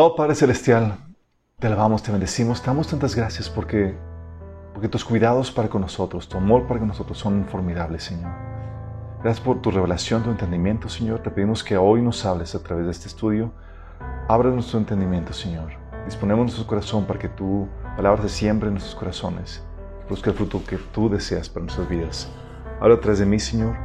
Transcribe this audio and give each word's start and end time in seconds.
Amado 0.00 0.16
Padre 0.16 0.34
Celestial, 0.34 0.96
te 1.58 1.66
alabamos, 1.66 2.02
te 2.02 2.10
bendecimos, 2.10 2.62
te 2.62 2.68
damos 2.68 2.88
tantas 2.88 3.14
gracias 3.14 3.50
porque, 3.50 3.94
porque 4.72 4.88
tus 4.88 5.04
cuidados 5.04 5.52
para 5.52 5.68
con 5.68 5.82
nosotros, 5.82 6.26
tu 6.26 6.38
amor 6.38 6.66
para 6.66 6.80
con 6.80 6.88
nosotros 6.88 7.18
son 7.18 7.44
formidables, 7.44 8.04
Señor. 8.04 8.32
Gracias 9.22 9.44
por 9.44 9.60
tu 9.60 9.70
revelación, 9.70 10.22
tu 10.22 10.30
entendimiento, 10.30 10.88
Señor. 10.88 11.22
Te 11.22 11.30
pedimos 11.30 11.62
que 11.62 11.76
hoy 11.76 12.00
nos 12.00 12.24
hables 12.24 12.54
a 12.54 12.62
través 12.62 12.86
de 12.86 12.92
este 12.92 13.08
estudio. 13.08 13.52
Abra 14.26 14.48
nuestro 14.48 14.78
entendimiento, 14.78 15.34
Señor. 15.34 15.72
Disponemos 16.06 16.46
nuestro 16.46 16.66
corazón 16.66 17.04
para 17.04 17.18
que 17.18 17.28
tu 17.28 17.68
palabra 17.94 18.22
se 18.22 18.30
siembre 18.30 18.68
en 18.68 18.76
nuestros 18.76 18.96
corazones. 18.96 19.62
Busca 20.08 20.30
el 20.30 20.36
fruto 20.36 20.62
que 20.66 20.78
tú 20.78 21.10
deseas 21.10 21.50
para 21.50 21.64
nuestras 21.64 21.90
vidas. 21.90 22.32
Habla 22.80 22.94
a 22.94 23.00
través 23.00 23.18
de 23.18 23.26
mí, 23.26 23.38
Señor. 23.38 23.76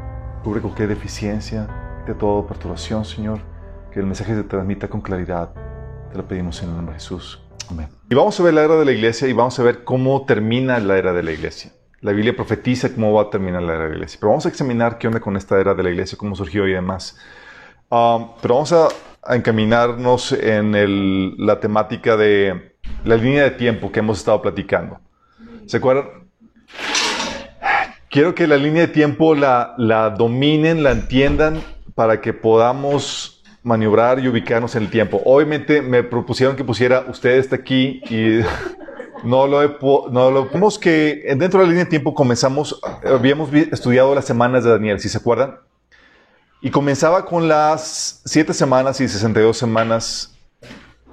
Cubre 0.45 0.61
cualquier 0.61 0.87
deficiencia, 0.87 1.67
de 2.07 2.13
toda 2.13 2.47
perturbación, 2.47 3.03
Señor. 3.03 3.41
Que 3.91 3.99
el 3.99 4.05
mensaje 4.05 4.33
se 4.33 4.43
transmita 4.43 4.87
con 4.87 5.01
claridad 5.01 5.53
te 6.15 6.21
lo 6.21 6.27
pedimos 6.29 6.63
en 6.63 6.69
el 6.69 6.75
nombre 6.77 6.93
de 6.93 7.01
Jesús. 7.01 7.41
Amén. 7.69 7.89
Y 8.09 8.15
vamos 8.15 8.39
a 8.39 8.43
ver 8.43 8.53
la 8.53 8.63
era 8.63 8.77
de 8.77 8.85
la 8.85 8.93
iglesia 8.93 9.27
y 9.27 9.33
vamos 9.33 9.59
a 9.59 9.63
ver 9.63 9.83
cómo 9.83 10.25
termina 10.25 10.79
la 10.79 10.97
era 10.97 11.11
de 11.11 11.21
la 11.21 11.33
iglesia. 11.33 11.73
La 11.99 12.13
Biblia 12.13 12.33
profetiza 12.33 12.93
cómo 12.93 13.11
va 13.11 13.23
a 13.23 13.29
terminar 13.29 13.63
la 13.63 13.73
era 13.73 13.83
de 13.83 13.89
la 13.89 13.95
iglesia. 13.95 14.17
Pero 14.21 14.29
vamos 14.29 14.45
a 14.45 14.49
examinar 14.49 14.97
qué 14.97 15.07
onda 15.07 15.19
con 15.19 15.35
esta 15.35 15.59
era 15.59 15.73
de 15.73 15.83
la 15.83 15.89
iglesia, 15.89 16.17
cómo 16.17 16.33
surgió 16.33 16.67
y 16.67 16.71
demás. 16.71 17.17
Um, 17.89 18.29
pero 18.41 18.53
vamos 18.53 18.71
a, 18.71 18.87
encaminarnos 19.27 20.31
en 20.31 21.35
la 21.45 21.59
temática 21.59 22.15
de 22.15 22.77
la 23.03 23.17
línea 23.17 23.43
de 23.43 23.51
tiempo 23.51 23.91
que 23.91 23.99
hemos 23.99 24.19
estado 24.19 24.41
platicando. 24.41 24.99
¿Se 25.65 25.77
acuerdan? 25.77 26.29
Quiero 28.09 28.35
que 28.35 28.47
la 28.47 28.55
línea 28.55 28.83
de 28.83 28.93
tiempo 28.93 29.35
la, 29.35 29.73
la 29.77 30.11
dominen, 30.11 30.81
la 30.83 30.91
entiendan 30.91 31.61
para 31.93 32.21
que 32.21 32.33
podamos 32.33 33.34
maniobrar 33.65 34.19
y 34.19 34.27
ubicarnos 34.27 34.75
en 34.75 34.83
el 34.83 34.89
tiempo. 34.91 35.21
Obviamente 35.25 35.81
me 35.81 36.03
propusieron 36.03 36.55
que 36.55 36.63
pusiera 36.63 37.05
usted 37.09 37.31
está 37.31 37.55
aquí 37.55 37.99
y 38.09 38.39
no 39.23 39.47
lo, 39.47 39.63
he, 39.63 39.75
no 40.11 40.29
lo 40.29 40.45
vimos 40.45 40.77
que 40.77 41.35
dentro 41.35 41.59
de 41.59 41.65
la 41.65 41.69
línea 41.71 41.83
de 41.85 41.89
tiempo 41.89 42.13
comenzamos, 42.13 42.79
habíamos 43.03 43.51
estudiado 43.51 44.13
las 44.13 44.25
semanas 44.25 44.63
de 44.63 44.69
Daniel, 44.69 44.99
si 44.99 45.09
se 45.09 45.17
acuerdan, 45.17 45.55
y 46.61 46.69
comenzaba 46.69 47.25
con 47.25 47.47
las 47.47 48.21
siete 48.23 48.53
semanas 48.53 49.01
y 49.01 49.07
62 49.07 49.57
semanas. 49.57 50.35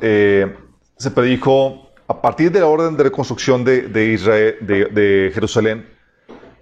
Eh, 0.00 0.54
se 0.98 1.10
predijo 1.10 1.88
a 2.06 2.20
partir 2.20 2.52
de 2.52 2.60
la 2.60 2.66
orden 2.66 2.96
de 2.96 3.04
reconstrucción 3.04 3.64
de, 3.64 4.12
Israel, 4.12 4.56
de, 4.60 5.30
Jerusalén, 5.32 5.88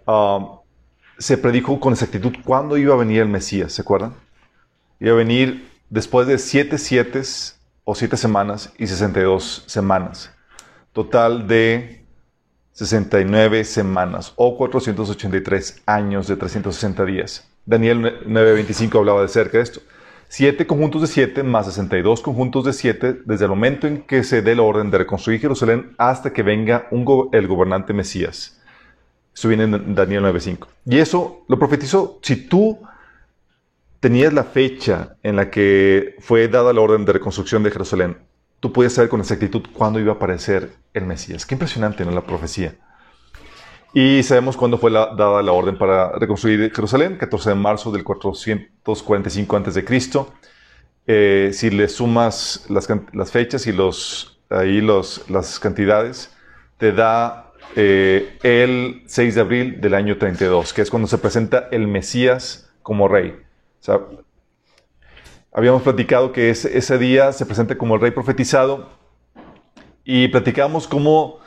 um, 0.06 0.58
se 1.18 1.36
predijo 1.36 1.80
con 1.80 1.92
exactitud 1.92 2.32
cuándo 2.44 2.76
iba 2.76 2.94
a 2.94 2.96
venir 2.96 3.22
el 3.22 3.28
Mesías, 3.28 3.72
¿se 3.72 3.82
acuerdan? 3.82 4.14
Iba 5.00 5.12
a 5.12 5.16
venir 5.16 5.69
después 5.90 6.26
de 6.26 6.38
siete 6.38 6.78
siete 6.78 7.22
o 7.84 7.94
siete 7.94 8.16
semanas 8.16 8.72
y 8.78 8.86
62 8.86 9.64
semanas. 9.66 10.30
Total 10.92 11.46
de 11.46 12.04
69 12.72 13.64
semanas 13.64 14.32
o 14.36 14.56
483 14.56 15.82
años 15.86 16.26
de 16.28 16.36
360 16.36 17.04
días. 17.04 17.48
Daniel 17.66 18.20
9:25 18.26 18.98
hablaba 18.98 19.22
de 19.22 19.28
cerca 19.28 19.58
de 19.58 19.64
esto. 19.64 19.80
Siete 20.28 20.66
conjuntos 20.66 21.02
de 21.02 21.08
siete 21.08 21.42
más 21.42 21.66
62 21.66 22.20
conjuntos 22.22 22.64
de 22.64 22.72
siete 22.72 23.20
desde 23.24 23.44
el 23.44 23.50
momento 23.50 23.88
en 23.88 24.02
que 24.02 24.22
se 24.22 24.42
dé 24.42 24.54
la 24.54 24.62
orden 24.62 24.90
de 24.90 24.98
reconstruir 24.98 25.40
Jerusalén 25.40 25.94
hasta 25.98 26.32
que 26.32 26.44
venga 26.44 26.86
el 27.32 27.48
gobernante 27.48 27.92
Mesías. 27.92 28.60
Eso 29.34 29.48
viene 29.48 29.64
en 29.64 29.94
Daniel 29.94 30.22
9:5. 30.22 30.68
Y 30.86 30.98
eso 30.98 31.44
lo 31.48 31.58
profetizó. 31.58 32.20
Si 32.22 32.36
tú 32.36 32.78
tenías 34.00 34.32
la 34.32 34.44
fecha 34.44 35.16
en 35.22 35.36
la 35.36 35.50
que 35.50 36.16
fue 36.18 36.48
dada 36.48 36.72
la 36.72 36.80
orden 36.80 37.04
de 37.04 37.12
reconstrucción 37.12 37.62
de 37.62 37.70
Jerusalén, 37.70 38.18
tú 38.58 38.72
podías 38.72 38.94
saber 38.94 39.10
con 39.10 39.20
exactitud 39.20 39.62
cuándo 39.72 40.00
iba 40.00 40.12
a 40.12 40.16
aparecer 40.16 40.70
el 40.94 41.06
Mesías. 41.06 41.46
Qué 41.46 41.54
impresionante, 41.54 42.04
¿no? 42.04 42.10
La 42.10 42.26
profecía. 42.26 42.74
Y 43.92 44.22
sabemos 44.22 44.56
cuándo 44.56 44.78
fue 44.78 44.90
dada 44.90 45.42
la 45.42 45.52
orden 45.52 45.76
para 45.76 46.12
reconstruir 46.12 46.72
Jerusalén, 46.72 47.16
14 47.16 47.50
de 47.50 47.54
marzo 47.56 47.90
del 47.90 48.04
445 48.04 49.56
a.C. 49.56 49.84
Eh, 51.06 51.50
si 51.52 51.70
le 51.70 51.88
sumas 51.88 52.66
las, 52.68 53.32
fechas 53.32 53.66
y 53.66 53.72
los, 53.72 54.40
ahí 54.48 54.80
los, 54.80 55.28
las 55.28 55.58
cantidades, 55.58 56.32
te 56.78 56.92
da 56.92 57.52
eh, 57.74 58.38
el 58.44 59.02
6 59.06 59.34
de 59.34 59.40
abril 59.40 59.80
del 59.80 59.94
año 59.94 60.18
32, 60.18 60.72
que 60.72 60.82
es 60.82 60.90
cuando 60.90 61.08
se 61.08 61.18
presenta 61.18 61.68
el 61.72 61.88
Mesías 61.88 62.70
como 62.82 63.08
rey. 63.08 63.34
Sea, 63.80 64.00
habíamos 65.52 65.82
platicado 65.82 66.32
que 66.32 66.50
ese, 66.50 66.98
día 66.98 67.32
se 67.32 67.46
presenta 67.46 67.76
como 67.76 67.94
el 67.94 68.00
rey 68.00 68.10
profetizado 68.10 68.90
y 70.04 70.28
platicamos 70.28 70.86
cómo 70.86 71.38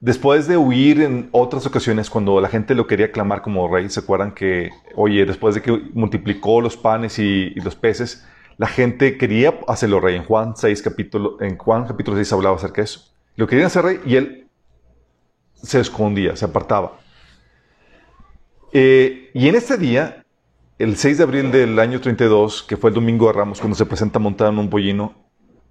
después 0.00 0.48
de 0.48 0.56
huir 0.56 1.00
en 1.02 1.28
otras 1.32 1.66
ocasiones 1.66 2.10
cuando 2.10 2.40
la 2.40 2.48
gente 2.48 2.74
lo 2.74 2.86
quería 2.86 3.12
clamar 3.12 3.42
como 3.42 3.68
rey, 3.68 3.88
¿se 3.90 4.00
acuerdan 4.00 4.32
que, 4.32 4.70
oye, 4.94 5.24
después 5.24 5.54
de 5.54 5.62
que 5.62 5.72
multiplicó 5.92 6.60
los 6.60 6.76
panes 6.76 7.18
y, 7.18 7.50
los 7.56 7.76
peces, 7.76 8.26
la 8.56 8.66
gente 8.66 9.18
quería 9.18 9.54
hacerlo 9.68 10.00
rey? 10.00 10.16
En 10.16 10.24
Juan 10.24 10.56
6 10.56 10.82
capítulo, 10.82 11.36
en 11.40 11.56
Juan 11.58 11.86
capítulo 11.86 12.16
6 12.16 12.32
hablaba 12.32 12.56
acerca 12.56 12.80
de 12.80 12.84
eso. 12.84 13.10
Lo 13.36 13.46
querían 13.46 13.66
hacer 13.66 13.84
rey 13.84 14.00
y 14.06 14.16
él 14.16 14.48
se 15.54 15.80
escondía, 15.80 16.34
se 16.36 16.44
apartaba. 16.44 16.98
Eh, 18.72 19.30
y 19.34 19.48
en 19.48 19.54
ese 19.54 19.76
día 19.76 20.23
el 20.78 20.96
6 20.96 21.18
de 21.18 21.24
abril 21.24 21.52
del 21.52 21.78
año 21.78 22.00
32, 22.00 22.64
que 22.64 22.76
fue 22.76 22.90
el 22.90 22.94
domingo 22.94 23.28
de 23.28 23.32
Ramos, 23.32 23.60
cuando 23.60 23.76
se 23.76 23.86
presenta 23.86 24.18
montado 24.18 24.50
en 24.50 24.58
un 24.58 24.70
pollino, 24.70 25.14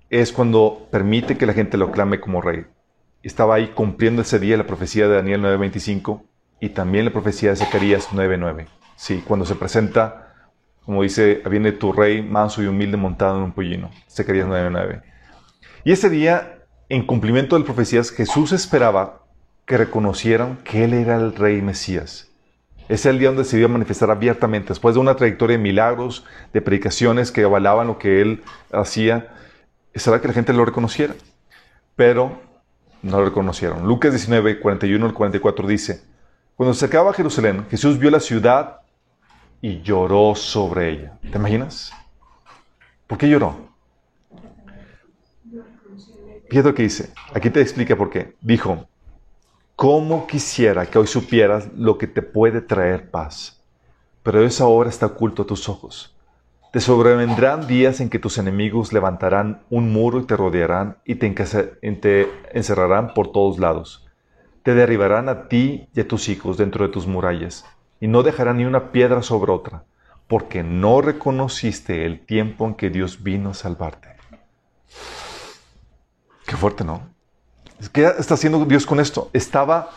es 0.09 0.31
cuando 0.31 0.87
permite 0.91 1.37
que 1.37 1.45
la 1.45 1.53
gente 1.53 1.77
lo 1.77 1.87
aclame 1.87 2.21
como 2.21 2.41
rey. 2.41 2.65
Estaba 3.21 3.55
ahí 3.55 3.71
cumpliendo 3.75 4.21
ese 4.21 4.39
día 4.39 4.55
la 4.55 4.65
profecía 4.65 5.07
de 5.07 5.15
Daniel 5.15 5.41
9:25 5.41 6.23
y 6.61 6.69
también 6.69 7.05
la 7.05 7.11
profecía 7.11 7.49
de 7.49 7.57
Zacarías 7.57 8.09
9:9. 8.13 8.67
Sí, 8.95 9.21
cuando 9.27 9.45
se 9.45 9.55
presenta, 9.55 10.33
como 10.85 11.03
dice, 11.03 11.41
viene 11.49 11.73
tu 11.73 11.91
rey 11.91 12.21
manso 12.21 12.63
y 12.63 12.67
humilde 12.67 12.95
montado 12.95 13.37
en 13.37 13.43
un 13.43 13.51
pollino. 13.51 13.91
Zacarías 14.09 14.47
9:9. 14.47 15.01
Y 15.83 15.91
ese 15.91 16.09
día, 16.09 16.59
en 16.87 17.05
cumplimiento 17.05 17.55
de 17.55 17.61
las 17.61 17.65
profecías, 17.65 18.09
Jesús 18.09 18.53
esperaba 18.53 19.25
que 19.65 19.77
reconocieran 19.77 20.59
que 20.63 20.85
Él 20.85 20.93
era 20.93 21.17
el 21.17 21.35
rey 21.35 21.61
Mesías 21.61 22.32
es 22.89 23.05
el 23.05 23.19
día 23.19 23.29
donde 23.29 23.45
se 23.45 23.57
iba 23.57 23.65
a 23.65 23.71
manifestar 23.71 24.11
abiertamente, 24.11 24.69
después 24.69 24.95
de 24.95 25.01
una 25.01 25.15
trayectoria 25.15 25.57
de 25.57 25.63
milagros, 25.63 26.25
de 26.51 26.61
predicaciones 26.61 27.31
que 27.31 27.43
avalaban 27.43 27.87
lo 27.87 27.97
que 27.97 28.21
él 28.21 28.43
hacía, 28.71 29.33
era 29.93 30.21
que 30.21 30.27
la 30.27 30.33
gente 30.33 30.53
lo 30.53 30.65
reconociera. 30.65 31.13
Pero 31.95 32.41
no 33.01 33.19
lo 33.19 33.25
reconocieron. 33.25 33.87
Lucas 33.87 34.11
19, 34.11 34.59
41 34.59 35.05
al 35.05 35.13
44 35.13 35.67
dice, 35.67 36.03
cuando 36.55 36.73
se 36.73 36.85
acaba 36.85 37.13
Jerusalén, 37.13 37.65
Jesús 37.69 37.97
vio 37.99 38.09
la 38.11 38.19
ciudad 38.19 38.81
y 39.61 39.81
lloró 39.81 40.35
sobre 40.35 40.89
ella. 40.91 41.17
¿Te 41.21 41.37
imaginas? 41.37 41.91
¿Por 43.07 43.17
qué 43.17 43.29
lloró? 43.29 43.73
Fíjate 46.49 46.69
lo 46.69 46.75
que 46.75 46.83
dice. 46.83 47.11
Aquí 47.33 47.49
te 47.49 47.61
explica 47.61 47.95
por 47.95 48.09
qué. 48.09 48.35
Dijo, 48.41 48.87
¿Cómo 49.75 50.27
quisiera 50.27 50.85
que 50.85 50.99
hoy 50.99 51.07
supieras 51.07 51.67
lo 51.75 51.97
que 51.97 52.05
te 52.05 52.21
puede 52.21 52.61
traer 52.61 53.09
paz? 53.09 53.59
Pero 54.21 54.43
esa 54.45 54.67
hora 54.67 54.89
está 54.89 55.07
oculto 55.07 55.41
a 55.41 55.47
tus 55.47 55.67
ojos. 55.67 56.15
Te 56.71 56.79
sobrevendrán 56.79 57.67
días 57.67 57.99
en 57.99 58.09
que 58.09 58.19
tus 58.19 58.37
enemigos 58.37 58.93
levantarán 58.93 59.63
un 59.69 59.91
muro 59.91 60.19
y 60.19 60.25
te 60.25 60.37
rodearán 60.37 60.97
y 61.05 61.15
te, 61.15 62.29
encerrarán 62.51 63.13
por 63.13 63.31
todos 63.31 63.59
lados. 63.59 64.07
Te 64.61 64.73
derribarán 64.75 65.27
a 65.27 65.47
ti 65.49 65.87
y 65.93 65.99
a 65.99 66.07
tus 66.07 66.29
hijos 66.29 66.57
dentro 66.57 66.85
de 66.85 66.91
tus 66.91 67.07
murallas 67.07 67.65
y 67.99 68.07
no 68.07 68.23
dejarán 68.23 68.57
ni 68.57 68.65
una 68.65 68.91
piedra 68.91 69.21
sobre 69.21 69.51
otra, 69.51 69.85
porque 70.27 70.63
no 70.63 71.01
reconociste 71.01 72.05
el 72.05 72.25
tiempo 72.25 72.65
en 72.67 72.75
que 72.75 72.89
Dios 72.89 73.23
vino 73.23 73.51
a 73.51 73.53
salvarte. 73.53 74.09
Qué 76.45 76.55
fuerte, 76.55 76.83
¿no? 76.83 77.12
¿Qué 77.91 78.05
está 78.17 78.35
haciendo 78.35 78.63
Dios 78.65 78.85
con 78.85 78.99
esto? 78.99 79.29
Estaba, 79.33 79.91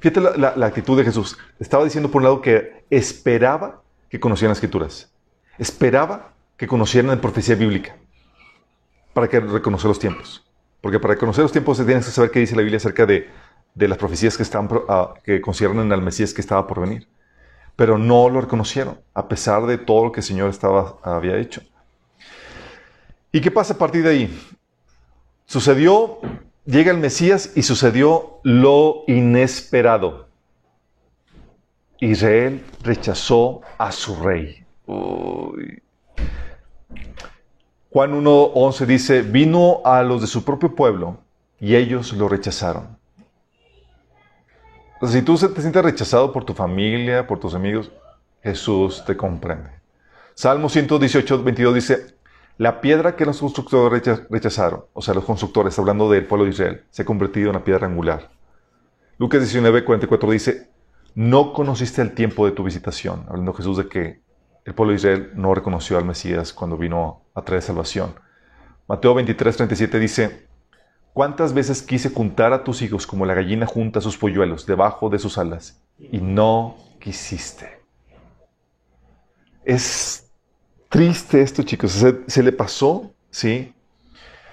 fíjate 0.00 0.20
la, 0.38 0.66
actitud 0.66 0.96
de 0.96 1.04
Jesús. 1.04 1.36
Estaba 1.58 1.84
diciendo 1.84 2.10
por 2.10 2.20
un 2.20 2.24
lado 2.24 2.40
que 2.40 2.84
esperaba 2.90 3.82
que 4.08 4.20
conocieran 4.20 4.50
las 4.50 4.58
escrituras. 4.58 5.12
Esperaba 5.58 6.32
que 6.56 6.66
conocieran 6.66 7.10
la 7.10 7.20
profecía 7.20 7.54
bíblica 7.54 7.96
para 9.12 9.28
que 9.28 9.40
reconocer 9.40 9.88
los 9.88 9.98
tiempos. 9.98 10.44
Porque 10.80 11.00
para 11.00 11.16
conocer 11.16 11.42
los 11.42 11.52
tiempos 11.52 11.78
tienes 11.78 12.04
que 12.04 12.12
saber 12.12 12.30
qué 12.30 12.40
dice 12.40 12.56
la 12.56 12.62
Biblia 12.62 12.76
acerca 12.76 13.06
de, 13.06 13.28
las 13.74 13.98
profecías 13.98 14.36
que, 14.36 14.42
están, 14.42 14.66
uh, 14.66 15.14
que 15.24 15.40
conciernen 15.40 15.92
al 15.92 16.02
Mesías 16.02 16.34
que 16.34 16.40
estaba 16.40 16.66
por 16.66 16.80
venir. 16.80 17.08
Pero 17.76 17.98
no 17.98 18.28
lo 18.28 18.40
reconocieron, 18.40 19.00
a 19.14 19.26
pesar 19.26 19.66
de 19.66 19.78
todo 19.78 20.04
lo 20.04 20.12
que 20.12 20.20
el 20.20 20.26
Señor 20.26 20.50
estaba, 20.50 20.98
había 21.02 21.36
hecho. 21.38 21.62
¿Y 23.32 23.40
qué 23.40 23.50
pasa 23.50 23.74
a 23.74 23.78
partir 23.78 24.04
de 24.04 24.10
ahí? 24.10 24.53
Sucedió, 25.46 26.18
llega 26.64 26.90
el 26.90 26.98
Mesías 26.98 27.52
y 27.54 27.62
sucedió 27.62 28.40
lo 28.42 29.04
inesperado. 29.06 30.28
Israel 32.00 32.62
rechazó 32.82 33.60
a 33.78 33.92
su 33.92 34.16
rey. 34.16 34.64
Juan 37.90 38.24
1.11 38.24 38.86
dice, 38.86 39.22
vino 39.22 39.80
a 39.84 40.02
los 40.02 40.20
de 40.20 40.26
su 40.26 40.44
propio 40.44 40.74
pueblo 40.74 41.18
y 41.60 41.76
ellos 41.76 42.12
lo 42.12 42.28
rechazaron. 42.28 42.98
si 45.06 45.22
tú 45.22 45.36
te 45.36 45.60
sientes 45.60 45.82
rechazado 45.82 46.32
por 46.32 46.44
tu 46.44 46.54
familia, 46.54 47.26
por 47.26 47.38
tus 47.38 47.54
amigos, 47.54 47.90
Jesús 48.42 49.04
te 49.06 49.16
comprende. 49.16 49.70
Salmo 50.34 50.68
118, 50.68 51.44
22 51.44 51.74
dice, 51.74 52.13
la 52.56 52.80
piedra 52.80 53.16
que 53.16 53.26
los 53.26 53.40
constructores 53.40 54.02
rechazaron, 54.30 54.84
o 54.92 55.02
sea, 55.02 55.14
los 55.14 55.24
constructores, 55.24 55.78
hablando 55.78 56.10
del 56.10 56.26
pueblo 56.26 56.44
de 56.44 56.52
Israel, 56.52 56.84
se 56.90 57.02
ha 57.02 57.04
convertido 57.04 57.50
en 57.50 57.56
una 57.56 57.64
piedra 57.64 57.86
angular. 57.86 58.30
Lucas 59.18 59.40
19, 59.40 59.84
44 59.84 60.30
dice, 60.30 60.70
no 61.14 61.52
conociste 61.52 62.02
el 62.02 62.14
tiempo 62.14 62.46
de 62.46 62.52
tu 62.52 62.64
visitación, 62.64 63.26
hablando 63.28 63.52
Jesús 63.54 63.76
de 63.76 63.88
que 63.88 64.20
el 64.64 64.74
pueblo 64.74 64.92
de 64.92 64.96
Israel 64.96 65.30
no 65.34 65.54
reconoció 65.54 65.98
al 65.98 66.04
Mesías 66.04 66.52
cuando 66.52 66.76
vino 66.76 67.22
a 67.34 67.42
traer 67.42 67.62
salvación. 67.62 68.14
Mateo 68.86 69.14
23, 69.14 69.56
37 69.56 69.98
dice, 69.98 70.46
¿cuántas 71.12 71.54
veces 71.54 71.82
quise 71.82 72.10
juntar 72.10 72.52
a 72.52 72.64
tus 72.64 72.82
hijos 72.82 73.06
como 73.06 73.26
la 73.26 73.34
gallina 73.34 73.66
junta 73.66 74.00
sus 74.00 74.16
polluelos 74.16 74.66
debajo 74.66 75.08
de 75.10 75.18
sus 75.18 75.38
alas? 75.38 75.80
Y 75.98 76.18
no 76.18 76.76
quisiste. 77.00 77.80
Es 79.64 80.23
triste 80.94 81.42
esto, 81.42 81.64
chicos. 81.64 81.90
Se, 82.28 82.42
le 82.44 82.52
pasó, 82.52 83.12
¿sí? 83.28 83.74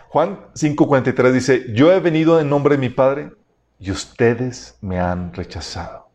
Juan 0.09 0.39
5:43 0.55 1.31
dice, 1.31 1.65
yo 1.75 1.91
he 1.91 1.99
venido 1.99 2.39
en 2.39 2.49
nombre 2.49 2.77
de 2.77 2.81
mi 2.81 2.89
Padre 2.89 3.31
y 3.77 3.91
ustedes 3.91 4.75
me 4.81 4.99
han 4.99 5.31
rechazado. 5.35 6.09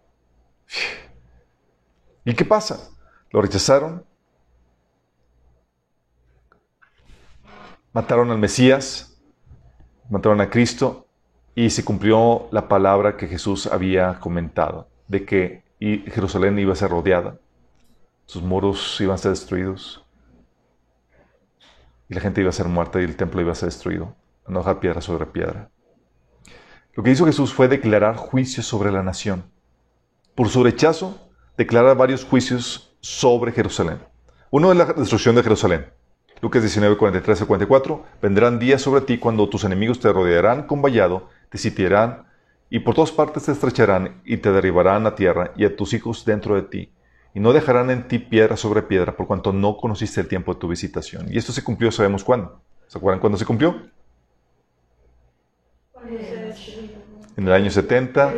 ¿Y 2.25 2.35
qué 2.35 2.45
pasa? 2.45 2.91
Lo 3.31 3.41
rechazaron, 3.41 4.05
mataron 7.93 8.33
al 8.33 8.39
Mesías, 8.39 9.17
mataron 10.11 10.41
a 10.41 10.51
Cristo 10.51 11.07
y 11.55 11.71
se 11.71 11.85
cumplió 11.85 12.49
la 12.51 12.67
palabra 12.67 13.17
que 13.17 13.29
Jesús 13.29 13.69
había 13.69 14.19
comentado, 14.19 14.89
de 15.07 15.25
que 15.25 15.63
Jerusalén 15.79 16.59
iba 16.59 16.73
a 16.73 16.77
ser 16.77 16.91
rodeada, 16.91 17.39
sus 18.25 18.43
muros 18.43 19.01
iban 19.01 19.15
a 19.15 19.19
ser 19.19 19.31
destruidos 19.31 20.03
y 22.09 22.15
la 22.15 22.21
gente 22.21 22.41
iba 22.41 22.51
a 22.51 22.53
ser 22.53 22.67
muerta 22.67 23.01
y 23.01 23.05
el 23.05 23.17
templo 23.17 23.41
iba 23.41 23.53
a 23.53 23.57
ser 23.57 23.69
destruido, 23.69 24.15
a 24.45 24.51
no 24.53 24.61
dejar 24.61 24.81
piedra 24.81 25.01
sobre 25.01 25.27
piedra. 25.27 25.71
Lo 26.95 27.03
que 27.03 27.11
hizo 27.11 27.27
Jesús 27.27 27.53
fue 27.53 27.69
declarar 27.69 28.17
juicio 28.17 28.63
sobre 28.63 28.91
la 28.91 29.03
nación. 29.03 29.45
Por 30.35 30.49
su 30.49 30.63
rechazo, 30.65 31.31
declara 31.57 31.95
varios 31.95 32.25
juicios 32.25 32.97
sobre 33.01 33.53
Jerusalén. 33.53 33.99
Uno 34.51 34.71
es 34.73 34.79
la 34.79 34.87
destrucción 34.87 35.35
de 35.35 35.43
Jerusalén. 35.43 35.87
Lucas 36.41 36.63
19, 36.63 36.97
43 36.97 37.43
a 37.43 37.47
44. 37.47 38.05
Vendrán 38.23 38.59
días 38.59 38.83
sobre 38.83 39.01
ti 39.01 39.19
cuando 39.19 39.49
tus 39.49 39.65
enemigos 39.65 40.01
te 40.01 40.13
rodearán 40.13 40.67
con 40.67 40.83
vallado, 40.83 41.29
te 41.51 41.59
sitiarán 41.59 42.27
y 42.69 42.81
por 42.81 42.95
todas 42.95 43.13
partes 43.13 43.45
te 43.45 43.53
estrecharán 43.53 44.21
y 44.25 44.39
te 44.39 44.53
derribarán 44.53 45.07
a 45.07 45.15
tierra 45.15 45.53
y 45.57 45.65
a 45.65 45.75
tus 45.75 45.95
hijos 45.95 46.25
dentro 46.25 46.55
de 46.55 46.63
ti. 46.63 46.93
Y 47.37 47.41
no 47.41 47.53
dejarán 47.53 47.91
en 47.91 48.09
ti 48.09 48.19
piedra 48.19 48.57
sobre 48.57 48.81
piedra 48.81 49.15
por 49.15 49.27
cuanto 49.27 49.53
no 49.53 49.77
conociste 49.77 50.23
el 50.23 50.27
tiempo 50.27 50.55
de 50.55 50.59
tu 50.59 50.69
visitación. 50.69 51.27
Y 51.31 51.37
esto 51.37 51.53
se 51.53 51.63
cumplió, 51.63 51.93
sabemos 51.93 52.25
cuándo. 52.25 52.63
¿Se 52.87 52.97
acuerdan 52.97 53.21
cuándo 53.21 53.37
se 53.37 53.45
cumplió? 53.45 53.77
En 57.37 57.47
el 57.47 57.53
año 57.53 57.71
70, 57.71 58.33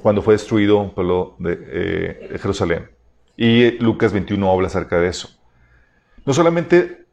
cuando 0.00 0.22
fue 0.22 0.32
destruido 0.32 0.78
un 0.78 0.94
pueblo 0.94 1.36
eh, 1.44 2.28
de 2.32 2.38
Jerusalén. 2.38 2.88
Y 3.36 3.72
Lucas 3.72 4.14
21 4.14 4.50
habla 4.50 4.68
acerca 4.68 4.98
de 4.98 5.08
eso. 5.08 5.28
No 6.24 6.32
solamente 6.32 7.04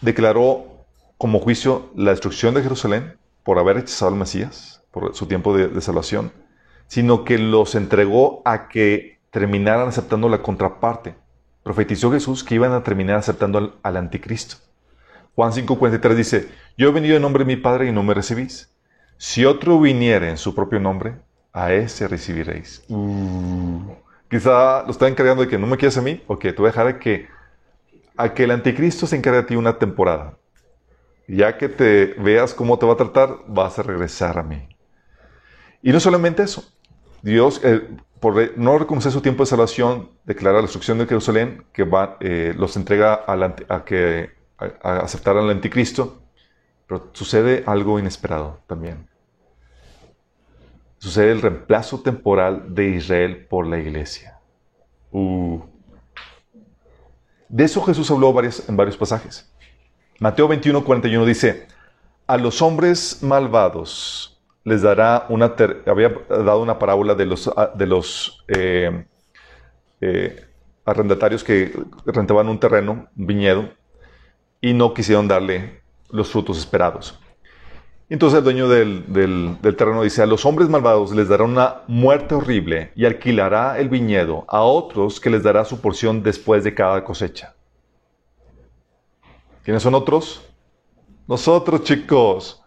declaró 0.00 0.84
como 1.18 1.40
juicio 1.40 1.90
la 1.96 2.12
destrucción 2.12 2.54
de 2.54 2.62
Jerusalén 2.62 3.18
por 3.42 3.58
haber 3.58 3.74
rechazado 3.74 4.12
al 4.12 4.18
Mesías, 4.20 4.84
por 4.92 5.16
su 5.16 5.26
tiempo 5.26 5.52
de, 5.56 5.80
salvación, 5.80 6.30
sino 6.86 7.24
que 7.24 7.38
los 7.38 7.74
entregó 7.74 8.42
a 8.44 8.68
que 8.68 9.18
terminaran 9.30 9.88
aceptando 9.88 10.28
la 10.28 10.42
contraparte. 10.42 11.14
Profetizó 11.62 12.10
Jesús 12.12 12.44
que 12.44 12.54
iban 12.54 12.72
a 12.72 12.82
terminar 12.82 13.16
aceptando 13.16 13.58
al, 13.58 13.74
al 13.82 13.96
anticristo. 13.96 14.56
Juan 15.34 15.52
5:43 15.52 16.14
dice, 16.14 16.48
yo 16.76 16.88
he 16.88 16.92
venido 16.92 17.16
en 17.16 17.22
nombre 17.22 17.44
de 17.44 17.54
mi 17.54 17.56
Padre 17.56 17.86
y 17.86 17.92
no 17.92 18.02
me 18.02 18.14
recibís. 18.14 18.74
Si 19.16 19.44
otro 19.44 19.80
viniere 19.80 20.30
en 20.30 20.38
su 20.38 20.54
propio 20.54 20.80
nombre, 20.80 21.16
a 21.52 21.72
ese 21.72 22.08
recibiréis. 22.08 22.82
Uh. 22.88 23.92
quizá 24.28 24.82
lo 24.84 24.90
está 24.90 25.08
encargando 25.08 25.42
de 25.42 25.48
que 25.48 25.58
no 25.58 25.66
me 25.66 25.76
quieres 25.76 25.96
a 25.98 26.02
mí, 26.02 26.22
ok, 26.26 26.40
te 26.40 26.52
voy 26.52 26.66
a 26.66 26.70
dejar 26.70 26.86
a 26.86 26.98
que, 26.98 27.28
a 28.16 28.32
que 28.32 28.44
el 28.44 28.50
anticristo 28.50 29.06
se 29.06 29.16
encargue 29.16 29.42
de 29.42 29.46
ti 29.48 29.56
una 29.56 29.78
temporada. 29.78 30.38
Ya 31.26 31.58
que 31.58 31.68
te 31.68 32.14
veas 32.18 32.54
cómo 32.54 32.78
te 32.78 32.86
va 32.86 32.94
a 32.94 32.96
tratar, 32.96 33.38
vas 33.46 33.78
a 33.78 33.82
regresar 33.82 34.38
a 34.38 34.42
mí. 34.42 34.68
Y 35.82 35.92
no 35.92 36.00
solamente 36.00 36.42
eso, 36.42 36.64
Dios, 37.22 37.60
eh, 37.64 37.88
por 38.20 38.58
no 38.58 38.78
reconocer 38.78 39.12
su 39.12 39.20
tiempo 39.20 39.42
de 39.42 39.46
salvación, 39.46 40.10
declara 40.24 40.56
la 40.56 40.62
destrucción 40.62 40.98
de 40.98 41.06
Jerusalén, 41.06 41.64
que 41.72 41.88
eh, 42.20 42.54
los 42.56 42.76
entrega 42.76 43.24
a, 43.26 43.84
que, 43.84 44.30
a 44.58 44.96
aceptar 44.98 45.36
al 45.36 45.50
anticristo, 45.50 46.22
pero 46.86 47.10
sucede 47.12 47.64
algo 47.66 47.98
inesperado 47.98 48.60
también 48.66 49.10
sucede 51.00 51.32
el 51.32 51.40
reemplazo 51.40 52.00
temporal 52.00 52.74
de 52.74 52.90
Israel 52.90 53.46
por 53.48 53.66
la 53.66 53.78
iglesia. 53.78 54.38
Uh. 55.10 55.60
De 57.48 57.64
eso 57.64 57.82
Jesús 57.82 58.10
habló 58.10 58.34
en 58.68 58.76
varios 58.76 58.96
pasajes. 58.96 59.50
Mateo 60.20 60.46
21, 60.46 60.84
41 60.84 61.24
dice, 61.24 61.66
a 62.26 62.36
los 62.36 62.60
hombres 62.60 63.22
malvados 63.22 64.39
les 64.64 64.82
dará 64.82 65.26
una, 65.28 65.54
había 65.86 66.14
dado 66.28 66.60
una 66.60 66.78
parábola 66.78 67.14
de 67.14 67.26
los, 67.26 67.48
ah, 67.48 67.72
de 67.74 67.86
los 67.86 68.44
eh, 68.48 69.04
eh, 70.00 70.44
arrendatarios 70.84 71.44
que 71.44 71.72
rentaban 72.06 72.48
un 72.48 72.60
terreno, 72.60 73.08
un 73.16 73.26
viñedo, 73.26 73.70
y 74.60 74.72
no 74.74 74.92
quisieron 74.92 75.28
darle 75.28 75.82
los 76.10 76.30
frutos 76.30 76.58
esperados. 76.58 77.18
Entonces 78.10 78.38
el 78.38 78.44
dueño 78.44 78.68
del, 78.68 79.56
terreno 79.76 80.02
dice, 80.02 80.20
a 80.22 80.26
los 80.26 80.44
hombres 80.44 80.68
malvados 80.68 81.14
les 81.14 81.28
dará 81.28 81.44
una 81.44 81.82
muerte 81.86 82.34
horrible 82.34 82.90
y 82.96 83.06
alquilará 83.06 83.78
el 83.78 83.88
viñedo 83.88 84.44
a 84.48 84.62
otros 84.62 85.20
que 85.20 85.30
les 85.30 85.44
dará 85.44 85.64
su 85.64 85.80
porción 85.80 86.20
después 86.20 86.64
de 86.64 86.74
cada 86.74 87.04
cosecha. 87.04 87.54
¿Quiénes 89.62 89.84
son 89.84 89.94
otros? 89.94 90.42
Nosotros, 91.28 91.84
chicos. 91.84 92.59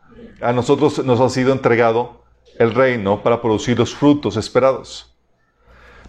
A 0.43 0.51
nosotros 0.51 1.03
nos 1.05 1.19
ha 1.21 1.29
sido 1.29 1.53
entregado 1.53 2.21
el 2.59 2.73
reino 2.73 3.23
para 3.23 3.41
producir 3.41 3.79
los 3.79 3.95
frutos 3.95 4.35
esperados. 4.37 5.09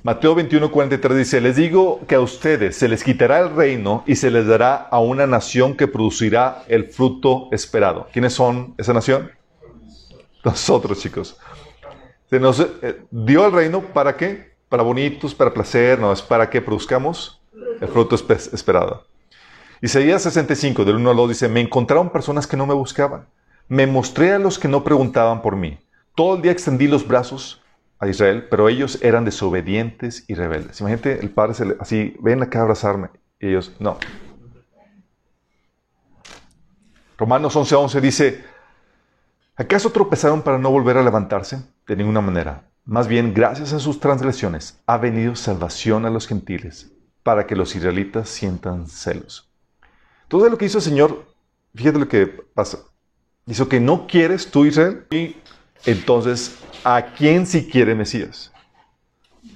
Mateo 0.03 0.35
21, 0.35 0.71
43 0.71 1.17
dice, 1.17 1.41
les 1.41 1.57
digo 1.57 2.01
que 2.07 2.17
a 2.17 2.21
ustedes 2.21 2.77
se 2.77 2.89
les 2.89 3.03
quitará 3.03 3.41
el 3.41 3.55
reino 3.55 4.03
y 4.07 4.17
se 4.17 4.31
les 4.31 4.47
dará 4.47 4.75
a 4.75 4.99
una 4.99 5.27
nación 5.27 5.75
que 5.77 5.87
producirá 5.87 6.63
el 6.69 6.89
fruto 6.89 7.49
esperado. 7.53 8.09
¿Quiénes 8.13 8.35
son 8.35 8.75
esa 8.77 8.93
nación? 8.93 9.31
Nosotros, 10.45 11.01
chicos. 11.01 11.39
Se 12.29 12.39
nos 12.39 12.61
eh, 12.61 13.01
dio 13.11 13.47
el 13.47 13.53
reino 13.53 13.81
para 13.81 14.17
qué? 14.17 14.53
Para 14.69 14.83
bonitos, 14.83 15.35
para 15.35 15.55
placer, 15.55 15.99
no, 15.99 16.13
es 16.13 16.21
para 16.21 16.51
que 16.51 16.61
produzcamos 16.61 17.41
el 17.81 17.89
fruto 17.89 18.17
esperado. 18.17 19.07
Isaías 19.81 20.23
65, 20.23 20.85
del 20.85 20.97
1 20.97 21.11
al 21.11 21.17
2 21.17 21.29
dice, 21.31 21.49
me 21.49 21.61
encontraron 21.61 22.11
personas 22.11 22.47
que 22.47 22.57
no 22.57 22.67
me 22.67 22.75
buscaban. 22.75 23.27
Me 23.69 23.87
mostré 23.87 24.33
a 24.33 24.39
los 24.39 24.59
que 24.59 24.69
no 24.69 24.85
preguntaban 24.85 25.41
por 25.41 25.57
mí. 25.57 25.79
Todo 26.15 26.37
el 26.37 26.43
día 26.43 26.53
extendí 26.53 26.87
los 26.87 27.07
brazos 27.09 27.63
a 27.99 28.09
Israel, 28.09 28.47
pero 28.51 28.69
ellos 28.69 28.99
eran 29.03 29.25
desobedientes 29.25 30.25
y 30.29 30.35
rebeldes. 30.35 30.81
Imagínate, 30.81 31.21
el 31.21 31.31
padre 31.31 31.55
se 31.55 31.65
le, 31.65 31.77
así, 31.81 32.17
ven 32.21 32.43
acá 32.43 32.61
a 32.61 32.63
abrazarme. 32.63 33.09
Y 33.41 33.49
ellos, 33.49 33.73
no. 33.79 33.99
Romanos 37.17 37.57
11:11 37.57 37.77
11 37.77 38.01
dice, 38.01 38.45
¿acaso 39.57 39.91
tropezaron 39.91 40.43
para 40.43 40.59
no 40.59 40.71
volver 40.71 40.99
a 40.99 41.03
levantarse? 41.03 41.63
De 41.87 41.97
ninguna 41.97 42.21
manera. 42.21 42.69
Más 42.85 43.09
bien, 43.09 43.33
gracias 43.33 43.73
a 43.73 43.79
sus 43.79 43.99
transgresiones, 43.99 44.83
ha 44.87 44.99
venido 44.99 45.37
salvación 45.37 46.05
a 46.05 46.11
los 46.11 46.27
gentiles, 46.27 46.93
para 47.23 47.47
que 47.47 47.57
los 47.57 47.75
israelitas 47.75 48.29
sientan 48.29 48.89
celos. 48.89 49.51
Todo 50.29 50.51
lo 50.51 50.59
que 50.59 50.67
hizo 50.67 50.79
el 50.79 50.85
Señor, 50.85 51.25
fíjate 51.75 51.99
lo 51.99 52.09
que 52.09 52.27
pasa. 52.27 52.79
Hizo 53.47 53.69
que 53.69 53.81
no 53.81 54.07
quieres 54.07 54.51
tú, 54.51 54.65
Israel, 54.65 55.05
y 55.11 55.37
entonces 55.87 56.59
a 56.83 57.13
quién 57.17 57.47
si 57.47 57.67
quiere 57.67 57.95
Mesías. 57.95 58.53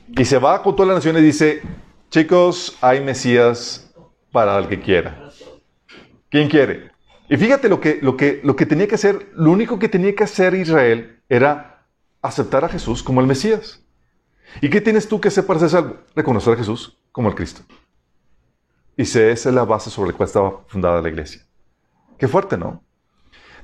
Y 0.09 0.25
se 0.25 0.39
va 0.39 0.63
con 0.63 0.77
todas 0.77 0.89
las 0.89 0.97
naciones 0.99 1.23
y 1.23 1.27
dice, 1.27 1.63
chicos, 2.11 2.77
hay 2.81 3.01
Mesías 3.01 3.93
para 4.33 4.59
el 4.59 4.69
que 4.69 4.81
quiera. 4.81 5.31
¿Quién 6.29 6.49
quiere? 6.49 6.91
Y 7.29 7.37
fíjate 7.37 7.69
lo 7.69 7.81
que, 7.81 7.99
lo, 8.03 8.17
que, 8.17 8.41
lo 8.43 8.57
que 8.57 8.67
tenía 8.67 8.87
que 8.87 8.95
hacer, 8.95 9.31
lo 9.35 9.51
único 9.51 9.79
que 9.79 9.89
tenía 9.89 10.15
que 10.15 10.25
hacer 10.25 10.55
Israel 10.55 11.21
era 11.29 11.85
aceptar 12.23 12.65
a 12.65 12.69
Jesús 12.69 13.03
como 13.03 13.21
el 13.21 13.27
Mesías. 13.27 13.83
¿Y 14.63 14.71
qué 14.71 14.81
tienes 14.81 15.09
tú 15.09 15.21
que 15.21 15.29
hacer 15.29 15.47
para 15.47 15.61
ser 15.61 15.71
salvo? 15.71 15.99
Reconocer 16.15 16.55
a 16.55 16.57
Jesús 16.57 16.99
como 17.13 17.29
el 17.29 17.35
Cristo. 17.35 17.63
Y 18.97 19.03
esa 19.03 19.31
es 19.31 19.47
la 19.47 19.65
base 19.65 19.91
sobre 19.91 20.11
la 20.11 20.17
cual 20.17 20.27
estaba 20.27 20.65
fundada 20.67 21.03
la 21.03 21.09
iglesia. 21.09 21.43
Qué 22.19 22.27
fuerte, 22.27 22.57
¿no? 22.57 22.83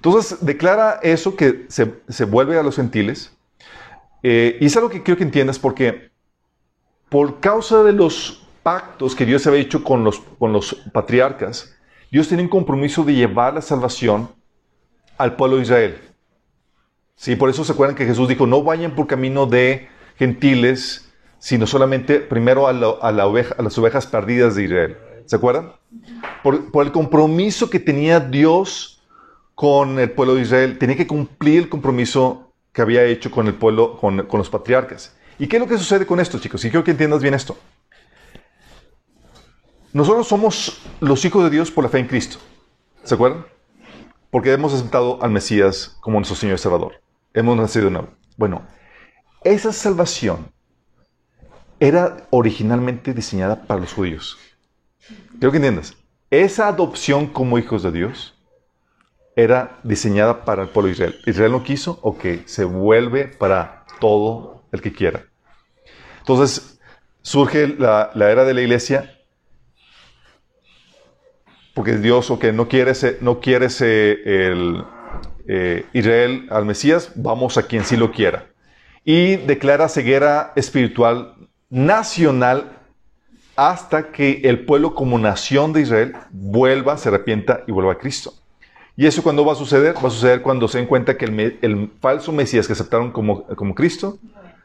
Entonces 0.04 0.44
declara 0.44 1.00
eso 1.02 1.34
que 1.34 1.64
se, 1.68 2.24
vuelve 2.26 2.58
a 2.58 2.62
los 2.62 2.76
gentiles. 2.76 3.34
Eh, 4.22 4.58
y 4.60 4.66
es 4.66 4.76
algo 4.76 4.90
que 4.90 5.02
quiero 5.02 5.16
que 5.16 5.24
entiendas 5.24 5.58
porque 5.58 6.10
por 7.08 7.40
causa 7.40 7.82
de 7.82 7.92
los 7.94 8.46
pactos 8.62 9.14
que 9.14 9.24
Dios 9.24 9.46
había 9.46 9.60
hecho 9.60 9.82
con 9.82 10.04
los, 10.04 10.20
con 10.38 10.52
los 10.52 10.74
patriarcas, 10.92 11.74
Dios 12.10 12.28
tiene 12.28 12.42
un 12.42 12.50
compromiso 12.50 13.02
de 13.02 13.14
llevar 13.14 13.54
la 13.54 13.62
salvación 13.62 14.28
al 15.16 15.36
pueblo 15.36 15.56
de 15.56 15.62
Israel. 15.62 15.98
Sí, 17.14 17.34
por 17.34 17.48
eso 17.48 17.64
se 17.64 17.72
acuerdan 17.72 17.96
que 17.96 18.04
Jesús 18.04 18.28
dijo, 18.28 18.46
no 18.46 18.62
vayan 18.62 18.94
por 18.94 19.06
camino 19.06 19.46
de 19.46 19.88
gentiles, 20.16 21.10
sino 21.38 21.66
solamente 21.66 22.20
primero 22.20 22.68
a, 22.68 22.74
la 22.74 23.26
oveja, 23.26 23.54
a 23.56 23.62
las 23.62 23.78
ovejas 23.78 24.06
perdidas 24.06 24.54
de 24.54 24.64
Israel. 24.64 24.96
¿Se 25.24 25.36
acuerdan? 25.36 25.72
Por, 26.42 26.70
por, 26.70 26.84
el 26.84 26.92
compromiso 26.92 27.70
que 27.70 27.80
tenía 27.80 28.20
Dios 28.20 28.93
con 29.54 29.98
el 29.98 30.10
pueblo 30.10 30.34
de 30.34 30.42
Israel, 30.42 30.78
tenía 30.78 30.96
que 30.96 31.06
cumplir 31.06 31.62
el 31.64 31.68
compromiso 31.68 32.52
que 32.72 32.82
había 32.82 33.04
hecho 33.04 33.30
con 33.30 33.46
el 33.46 33.54
pueblo, 33.54 33.98
con, 33.98 34.16
los 34.16 34.50
patriarcas. 34.50 35.14
¿Y 35.38 35.46
qué 35.46 35.56
es 35.56 35.62
lo 35.62 35.68
que 35.68 35.78
sucede 35.78 36.06
con 36.06 36.20
esto, 36.20 36.38
chicos? 36.38 36.64
Y 36.64 36.70
quiero 36.70 36.84
que 36.84 36.90
entiendas 36.90 37.22
bien 37.22 37.34
esto. 37.34 37.56
Nosotros 39.92 40.26
somos 40.26 40.82
los 41.00 41.24
hijos 41.24 41.44
de 41.44 41.50
Dios 41.50 41.70
por 41.70 41.84
la 41.84 41.90
fe 41.90 42.00
en 42.00 42.08
Cristo. 42.08 42.38
¿Se 43.04 43.14
acuerdan? 43.14 43.46
Porque 44.30 44.52
hemos 44.52 44.74
aceptado 44.74 45.22
al 45.22 45.30
Mesías 45.30 45.96
como 46.00 46.18
nuestro 46.18 46.36
Señor 46.36 46.56
y 46.56 46.58
Salvador. 46.58 47.00
Hemos 47.32 47.56
nacido 47.56 47.84
de 47.84 47.90
nuevo. 47.92 48.08
Bueno, 48.36 48.62
esa 49.44 49.72
salvación 49.72 50.50
era 51.78 52.26
originalmente 52.30 53.14
diseñada 53.14 53.62
para 53.62 53.80
los 53.80 53.92
judíos. 53.92 54.36
Quiero 55.38 55.52
que 55.52 55.58
entiendas. 55.58 55.96
Esa 56.30 56.66
adopción 56.66 57.28
como 57.28 57.58
hijos 57.58 57.84
de 57.84 57.92
Dios 57.92 58.33
era 59.36 59.80
diseñada 59.82 60.44
para 60.44 60.62
el 60.62 60.68
pueblo 60.68 60.88
de 60.88 60.92
Israel. 60.92 61.20
Israel 61.26 61.52
no 61.52 61.62
quiso, 61.62 61.98
ok, 62.02 62.24
se 62.44 62.64
vuelve 62.64 63.26
para 63.26 63.84
todo 64.00 64.62
el 64.72 64.80
que 64.80 64.92
quiera. 64.92 65.24
Entonces, 66.20 66.78
surge 67.22 67.68
la, 67.68 68.10
la 68.14 68.30
era 68.30 68.44
de 68.44 68.54
la 68.54 68.60
iglesia 68.60 69.14
porque 71.74 71.98
Dios 71.98 72.30
o 72.30 72.38
que 72.38 72.52
no 72.52 72.68
quiere, 72.68 72.92
no 73.20 73.40
quiere 73.40 73.66
el, 73.66 74.84
eh, 75.46 75.84
Israel 75.92 76.46
al 76.50 76.64
Mesías, 76.64 77.12
vamos 77.16 77.58
a 77.58 77.64
quien 77.64 77.84
sí 77.84 77.96
lo 77.96 78.12
quiera. 78.12 78.46
Y 79.04 79.36
declara 79.36 79.88
ceguera 79.88 80.52
espiritual 80.54 81.34
nacional 81.68 82.78
hasta 83.56 84.12
que 84.12 84.42
el 84.44 84.64
pueblo 84.64 84.94
como 84.94 85.18
nación 85.18 85.72
de 85.72 85.82
Israel 85.82 86.16
vuelva, 86.30 86.96
se 86.96 87.08
arrepienta 87.08 87.64
y 87.66 87.72
vuelva 87.72 87.92
a 87.92 87.98
Cristo. 87.98 88.32
¿Y 88.96 89.06
eso 89.06 89.22
cuándo 89.22 89.44
va 89.44 89.52
a 89.52 89.56
suceder? 89.56 89.96
Va 89.96 90.08
a 90.08 90.10
suceder 90.10 90.42
cuando 90.42 90.68
se 90.68 90.78
den 90.78 90.86
cuenta 90.86 91.16
que 91.16 91.24
el, 91.24 91.92
falso 92.00 92.32
Mesías 92.32 92.66
que 92.66 92.74
aceptaron 92.74 93.10
como, 93.10 93.44
como 93.44 93.74
Cristo 93.74 94.18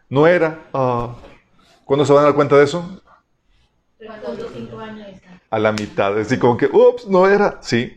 no 0.07 0.27
era. 0.27 0.59
Uh, 0.71 1.09
¿Cuándo 1.83 2.05
se 2.05 2.13
van 2.13 2.21
a 2.21 2.25
dar 2.25 2.35
cuenta 2.35 2.55
de 2.57 2.63
eso? 2.65 3.01
a 5.49 5.59
la 5.59 5.71
mitad. 5.71 6.11
Es 6.11 6.29
decir, 6.29 6.39
como 6.39 6.57
que, 6.57 6.67
ups, 6.67 7.07
no 7.07 7.27
era. 7.27 7.57
Sí. 7.61 7.95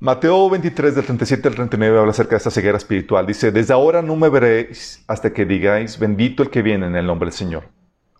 Mateo 0.00 0.50
23, 0.50 0.94
del 0.94 1.04
37 1.04 1.48
al 1.48 1.54
39, 1.54 1.98
habla 1.98 2.10
acerca 2.10 2.32
de 2.32 2.36
esta 2.38 2.50
ceguera 2.50 2.76
espiritual. 2.76 3.26
Dice, 3.26 3.50
desde 3.50 3.72
ahora 3.72 4.02
no 4.02 4.16
me 4.16 4.28
veréis 4.28 5.02
hasta 5.06 5.32
que 5.32 5.46
digáis, 5.46 5.98
bendito 5.98 6.42
el 6.42 6.50
que 6.50 6.62
viene 6.62 6.86
en 6.86 6.96
el 6.96 7.06
nombre 7.06 7.30
del 7.30 7.34
Señor. 7.34 7.64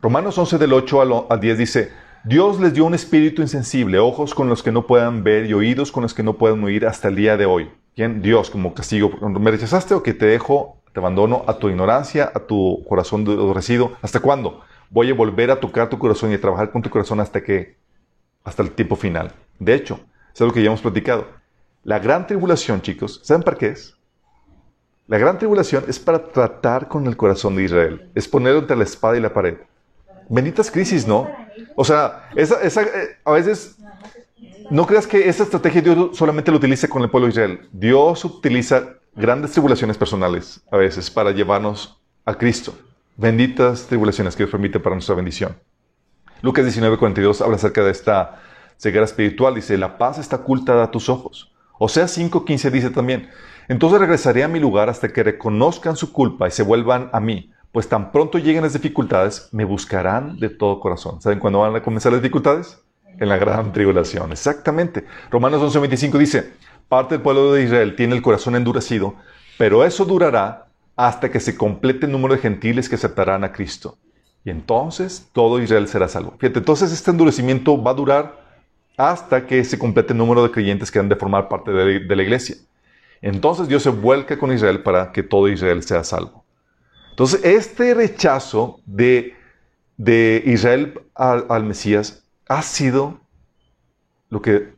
Romanos 0.00 0.38
11, 0.38 0.58
del 0.58 0.72
8 0.72 1.30
al 1.30 1.40
10 1.40 1.58
dice, 1.58 1.92
Dios 2.24 2.58
les 2.58 2.72
dio 2.72 2.84
un 2.84 2.94
espíritu 2.94 3.42
insensible, 3.42 3.98
ojos 3.98 4.34
con 4.34 4.48
los 4.48 4.62
que 4.62 4.72
no 4.72 4.86
puedan 4.86 5.22
ver 5.22 5.46
y 5.46 5.54
oídos 5.54 5.92
con 5.92 6.02
los 6.02 6.14
que 6.14 6.22
no 6.22 6.34
puedan 6.34 6.62
oír 6.64 6.86
hasta 6.86 7.08
el 7.08 7.16
día 7.16 7.36
de 7.36 7.46
hoy. 7.46 7.70
¿Quién? 7.94 8.22
Dios, 8.22 8.50
como 8.50 8.74
castigo. 8.74 9.10
¿Me 9.20 9.50
rechazaste 9.50 9.94
o 9.94 10.02
que 10.02 10.14
te 10.14 10.26
dejo, 10.26 10.78
te 10.92 11.00
abandono 11.00 11.44
a 11.46 11.58
tu 11.58 11.68
ignorancia, 11.68 12.32
a 12.34 12.40
tu 12.40 12.82
corazón 12.88 13.20
endurecido? 13.20 13.92
¿Hasta 14.02 14.20
cuándo? 14.20 14.62
voy 14.94 15.10
a 15.10 15.14
volver 15.14 15.50
a 15.50 15.58
tocar 15.58 15.88
tu 15.88 15.98
corazón 15.98 16.30
y 16.30 16.34
a 16.34 16.40
trabajar 16.40 16.70
con 16.70 16.80
tu 16.80 16.88
corazón 16.88 17.18
hasta 17.18 17.42
que, 17.42 17.76
hasta 18.44 18.62
el 18.62 18.70
tiempo 18.70 18.94
final. 18.94 19.32
De 19.58 19.74
hecho, 19.74 19.98
es 20.32 20.40
algo 20.40 20.54
que 20.54 20.62
ya 20.62 20.68
hemos 20.68 20.82
platicado. 20.82 21.26
La 21.82 21.98
gran 21.98 22.28
tribulación, 22.28 22.80
chicos, 22.80 23.20
¿saben 23.24 23.42
para 23.42 23.56
qué 23.56 23.68
es? 23.70 23.96
La 25.08 25.18
gran 25.18 25.36
tribulación 25.36 25.84
es 25.88 25.98
para 25.98 26.28
tratar 26.28 26.86
con 26.86 27.06
el 27.08 27.16
corazón 27.16 27.56
de 27.56 27.64
Israel, 27.64 28.10
es 28.14 28.28
ponerlo 28.28 28.60
entre 28.60 28.76
la 28.76 28.84
espada 28.84 29.16
y 29.16 29.20
la 29.20 29.34
pared. 29.34 29.56
Benditas 30.28 30.70
crisis, 30.70 31.06
¿no? 31.08 31.28
O 31.76 31.84
sea, 31.84 32.28
esa, 32.34 32.82
eh, 32.82 33.18
a 33.24 33.32
veces 33.32 33.76
no 34.70 34.86
creas 34.86 35.06
que 35.06 35.28
esa 35.28 35.42
estrategia 35.42 35.82
Dios 35.82 36.16
solamente 36.16 36.50
lo 36.50 36.56
utiliza 36.56 36.88
con 36.88 37.02
el 37.02 37.10
pueblo 37.10 37.26
de 37.26 37.32
Israel. 37.32 37.68
Dios 37.72 38.24
utiliza 38.24 38.94
grandes 39.14 39.52
tribulaciones 39.52 39.96
personales 39.96 40.60
a 40.70 40.76
veces 40.76 41.10
para 41.10 41.30
llevarnos 41.30 42.00
a 42.24 42.34
Cristo 42.34 42.74
benditas 43.16 43.86
tribulaciones 43.86 44.34
que 44.34 44.42
Dios 44.42 44.50
permite 44.50 44.80
para 44.80 44.96
nuestra 44.96 45.14
bendición. 45.14 45.56
Lucas 46.42 46.64
19:42 46.64 47.40
habla 47.40 47.56
acerca 47.56 47.82
de 47.84 47.90
esta 47.90 48.42
ceguera 48.76 49.04
espiritual. 49.04 49.54
Dice, 49.54 49.78
la 49.78 49.98
paz 49.98 50.18
está 50.18 50.36
ocultada 50.36 50.84
a 50.84 50.90
tus 50.90 51.08
ojos. 51.08 51.52
O 51.78 51.88
sea, 51.88 52.06
5:15 52.08 52.70
dice 52.70 52.90
también, 52.90 53.30
entonces 53.68 54.00
regresaré 54.00 54.44
a 54.44 54.48
mi 54.48 54.60
lugar 54.60 54.88
hasta 54.88 55.08
que 55.08 55.22
reconozcan 55.22 55.96
su 55.96 56.12
culpa 56.12 56.48
y 56.48 56.50
se 56.50 56.62
vuelvan 56.62 57.08
a 57.12 57.20
mí, 57.20 57.52
pues 57.74 57.88
tan 57.88 58.12
pronto 58.12 58.38
lleguen 58.38 58.62
las 58.62 58.72
dificultades, 58.72 59.48
me 59.50 59.64
buscarán 59.64 60.38
de 60.38 60.48
todo 60.48 60.78
corazón. 60.78 61.20
¿Saben 61.20 61.40
cuándo 61.40 61.58
van 61.58 61.74
a 61.74 61.82
comenzar 61.82 62.12
las 62.12 62.22
dificultades? 62.22 62.80
En 63.18 63.28
la 63.28 63.36
gran 63.36 63.72
tribulación, 63.72 64.30
exactamente. 64.30 65.04
Romanos 65.28 65.60
11:25 65.60 66.16
dice, 66.16 66.52
parte 66.88 67.16
del 67.16 67.22
pueblo 67.22 67.52
de 67.52 67.64
Israel 67.64 67.96
tiene 67.96 68.14
el 68.14 68.22
corazón 68.22 68.54
endurecido, 68.54 69.16
pero 69.58 69.84
eso 69.84 70.04
durará 70.04 70.68
hasta 70.94 71.32
que 71.32 71.40
se 71.40 71.56
complete 71.56 72.06
el 72.06 72.12
número 72.12 72.34
de 72.34 72.40
gentiles 72.40 72.88
que 72.88 72.94
aceptarán 72.94 73.42
a 73.42 73.50
Cristo. 73.50 73.98
Y 74.44 74.50
entonces 74.50 75.28
todo 75.32 75.60
Israel 75.60 75.88
será 75.88 76.06
salvo. 76.06 76.34
Fíjate, 76.38 76.60
entonces 76.60 76.92
este 76.92 77.10
endurecimiento 77.10 77.82
va 77.82 77.90
a 77.90 77.94
durar 77.94 78.40
hasta 78.96 79.48
que 79.48 79.64
se 79.64 79.80
complete 79.80 80.12
el 80.12 80.18
número 80.18 80.44
de 80.44 80.52
creyentes 80.52 80.92
que 80.92 81.00
han 81.00 81.08
de 81.08 81.16
formar 81.16 81.48
parte 81.48 81.72
de, 81.72 82.14
la 82.14 82.22
iglesia. 82.22 82.54
Entonces 83.20 83.66
Dios 83.66 83.82
se 83.82 83.90
vuelca 83.90 84.38
con 84.38 84.52
Israel 84.52 84.80
para 84.84 85.10
que 85.10 85.24
todo 85.24 85.48
Israel 85.48 85.82
sea 85.82 86.04
salvo. 86.04 86.43
Entonces 87.14 87.44
este 87.44 87.94
rechazo 87.94 88.80
de, 88.86 89.36
de 89.96 90.42
Israel 90.46 91.00
al, 91.14 91.46
al 91.48 91.62
Mesías 91.62 92.24
ha 92.48 92.60
sido 92.62 93.20
lo 94.30 94.42
que 94.42 94.74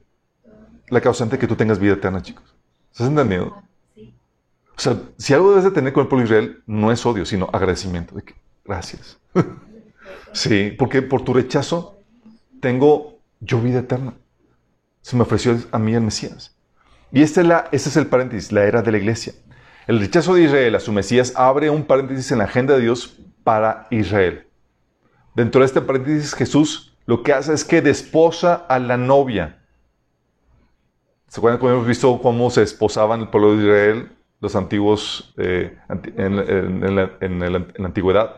la 0.91 1.01
causante 1.01 1.37
de 1.37 1.41
que 1.41 1.47
tú 1.47 1.57
tengas 1.57 1.79
vida 1.79 1.95
eterna, 1.95 2.21
chicos. 2.21 2.55
¿Estás 2.93 3.09
entendiendo? 3.09 3.57
O 3.97 4.81
sea, 4.81 5.01
si 5.17 5.33
algo 5.33 5.49
debes 5.49 5.65
de 5.65 5.71
tener 5.71 5.95
con 5.95 6.03
el 6.03 6.09
pueblo 6.09 6.29
de 6.29 6.35
Israel, 6.35 6.63
no 6.67 6.93
es 6.93 7.07
odio, 7.07 7.25
sino 7.25 7.49
agradecimiento. 7.55 8.15
De 8.15 8.23
que, 8.23 8.35
gracias. 8.67 9.19
sí, 10.33 10.75
porque 10.79 11.01
por 11.01 11.23
tu 11.23 11.33
rechazo 11.33 11.99
tengo 12.61 13.19
yo 13.41 13.63
vida 13.63 13.79
eterna. 13.79 14.13
Se 15.01 15.17
me 15.17 15.23
ofreció 15.23 15.59
a 15.73 15.79
mí 15.79 15.95
el 15.95 16.03
Mesías. 16.03 16.55
Y 17.13 17.23
este 17.23 17.41
es, 17.41 17.47
la, 17.47 17.69
este 17.73 17.89
es 17.89 17.97
el 17.97 18.09
paréntesis, 18.09 18.53
la 18.53 18.65
era 18.65 18.83
de 18.83 18.93
la 18.93 18.99
iglesia. 18.99 19.33
El 19.87 20.01
rechazo 20.01 20.35
de 20.35 20.43
Israel 20.43 20.75
a 20.75 20.81
su 20.81 20.93
Mesías 20.93 21.33
abre 21.37 21.71
un 21.71 21.85
paréntesis 21.85 22.33
en 22.33 22.39
la 22.39 22.45
agenda 22.45 22.75
de 22.75 22.83
Dios 22.83 23.19
para 23.45 23.87
Israel. 23.91 24.47
Dentro 25.35 25.61
de 25.61 25.67
este 25.67 25.81
paréntesis, 25.81 26.35
Jesús 26.35 26.97
lo 27.07 27.23
que 27.23 27.33
hace 27.33 27.55
es 27.55 27.65
que 27.65 27.83
desposa 27.83 28.55
a 28.69 28.79
la 28.81 28.97
novia. 28.97 29.63
¿Se 31.29 31.39
acuerdan 31.39 31.61
cuando 31.61 31.77
hemos 31.77 31.89
visto 31.89 32.21
cómo 32.21 32.51
se 32.51 32.63
esposaban 32.63 33.21
el 33.21 33.29
pueblo 33.29 33.57
de 33.57 33.63
Israel? 33.63 34.17
los 34.41 34.55
antiguos 34.55 35.33
eh, 35.39 35.77
en, 35.89 36.97
la, 36.97 37.67
antigüedad. 37.79 38.37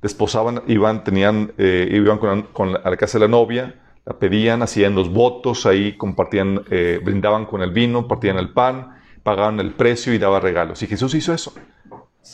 Desposaban, 0.00 0.62
iban, 0.66 1.02
tenían, 1.02 1.52
eh, 1.58 1.88
iban 1.90 2.18
con, 2.18 2.76
a 2.76 2.90
la 2.90 2.96
casa 2.96 3.18
de 3.18 3.24
la 3.24 3.30
novia, 3.30 3.74
la 4.06 4.18
pedían, 4.18 4.62
hacían 4.62 4.94
los 4.94 5.12
votos, 5.12 5.66
ahí 5.66 5.96
compartían, 5.96 6.62
eh, 6.70 7.00
brindaban 7.02 7.46
con 7.46 7.62
el 7.62 7.72
vino, 7.72 8.06
partían 8.06 8.38
el 8.38 8.50
pan, 8.50 8.97
pagaban 9.28 9.60
el 9.60 9.72
precio 9.72 10.14
y 10.14 10.18
daban 10.18 10.40
regalos. 10.40 10.82
Y 10.82 10.86
Jesús 10.86 11.14
hizo 11.14 11.34
eso. 11.34 11.52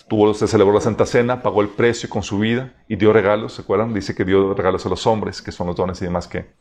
Tuvo, 0.09 0.33
se 0.33 0.47
celebró 0.47 0.73
la 0.73 0.81
Santa 0.81 1.07
Cena, 1.07 1.43
pagó 1.43 1.61
el 1.61 1.69
precio 1.69 2.09
con 2.09 2.23
su 2.23 2.39
vida 2.39 2.73
y 2.87 2.95
dio 2.95 3.13
regalos, 3.13 3.55
¿se 3.55 3.63
acuerdan? 3.63 3.93
Dice 3.93 4.15
que 4.15 4.25
dio 4.25 4.55
regalos 4.55 4.87
a 4.87 4.89
los 4.89 5.05
hombres, 5.05 5.43
que 5.43 5.51
son 5.51 5.67
los 5.67 5.75
dones 5.75 6.01
y 6.03 6.05
demás 6.05 6.29
que... 6.29 6.55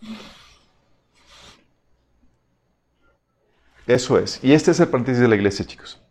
Eso 3.85 4.17
es. 4.17 4.43
Y 4.43 4.53
este 4.53 4.71
es 4.71 4.79
el 4.79 4.87
paréntesis 4.87 5.21
de 5.21 5.27
la 5.27 5.35
iglesia, 5.35 5.65
chicos. 5.65 6.01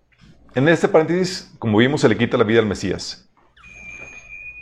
En 0.55 0.69
este 0.69 0.87
paréntesis, 0.87 1.52
como 1.59 1.79
vimos, 1.79 2.02
se 2.02 2.09
le 2.09 2.17
quita 2.17 2.37
la 2.37 2.45
vida 2.45 2.61
al 2.61 2.67
Mesías. 2.67 3.29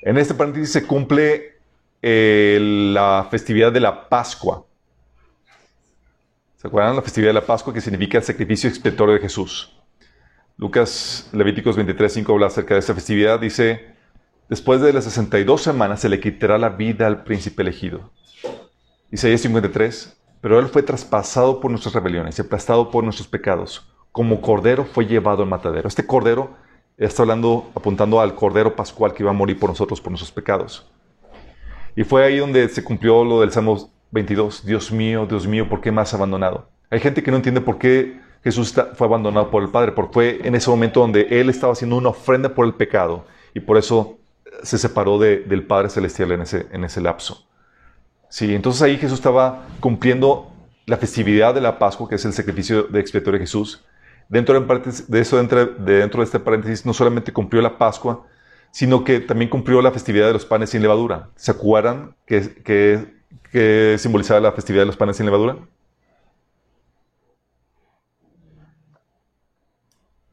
En 0.02 0.16
este 0.16 0.32
paréntesis 0.32 0.72
se 0.72 0.86
cumple 0.86 1.58
eh, 2.00 2.58
la 2.94 3.28
festividad 3.30 3.72
de 3.72 3.80
la 3.80 4.08
Pascua. 4.08 4.64
¿Se 6.60 6.68
acuerdan? 6.68 6.94
La 6.94 7.00
festividad 7.00 7.30
de 7.30 7.40
la 7.40 7.46
Pascua 7.46 7.72
que 7.72 7.80
significa 7.80 8.18
el 8.18 8.24
sacrificio 8.24 8.68
expiatorio 8.68 9.14
de 9.14 9.20
Jesús. 9.20 9.72
Lucas 10.58 11.30
Levíticos 11.32 11.74
23, 11.74 12.12
5 12.12 12.32
habla 12.34 12.48
acerca 12.48 12.74
de 12.74 12.80
esta 12.80 12.92
festividad. 12.92 13.40
Dice, 13.40 13.94
después 14.50 14.82
de 14.82 14.92
las 14.92 15.04
62 15.04 15.62
semanas 15.62 16.00
se 16.00 16.10
le 16.10 16.20
quitará 16.20 16.58
la 16.58 16.68
vida 16.68 17.06
al 17.06 17.24
príncipe 17.24 17.62
elegido. 17.62 18.10
Isaías 19.10 19.40
53, 19.40 20.20
pero 20.42 20.58
Él 20.58 20.66
fue 20.66 20.82
traspasado 20.82 21.60
por 21.60 21.70
nuestras 21.70 21.94
rebeliones 21.94 22.36
y 22.36 22.42
aplastado 22.42 22.90
por 22.90 23.04
nuestros 23.04 23.26
pecados. 23.26 23.90
Como 24.12 24.42
cordero 24.42 24.84
fue 24.84 25.06
llevado 25.06 25.42
al 25.42 25.48
matadero. 25.48 25.88
Este 25.88 26.06
cordero 26.06 26.58
está 26.98 27.22
hablando, 27.22 27.70
apuntando 27.74 28.20
al 28.20 28.34
cordero 28.34 28.76
pascual 28.76 29.14
que 29.14 29.22
iba 29.22 29.30
a 29.30 29.34
morir 29.34 29.58
por 29.58 29.70
nosotros, 29.70 29.98
por 29.98 30.10
nuestros 30.10 30.30
pecados. 30.30 30.86
Y 31.96 32.04
fue 32.04 32.22
ahí 32.22 32.36
donde 32.36 32.68
se 32.68 32.84
cumplió 32.84 33.24
lo 33.24 33.40
del 33.40 33.50
Salmo 33.50 33.90
22. 34.10 34.64
Dios 34.64 34.90
mío, 34.92 35.26
Dios 35.26 35.46
mío, 35.46 35.68
¿por 35.68 35.80
qué 35.80 35.92
me 35.92 36.00
has 36.00 36.12
abandonado? 36.14 36.68
Hay 36.90 37.00
gente 37.00 37.22
que 37.22 37.30
no 37.30 37.36
entiende 37.36 37.60
por 37.60 37.78
qué 37.78 38.20
Jesús 38.42 38.74
fue 38.94 39.06
abandonado 39.06 39.50
por 39.50 39.62
el 39.62 39.68
Padre, 39.68 39.92
porque 39.92 40.12
fue 40.12 40.40
en 40.44 40.54
ese 40.54 40.70
momento 40.70 41.00
donde 41.00 41.26
Él 41.30 41.50
estaba 41.50 41.72
haciendo 41.72 41.96
una 41.96 42.08
ofrenda 42.08 42.54
por 42.54 42.66
el 42.66 42.74
pecado 42.74 43.26
y 43.54 43.60
por 43.60 43.76
eso 43.76 44.18
se 44.62 44.78
separó 44.78 45.18
del 45.18 45.66
Padre 45.66 45.90
Celestial 45.90 46.32
en 46.32 46.42
ese, 46.42 46.66
en 46.72 46.84
ese 46.84 47.00
lapso. 47.00 47.46
Sí, 48.28 48.54
entonces 48.54 48.82
ahí 48.82 48.96
Jesús 48.96 49.18
estaba 49.18 49.66
cumpliendo 49.80 50.52
la 50.86 50.96
festividad 50.96 51.54
de 51.54 51.60
la 51.60 51.78
Pascua, 51.78 52.08
que 52.08 52.14
es 52.14 52.24
el 52.24 52.32
sacrificio 52.32 52.84
de 52.84 53.00
expiatorio 53.00 53.38
de 53.38 53.46
Jesús. 53.46 53.84
Dentro 54.28 54.60
de, 54.60 55.20
eso, 55.20 55.36
dentro 55.36 55.66
de, 55.66 55.98
dentro 55.98 56.20
de 56.20 56.24
este 56.24 56.38
paréntesis, 56.38 56.86
no 56.86 56.94
solamente 56.94 57.32
cumplió 57.32 57.60
la 57.60 57.76
Pascua, 57.78 58.26
sino 58.70 59.02
que 59.02 59.20
también 59.20 59.50
cumplió 59.50 59.82
la 59.82 59.90
festividad 59.90 60.28
de 60.28 60.32
los 60.32 60.44
panes 60.44 60.70
sin 60.70 60.82
levadura. 60.82 61.30
¿Se 61.34 61.50
acuerdan 61.50 62.14
que, 62.26 62.62
que, 62.62 63.19
que 63.50 63.96
simbolizaba 63.98 64.40
la 64.40 64.52
festividad 64.52 64.82
de 64.82 64.86
los 64.86 64.96
panes 64.96 65.16
sin 65.16 65.26
levadura? 65.26 65.56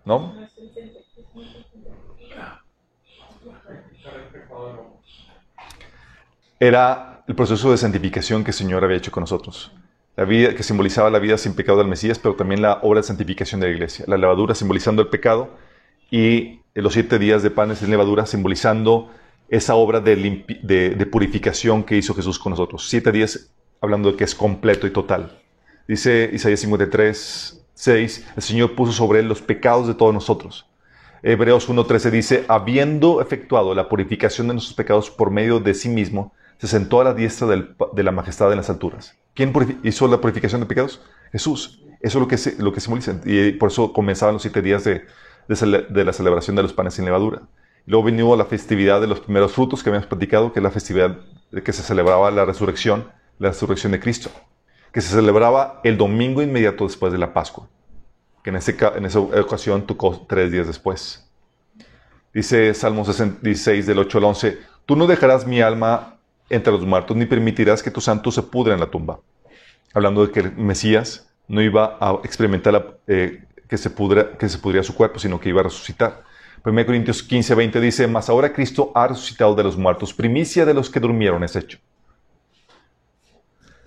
¿No? 0.06 0.34
Era 6.60 7.24
el 7.28 7.36
proceso 7.36 7.70
de 7.72 7.78
santificación 7.78 8.44
que 8.44 8.52
el 8.52 8.56
Señor 8.56 8.84
había 8.84 8.98
hecho 8.98 9.12
con 9.12 9.22
nosotros. 9.22 9.72
La 10.16 10.26
vida 10.26 10.56
que 10.56 10.64
simbolizaba 10.64 11.12
la 11.12 11.20
vida 11.20 11.38
sin 11.38 11.54
pecado 11.54 11.78
del 11.78 11.88
Mesías, 11.88 12.18
pero 12.18 12.36
también 12.36 12.62
la 12.62 12.80
obra 12.82 13.02
de 13.02 13.04
santificación 13.04 13.62
de 13.62 13.68
la 13.68 13.74
iglesia. 13.74 14.06
La 14.08 14.18
levadura 14.18 14.56
simbolizando 14.56 15.04
el 15.04 15.10
pecado 15.10 15.50
y 16.10 16.62
los 16.74 16.94
siete 16.94 17.20
días 17.20 17.44
de 17.44 17.52
panes 17.52 17.80
sin 17.80 17.92
levadura 17.92 18.26
simbolizando 18.26 19.12
esa 19.50 19.76
obra 19.76 20.00
de, 20.00 20.16
de, 20.64 21.06
purificación 21.06 21.84
que 21.84 21.98
hizo 21.98 22.14
Jesús 22.14 22.38
con 22.40 22.52
nosotros. 22.52 22.90
Siete 22.90 23.12
días 23.12 23.52
hablando 23.82 24.12
de 24.12 24.18
que 24.18 24.24
es 24.24 24.36
completo 24.36 24.88
y 24.88 24.92
total. 24.92 25.40
Dice 25.88 26.30
Isaías 26.34 26.60
53, 26.60 27.66
6, 27.74 28.28
el 28.36 28.44
Señor 28.44 28.76
puso 28.76 28.92
sobre 28.92 29.20
él 29.20 29.28
los 29.28 29.42
pecados 29.42 29.88
de 29.88 29.94
todos 29.94 30.14
nosotros. 30.14 30.68
Hebreos 31.24 31.70
1.13 31.70 32.12
dice, 32.12 32.46
habiendo 32.48 33.22
efectuado 33.22 33.74
la 33.74 33.90
purificación 33.90 34.48
de 34.48 34.54
nuestros 34.54 34.76
pecados 34.76 35.10
por 35.10 35.32
medio 35.32 35.60
de 35.60 35.74
sí 35.74 35.90
mismo, 35.90 36.34
se 36.58 36.68
sentó 36.68 37.02
a 37.02 37.06
la 37.06 37.14
diestra 37.14 37.48
de 37.48 38.04
la 38.04 38.12
majestad 38.12 38.52
en 38.52 38.58
las 38.58 38.70
alturas. 38.70 39.16
¿Quién 39.34 39.54
hizo 39.84 40.08
la 40.08 40.20
purificación 40.20 40.62
de 40.62 40.68
pecados? 40.68 41.02
Jesús. 41.32 41.84
Eso 42.02 42.20
es 42.20 42.22
lo 42.22 42.28
que, 42.28 42.64
lo 42.64 42.74
que 42.74 42.80
simboliza. 42.80 43.20
Y 43.26 43.52
por 43.54 43.70
eso 43.72 43.94
comenzaban 43.94 44.34
los 44.34 44.42
siete 44.42 44.62
días 44.62 44.84
de, 44.84 45.06
la 45.48 46.14
celebración 46.14 46.56
de 46.56 46.64
los 46.64 46.74
panes 46.74 46.96
sin 46.96 47.06
levadura. 47.06 47.44
Luego 47.88 48.04
vino 48.04 48.36
la 48.36 48.44
festividad 48.46 49.00
de 49.00 49.08
los 49.08 49.22
primeros 49.22 49.54
frutos 49.54 49.82
que 49.82 49.90
habíamos 49.90 50.08
platicado, 50.08 50.52
que 50.52 50.60
es 50.60 50.64
la 50.64 50.72
festividad 50.72 51.20
que 51.64 51.72
se 51.72 51.82
celebraba 51.82 52.30
la 52.32 52.44
resurrección, 52.44 53.10
la 53.40 53.48
resurrección 53.48 53.94
de 53.94 54.02
Cristo, 54.02 54.30
que 54.92 55.00
se 55.00 55.16
celebraba 55.16 55.80
el 55.86 55.98
domingo 55.98 56.42
inmediato 56.42 56.84
después 56.84 57.14
de 57.14 57.18
la 57.18 57.34
Pascua, 57.34 57.70
que 58.44 58.50
en, 58.50 58.58
esa 58.58 59.20
ocasión 59.20 59.88
tocó 59.88 60.26
tres 60.28 60.52
días 60.52 60.68
después. 60.68 61.30
Dice 62.34 62.74
Salmos 62.74 63.08
16 63.42 63.88
del 63.88 64.00
8 64.00 64.18
al 64.18 64.24
11, 64.26 64.58
tú 64.86 64.98
no 64.98 65.08
dejarás 65.08 65.48
mi 65.48 65.62
alma 65.62 66.18
entre 66.50 66.74
los 66.74 66.86
muertos, 66.86 67.16
ni 67.16 67.26
permitirás 67.26 67.82
que 67.82 67.90
tu 67.90 68.02
santo 68.02 68.32
se 68.32 68.44
pudra 68.44 68.74
en 68.74 68.82
la 68.82 68.92
tumba. 68.92 69.22
Hablando 69.94 70.26
de 70.26 70.34
que 70.34 70.42
el 70.42 70.58
Mesías 70.58 71.30
no 71.48 71.62
iba 71.62 71.98
a 72.02 72.20
experimentar 72.26 73.00
eh, 73.08 73.46
que, 73.70 73.78
se 73.78 73.90
pudra, 73.90 74.38
que 74.38 74.50
se 74.50 74.58
pudría 74.58 74.84
su 74.84 74.94
cuerpo, 74.94 75.20
sino 75.20 75.40
que 75.40 75.48
iba 75.48 75.62
a 75.62 75.64
resucitar. 75.64 76.28
1 76.66 76.86
Corintios 76.86 77.24
15, 77.24 77.56
20 77.56 77.80
dice, 77.80 78.08
mas 78.08 78.30
ahora 78.30 78.52
Cristo 78.52 78.92
ha 78.96 79.08
resucitado 79.08 79.56
de 79.56 79.64
los 79.64 79.78
muertos, 79.78 80.14
primicia 80.14 80.66
de 80.66 80.74
los 80.74 80.90
que 80.90 81.00
durmieron 81.00 81.44
es 81.44 81.56
hecho. 81.56 81.80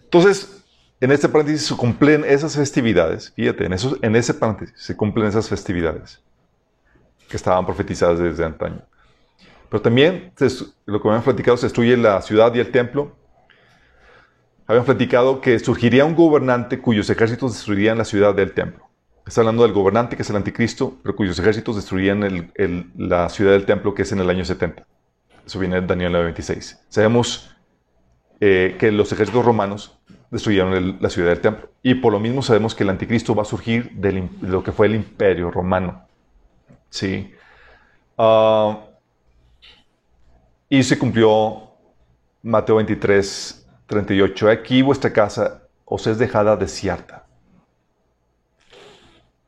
Entonces, 0.05 0.65
en 1.01 1.13
este 1.13 1.29
paréntesis 1.29 1.67
se 1.67 1.77
cumplen 1.77 2.25
esas 2.25 2.57
festividades, 2.57 3.33
fíjate, 3.35 3.65
en, 3.65 3.73
eso, 3.73 3.97
en 4.03 4.17
ese 4.17 4.35
paréntesis 4.35 4.75
se 4.77 4.97
cumplen 4.97 5.27
esas 5.29 5.49
festividades 5.49 6.21
que 7.29 7.37
estaban 7.37 7.65
profetizadas 7.65 8.19
desde 8.19 8.45
antaño. 8.45 8.83
Pero 9.71 9.81
también, 9.81 10.33
lo 10.85 11.01
que 11.01 11.09
habían 11.09 11.23
platicado, 11.23 11.57
se 11.57 11.67
destruye 11.67 11.97
la 11.97 12.21
ciudad 12.23 12.53
y 12.55 12.59
el 12.59 12.73
templo. 12.73 13.17
Habían 14.67 14.85
platicado 14.85 15.41
que 15.41 15.59
surgiría 15.61 16.05
un 16.05 16.17
gobernante 16.17 16.81
cuyos 16.81 17.09
ejércitos 17.09 17.53
destruirían 17.55 17.97
la 17.97 18.05
ciudad 18.05 18.35
del 18.35 18.53
templo. 18.53 18.90
Está 19.27 19.43
hablando 19.43 19.63
del 19.63 19.73
gobernante 19.73 20.17
que 20.17 20.23
es 20.23 20.31
el 20.31 20.37
anticristo, 20.37 20.97
pero 21.03 21.15
cuyos 21.15 21.39
ejércitos 21.39 21.77
destruirían 21.77 22.51
la 22.97 23.29
ciudad 23.29 23.53
del 23.53 23.65
templo 23.65 23.95
que 23.95 24.03
es 24.03 24.13
en 24.13 24.21
el 24.21 24.31
año 24.31 24.45
70. 24.45 24.85
Eso 25.47 25.59
viene 25.59 25.81
de 25.81 25.87
Daniel 25.87 26.13
26. 26.13 26.87
Sabemos 26.89 27.55
eh, 28.41 28.77
que 28.79 28.91
los 28.91 29.13
ejércitos 29.13 29.45
romanos 29.45 29.99
destruyeron 30.31 30.99
la 31.01 31.11
ciudad 31.11 31.29
del 31.29 31.41
templo. 31.41 31.71
Y 31.83 31.95
por 31.95 32.13
lo 32.13 32.21
mismo 32.21 32.43
sabemos 32.43 32.75
que 32.75 32.85
el 32.85 32.91
anticristo 32.91 33.35
va 33.35 33.43
a 33.43 33.47
surgir 33.47 33.91
de 33.93 34.29
lo 34.41 34.63
que 34.63 34.73
fue 34.73 34.87
el 34.87 34.95
imperio 34.95 35.51
romano. 35.51 36.07
Sí. 36.89 37.33
Uh, 38.17 38.77
y 40.69 40.83
se 40.83 40.99
cumplió 40.99 41.71
Mateo 42.43 42.77
23, 42.77 43.67
38. 43.87 44.49
Aquí 44.49 44.83
vuestra 44.83 45.13
casa 45.13 45.63
os 45.85 46.07
es 46.07 46.19
dejada 46.19 46.57
desierta. 46.57 47.27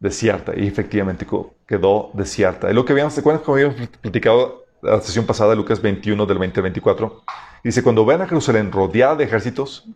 Desierta. 0.03 0.53
Y 0.57 0.67
efectivamente 0.67 1.25
quedó 1.65 2.11
desierta. 2.13 2.69
Es 2.69 2.75
lo 2.75 2.85
que 2.85 2.93
habíamos, 2.93 3.15
¿se 3.15 3.21
acuerdan 3.21 3.45
que 3.45 3.51
habíamos 3.53 3.77
platicado 4.01 4.65
la 4.83 5.01
sesión 5.01 5.25
pasada 5.25 5.55
Lucas 5.55 5.81
21 5.81 6.27
del 6.27 6.39
20 6.39 6.61
24? 6.61 7.23
Dice, 7.63 7.85
cuando 7.85 8.05
ven 8.05 8.21
a 8.21 8.27
Jerusalén 8.27 8.73
rodeada 8.73 9.15
de 9.15 9.25
ejércitos, 9.25 9.87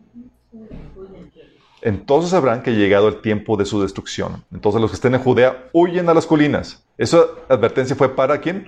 entonces 1.81 2.31
sabrán 2.31 2.63
que 2.63 2.69
ha 2.69 2.73
llegado 2.73 3.09
el 3.09 3.19
tiempo 3.19 3.57
de 3.57 3.65
su 3.65 3.81
destrucción. 3.81 4.45
Entonces 4.53 4.79
los 4.79 4.91
que 4.91 4.95
estén 4.95 5.13
en 5.13 5.21
Judea 5.21 5.67
huyen 5.73 6.07
a 6.07 6.13
las 6.13 6.25
colinas. 6.25 6.85
Esa 6.97 7.25
advertencia 7.49 7.93
fue 7.93 8.15
para 8.15 8.39
quién? 8.39 8.65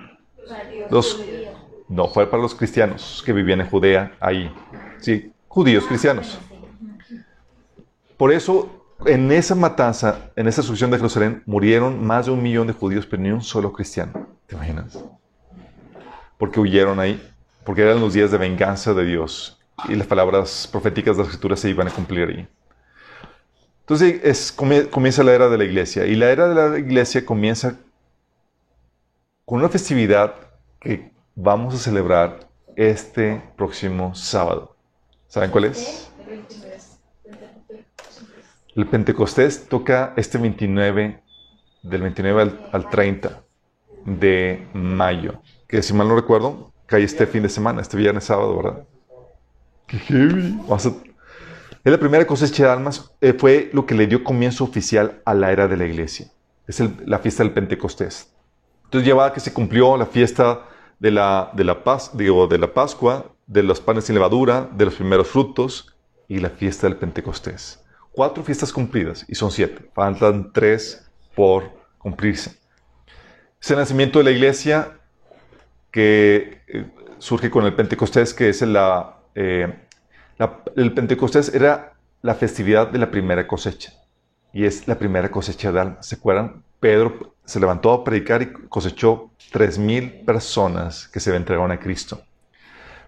Los 0.91 1.21
no, 1.87 2.07
fue 2.09 2.29
para 2.29 2.43
los 2.43 2.53
cristianos 2.53 3.23
que 3.25 3.31
vivían 3.31 3.61
en 3.61 3.69
Judea 3.69 4.15
ahí. 4.19 4.53
Sí, 4.99 5.31
judíos 5.47 5.85
cristianos. 5.85 6.37
Por 8.17 8.33
eso, 8.33 8.78
en 9.05 9.31
esa 9.31 9.55
matanza, 9.55 10.31
en 10.35 10.47
esa 10.47 10.61
destrucción 10.61 10.91
de 10.91 10.97
Jerusalén, 10.97 11.43
murieron 11.45 12.05
más 12.05 12.25
de 12.25 12.31
un 12.31 12.41
millón 12.41 12.67
de 12.67 12.73
judíos, 12.73 13.05
pero 13.05 13.21
ni 13.21 13.31
un 13.31 13.41
solo 13.41 13.71
cristiano. 13.71 14.27
¿Te 14.45 14.55
imaginas? 14.55 15.03
Porque 16.37 16.59
huyeron 16.59 16.99
ahí, 16.99 17.21
porque 17.63 17.81
eran 17.81 17.99
los 17.99 18.13
días 18.13 18.31
de 18.31 18.37
venganza 18.37 18.93
de 18.93 19.05
Dios 19.05 19.59
y 19.87 19.95
las 19.95 20.07
palabras 20.07 20.67
proféticas 20.71 21.15
de 21.15 21.23
las 21.23 21.31
escrituras 21.31 21.59
se 21.59 21.69
iban 21.69 21.87
a 21.87 21.91
cumplir 21.91 22.27
ahí. 22.27 22.47
Entonces 23.81 24.21
es, 24.23 24.51
comienza 24.51 25.23
la 25.23 25.33
era 25.33 25.49
de 25.49 25.57
la 25.57 25.63
iglesia 25.63 26.05
y 26.05 26.15
la 26.15 26.29
era 26.29 26.47
de 26.47 26.55
la 26.55 26.77
iglesia 26.77 27.25
comienza 27.25 27.77
con 29.45 29.59
una 29.59 29.69
festividad 29.69 30.35
que 30.79 31.11
vamos 31.35 31.73
a 31.73 31.77
celebrar 31.77 32.47
este 32.75 33.41
próximo 33.57 34.13
sábado. 34.13 34.75
¿Saben 35.27 35.49
cuál 35.49 35.65
es? 35.65 36.09
El 38.79 38.87
Pentecostés 38.87 39.67
toca 39.67 40.13
este 40.15 40.37
29, 40.37 41.21
del 41.83 42.01
29 42.01 42.53
al, 42.71 42.89
30 42.89 43.43
de 44.05 44.69
mayo, 44.73 45.41
que 45.67 45.83
si 45.83 45.93
mal 45.93 46.07
no 46.07 46.15
recuerdo, 46.15 46.71
cae 46.85 47.03
este 47.03 47.27
fin 47.27 47.43
de 47.43 47.49
semana, 47.49 47.81
este 47.81 47.97
viernes 47.97 48.23
sábado, 48.23 48.55
¿verdad? 48.55 48.87
¡Qué 49.85 49.97
heavy! 49.97 50.61
Es 50.71 51.91
la 51.91 51.97
primera 51.97 52.25
cosecha 52.25 52.63
de 52.63 52.69
almas, 52.69 53.11
eh, 53.19 53.33
fue 53.33 53.69
lo 53.73 53.85
que 53.85 53.95
le 53.95 54.07
dio 54.07 54.23
comienzo 54.23 54.63
oficial 54.63 55.21
a 55.25 55.33
la 55.33 55.51
era 55.51 55.67
de 55.67 55.75
la 55.75 55.85
iglesia. 55.85 56.27
Es 56.65 56.81
la 57.05 57.19
fiesta 57.19 57.43
del 57.43 57.51
Pentecostés. 57.51 58.33
Entonces 58.85 59.05
llevaba 59.05 59.33
que 59.33 59.41
se 59.41 59.51
cumplió 59.51 59.97
la 59.97 60.05
fiesta 60.05 60.61
de 60.99 61.11
la, 61.11 61.51
de 61.53 61.65
la, 61.65 61.83
paz, 61.83 62.15
digo, 62.15 62.47
de 62.47 62.57
la 62.57 62.73
Pascua, 62.73 63.25
de 63.45 63.61
los 63.61 63.81
panes 63.81 64.05
sin 64.05 64.15
levadura, 64.15 64.69
de 64.71 64.85
los 64.85 64.95
primeros 64.95 65.27
frutos 65.27 65.93
y 66.29 66.39
la 66.39 66.49
fiesta 66.49 66.87
del 66.87 66.95
Pentecostés. 66.95 67.83
Cuatro 68.19 68.43
fiestas 68.43 68.73
cumplidas 68.73 69.23
y 69.29 69.35
son 69.35 69.49
siete. 69.49 69.89
Faltan 69.93 70.51
tres 70.51 71.09
por 71.35 71.71
cumplirse. 71.97 72.51
Es 73.61 73.71
el 73.71 73.77
nacimiento 73.77 74.19
de 74.19 74.25
la 74.25 74.31
iglesia 74.31 74.99
que 75.89 76.61
eh, 76.67 76.85
surge 77.17 77.49
con 77.49 77.65
el 77.65 77.73
Pentecostés, 77.75 78.33
que 78.33 78.49
es 78.49 78.61
la, 78.63 79.19
eh, 79.35 79.73
la, 80.37 80.59
el 80.75 80.93
Pentecostés 80.93 81.55
era 81.55 81.93
la 82.21 82.35
festividad 82.35 82.89
de 82.89 82.99
la 82.99 83.09
primera 83.09 83.47
cosecha. 83.47 83.93
Y 84.51 84.65
es 84.65 84.85
la 84.89 84.99
primera 84.99 85.31
cosecha 85.31 85.71
de 85.71 85.79
almas. 85.79 86.05
¿Se 86.05 86.15
acuerdan? 86.15 86.61
Pedro 86.81 87.37
se 87.45 87.61
levantó 87.61 87.93
a 87.93 88.03
predicar 88.03 88.41
y 88.41 88.51
cosechó 88.67 89.31
3.000 89.53 90.25
personas 90.25 91.07
que 91.07 91.21
se 91.21 91.33
entregaron 91.33 91.71
a 91.71 91.79
Cristo. 91.79 92.21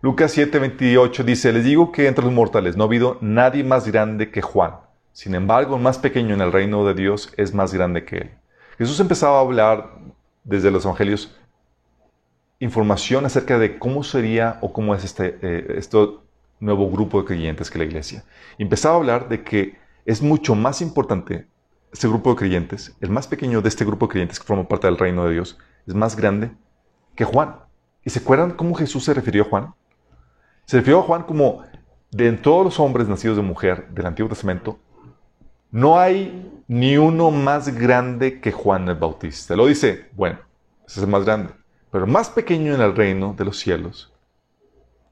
Lucas 0.02 0.38
7:28 0.38 1.26
dice, 1.26 1.52
les 1.52 1.66
digo 1.66 1.92
que 1.92 2.08
entre 2.08 2.24
los 2.24 2.34
mortales 2.34 2.78
no 2.78 2.86
ha 2.86 2.88
habido 2.88 3.18
nadie 3.20 3.66
más 3.66 3.86
grande 3.86 4.32
que 4.32 4.42
Juan. 4.42 4.76
Sin 5.14 5.36
embargo, 5.36 5.76
el 5.76 5.82
más 5.82 5.98
pequeño 5.98 6.34
en 6.34 6.42
el 6.42 6.52
reino 6.52 6.86
de 6.86 6.94
Dios 6.94 7.34
es 7.38 7.54
más 7.54 7.74
grande 7.74 8.06
que 8.06 8.18
él. 8.18 8.32
Jesús 8.78 9.00
empezaba 9.00 9.38
a 9.38 9.42
hablar 9.42 9.92
desde 10.44 10.72
los 10.72 10.86
evangelios 10.86 11.38
información 12.62 13.26
acerca 13.26 13.58
de 13.58 13.80
cómo 13.80 14.04
sería 14.04 14.60
o 14.62 14.72
cómo 14.72 14.94
es 14.94 15.04
este, 15.04 15.78
este 15.78 15.98
nuevo 16.60 16.90
grupo 16.90 17.20
de 17.20 17.28
creyentes 17.28 17.72
que 17.72 17.80
la 17.80 17.86
iglesia. 17.86 18.24
empezaba 18.60 18.96
a 18.96 18.98
hablar 18.98 19.30
de 19.30 19.44
que 19.44 19.78
es 20.06 20.22
mucho 20.22 20.54
más 20.54 20.82
importante 20.82 21.48
este 21.92 22.08
grupo 22.08 22.30
de 22.30 22.36
creyentes, 22.38 22.96
el 23.02 23.10
más 23.10 23.28
pequeño 23.28 23.62
de 23.62 23.68
este 23.68 23.84
grupo 23.84 24.06
de 24.06 24.12
creyentes 24.12 24.40
que 24.40 24.46
forma 24.46 24.68
parte 24.68 24.88
del 24.88 24.98
reino 24.98 25.26
de 25.26 25.34
Dios, 25.34 25.58
es 25.88 25.96
más 25.96 26.16
grande 26.16 26.52
que 27.16 27.26
Juan. 27.26 27.56
¿Y 28.06 28.12
se 28.12 28.20
acuerdan 28.20 28.52
cómo 28.52 28.76
Jesús 28.76 29.04
se 29.04 29.14
refirió 29.14 29.44
a 29.44 29.50
Juan? 29.50 29.74
Se 30.66 30.78
refirió 30.78 31.00
a 31.00 31.04
Juan 31.04 31.24
como 31.24 31.64
de 32.12 32.32
todos 32.34 32.64
los 32.64 32.80
hombres 32.80 33.08
nacidos 33.08 33.38
de 33.38 33.44
mujer 33.44 33.90
del 33.90 34.06
Antiguo 34.06 34.30
Testamento, 34.30 34.80
no 35.72 36.00
hay 36.00 36.50
ni 36.68 36.98
uno 36.98 37.32
más 37.32 37.74
grande 37.76 38.40
que 38.40 38.52
Juan 38.52 38.88
el 38.90 38.96
Bautista. 38.96 39.56
Lo 39.56 39.66
dice, 39.66 40.10
bueno, 40.14 40.40
ese 40.86 41.00
es 41.00 41.04
el 41.04 41.10
más 41.10 41.26
grande, 41.26 41.54
pero 41.92 42.06
más 42.06 42.30
pequeño 42.30 42.76
en 42.76 42.82
el 42.82 42.96
reino 42.96 43.34
de 43.38 43.46
los 43.46 43.58
cielos 43.60 44.14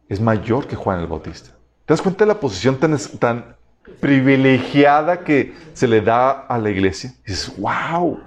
es 0.08 0.20
mayor 0.20 0.68
que 0.68 0.76
Juan 0.76 1.00
el 1.00 1.08
Bautista. 1.08 1.52
¿Te 1.86 1.94
das 1.94 2.02
cuenta 2.02 2.26
de 2.26 2.30
la 2.30 2.40
posición 2.40 2.78
tan, 2.78 2.98
tan 3.20 3.56
privilegiada 4.00 5.24
que 5.24 5.54
se 5.74 5.88
le 5.88 6.02
da 6.02 6.32
a 6.32 6.58
la 6.58 6.70
iglesia? 6.70 7.14
Y 7.26 7.32
dices, 7.32 7.54
wow. 7.58 8.20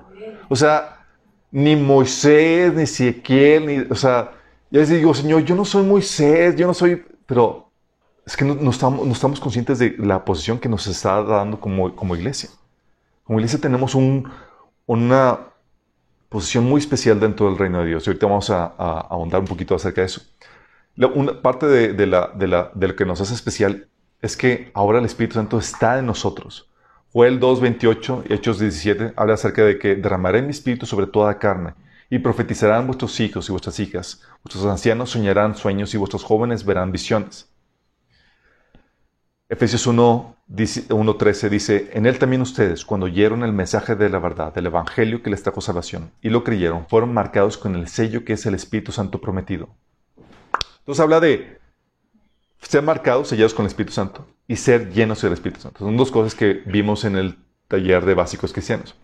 O 0.49 0.57
sea, 0.57 1.07
ni 1.51 1.77
Moisés, 1.77 2.73
ni 2.75 2.83
Ezequiel, 2.83 3.67
ni, 3.67 3.79
o 3.91 3.95
sea, 3.95 4.33
yo 4.71 4.81
les 4.81 4.89
digo, 4.89 5.13
Señor, 5.13 5.45
yo 5.45 5.55
no 5.55 5.65
soy 5.65 5.85
Moisés, 5.85 6.57
yo 6.57 6.67
no 6.67 6.75
soy, 6.75 7.05
pero 7.27 7.72
es 8.25 8.37
que 8.37 8.45
no, 8.45 8.71
estamos, 8.71 9.07
no, 9.07 9.13
estamos, 9.13 9.41
conscientes 9.41 9.79
de 9.79 9.97
la 9.99 10.25
posición 10.25 10.59
que 10.59 10.69
nos 10.69 10.87
está 10.87 11.23
dando 11.23 11.59
como, 11.61 11.95
como 11.97 12.15
iglesia. 12.15 12.51
Como 13.25 13.39
iglesia 13.41 13.61
tenemos 13.61 13.95
un, 13.95 14.31
una 14.87 15.41
posición 16.29 16.65
muy 16.65 16.81
especial 16.81 17.19
dentro 17.19 17.47
del 17.47 17.59
reino 17.59 17.81
de 17.81 17.87
Dios. 17.87 18.07
Y 18.07 18.11
ahorita 18.11 18.27
vamos 18.27 18.51
a, 18.51 18.67
ahondar 18.67 19.41
un 19.41 19.47
poquito 19.47 19.75
acerca 19.75 20.03
de 20.03 20.07
eso. 20.07 20.23
una 21.15 21.41
parte 21.43 21.67
de, 21.67 21.93
de, 21.93 22.07
la, 22.07 22.29
de, 22.35 22.47
la, 22.47 22.71
de 22.75 22.89
lo 22.89 22.97
que 22.97 23.05
nos 23.05 23.21
hace 23.21 23.35
especial 23.35 23.89
es 24.21 24.37
que 24.37 24.71
ahora 24.73 25.01
el 25.01 25.05
Espíritu 25.05 25.35
Santo 25.35 25.59
está 25.59 25.99
en 25.99 26.07
nosotros. 26.07 26.71
Joel 27.13 27.41
2.28 27.41 28.25
y 28.31 28.33
Hechos 28.33 28.59
17 28.59 29.13
habla 29.17 29.35
acerca 29.35 29.65
de 29.65 29.79
que 29.79 29.97
derramaré 29.97 30.41
mi 30.41 30.51
espíritu 30.51 30.87
sobre 30.87 31.07
toda 31.07 31.39
carne 31.39 31.75
y 32.09 32.21
profetizarán 32.21 32.87
vuestros 32.87 33.19
hijos 33.21 33.49
y 33.49 33.53
vuestras 33.53 33.79
hijas. 33.81 34.23
Vuestros 34.43 34.65
ancianos 34.65 35.11
soñarán 35.11 35.55
sueños 35.55 35.93
y 35.93 35.99
vuestros 35.99 36.25
jóvenes 36.25 36.65
verán 36.65 36.93
visiones. 36.93 37.52
Efesios 39.53 39.87
1.13 39.87 41.51
dice, 41.51 41.91
en 41.93 42.07
él 42.07 42.19
también 42.19 42.41
ustedes, 42.41 42.87
cuando 42.87 43.05
oyeron 43.05 43.45
el 43.45 43.53
mensaje 43.53 43.95
de 43.97 44.09
la 44.09 44.19
verdad, 44.19 44.55
del 44.55 44.65
Evangelio 44.65 45.23
que 45.23 45.29
les 45.29 45.43
trajo 45.43 45.61
salvación, 45.61 46.11
y 46.23 46.31
lo 46.31 46.43
creyeron, 46.43 46.87
fueron 46.89 47.13
marcados 47.13 47.59
con 47.59 47.77
el 47.77 47.87
sello 47.87 48.25
que 48.25 48.33
es 48.33 48.47
el 48.47 48.55
Espíritu 48.55 48.93
Santo 48.93 49.21
prometido. 49.21 49.69
Entonces 50.79 51.03
habla 51.03 51.21
de 51.21 51.59
ser 52.63 52.83
marcados, 52.83 53.29
sellados 53.29 53.53
con 53.53 53.67
el 53.67 53.69
Espíritu 53.69 53.93
Santo, 53.93 54.27
y 54.49 54.57
ser 54.57 54.91
llenos 54.91 55.21
del 55.21 55.35
Espíritu 55.35 55.61
Santo. 55.61 55.81
Son 55.81 55.99
dos 55.99 56.11
cosas 56.11 56.35
que 56.35 56.63
vimos 56.65 57.05
en 57.05 57.17
el 57.17 57.37
taller 57.69 58.07
de 58.07 58.15
básicos 58.15 58.55
cristianos. 58.55 58.95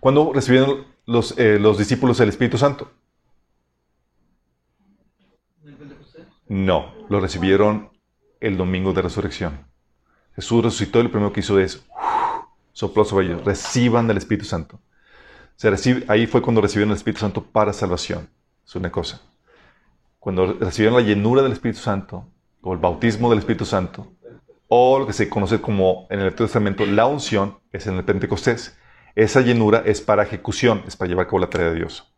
¿Cuándo 0.00 0.34
recibieron 0.34 0.84
los, 1.06 1.32
eh, 1.38 1.58
los 1.58 1.78
discípulos 1.78 2.20
el 2.20 2.28
Espíritu 2.28 2.58
Santo? 2.58 2.92
No, 6.46 6.92
lo 7.08 7.20
recibieron 7.20 7.95
el 8.46 8.56
domingo 8.56 8.92
de 8.92 9.02
resurrección. 9.02 9.66
Jesús 10.34 10.62
resucitó 10.62 11.00
y 11.00 11.04
lo 11.04 11.10
primero 11.10 11.32
que 11.32 11.40
hizo 11.40 11.58
es 11.58 11.84
sopló 12.72 13.04
sobre 13.04 13.26
ellos, 13.26 13.44
reciban 13.44 14.10
el 14.10 14.18
Espíritu 14.18 14.44
Santo. 14.44 14.78
Se 15.56 15.70
recibe, 15.70 16.04
ahí 16.08 16.26
fue 16.26 16.42
cuando 16.42 16.60
recibieron 16.60 16.90
el 16.90 16.96
Espíritu 16.96 17.20
Santo 17.20 17.42
para 17.42 17.72
salvación. 17.72 18.28
Es 18.66 18.74
una 18.74 18.90
cosa. 18.90 19.22
Cuando 20.20 20.52
recibieron 20.52 20.96
la 20.96 21.02
llenura 21.02 21.42
del 21.42 21.52
Espíritu 21.52 21.80
Santo, 21.80 22.28
o 22.60 22.74
el 22.74 22.78
bautismo 22.78 23.30
del 23.30 23.38
Espíritu 23.38 23.64
Santo, 23.64 24.12
o 24.68 24.98
lo 24.98 25.06
que 25.06 25.14
se 25.14 25.30
conoce 25.30 25.60
como 25.60 26.06
en 26.10 26.20
el 26.20 26.26
Antiguo 26.26 26.46
Testamento 26.46 26.84
la 26.84 27.06
unción, 27.06 27.58
es 27.72 27.86
en 27.86 27.94
el 27.94 28.04
Pentecostés. 28.04 28.76
Esa 29.14 29.40
llenura 29.40 29.82
es 29.86 30.02
para 30.02 30.24
ejecución, 30.24 30.82
es 30.86 30.96
para 30.96 31.08
llevar 31.08 31.24
a 31.24 31.28
cabo 31.28 31.38
la 31.38 31.48
tarea 31.48 31.70
de 31.70 31.76
Dios. 31.76 32.12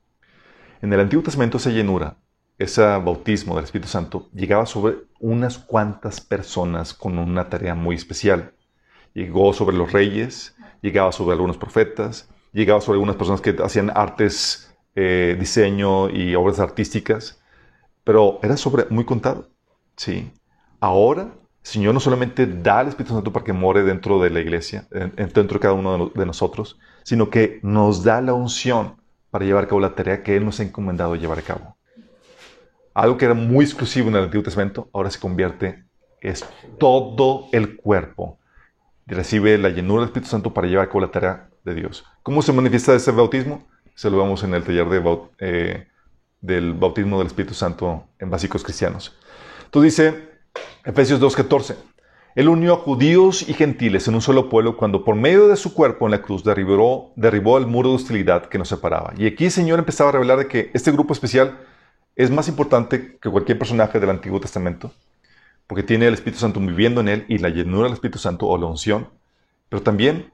En 0.83 0.93
el 0.93 0.99
Antiguo 0.99 1.23
Testamento 1.23 1.59
esa 1.59 1.71
llenura 1.71 2.17
ese 2.59 2.83
bautismo 2.83 3.55
del 3.55 3.65
Espíritu 3.65 3.89
Santo 3.89 4.29
llegaba 4.35 4.67
sobre 4.67 4.97
unas 5.21 5.59
cuantas 5.59 6.21
personas 6.21 6.93
con 6.93 7.19
una 7.19 7.49
tarea 7.49 7.75
muy 7.75 7.95
especial. 7.95 8.53
Llegó 9.15 9.53
sobre 9.53 9.77
los 9.77 9.93
reyes, 9.93 10.57
llegaba 10.83 11.13
sobre 11.13 11.35
algunos 11.35 11.57
profetas, 11.57 12.29
llegaba 12.53 12.81
sobre 12.81 12.97
algunas 12.97 13.17
personas 13.17 13.41
que 13.41 13.57
hacían 13.63 13.91
artes, 13.95 14.75
eh, 14.97 15.37
diseño 15.39 16.11
y 16.11 16.35
obras 16.35 16.59
artísticas, 16.59 17.41
pero 18.03 18.41
era 18.43 18.57
sobre 18.57 18.87
muy 18.91 19.05
contado. 19.05 19.49
Sí. 19.97 20.31
Ahora, 20.81 21.23
el 21.23 21.31
Señor 21.63 21.95
no 21.95 22.01
solamente 22.01 22.47
da 22.47 22.81
el 22.81 22.89
Espíritu 22.89 23.15
Santo 23.15 23.33
para 23.33 23.45
que 23.45 23.53
more 23.53 23.83
dentro 23.85 24.21
de 24.21 24.31
la 24.31 24.41
iglesia, 24.41 24.89
dentro 24.91 25.45
de 25.45 25.61
cada 25.61 25.75
uno 25.75 26.11
de 26.15 26.27
nosotros, 26.27 26.79
sino 27.05 27.31
que 27.31 27.61
nos 27.63 28.03
da 28.03 28.21
la 28.21 28.35
unción 28.35 28.97
para 29.31 29.45
llevar 29.45 29.65
a 29.65 29.69
cabo 29.69 29.81
la 29.81 29.95
tarea 29.95 30.23
que 30.23 30.37
Él 30.37 30.45
nos 30.45 30.59
ha 30.61 30.65
encomendado 30.65 31.15
llevar 31.15 31.39
a 31.39 31.43
cabo 31.43 31.78
algo 32.99 33.17
que 33.17 33.27
era 33.27 33.35
muy 33.35 33.65
exclusivo 33.65 34.09
en 34.09 34.17
el 34.17 34.25
Antiguo 34.25 34.43
Testamento, 34.43 34.91
ahora 34.93 35.09
se 35.11 35.21
convierte, 35.21 35.85
es 36.21 36.45
todo 36.79 37.47
el 37.53 37.77
cuerpo. 37.77 38.39
Y 39.07 39.15
recibe 39.15 39.57
la 39.57 39.69
llenura 39.69 40.01
del 40.01 40.09
Espíritu 40.09 40.31
Santo 40.31 40.53
para 40.53 40.67
llevar 40.67 40.87
a 40.87 40.89
cabo 40.89 41.01
la 41.03 41.13
tarea 41.13 41.49
de 41.65 41.75
Dios. 41.75 42.05
¿Cómo 42.25 42.43
se 42.43 42.53
manifiesta 42.53 42.95
ese 42.95 43.13
bautismo? 43.13 43.67
Se 43.95 44.11
lo 44.11 44.19
vemos 44.19 44.43
en 44.43 44.53
el 44.53 44.65
taller 44.65 44.87
eh, 45.39 45.87
del 46.41 46.75
bautismo 46.75 47.19
del 47.19 47.29
Espíritu 47.29 47.55
Santo 47.55 48.05
en 48.19 48.31
básicos 48.31 48.65
cristianos. 48.65 49.17
Entonces 49.67 49.97
dice 49.97 50.29
Efesios 50.85 51.21
2.14, 51.21 51.77
Él 52.35 52.49
unió 52.49 52.75
a 52.75 52.79
judíos 52.79 53.49
y 53.49 53.55
gentiles 53.55 54.09
en 54.09 54.17
un 54.17 54.23
solo 54.23 54.49
pueblo 54.49 54.77
cuando 54.77 55.05
por 55.05 55.15
medio 55.15 55.47
de 55.47 55.57
su 55.57 55.73
cuerpo 55.73 56.07
en 56.07 56.11
la 56.11 56.23
cruz 56.23 56.43
derribó, 56.43 57.13
derribó 57.15 57.59
el 57.59 57.67
muro 57.69 57.91
de 57.91 57.95
hostilidad 57.95 58.47
que 58.47 58.59
nos 58.59 58.69
separaba. 58.69 59.15
Y 59.17 59.27
aquí 59.29 59.45
el 59.45 59.53
Señor 59.53 59.79
empezaba 59.79 60.11
a 60.11 60.15
revelar 60.15 60.39
de 60.39 60.49
que 60.49 60.73
este 60.75 60.91
grupo 60.91 61.13
especial 61.13 61.59
es 62.19 62.33
más 62.33 62.49
importante 62.49 63.17
que 63.23 63.31
cualquier 63.31 63.61
personaje 63.61 64.01
del 64.01 64.11
Antiguo 64.11 64.41
Testamento, 64.41 64.93
porque 65.69 65.85
tiene 65.85 66.09
el 66.09 66.15
Espíritu 66.15 66.41
Santo 66.41 66.59
viviendo 66.59 67.01
en 67.01 67.07
él 67.07 67.25
y 67.29 67.39
la 67.39 67.49
llenura 67.49 67.85
del 67.85 67.93
Espíritu 67.93 68.19
Santo 68.19 68.49
o 68.49 68.59
la 68.59 68.67
unción, 68.67 69.09
pero 69.69 69.83
también 69.83 70.33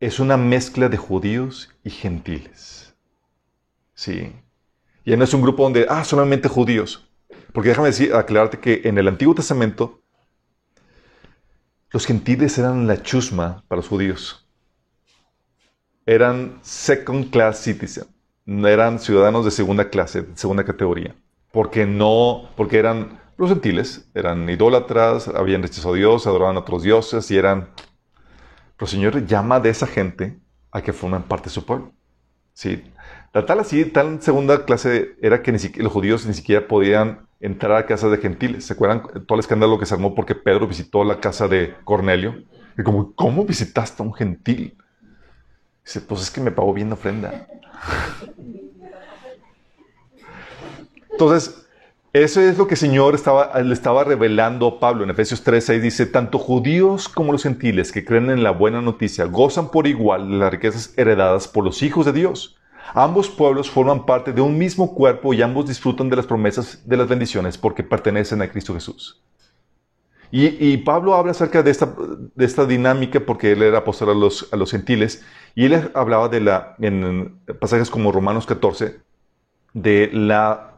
es 0.00 0.18
una 0.18 0.38
mezcla 0.38 0.88
de 0.88 0.96
judíos 0.96 1.70
y 1.84 1.90
gentiles. 1.90 2.94
Sí. 3.92 4.34
Ya 5.04 5.18
no 5.18 5.24
es 5.24 5.34
un 5.34 5.42
grupo 5.42 5.64
donde, 5.64 5.86
ah, 5.90 6.04
solamente 6.04 6.48
judíos. 6.48 7.06
Porque 7.52 7.68
déjame 7.68 7.88
decir, 7.88 8.14
aclararte 8.14 8.58
que 8.58 8.80
en 8.84 8.96
el 8.96 9.08
Antiguo 9.08 9.34
Testamento 9.34 10.00
los 11.90 12.06
gentiles 12.06 12.56
eran 12.56 12.86
la 12.86 13.02
chusma 13.02 13.62
para 13.68 13.80
los 13.80 13.88
judíos. 13.88 14.48
Eran 16.06 16.60
second 16.62 17.30
class 17.30 17.62
citizens 17.62 18.15
eran 18.46 18.98
ciudadanos 18.98 19.44
de 19.44 19.50
segunda 19.50 19.90
clase, 19.90 20.26
segunda 20.34 20.64
categoría, 20.64 21.14
porque 21.52 21.86
no, 21.86 22.48
porque 22.56 22.78
eran 22.78 23.20
los 23.36 23.50
gentiles, 23.50 24.08
eran 24.14 24.48
idólatras, 24.48 25.28
habían 25.28 25.62
rechazado 25.62 25.94
a 25.94 25.98
Dios, 25.98 26.26
adoraban 26.26 26.56
a 26.56 26.60
otros 26.60 26.82
dioses 26.82 27.30
y 27.30 27.36
eran... 27.36 27.68
Pero 28.76 28.86
el 28.86 28.88
Señor 28.88 29.26
llama 29.26 29.60
de 29.60 29.70
esa 29.70 29.86
gente 29.86 30.38
a 30.70 30.82
que 30.82 30.92
formen 30.92 31.22
parte 31.22 31.44
de 31.44 31.50
su 31.50 31.64
pueblo. 31.64 31.92
Sí, 32.52 32.82
la 33.34 33.44
tal 33.44 33.60
así, 33.60 33.84
tal 33.84 34.22
segunda 34.22 34.64
clase 34.64 35.16
era 35.20 35.42
que 35.42 35.52
ni 35.52 35.58
los 35.58 35.92
judíos 35.92 36.24
ni 36.24 36.32
siquiera 36.32 36.66
podían 36.66 37.28
entrar 37.40 37.76
a 37.76 37.84
casas 37.84 38.10
de 38.10 38.16
gentiles. 38.16 38.64
¿Se 38.64 38.72
acuerdan 38.72 39.02
todo 39.26 39.34
el 39.34 39.40
escándalo 39.40 39.78
que 39.78 39.84
se 39.84 39.92
armó 39.92 40.14
porque 40.14 40.34
Pedro 40.34 40.66
visitó 40.66 41.04
la 41.04 41.20
casa 41.20 41.48
de 41.48 41.74
Cornelio? 41.84 42.42
Y 42.78 42.82
como, 42.82 43.14
¿cómo 43.14 43.44
visitaste 43.44 44.02
a 44.02 44.06
un 44.06 44.14
gentil? 44.14 44.78
Dice, 45.84 46.00
pues 46.00 46.22
es 46.22 46.30
que 46.30 46.40
me 46.40 46.50
pagó 46.50 46.72
bien 46.72 46.90
ofrenda. 46.92 47.46
Entonces, 51.10 51.66
eso 52.12 52.40
es 52.40 52.56
lo 52.56 52.66
que 52.66 52.74
el 52.74 52.78
Señor 52.78 53.14
estaba, 53.14 53.60
le 53.60 53.74
estaba 53.74 54.02
revelando 54.02 54.66
a 54.66 54.80
Pablo 54.80 55.04
en 55.04 55.10
Efesios 55.10 55.44
3:6. 55.44 55.80
Dice, 55.80 56.06
tanto 56.06 56.38
judíos 56.38 57.08
como 57.08 57.32
los 57.32 57.42
gentiles 57.42 57.92
que 57.92 58.04
creen 58.04 58.30
en 58.30 58.42
la 58.42 58.52
buena 58.52 58.80
noticia 58.80 59.26
gozan 59.26 59.70
por 59.70 59.86
igual 59.86 60.30
de 60.30 60.36
las 60.36 60.50
riquezas 60.50 60.94
heredadas 60.96 61.46
por 61.46 61.64
los 61.64 61.82
hijos 61.82 62.06
de 62.06 62.12
Dios. 62.12 62.56
Ambos 62.94 63.28
pueblos 63.28 63.70
forman 63.70 64.06
parte 64.06 64.32
de 64.32 64.40
un 64.40 64.56
mismo 64.56 64.94
cuerpo 64.94 65.34
y 65.34 65.42
ambos 65.42 65.66
disfrutan 65.66 66.08
de 66.08 66.16
las 66.16 66.26
promesas 66.26 66.82
de 66.86 66.96
las 66.96 67.08
bendiciones 67.08 67.58
porque 67.58 67.82
pertenecen 67.82 68.40
a 68.40 68.48
Cristo 68.48 68.72
Jesús. 68.72 69.22
Y, 70.30 70.76
Pablo 70.78 71.14
habla 71.14 71.30
acerca 71.30 71.62
de 71.62 71.70
esta, 71.70 71.94
de 72.34 72.44
esta, 72.44 72.66
dinámica 72.66 73.20
porque 73.20 73.52
él 73.52 73.62
era 73.62 73.78
apóstol 73.78 74.10
a 74.10 74.14
los, 74.14 74.52
a 74.52 74.56
los 74.56 74.70
gentiles 74.70 75.24
y 75.54 75.66
él 75.66 75.90
hablaba 75.94 76.28
de 76.28 76.40
la, 76.40 76.74
en 76.78 77.38
pasajes 77.60 77.90
como 77.90 78.12
Romanos 78.12 78.44
14, 78.44 79.00
de, 79.72 80.10
la, 80.12 80.74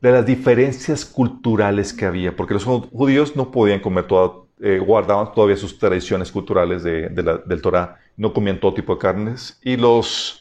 de 0.00 0.12
las 0.12 0.26
diferencias 0.26 1.04
culturales 1.04 1.92
que 1.92 2.04
había, 2.04 2.36
porque 2.36 2.54
los 2.54 2.64
judíos 2.64 3.34
no 3.34 3.50
podían 3.50 3.80
comer 3.80 4.06
toda 4.06 4.32
eh, 4.62 4.78
guardaban 4.78 5.32
todavía 5.32 5.56
sus 5.56 5.78
tradiciones 5.78 6.30
culturales 6.30 6.82
de, 6.82 7.08
del 7.08 7.62
Torah, 7.62 7.98
no 8.18 8.34
comían 8.34 8.60
todo 8.60 8.74
tipo 8.74 8.92
de 8.94 8.98
carnes. 8.98 9.58
Y 9.62 9.78
los, 9.78 10.39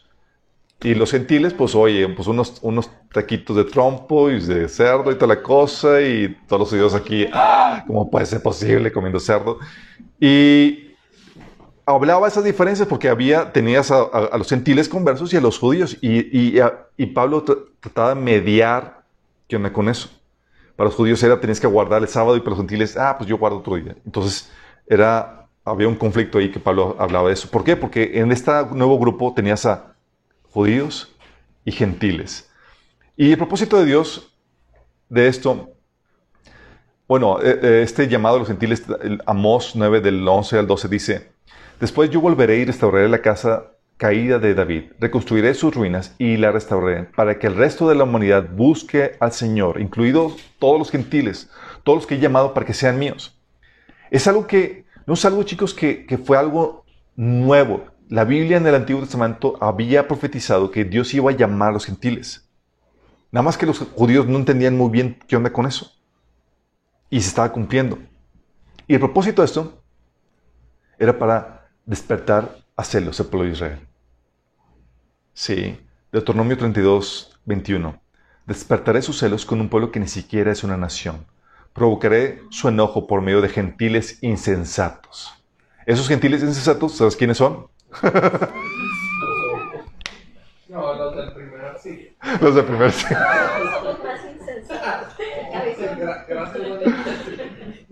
y 0.82 0.94
los 0.96 1.12
gentiles, 1.12 1.54
pues 1.54 1.76
oye, 1.76 2.08
pues 2.10 2.28
unos, 2.28 2.60
unos 2.62 2.90
taquitos 3.12 3.56
de 3.58 3.66
trompo 3.66 4.30
y 4.30 4.40
de 4.40 4.70
cerdo 4.70 5.12
y 5.12 5.16
toda 5.16 5.36
la 5.36 5.44
cosa, 5.44 6.02
y 6.02 6.38
todos 6.48 6.62
los 6.62 6.70
judíos 6.70 6.94
aquí, 6.94 7.28
¡ah! 7.34 7.84
¿cómo 7.86 8.10
puede 8.10 8.26
ser 8.26 8.42
posible 8.42 8.92
comiendo 8.92 9.20
cerdo? 9.20 9.60
Y 10.20 10.94
hablaba 11.86 12.30
esas 12.30 12.46
diferencias 12.46 12.88
porque 12.88 13.10
había, 13.10 13.52
tenías 13.52 13.92
a, 13.92 14.38
los 14.38 14.48
gentiles 14.48 14.88
conversos 14.88 15.34
y 15.34 15.38
a 15.38 15.42
los 15.42 15.60
judíos, 15.60 15.98
y, 16.00 16.20
y, 16.38 16.62
y 16.96 17.06
Pablo 17.08 17.44
trataba 17.82 18.16
de 18.16 18.22
mediar, 18.22 19.04
¿qué 19.50 19.58
onda 19.58 19.74
con 19.74 19.90
eso? 19.90 20.10
Para 20.78 20.88
los 20.88 20.96
judíos 20.96 21.22
era, 21.24 21.42
tenías 21.42 21.60
que 21.60 21.68
guardar 21.68 22.02
el 22.02 22.08
sábado 22.08 22.38
y 22.38 22.40
para 22.40 22.52
los 22.52 22.60
gentiles, 22.60 22.96
ah, 22.96 23.16
pues 23.18 23.30
yo 23.30 23.38
guardo 23.38 23.58
otro 23.58 23.76
día. 23.76 23.98
Entonces, 24.06 24.50
era, 24.88 25.50
había 25.66 25.90
un 25.90 25.96
conflicto 25.96 26.38
ahí 26.38 26.50
que 26.50 26.60
Pablo 26.62 26.96
hablaba 26.98 27.28
de 27.28 27.34
eso. 27.34 27.50
¿Por 27.50 27.66
qué? 27.66 27.76
Porque 27.76 28.18
en 28.18 28.32
este 28.32 28.50
nuevo 28.72 28.98
grupo 28.98 29.34
tenías 29.34 29.66
a 29.66 29.96
judíos 30.52 31.16
y 31.66 31.72
gentiles. 31.72 32.50
Y 33.16 33.32
el 33.32 33.38
propósito 33.38 33.78
de 33.78 33.86
Dios 33.86 34.34
de 35.10 35.28
esto, 35.28 35.72
bueno, 37.08 37.42
eh, 37.42 37.60
eh, 37.62 37.82
este 37.84 38.08
llamado 38.08 38.36
a 38.36 38.40
los 38.40 38.48
gentiles, 38.48 38.84
Amós 39.26 39.76
9 39.76 40.02
del 40.02 40.28
11 40.28 40.60
al 40.60 40.68
12 40.68 40.88
dice, 40.88 41.32
después 41.80 42.10
yo 42.10 42.22
volveré 42.22 42.58
y 42.58 42.66
restauraré 42.66 43.10
la 43.10 43.22
casa 43.22 43.72
caída 44.00 44.40
de 44.40 44.56
David. 44.56 44.94
Reconstruiré 45.00 45.54
sus 45.54 45.76
ruinas 45.76 46.16
y 46.18 46.38
la 46.38 46.52
restauraré 46.52 47.04
para 47.04 47.38
que 47.38 47.48
el 47.48 47.56
resto 47.56 47.90
de 47.90 47.96
la 47.96 48.06
humanidad 48.06 48.50
busque 48.50 49.18
al 49.20 49.34
Señor, 49.34 49.82
incluidos 49.82 50.38
todos 50.58 50.80
los 50.80 50.90
gentiles, 50.90 51.50
todos 51.84 51.98
los 51.98 52.08
que 52.08 52.16
he 52.16 52.20
llamado 52.20 52.54
para 52.54 52.66
que 52.66 52.74
sean 52.74 52.98
míos. 52.98 53.38
Es 54.10 54.26
algo 54.28 54.48
que, 54.48 54.86
no 55.06 55.16
es 55.16 55.26
algo 55.26 55.44
chicos 55.44 55.74
que, 55.74 56.06
que 56.06 56.18
fue 56.18 56.38
algo 56.38 56.86
nuevo. 57.18 57.88
La 58.10 58.24
Biblia 58.24 58.58
en 58.58 58.66
el 58.66 58.74
Antiguo 58.74 59.04
Testamento 59.04 59.56
había 59.62 60.08
profetizado 60.08 60.72
que 60.72 60.84
Dios 60.84 61.14
iba 61.14 61.30
a 61.30 61.36
llamar 61.36 61.70
a 61.70 61.74
los 61.74 61.86
gentiles. 61.86 62.50
Nada 63.32 63.44
más 63.44 63.56
que 63.56 63.68
los 63.68 63.78
judíos 63.78 64.26
no 64.26 64.40
entendían 64.40 64.76
muy 64.76 64.90
bien 64.90 65.20
qué 65.28 65.36
onda 65.36 65.54
con 65.54 65.68
eso. 65.68 65.96
Y 67.12 67.22
se 67.22 67.28
estaba 67.28 67.52
cumpliendo. 67.52 68.00
Y 68.88 68.96
el 68.96 69.00
propósito 69.00 69.44
de 69.44 69.46
esto 69.46 69.84
era 70.98 71.20
para 71.20 71.70
despertar 71.86 72.58
a 72.76 72.84
celos 72.84 73.20
al 73.20 73.28
pueblo 73.28 73.46
de 73.46 73.54
Israel. 73.54 73.88
Sí, 75.36 75.80
Deuteronomio 76.12 76.58
32, 76.58 77.40
21. 77.46 78.02
Despertaré 78.48 79.04
sus 79.04 79.20
celos 79.20 79.46
con 79.46 79.62
un 79.62 79.70
pueblo 79.70 79.92
que 79.92 80.00
ni 80.00 80.08
siquiera 80.08 80.52
es 80.52 80.64
una 80.64 80.78
nación. 80.78 81.28
Provocaré 81.74 82.42
su 82.50 82.70
enojo 82.70 83.06
por 83.06 83.22
medio 83.22 83.42
de 83.42 83.50
gentiles 83.50 84.18
insensatos. 84.24 85.32
Esos 85.86 86.08
gentiles 86.08 86.42
insensatos, 86.42 86.98
¿sabes 86.98 87.16
quiénes 87.16 87.38
son? 87.38 87.68
no, 90.70 90.94
los 90.94 91.16
del 91.16 91.34
primer 91.34 91.78
sí. 91.82 92.10
Los 92.42 92.56
del 92.56 92.66
primer 92.66 92.92
sí. 92.92 93.06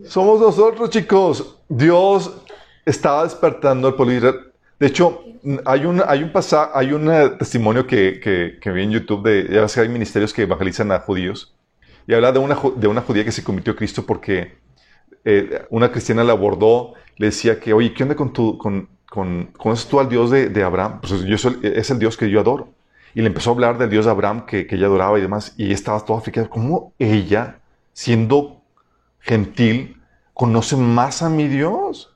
Somos 0.06 0.40
nosotros, 0.40 0.90
chicos. 0.90 1.60
Dios 1.68 2.42
estaba 2.86 3.24
despertando 3.24 3.88
al 3.88 3.96
pueblo 3.96 4.12
de 4.12 4.18
Israel. 4.18 4.54
De 4.80 4.88
hecho, 4.88 5.24
hay 5.66 5.86
un, 5.86 6.02
hay 6.06 6.24
un, 6.24 6.32
hay 6.74 6.94
un 6.94 7.12
eh, 7.12 7.30
testimonio 7.40 7.88
que, 7.88 8.20
que, 8.62 8.72
vi 8.72 8.84
en 8.84 8.92
YouTube 8.92 9.24
de, 9.24 9.48
ya 9.52 9.66
que 9.66 9.80
hay 9.82 9.90
ministerios 9.90 10.34
que 10.34 10.44
evangelizan 10.44 10.92
a 10.92 11.00
judíos, 11.00 11.56
y 12.06 12.14
habla 12.14 12.32
de 12.32 12.40
una, 12.40 12.58
de 12.76 12.88
una 12.88 13.02
judía 13.02 13.26
que 13.26 13.32
se 13.32 13.44
convirtió 13.44 13.74
a 13.74 13.76
Cristo 13.76 14.06
porque 14.06 14.58
eh, 15.26 15.66
una 15.70 15.92
cristiana 15.92 16.24
la 16.24 16.34
abordó, 16.34 16.94
le 17.18 17.28
decía 17.28 17.60
que, 17.60 17.74
oye, 17.74 17.94
¿qué 17.94 18.04
onda 18.04 18.16
con 18.16 18.32
tu, 18.32 18.58
con, 18.58 18.88
con, 19.10 19.52
¿conoces 19.58 19.88
tú 19.88 20.00
al 20.00 20.10
Dios 20.10 20.32
de, 20.32 20.64
Abraham? 20.64 21.00
Pues 21.02 21.14
es 21.14 21.90
el 21.90 22.00
Dios 22.00 22.18
que 22.18 22.30
yo 22.30 22.40
adoro. 22.40 22.70
Y 23.14 23.22
le 23.22 23.28
empezó 23.28 23.50
a 23.50 23.54
hablar 23.54 23.78
del 23.78 23.90
Dios 23.90 24.06
de 24.06 24.12
Abraham 24.12 24.46
que, 24.46 24.68
ella 24.70 24.86
adoraba 24.86 25.18
y 25.18 25.22
demás, 25.22 25.54
y 25.58 25.72
estaba 25.72 26.00
toda 26.02 26.20
africana. 26.20 26.50
¿Cómo 26.50 26.94
ella, 27.00 27.60
siendo 27.94 28.62
gentil, 29.20 30.02
conoce 30.34 30.76
más 30.76 31.22
a 31.22 31.30
mi 31.30 31.48
Dios? 31.48 32.14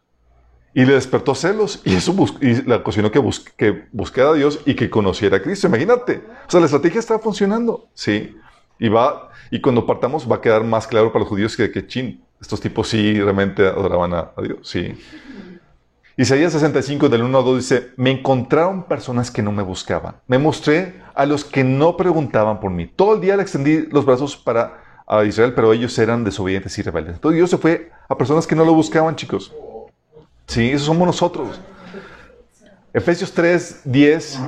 Y 0.73 0.85
le 0.85 0.93
despertó 0.93 1.35
celos 1.35 1.81
y 1.83 1.95
eso 1.95 2.15
y 2.39 2.61
la 2.61 2.77
ocasionó 2.77 3.11
que, 3.11 3.21
que 3.57 3.85
buscara 3.91 4.29
a 4.29 4.33
Dios 4.33 4.61
y 4.65 4.75
que 4.75 4.89
conociera 4.89 5.37
a 5.37 5.41
Cristo. 5.41 5.67
Imagínate. 5.67 6.23
O 6.47 6.51
sea, 6.51 6.59
la 6.61 6.67
estrategia 6.67 6.99
está 6.99 7.19
funcionando. 7.19 7.89
Sí. 7.93 8.37
Y 8.79 8.87
va, 8.87 9.31
y 9.49 9.59
cuando 9.59 9.85
partamos 9.85 10.31
va 10.31 10.37
a 10.37 10.41
quedar 10.41 10.63
más 10.63 10.87
claro 10.87 11.11
para 11.11 11.21
los 11.21 11.29
judíos 11.29 11.57
que, 11.57 11.71
que 11.71 11.85
chin, 11.85 12.23
estos 12.41 12.59
tipos 12.59 12.87
sí 12.87 13.19
realmente 13.21 13.65
adoraban 13.67 14.13
a, 14.13 14.31
Dios. 14.41 14.67
Sí. 14.67 14.97
Isaías 16.17 16.53
65 16.53 17.09
del 17.09 17.23
1 17.23 17.37
al 17.37 17.45
2 17.45 17.57
dice, 17.57 17.91
me 17.95 18.11
encontraron 18.11 18.83
personas 18.83 19.31
que 19.31 19.41
no 19.41 19.51
me 19.51 19.63
buscaban. 19.63 20.15
Me 20.27 20.37
mostré 20.37 21.01
a 21.15 21.25
los 21.25 21.45
que 21.45 21.63
no 21.63 21.95
preguntaban 21.97 22.59
por 22.59 22.71
mí. 22.71 22.87
Todo 22.87 23.15
el 23.15 23.21
día 23.21 23.35
le 23.37 23.43
extendí 23.43 23.87
los 23.91 24.05
brazos 24.05 24.35
para 24.35 24.81
a 25.07 25.25
Israel, 25.25 25.53
pero 25.53 25.73
ellos 25.73 25.97
eran 25.99 26.23
desobedientes 26.23 26.77
y 26.77 26.81
rebeldes. 26.81 27.15
Entonces 27.15 27.35
Dios 27.35 27.49
se 27.49 27.57
fue 27.57 27.91
a 28.07 28.17
personas 28.17 28.47
que 28.47 28.55
no 28.55 28.63
lo 28.63 28.73
buscaban, 28.73 29.15
chicos. 29.15 29.53
Sí, 30.47 30.71
eso 30.71 30.85
somos 30.85 31.05
nosotros. 31.05 31.59
Efesios 32.93 33.31
3, 33.33 33.81
10 33.85 34.39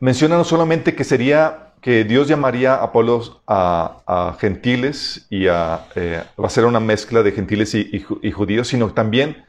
menciona 0.00 0.36
no 0.36 0.44
solamente 0.44 0.96
que 0.96 1.04
sería 1.04 1.72
que 1.80 2.02
Dios 2.04 2.26
llamaría 2.28 2.74
a 2.74 2.92
pueblos 2.92 3.40
a, 3.46 4.36
gentiles 4.40 5.26
y 5.30 5.46
a, 5.46 5.86
eh, 5.94 6.22
va 6.40 6.46
a 6.46 6.50
ser 6.50 6.64
una 6.64 6.80
mezcla 6.80 7.22
de 7.22 7.32
gentiles 7.32 7.74
y, 7.74 8.00
judíos, 8.32 8.68
sino 8.68 8.92
también 8.92 9.44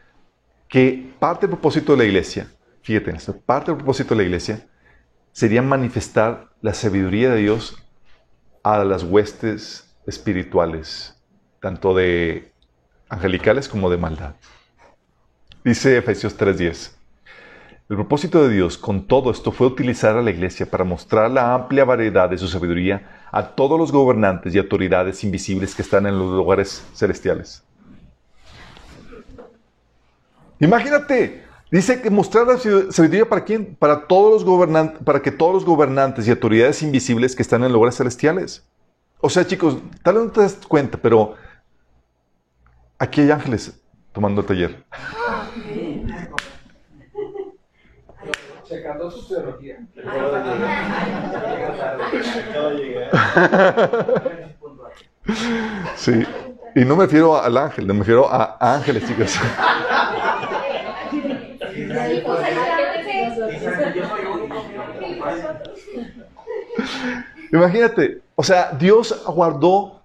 que 0.74 1.14
parte 1.20 1.42
del 1.42 1.52
propósito 1.52 1.92
de 1.92 2.00
la 2.00 2.06
iglesia, 2.06 2.48
fíjate 2.82 3.14
parte 3.46 3.70
del 3.70 3.78
propósito 3.78 4.16
de 4.16 4.22
la 4.22 4.24
iglesia 4.24 4.68
sería 5.32 5.62
manifestar 5.62 6.50
la 6.62 6.74
sabiduría 6.74 7.30
de 7.30 7.42
Dios 7.42 7.78
a 8.64 8.84
las 8.84 9.04
huestes 9.04 9.96
espirituales, 10.08 11.16
tanto 11.62 11.94
de 11.94 12.52
angelicales 13.08 13.70
como 13.70 13.88
de 13.92 13.98
maldad. 13.98 14.34
Dice 15.64 15.96
Efesios 15.96 16.36
3:10. 16.36 16.96
El 17.88 17.96
propósito 17.96 18.42
de 18.42 18.56
Dios 18.56 18.76
con 18.80 19.06
todo 19.06 19.30
esto 19.30 19.52
fue 19.52 19.68
utilizar 19.68 20.18
a 20.18 20.24
la 20.24 20.32
iglesia 20.32 20.66
para 20.66 20.84
mostrar 20.84 21.30
la 21.30 21.54
amplia 21.54 21.86
variedad 21.86 22.32
de 22.32 22.40
su 22.40 22.48
sabiduría 22.48 23.28
a 23.32 23.50
todos 23.50 23.78
los 23.78 23.92
gobernantes 23.92 24.56
y 24.56 24.58
autoridades 24.58 25.24
invisibles 25.24 25.76
que 25.76 25.84
están 25.84 26.08
en 26.08 26.18
los 26.18 26.32
lugares 26.32 26.84
celestiales. 26.96 27.64
Imagínate, 30.64 31.44
dice 31.70 32.02
que 32.02 32.10
mostrar 32.10 32.48
la 32.48 32.58
sabiduría 32.58 33.28
para 33.28 33.44
quién? 33.44 33.76
Para 33.76 34.08
todos 34.08 34.32
los 34.32 34.46
gobernantes, 34.46 35.04
para 35.04 35.22
que 35.22 35.30
todos 35.30 35.54
los 35.54 35.66
gobernantes 35.66 36.26
y 36.26 36.32
autoridades 36.32 36.82
invisibles 36.82 37.36
que 37.36 37.42
están 37.42 37.66
en 37.66 37.74
lugares 37.74 37.98
celestiales. 37.98 38.66
O 39.20 39.30
sea, 39.30 39.46
chicos, 39.46 39.78
tal 40.04 40.16
vez 40.16 40.24
no 40.24 40.32
te 40.32 40.40
das 40.40 40.56
cuenta, 40.66 40.98
pero 40.98 41.36
aquí 42.98 43.20
hay 43.20 43.32
ángeles 43.32 43.78
tomando 44.14 44.40
el 44.40 44.48
taller. 44.48 44.86
Checando 48.66 49.12
su 49.12 49.28
teología. 49.28 49.86
Sí, 55.96 56.24
y 56.74 56.86
no 56.86 56.96
me 56.96 57.04
refiero 57.04 57.38
al 57.38 57.58
ángel, 57.58 57.86
me 57.86 58.00
refiero 58.00 58.32
a 58.32 58.76
ángeles, 58.76 59.06
chicos. 59.06 59.38
Imagínate, 67.54 68.24
o 68.34 68.42
sea, 68.42 68.72
Dios 68.72 69.24
guardó 69.28 70.02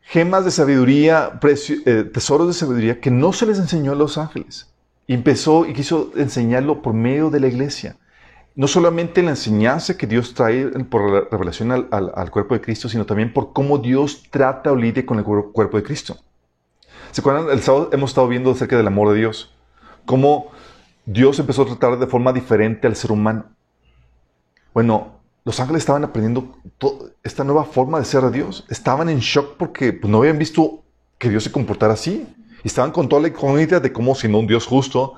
gemas 0.00 0.44
de 0.44 0.52
sabiduría, 0.52 1.40
eh, 1.42 2.04
tesoros 2.04 2.46
de 2.46 2.52
sabiduría 2.52 3.00
que 3.00 3.10
no 3.10 3.32
se 3.32 3.46
les 3.46 3.58
enseñó 3.58 3.92
a 3.92 3.96
los 3.96 4.16
ángeles. 4.16 4.72
Empezó 5.08 5.66
y 5.66 5.72
quiso 5.72 6.12
enseñarlo 6.14 6.80
por 6.80 6.94
medio 6.94 7.30
de 7.30 7.40
la 7.40 7.48
iglesia. 7.48 7.96
No 8.54 8.68
solamente 8.68 9.24
la 9.24 9.30
enseñanza 9.30 9.96
que 9.96 10.06
Dios 10.06 10.34
trae 10.34 10.68
por 10.84 11.10
la 11.10 11.28
revelación 11.28 11.72
al, 11.72 12.30
cuerpo 12.30 12.54
de 12.54 12.60
Cristo, 12.60 12.88
sino 12.88 13.06
también 13.06 13.32
por 13.32 13.52
cómo 13.52 13.78
Dios 13.78 14.22
trata 14.30 14.70
o 14.70 14.76
lidia 14.76 15.04
con 15.04 15.18
el 15.18 15.24
cuerpo 15.24 15.76
de 15.76 15.82
Cristo. 15.82 16.16
¿Se 17.10 17.22
acuerdan? 17.22 17.50
El 17.50 17.60
sábado 17.60 17.90
hemos 17.92 18.10
estado 18.10 18.28
viendo 18.28 18.52
acerca 18.52 18.76
del 18.76 18.86
amor 18.86 19.10
de 19.10 19.18
Dios. 19.18 19.52
Cómo 20.06 20.52
Dios 21.06 21.40
empezó 21.40 21.62
a 21.62 21.66
tratar 21.66 21.98
de 21.98 22.06
forma 22.06 22.32
diferente 22.32 22.86
al 22.86 22.94
ser 22.94 23.10
humano. 23.10 23.46
Bueno, 24.72 25.21
los 25.44 25.58
ángeles 25.58 25.82
estaban 25.82 26.04
aprendiendo 26.04 26.56
esta 27.22 27.44
nueva 27.44 27.64
forma 27.64 27.98
de 27.98 28.04
ser 28.04 28.24
a 28.24 28.30
Dios. 28.30 28.64
Estaban 28.68 29.08
en 29.08 29.18
shock 29.18 29.56
porque 29.56 29.92
pues, 29.92 30.10
no 30.10 30.18
habían 30.18 30.38
visto 30.38 30.84
que 31.18 31.30
Dios 31.30 31.44
se 31.44 31.52
comportara 31.52 31.94
así. 31.94 32.26
Estaban 32.62 32.92
con 32.92 33.08
toda 33.08 33.22
la 33.22 33.28
incógnita 33.28 33.80
de 33.80 33.92
cómo, 33.92 34.14
si 34.14 34.28
no 34.28 34.38
un 34.38 34.46
Dios 34.46 34.66
justo, 34.66 35.14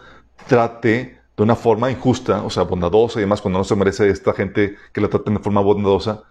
trate 0.47 1.19
de 1.37 1.43
una 1.43 1.57
forma 1.57 1.91
injusta, 1.91 2.43
o 2.43 2.51
sea, 2.51 2.63
bondadosa 2.63 3.19
y 3.19 3.23
demás, 3.23 3.43
cuando 3.43 3.59
no 3.59 3.65
se 3.65 3.77
merece 3.77 4.09
esta 4.09 4.33
gente 4.33 4.77
que 4.93 5.01
la 5.01 5.09
traten 5.09 5.35
de 5.35 5.41
forma 5.41 5.61
bondadosa 5.61 6.23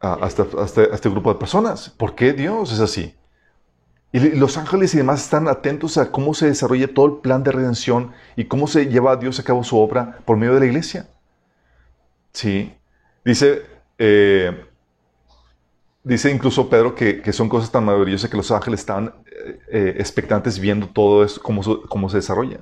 a, 0.00 0.26
este, 0.26 0.44
este, 0.62 0.94
este, 0.94 1.08
grupo 1.10 1.32
de 1.32 1.38
personas. 1.38 1.90
¿Por 1.90 2.14
qué 2.14 2.32
Dios 2.32 2.72
es 2.72 2.80
así? 2.80 3.14
Y 4.12 4.20
los 4.36 4.56
ángeles 4.56 4.94
y 4.94 4.98
demás 4.98 5.22
están 5.24 5.48
atentos 5.48 5.98
a 5.98 6.12
cómo 6.12 6.34
se 6.34 6.46
desarrolla 6.46 6.94
todo 6.94 7.06
el 7.06 7.12
plan 7.16 7.42
de 7.42 7.50
redención 7.50 8.12
y 8.36 8.44
cómo 8.44 8.68
se 8.68 8.86
lleva 8.86 9.12
a 9.12 9.16
Dios 9.16 9.40
a 9.40 9.42
cabo 9.42 9.64
su 9.64 9.76
obra 9.76 10.20
por 10.24 10.36
medio 10.36 10.54
de 10.54 10.60
la 10.60 10.66
iglesia. 10.66 11.08
Sí. 12.32 12.72
Dice, 13.24 13.62
eh, 13.98 14.66
dice 16.02 16.30
incluso 16.30 16.68
Pedro 16.68 16.94
que, 16.94 17.32
son 17.32 17.48
cosas 17.48 17.72
tan 17.72 17.84
maravillosas 17.84 18.28
que 18.28 18.36
los 18.36 18.50
ángeles 18.50 18.80
estaban 18.80 19.14
eh, 19.24 19.58
eh, 19.68 19.94
expectantes 19.98 20.58
viendo 20.58 20.88
todo 20.88 21.24
eso, 21.24 21.40
cómo, 21.40 21.62
cómo 21.88 22.10
se 22.10 22.18
desarrolla. 22.18 22.58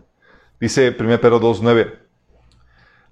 Dice 0.60 0.94
1 0.96 1.20
Pedro 1.20 1.40
2.9, 1.40 1.98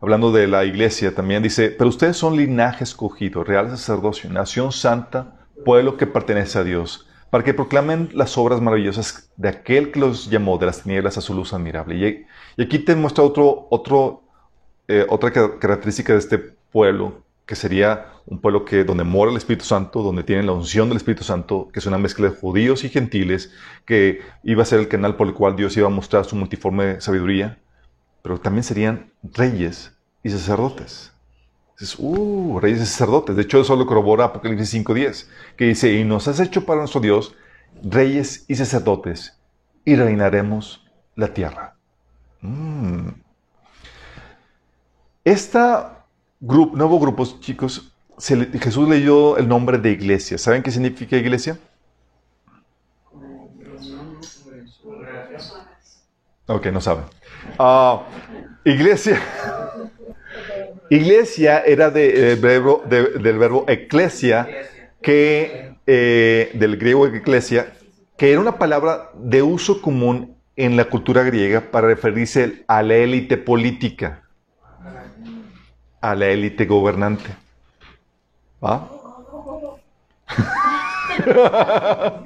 hablando 0.00 0.30
de 0.30 0.46
la 0.46 0.64
iglesia 0.64 1.12
también, 1.12 1.42
dice, 1.42 1.70
pero 1.70 1.90
ustedes 1.90 2.16
son 2.16 2.36
linaje 2.36 2.84
escogido, 2.84 3.42
real 3.42 3.68
sacerdocio, 3.70 4.30
nación 4.30 4.70
santa, 4.70 5.36
pueblo 5.64 5.96
que 5.96 6.06
pertenece 6.06 6.58
a 6.58 6.64
Dios 6.64 7.08
para 7.30 7.44
que 7.44 7.54
proclamen 7.54 8.10
las 8.12 8.36
obras 8.38 8.60
maravillosas 8.60 9.30
de 9.36 9.48
aquel 9.48 9.92
que 9.92 10.00
los 10.00 10.30
llamó 10.30 10.58
de 10.58 10.66
las 10.66 10.82
tinieblas 10.82 11.16
a 11.16 11.20
su 11.20 11.32
luz 11.32 11.52
admirable. 11.52 12.26
Y, 12.56 12.62
aquí 12.62 12.80
te 12.80 12.96
muestra 12.96 13.22
otro, 13.22 13.68
otro, 13.70 14.24
otra 15.08 15.30
característica 15.30 16.12
de 16.12 16.18
este 16.18 16.38
pueblo, 16.38 17.22
que 17.50 17.56
sería 17.56 18.12
un 18.26 18.40
pueblo 18.40 18.64
que, 18.64 18.84
donde 18.84 19.02
mora 19.02 19.32
el 19.32 19.36
Espíritu 19.36 19.64
Santo, 19.64 20.04
donde 20.04 20.22
tienen 20.22 20.46
la 20.46 20.52
unción 20.52 20.86
del 20.88 20.98
Espíritu 20.98 21.24
Santo, 21.24 21.68
que 21.72 21.80
es 21.80 21.86
una 21.86 21.98
mezcla 21.98 22.30
de 22.30 22.36
judíos 22.36 22.84
y 22.84 22.88
gentiles, 22.88 23.50
que 23.84 24.20
iba 24.44 24.62
a 24.62 24.66
ser 24.66 24.78
el 24.78 24.86
canal 24.86 25.16
por 25.16 25.26
el 25.26 25.34
cual 25.34 25.56
Dios 25.56 25.76
iba 25.76 25.88
a 25.88 25.90
mostrar 25.90 26.24
su 26.24 26.36
multiforme 26.36 27.00
sabiduría, 27.00 27.58
pero 28.22 28.38
también 28.38 28.62
serían 28.62 29.12
reyes 29.24 29.98
y 30.22 30.30
sacerdotes 30.30 31.12
uh, 31.98 32.60
reyes 32.60 32.82
y 32.82 32.86
sacerdotes. 32.86 33.34
De 33.34 33.42
hecho, 33.42 33.60
eso 33.60 33.74
lo 33.74 33.84
corrobora 33.84 34.26
Apocalipsis 34.26 34.72
5.10, 34.86 35.26
que 35.56 35.64
dice, 35.64 35.92
y 35.92 36.04
nos 36.04 36.28
has 36.28 36.38
hecho 36.38 36.64
para 36.64 36.78
nuestro 36.78 37.00
Dios 37.00 37.34
reyes 37.82 38.44
y 38.46 38.54
sacerdotes, 38.54 39.40
y 39.84 39.96
reinaremos 39.96 40.88
la 41.16 41.34
tierra. 41.34 41.74
Mm. 42.42 43.08
Este 46.42 46.56
nuevo 46.74 46.98
grupo, 46.98 47.26
chicos, 47.40 47.92
Jesús 48.18 48.88
leyó 48.88 49.36
el 49.36 49.46
nombre 49.46 49.76
de 49.76 49.90
iglesia. 49.90 50.38
¿Saben 50.38 50.62
qué 50.62 50.70
significa 50.70 51.16
iglesia? 51.16 51.58
Ok, 56.46 56.66
no 56.68 56.80
saben. 56.80 57.04
Ah, 57.58 58.06
iglesia. 58.64 59.20
Iglesia 60.92 61.60
era 61.60 61.88
de, 61.90 62.34
verbo, 62.34 62.82
del 62.84 63.38
verbo 63.38 63.64
eclesia, 63.68 64.48
que, 65.00 65.76
eh, 65.86 66.50
del 66.54 66.78
griego 66.78 67.06
eclesia, 67.06 67.72
que 68.16 68.32
era 68.32 68.40
una 68.40 68.58
palabra 68.58 69.10
de 69.14 69.40
uso 69.42 69.80
común 69.80 70.36
en 70.56 70.76
la 70.76 70.86
cultura 70.86 71.22
griega 71.22 71.70
para 71.70 71.86
referirse 71.86 72.64
a 72.66 72.82
la 72.82 72.96
élite 72.96 73.36
política, 73.36 74.24
a 76.00 76.14
la 76.14 76.28
élite 76.28 76.64
gobernante. 76.66 77.30
¿Va? 78.62 78.88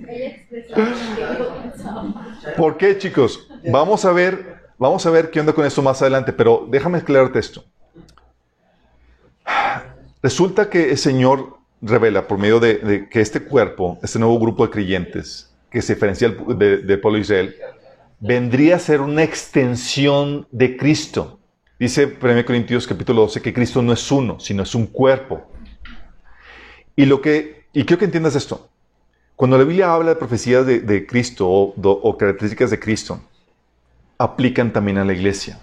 ¿Por 2.56 2.76
qué, 2.76 2.98
chicos? 2.98 3.48
Vamos 3.70 4.04
a 4.04 4.12
ver, 4.12 4.62
vamos 4.78 5.06
a 5.06 5.10
ver 5.10 5.30
qué 5.30 5.40
onda 5.40 5.52
con 5.52 5.64
esto 5.64 5.82
más 5.82 6.00
adelante, 6.02 6.32
pero 6.32 6.66
déjame 6.68 6.98
aclararte 6.98 7.38
esto. 7.38 7.64
Resulta 10.22 10.70
que 10.70 10.90
el 10.90 10.98
Señor 10.98 11.58
revela 11.82 12.26
por 12.26 12.38
medio 12.38 12.60
de, 12.60 13.08
que 13.10 13.20
este 13.20 13.44
cuerpo, 13.44 13.98
este 14.02 14.18
nuevo 14.18 14.38
grupo 14.38 14.66
de 14.66 14.72
creyentes 14.72 15.50
que 15.70 15.82
se 15.82 15.94
diferencia 15.94 16.28
del 16.28 17.00
pueblo 17.00 17.16
de 17.16 17.22
Israel, 17.22 17.54
vendría 18.20 18.76
a 18.76 18.78
ser 18.78 19.00
una 19.00 19.22
extensión 19.22 20.46
de 20.50 20.76
Cristo. 20.76 21.40
Dice 21.78 22.16
1 22.20 22.44
Corintios 22.44 22.86
capítulo 22.86 23.22
12 23.22 23.42
que 23.42 23.52
Cristo 23.52 23.82
no 23.82 23.92
es 23.92 24.10
uno, 24.12 24.38
sino 24.40 24.62
es 24.62 24.74
un 24.74 24.86
cuerpo. 24.86 25.42
Y, 26.96 27.06
lo 27.06 27.20
que, 27.20 27.66
y 27.72 27.84
quiero 27.84 27.98
que 27.98 28.04
entiendas 28.04 28.36
esto. 28.36 28.68
Cuando 29.36 29.58
la 29.58 29.64
Biblia 29.64 29.92
habla 29.92 30.10
de 30.10 30.16
profecías 30.16 30.64
de, 30.64 31.06
Cristo 31.06 31.48
o 31.48 32.16
características 32.16 32.70
de 32.70 32.78
Cristo, 32.78 33.20
aplican 34.16 34.72
también 34.72 34.98
a 34.98 35.04
la 35.04 35.12
iglesia. 35.12 35.60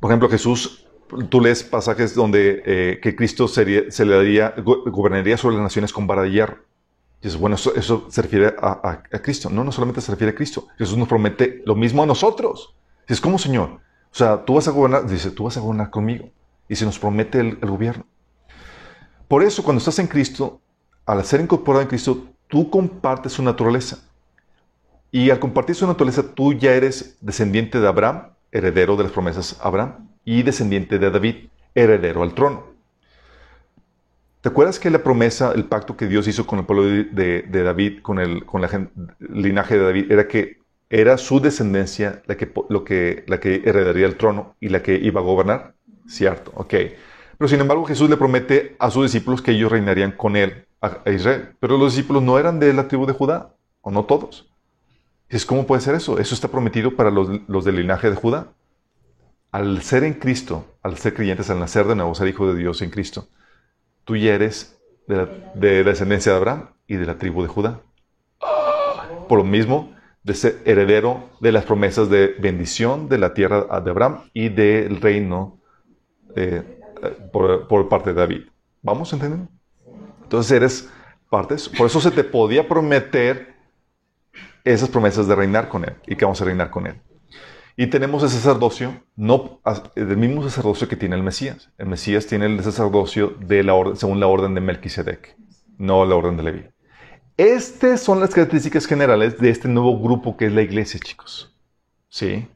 Por 0.00 0.10
ejemplo, 0.10 0.30
Jesús 0.30 0.86
tú 1.28 1.40
lees 1.40 1.64
pasajes 1.64 2.14
donde 2.14 2.62
eh, 2.64 3.00
que 3.02 3.16
Cristo 3.16 3.48
se 3.48 3.64
le 3.64 4.14
daría, 4.14 4.54
gobernaría 4.56 5.36
sobre 5.36 5.56
las 5.56 5.62
naciones 5.62 5.92
con 5.92 6.06
vara 6.06 6.22
de 6.22 6.30
hierro. 6.30 6.58
Y 7.22 7.28
bueno, 7.36 7.56
eso, 7.56 8.06
se 8.08 8.22
refiere 8.22 8.54
a, 8.58 9.02
Cristo. 9.22 9.50
No, 9.50 9.62
no 9.62 9.72
solamente 9.72 10.00
se 10.00 10.10
refiere 10.12 10.32
a 10.32 10.34
Cristo. 10.34 10.68
Jesús 10.78 10.96
nos 10.96 11.08
promete 11.08 11.62
lo 11.66 11.74
mismo 11.74 12.02
a 12.02 12.06
nosotros. 12.06 12.74
Dices, 13.06 13.20
¿cómo, 13.20 13.38
Señor? 13.38 13.80
O 14.12 14.14
sea, 14.14 14.44
tú 14.44 14.54
vas 14.54 14.68
a 14.68 14.72
gobernar, 14.72 15.06
dice, 15.06 15.30
tú 15.30 15.44
vas 15.44 15.56
a 15.56 15.60
gobernar 15.60 15.90
conmigo. 15.90 16.28
Y 16.68 16.76
se 16.76 16.84
nos 16.84 16.98
promete 16.98 17.40
el, 17.40 17.58
el 17.60 17.70
gobierno. 17.70 18.04
Por 19.28 19.42
eso, 19.42 19.62
cuando 19.62 19.78
estás 19.78 19.98
en 19.98 20.06
Cristo, 20.06 20.60
al 21.06 21.24
ser 21.24 21.40
incorporado 21.40 21.82
en 21.82 21.88
Cristo, 21.88 22.26
tú 22.48 22.70
compartes 22.70 23.32
su 23.32 23.42
naturaleza. 23.42 23.98
Y 25.12 25.30
al 25.30 25.38
compartir 25.38 25.74
su 25.74 25.86
naturaleza, 25.86 26.22
tú 26.34 26.52
ya 26.52 26.72
eres 26.72 27.16
descendiente 27.20 27.80
de 27.80 27.88
Abraham, 27.88 28.30
heredero 28.52 28.96
de 28.96 29.04
las 29.04 29.12
promesas 29.12 29.56
de 29.56 29.66
Abraham 29.66 30.08
y 30.24 30.42
descendiente 30.42 30.98
de 30.98 31.10
David, 31.10 31.48
heredero 31.74 32.22
al 32.22 32.34
trono. 32.34 32.64
¿Te 34.40 34.48
acuerdas 34.48 34.78
que 34.78 34.90
la 34.90 35.02
promesa, 35.02 35.52
el 35.54 35.64
pacto 35.64 35.96
que 35.96 36.06
Dios 36.06 36.26
hizo 36.26 36.46
con 36.46 36.60
el 36.60 36.64
pueblo 36.64 36.84
de, 36.84 37.42
David, 37.50 38.00
con 38.00 38.18
el, 38.18 38.46
con 38.46 38.62
la 38.62 38.88
linaje 39.18 39.76
de 39.76 39.84
David, 39.84 40.12
era 40.12 40.28
que 40.28 40.59
era 40.90 41.16
su 41.16 41.40
descendencia 41.40 42.22
la 42.26 42.36
que, 42.36 42.52
lo 42.68 42.84
que, 42.84 43.24
la 43.26 43.40
que 43.40 43.62
heredaría 43.64 44.06
el 44.06 44.16
trono 44.16 44.56
y 44.60 44.68
la 44.68 44.82
que 44.82 44.96
iba 44.96 45.20
a 45.20 45.24
gobernar? 45.24 45.74
Cierto, 46.06 46.52
ok. 46.54 46.74
Pero 47.38 47.48
sin 47.48 47.60
embargo 47.60 47.86
Jesús 47.86 48.10
le 48.10 48.16
promete 48.16 48.76
a 48.78 48.90
sus 48.90 49.04
discípulos 49.04 49.40
que 49.40 49.52
ellos 49.52 49.72
reinarían 49.72 50.12
con 50.12 50.36
él 50.36 50.66
a, 50.82 51.08
Israel. 51.10 51.54
Pero 51.60 51.78
los 51.78 51.94
discípulos 51.94 52.22
no 52.22 52.38
eran 52.38 52.60
de 52.60 52.74
la 52.74 52.88
tribu 52.88 53.06
de 53.06 53.14
Judá, 53.14 53.54
o 53.80 53.90
no 53.90 54.04
todos. 54.04 54.50
Dices, 55.30 55.46
¿cómo 55.46 55.66
puede 55.66 55.80
ser 55.80 55.94
eso? 55.94 56.18
Eso 56.18 56.34
está 56.34 56.48
prometido 56.48 56.96
para 56.96 57.10
los, 57.10 57.28
los 57.48 57.64
del 57.64 57.76
linaje 57.76 58.10
de 58.10 58.16
Judá 58.16 58.48
al 59.52 59.82
ser 59.82 60.04
en 60.04 60.14
Cristo, 60.14 60.64
al 60.82 60.96
ser 60.96 61.14
creyentes, 61.14 61.50
al 61.50 61.58
nacer 61.58 61.86
de 61.86 61.94
nuevo, 61.94 62.14
ser 62.14 62.28
hijo 62.28 62.52
de 62.52 62.58
Dios 62.58 62.82
en 62.82 62.90
Cristo, 62.90 63.28
tú 64.04 64.16
ya 64.16 64.34
eres 64.34 64.78
de 65.08 65.16
la, 65.16 65.26
descendencia 65.84 66.32
de 66.32 66.38
Abraham 66.38 66.70
y 66.86 66.96
de 66.96 67.06
la 67.06 67.18
tribu 67.18 67.42
de 67.42 67.48
Judá. 67.48 67.80
Por 69.28 69.38
lo 69.38 69.44
mismo, 69.44 69.94
de 70.22 70.34
ser 70.34 70.62
heredero 70.64 71.30
de 71.40 71.52
las 71.52 71.64
promesas 71.64 72.10
de 72.10 72.34
bendición 72.38 73.08
de 73.08 73.18
la 73.18 73.34
tierra 73.34 73.80
de 73.80 73.90
Abraham 73.90 74.30
y 74.34 74.48
del 74.48 75.00
reino 75.00 75.58
eh, 76.36 76.62
por, 77.32 77.88
parte 77.88 78.10
de 78.10 78.20
David. 78.20 78.42
¿Vamos 78.82 79.12
entendiendo? 79.12 79.48
Entonces 80.22 80.52
eres 80.52 80.88
parte 81.28 81.56
Por 81.76 81.86
eso 81.86 82.00
se 82.00 82.10
te 82.10 82.24
podía 82.24 82.68
prometer 82.68 83.54
esas 84.64 84.88
promesas 84.88 85.26
de 85.26 85.34
reinar 85.34 85.68
con 85.68 85.84
Él 85.84 85.94
y 86.06 86.16
que 86.16 86.24
vamos 86.24 86.40
a 86.42 86.44
reinar 86.44 86.70
con 86.70 86.86
Él. 86.86 87.00
Y 87.76 87.86
tenemos 87.86 88.22
el 88.22 88.28
sacerdocio, 88.28 89.02
no 89.16 89.60
del 89.94 90.16
mismo 90.18 90.42
sacerdocio 90.42 90.86
que 90.86 90.96
tiene 90.96 91.16
el 91.16 91.22
Mesías. 91.22 91.70
El 91.78 91.86
Mesías 91.86 92.26
tiene 92.26 92.46
el 92.46 92.62
sacerdocio 92.62 93.34
de 93.40 93.62
la 93.62 93.72
orden, 93.72 93.96
según 93.96 94.20
la 94.20 94.26
orden 94.26 94.54
de 94.54 94.60
Melquisedec, 94.60 95.36
no 95.78 96.04
la 96.04 96.14
orden 96.14 96.36
de 96.36 96.42
Leví. 96.42 96.64
Estas 97.40 98.02
son 98.02 98.20
las 98.20 98.34
características 98.34 98.84
generales 98.84 99.38
de 99.38 99.48
este 99.48 99.66
nuevo 99.66 99.98
grupo 99.98 100.36
que 100.36 100.44
es 100.44 100.52
la 100.52 100.60
iglesia, 100.60 101.00
chicos. 101.02 101.50
¿Sí? 102.10 102.46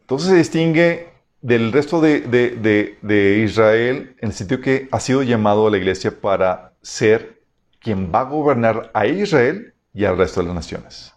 Entonces 0.00 0.30
se 0.30 0.34
distingue 0.34 1.10
del 1.42 1.70
resto 1.70 2.00
de, 2.00 2.22
de, 2.22 3.38
Israel 3.44 4.16
en 4.18 4.30
el 4.30 4.34
sentido 4.34 4.60
que 4.60 4.88
ha 4.90 4.98
sido 4.98 5.22
llamado 5.22 5.68
a 5.68 5.70
la 5.70 5.76
iglesia 5.76 6.20
para 6.20 6.72
ser 6.82 7.40
quien 7.78 8.12
va 8.12 8.22
a 8.22 8.24
gobernar 8.24 8.90
a 8.94 9.06
Israel 9.06 9.72
y 9.94 10.04
al 10.04 10.18
resto 10.18 10.40
de 10.40 10.46
las 10.46 10.56
naciones. 10.56 11.14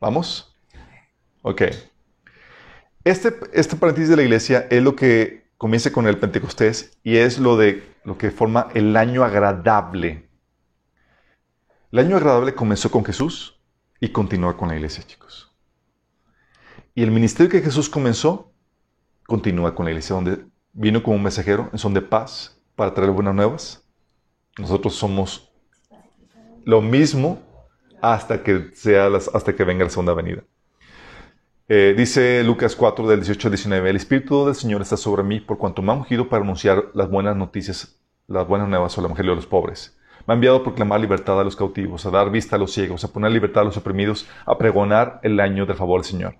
¿Vamos? 0.00 0.56
Ok. 1.42 1.60
Este, 3.04 3.34
este 3.52 3.76
paréntesis 3.76 4.08
de 4.08 4.16
la 4.16 4.22
iglesia 4.22 4.66
es 4.70 4.82
lo 4.82 4.96
que 4.96 5.41
comienza 5.62 5.92
con 5.92 6.08
el 6.08 6.18
Pentecostés 6.18 6.98
y 7.04 7.18
es 7.18 7.38
lo, 7.38 7.56
de, 7.56 7.88
lo 8.02 8.18
que 8.18 8.32
forma 8.32 8.66
el 8.74 8.96
año 8.96 9.22
agradable. 9.22 10.28
El 11.92 12.00
año 12.00 12.16
agradable 12.16 12.52
comenzó 12.52 12.90
con 12.90 13.04
Jesús 13.04 13.62
y 14.00 14.08
continúa 14.08 14.56
con 14.56 14.66
la 14.66 14.74
iglesia, 14.74 15.04
chicos. 15.06 15.54
Y 16.96 17.04
el 17.04 17.12
ministerio 17.12 17.48
que 17.48 17.60
Jesús 17.60 17.88
comenzó 17.88 18.52
continúa 19.24 19.72
con 19.72 19.84
la 19.84 19.92
iglesia, 19.92 20.16
donde 20.16 20.44
vino 20.72 21.00
como 21.00 21.14
un 21.14 21.22
mensajero 21.22 21.70
en 21.70 21.78
son 21.78 21.94
de 21.94 22.02
paz 22.02 22.60
para 22.74 22.92
traer 22.92 23.12
buenas 23.12 23.36
nuevas. 23.36 23.88
Nosotros 24.58 24.96
somos 24.96 25.48
lo 26.64 26.82
mismo 26.82 27.40
hasta 28.00 28.42
que, 28.42 28.72
sea 28.74 29.06
hasta 29.32 29.54
que 29.54 29.62
venga 29.62 29.84
la 29.84 29.90
segunda 29.90 30.12
venida. 30.12 30.42
Eh, 31.74 31.94
dice 31.96 32.44
Lucas 32.44 32.76
4 32.76 33.08
del 33.08 33.20
18 33.20 33.48
al 33.48 33.52
19, 33.52 33.88
el 33.88 33.96
Espíritu 33.96 34.44
del 34.44 34.54
Señor 34.54 34.82
está 34.82 34.98
sobre 34.98 35.22
mí 35.22 35.40
por 35.40 35.56
cuanto 35.56 35.80
me 35.80 35.90
ha 35.90 35.94
ungido 35.94 36.28
para 36.28 36.42
anunciar 36.42 36.90
las 36.92 37.08
buenas 37.08 37.34
noticias, 37.34 37.98
las 38.26 38.46
buenas 38.46 38.68
nuevas 38.68 38.98
al 38.98 39.06
Evangelio 39.06 39.32
de 39.32 39.36
los 39.36 39.46
pobres. 39.46 39.96
Me 40.26 40.32
ha 40.32 40.34
enviado 40.34 40.58
a 40.58 40.62
proclamar 40.64 41.00
libertad 41.00 41.40
a 41.40 41.44
los 41.44 41.56
cautivos, 41.56 42.04
a 42.04 42.10
dar 42.10 42.30
vista 42.30 42.56
a 42.56 42.58
los 42.58 42.74
ciegos, 42.74 43.04
a 43.04 43.08
poner 43.08 43.32
libertad 43.32 43.62
a 43.62 43.64
los 43.64 43.78
oprimidos, 43.78 44.28
a 44.44 44.58
pregonar 44.58 45.18
el 45.22 45.40
año 45.40 45.64
del 45.64 45.74
favor 45.74 46.02
del 46.02 46.10
Señor. 46.10 46.34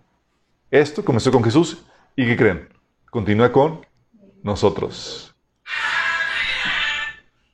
Esto 0.70 1.02
comenzó 1.02 1.32
con 1.32 1.42
Jesús 1.42 1.82
y 2.14 2.26
¿qué 2.26 2.36
creen? 2.36 2.68
Continúa 3.10 3.50
con 3.50 3.86
nosotros. 4.42 5.34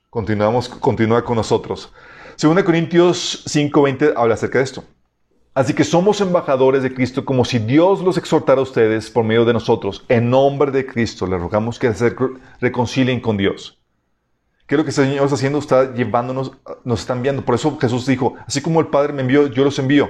Continuamos, 0.09 0.67
continúa 0.67 1.23
con 1.23 1.37
nosotros. 1.37 1.93
Según 2.35 2.61
Corintios 2.61 3.45
5:20 3.47 4.15
habla 4.17 4.33
acerca 4.33 4.57
de 4.57 4.65
esto. 4.65 4.83
Así 5.59 5.73
que 5.73 5.83
somos 5.83 6.21
embajadores 6.21 6.83
de 6.83 6.93
Cristo 6.93 7.25
como 7.25 7.43
si 7.43 7.59
Dios 7.59 8.01
los 8.01 8.17
exhortara 8.17 8.61
a 8.61 8.63
ustedes 8.63 9.09
por 9.09 9.25
medio 9.25 9.43
de 9.43 9.51
nosotros. 9.51 10.05
En 10.07 10.29
nombre 10.29 10.71
de 10.71 10.85
Cristo 10.85 11.27
les 11.27 11.37
rogamos 11.37 11.77
que 11.77 11.93
se 11.93 12.15
reconcilien 12.61 13.19
con 13.19 13.35
Dios. 13.35 13.77
¿Qué 14.65 14.75
es 14.75 14.77
lo 14.77 14.85
que 14.85 14.91
el 14.91 14.95
Señor 14.95 15.25
está 15.25 15.35
haciendo? 15.35 15.59
Está 15.59 15.93
llevándonos, 15.93 16.53
nos 16.85 17.01
está 17.01 17.11
enviando. 17.11 17.43
Por 17.43 17.55
eso 17.55 17.77
Jesús 17.77 18.05
dijo, 18.05 18.35
así 18.47 18.61
como 18.61 18.79
el 18.79 18.87
Padre 18.87 19.11
me 19.11 19.21
envió, 19.21 19.47
yo 19.47 19.65
los 19.65 19.77
envío. 19.79 20.09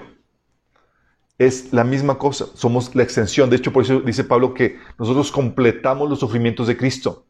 Es 1.40 1.74
la 1.74 1.84
misma 1.84 2.20
cosa, 2.20 2.46
somos 2.54 2.94
la 2.94 3.02
extensión. 3.02 3.50
De 3.50 3.56
hecho, 3.56 3.74
por 3.74 3.82
eso 3.82 4.02
dice 4.02 4.24
Pablo 4.24 4.54
que 4.54 4.78
nosotros 5.00 5.32
completamos 5.32 6.08
los 6.08 6.20
sufrimientos 6.20 6.68
de 6.68 6.78
Cristo, 6.78 7.26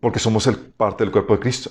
porque 0.00 0.18
somos 0.18 0.48
el, 0.48 0.56
parte 0.56 1.04
del 1.04 1.12
cuerpo 1.12 1.34
de 1.34 1.38
Cristo. 1.38 1.70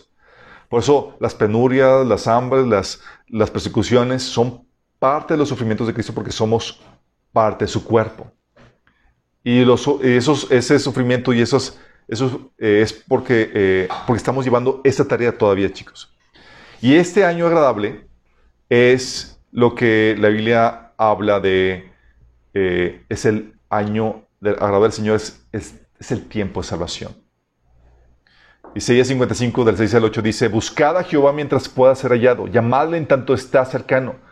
Por 0.70 0.80
eso 0.80 1.18
las 1.20 1.36
penurias, 1.36 2.08
las 2.08 2.28
hambres, 2.28 2.66
las, 2.66 3.02
las 3.28 3.52
persecuciones 3.52 4.24
son 4.24 4.67
parte 5.00 5.34
de 5.34 5.38
los 5.38 5.50
sufrimientos 5.50 5.88
de 5.88 5.94
Cristo 5.94 6.14
porque 6.14 6.32
somos 6.32 6.82
parte 7.32 7.66
de 7.66 7.70
su 7.70 7.84
cuerpo. 7.84 8.32
Y 9.44 9.64
los, 9.64 9.88
esos, 10.02 10.52
ese 10.52 10.80
sufrimiento 10.80 11.34
y 11.34 11.42
esos, 11.42 11.80
eso 12.08 12.52
eh, 12.58 12.82
es 12.82 12.92
porque, 12.94 13.52
eh, 13.54 13.88
porque 14.06 14.18
estamos 14.18 14.44
llevando 14.44 14.82
esta 14.84 15.06
tarea 15.08 15.38
todavía, 15.38 15.72
chicos. 15.72 16.14
Y 16.82 16.96
este 16.96 17.24
año 17.24 17.48
agradable 17.48 18.08
es 18.70 19.40
lo 19.52 19.74
que 19.74 20.16
la 20.20 20.30
Biblia 20.30 20.92
habla 20.98 21.40
de, 21.40 21.92
eh, 22.54 23.06
es 23.08 23.26
el 23.26 23.54
año 23.70 24.26
del 24.40 24.56
agradable 24.56 24.88
del 24.88 24.92
Señor, 24.94 25.16
es, 25.16 25.48
es, 25.52 25.76
es 26.00 26.12
el 26.12 26.28
tiempo 26.28 26.62
de 26.62 26.68
salvación. 26.68 27.16
Isaías 28.76 29.08
55 29.08 29.64
del 29.64 29.78
6 29.78 29.96
al 29.96 30.04
8 30.04 30.22
dice, 30.22 30.48
Buscad 30.50 30.98
a 30.98 31.04
Jehová 31.04 31.34
mientras 31.34 31.70
pueda 31.70 31.96
ser 31.96 32.12
hallado, 32.12 32.48
llamadle 32.48 32.98
en 32.98 33.08
tanto 33.08 33.34
está 33.34 33.66
cercano. 33.66 34.27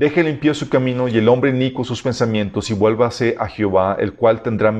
Deje 0.00 0.22
limpio 0.22 0.54
su 0.54 0.70
camino 0.70 1.08
y 1.08 1.18
el 1.18 1.28
hombre 1.28 1.50
inico 1.50 1.84
sus 1.84 2.00
pensamientos 2.00 2.70
y 2.70 2.72
vuélvase 2.72 3.36
a 3.38 3.46
Jehová, 3.46 3.98
el 4.00 4.14
cual 4.14 4.40
tendrá, 4.40 4.74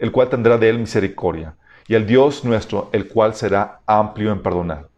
el 0.00 0.10
cual 0.10 0.28
tendrá 0.28 0.58
de 0.58 0.68
él 0.68 0.80
misericordia, 0.80 1.54
y 1.86 1.94
al 1.94 2.04
Dios 2.04 2.44
nuestro, 2.44 2.90
el 2.92 3.06
cual 3.06 3.36
será 3.36 3.80
amplio 3.86 4.32
en 4.32 4.42
perdonar. 4.42 4.88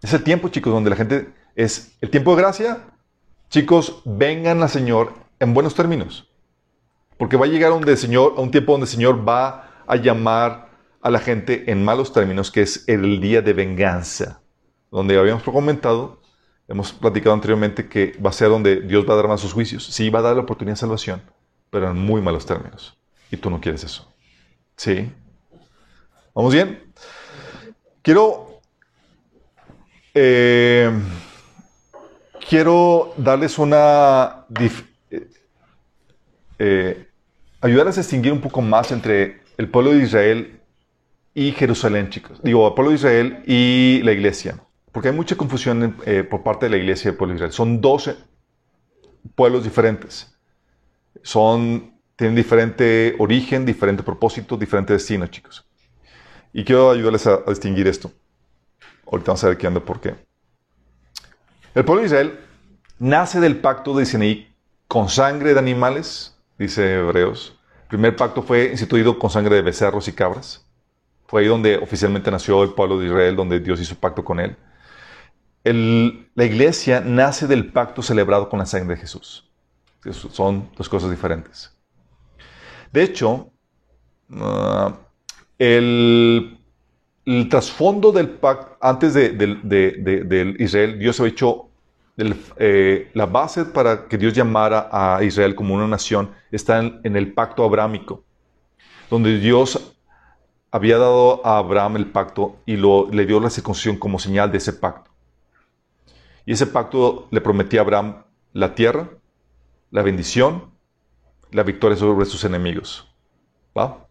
Es 0.00 0.14
el 0.14 0.24
tiempo, 0.24 0.48
chicos, 0.48 0.72
donde 0.72 0.88
la 0.88 0.96
gente 0.96 1.28
es 1.54 1.98
el 2.00 2.08
tiempo 2.08 2.34
de 2.34 2.40
gracia. 2.40 2.78
Chicos, 3.50 4.00
vengan 4.06 4.62
al 4.62 4.70
Señor 4.70 5.12
en 5.38 5.52
buenos 5.52 5.74
términos. 5.74 6.32
Porque 7.18 7.36
va 7.36 7.44
a 7.44 7.50
llegar 7.50 7.72
un, 7.72 7.86
Señor, 7.98 8.36
a 8.38 8.40
un 8.40 8.50
tiempo 8.50 8.72
donde 8.72 8.86
el 8.86 8.90
Señor 8.90 9.28
va 9.28 9.82
a 9.86 9.96
llamar 9.96 10.70
a 11.02 11.10
la 11.10 11.18
gente 11.18 11.70
en 11.70 11.84
malos 11.84 12.14
términos, 12.14 12.50
que 12.50 12.62
es 12.62 12.88
el 12.88 13.20
día 13.20 13.42
de 13.42 13.52
venganza. 13.52 14.40
Donde 14.90 15.18
habíamos 15.18 15.42
comentado 15.42 16.21
Hemos 16.68 16.92
platicado 16.92 17.34
anteriormente 17.34 17.88
que 17.88 18.16
va 18.24 18.30
a 18.30 18.32
ser 18.32 18.48
donde 18.48 18.80
Dios 18.80 19.08
va 19.08 19.14
a 19.14 19.16
dar 19.16 19.28
más 19.28 19.40
sus 19.40 19.52
juicios. 19.52 19.84
Sí, 19.84 20.10
va 20.10 20.20
a 20.20 20.22
dar 20.22 20.36
la 20.36 20.42
oportunidad 20.42 20.74
de 20.74 20.80
salvación, 20.80 21.22
pero 21.70 21.90
en 21.90 21.98
muy 21.98 22.20
malos 22.20 22.46
términos. 22.46 22.96
Y 23.30 23.36
tú 23.36 23.50
no 23.50 23.60
quieres 23.60 23.84
eso. 23.84 24.12
¿Sí? 24.76 25.10
¿Vamos 26.34 26.52
bien? 26.52 26.92
Quiero... 28.02 28.60
Eh, 30.14 30.90
quiero 32.48 33.14
darles 33.16 33.58
una... 33.58 34.44
Eh, 35.10 35.28
eh, 36.58 37.08
ayudarles 37.60 37.98
a 37.98 38.02
distinguir 38.02 38.32
un 38.32 38.40
poco 38.40 38.62
más 38.62 38.92
entre 38.92 39.40
el 39.56 39.68
pueblo 39.68 39.92
de 39.92 40.02
Israel 40.04 40.60
y 41.34 41.52
Jerusalén, 41.52 42.10
chicos. 42.10 42.40
Digo, 42.42 42.68
el 42.68 42.74
pueblo 42.74 42.90
de 42.90 42.96
Israel 42.96 43.42
y 43.46 44.00
la 44.04 44.12
iglesia. 44.12 44.58
Porque 44.92 45.08
hay 45.08 45.14
mucha 45.14 45.36
confusión 45.36 45.96
eh, 46.04 46.22
por 46.22 46.42
parte 46.42 46.66
de 46.66 46.70
la 46.70 46.76
iglesia 46.76 47.10
del 47.10 47.16
pueblo 47.16 47.32
de 47.32 47.36
Israel. 47.36 47.52
Son 47.52 47.80
12 47.80 48.14
pueblos 49.34 49.64
diferentes. 49.64 50.36
Son, 51.22 51.94
tienen 52.14 52.36
diferente 52.36 53.16
origen, 53.18 53.64
diferente 53.64 54.02
propósito, 54.02 54.56
diferente 54.56 54.92
destino, 54.92 55.26
chicos. 55.26 55.66
Y 56.52 56.62
quiero 56.62 56.90
ayudarles 56.90 57.26
a, 57.26 57.38
distinguir 57.48 57.88
esto. 57.88 58.12
Ahorita 59.10 59.30
vamos 59.30 59.44
a 59.44 59.48
ver 59.48 59.56
qué 59.56 59.66
anda 59.66 59.80
por 59.80 59.98
qué. 59.98 60.14
El 61.74 61.84
pueblo 61.86 62.02
de 62.02 62.06
Israel 62.06 62.40
nace 62.98 63.40
del 63.40 63.56
pacto 63.56 63.96
de 63.96 64.04
Sinaí 64.04 64.54
con 64.88 65.08
sangre 65.08 65.54
de 65.54 65.58
animales, 65.58 66.36
dice 66.58 66.96
Hebreos. 66.96 67.58
El 67.84 67.88
primer 67.88 68.14
pacto 68.14 68.42
fue 68.42 68.70
instituido 68.70 69.18
con 69.18 69.30
sangre 69.30 69.56
de 69.56 69.62
becerros 69.62 70.06
y 70.08 70.12
cabras. 70.12 70.66
Fue 71.26 71.40
ahí 71.40 71.48
donde 71.48 71.78
oficialmente 71.78 72.30
nació 72.30 72.62
el 72.62 72.74
pueblo 72.74 72.98
de 72.98 73.06
Israel, 73.06 73.36
donde 73.36 73.58
Dios 73.58 73.80
hizo 73.80 73.94
pacto 73.94 74.22
con 74.22 74.38
él 74.38 74.54
la 75.64 76.44
iglesia 76.44 77.00
nace 77.00 77.46
del 77.46 77.70
pacto 77.70 78.02
celebrado 78.02 78.48
con 78.48 78.58
la 78.58 78.66
sangre 78.66 78.96
de 78.96 79.00
Jesús. 79.00 79.48
Son 80.10 80.68
dos 80.76 80.88
cosas 80.88 81.10
diferentes. 81.10 81.72
De 82.92 83.04
hecho, 83.04 83.50
ah, 84.34 84.92
el, 85.58 86.58
trasfondo 87.48 88.10
del 88.10 88.28
pacto, 88.28 88.76
antes 88.80 89.14
de, 89.14 90.56
Israel, 90.58 90.98
Dios 90.98 91.20
había 91.20 91.32
hecho 91.32 91.68
eh, 92.56 93.10
la 93.14 93.26
base 93.26 93.64
para 93.64 94.08
que 94.08 94.18
Dios 94.18 94.34
llamara 94.34 94.88
a 94.90 95.22
Israel 95.22 95.54
como 95.54 95.74
una 95.74 95.86
nación, 95.86 96.30
está 96.50 96.80
en, 96.80 97.16
el 97.16 97.32
pacto 97.32 97.64
abrámico, 97.64 98.24
donde 99.08 99.38
Dios 99.38 99.94
había 100.72 100.98
dado 100.98 101.46
a 101.46 101.58
Abraham 101.58 101.96
el 101.96 102.06
pacto 102.06 102.56
y 102.66 102.76
le 102.76 103.26
dio 103.26 103.38
la 103.38 103.50
circuncisión 103.50 103.96
como 103.96 104.18
señal 104.18 104.50
de 104.50 104.58
ese 104.58 104.72
pacto. 104.72 105.11
Y 106.44 106.52
ese 106.52 106.66
pacto 106.66 107.28
le 107.30 107.40
prometía 107.40 107.80
a 107.80 107.84
Abraham 107.84 108.24
la 108.52 108.74
tierra, 108.74 109.08
la 109.90 110.02
bendición, 110.02 110.70
la 111.50 111.62
victoria 111.62 111.96
sobre 111.96 112.24
sus 112.26 112.44
enemigos. 112.44 113.08
¿Va? 113.76 114.06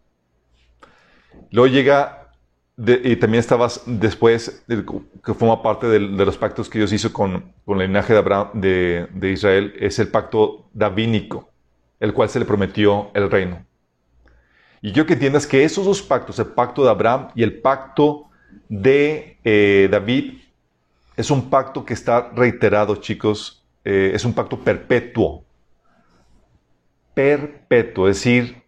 Luego 1.50 1.66
llega, 1.72 2.32
y 2.76 3.16
también 3.16 3.40
estaba 3.40 3.68
después, 3.86 4.64
que 4.66 5.34
forma 5.34 5.62
parte 5.62 5.86
de, 5.86 6.00
los 6.00 6.38
pactos 6.38 6.68
que 6.68 6.78
Dios 6.78 6.92
hizo 6.92 7.12
con, 7.12 7.52
con 7.64 7.80
el 7.80 7.88
linaje 7.88 8.12
de, 8.12 8.18
Abraham, 8.18 8.48
de, 8.54 9.08
de 9.12 9.32
Israel, 9.32 9.74
es 9.78 9.98
el 9.98 10.08
pacto 10.08 10.68
davínico, 10.72 11.50
el 12.00 12.14
cual 12.14 12.28
se 12.28 12.38
le 12.38 12.44
prometió 12.44 13.10
el 13.14 13.30
reino. 13.30 13.64
Y 14.80 14.90
yo 14.92 15.06
que 15.06 15.12
entiendas 15.12 15.46
que 15.46 15.62
esos 15.62 15.84
dos 15.84 16.02
pactos, 16.02 16.38
el 16.40 16.46
pacto 16.46 16.82
de 16.82 16.90
Abraham 16.90 17.28
y 17.36 17.44
el 17.44 17.60
pacto 17.60 18.30
de 18.68 19.38
eh, 19.44 19.88
David, 19.90 20.41
es 21.16 21.30
un 21.30 21.50
pacto 21.50 21.84
que 21.84 21.94
está 21.94 22.30
reiterado, 22.34 22.96
chicos. 22.96 23.64
Eh, 23.84 24.12
es 24.14 24.24
un 24.24 24.32
pacto 24.32 24.58
perpetuo. 24.58 25.44
Perpetuo, 27.14 28.08
es 28.08 28.16
decir, 28.16 28.62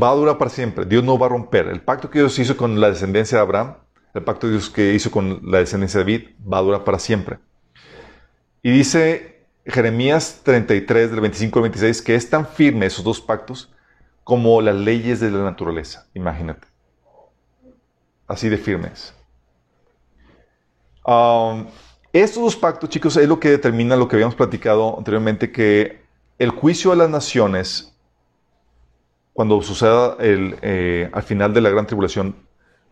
va 0.00 0.10
a 0.10 0.14
durar 0.14 0.38
para 0.38 0.50
siempre. 0.50 0.84
Dios 0.84 1.04
no 1.04 1.18
va 1.18 1.26
a 1.26 1.30
romper. 1.30 1.66
El 1.68 1.82
pacto 1.82 2.10
que 2.10 2.20
Dios 2.20 2.38
hizo 2.38 2.56
con 2.56 2.80
la 2.80 2.88
descendencia 2.88 3.38
de 3.38 3.42
Abraham, 3.42 3.74
el 4.14 4.22
pacto 4.22 4.46
que 4.46 4.52
Dios 4.52 4.70
que 4.70 4.94
hizo 4.94 5.10
con 5.10 5.40
la 5.44 5.58
descendencia 5.58 5.98
de 5.98 6.04
David, 6.04 6.28
va 6.50 6.58
a 6.58 6.62
durar 6.62 6.84
para 6.84 6.98
siempre. 6.98 7.38
Y 8.62 8.70
dice 8.70 9.44
Jeremías 9.66 10.40
33, 10.42 11.10
del 11.10 11.20
25 11.20 11.58
al 11.58 11.62
26, 11.64 12.02
que 12.02 12.14
es 12.14 12.30
tan 12.30 12.46
firme 12.46 12.86
esos 12.86 13.04
dos 13.04 13.20
pactos 13.20 13.72
como 14.24 14.60
las 14.60 14.74
leyes 14.74 15.20
de 15.20 15.30
la 15.30 15.42
naturaleza. 15.42 16.06
Imagínate. 16.14 16.66
Así 18.26 18.48
de 18.48 18.58
firmes. 18.58 19.14
Um, 21.04 21.66
estos 22.12 22.42
dos 22.42 22.56
pactos, 22.56 22.90
chicos, 22.90 23.16
es 23.16 23.28
lo 23.28 23.38
que 23.38 23.50
determina 23.50 23.96
lo 23.96 24.08
que 24.08 24.16
habíamos 24.16 24.34
platicado 24.34 24.96
anteriormente, 24.98 25.52
que 25.52 26.02
el 26.38 26.50
juicio 26.50 26.92
a 26.92 26.96
las 26.96 27.08
naciones, 27.08 27.94
cuando 29.32 29.60
suceda 29.62 30.16
el, 30.18 30.56
eh, 30.62 31.08
al 31.12 31.22
final 31.22 31.54
de 31.54 31.60
la 31.60 31.70
gran 31.70 31.86
tribulación, 31.86 32.34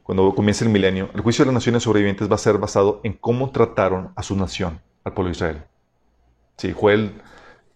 cuando 0.03 0.35
comience 0.35 0.65
el 0.65 0.71
milenio, 0.71 1.11
el 1.15 1.21
juicio 1.21 1.45
de 1.45 1.47
las 1.47 1.55
naciones 1.55 1.83
sobrevivientes 1.83 2.31
va 2.31 2.37
a 2.37 2.39
ser 2.39 2.59
basado 2.59 3.01
en 3.03 3.13
cómo 3.13 3.51
trataron 3.51 4.13
a 4.17 4.23
su 4.23 4.37
nación, 4.37 4.81
al 5.05 5.13
pueblo 5.13 5.29
de 5.31 5.37
Israel. 5.37 5.63
Sí, 6.57 6.73
Joel 6.73 7.21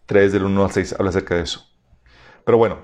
3 0.06 0.32
del 0.32 0.44
1 0.44 0.64
al 0.64 0.70
6 0.70 0.94
habla 0.98 1.10
acerca 1.10 1.34
de 1.34 1.42
eso. 1.42 1.66
Pero 2.44 2.58
bueno, 2.58 2.78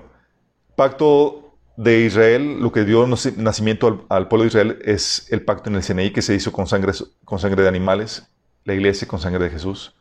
pacto 0.75 1.48
de 1.79 2.01
Israel, 2.01 2.59
lo 2.59 2.73
que 2.73 2.83
dio 2.83 3.07
nacimiento 3.07 4.05
al, 4.09 4.27
pueblo 4.27 4.43
de 4.43 4.47
Israel 4.49 4.79
es 4.83 5.31
el 5.31 5.43
pacto 5.43 5.69
en 5.69 5.77
el 5.77 5.83
Sinaí 5.83 6.11
que 6.11 6.21
se 6.21 6.35
hizo 6.35 6.51
con 6.51 6.67
sangre, 6.67 6.91
con 7.23 7.39
sangre 7.39 7.63
de 7.63 7.69
animales, 7.69 8.27
la 8.65 8.73
iglesia 8.73 9.07
con 9.07 9.21
sangre 9.21 9.45
de 9.45 9.49
Jesús. 9.49 9.95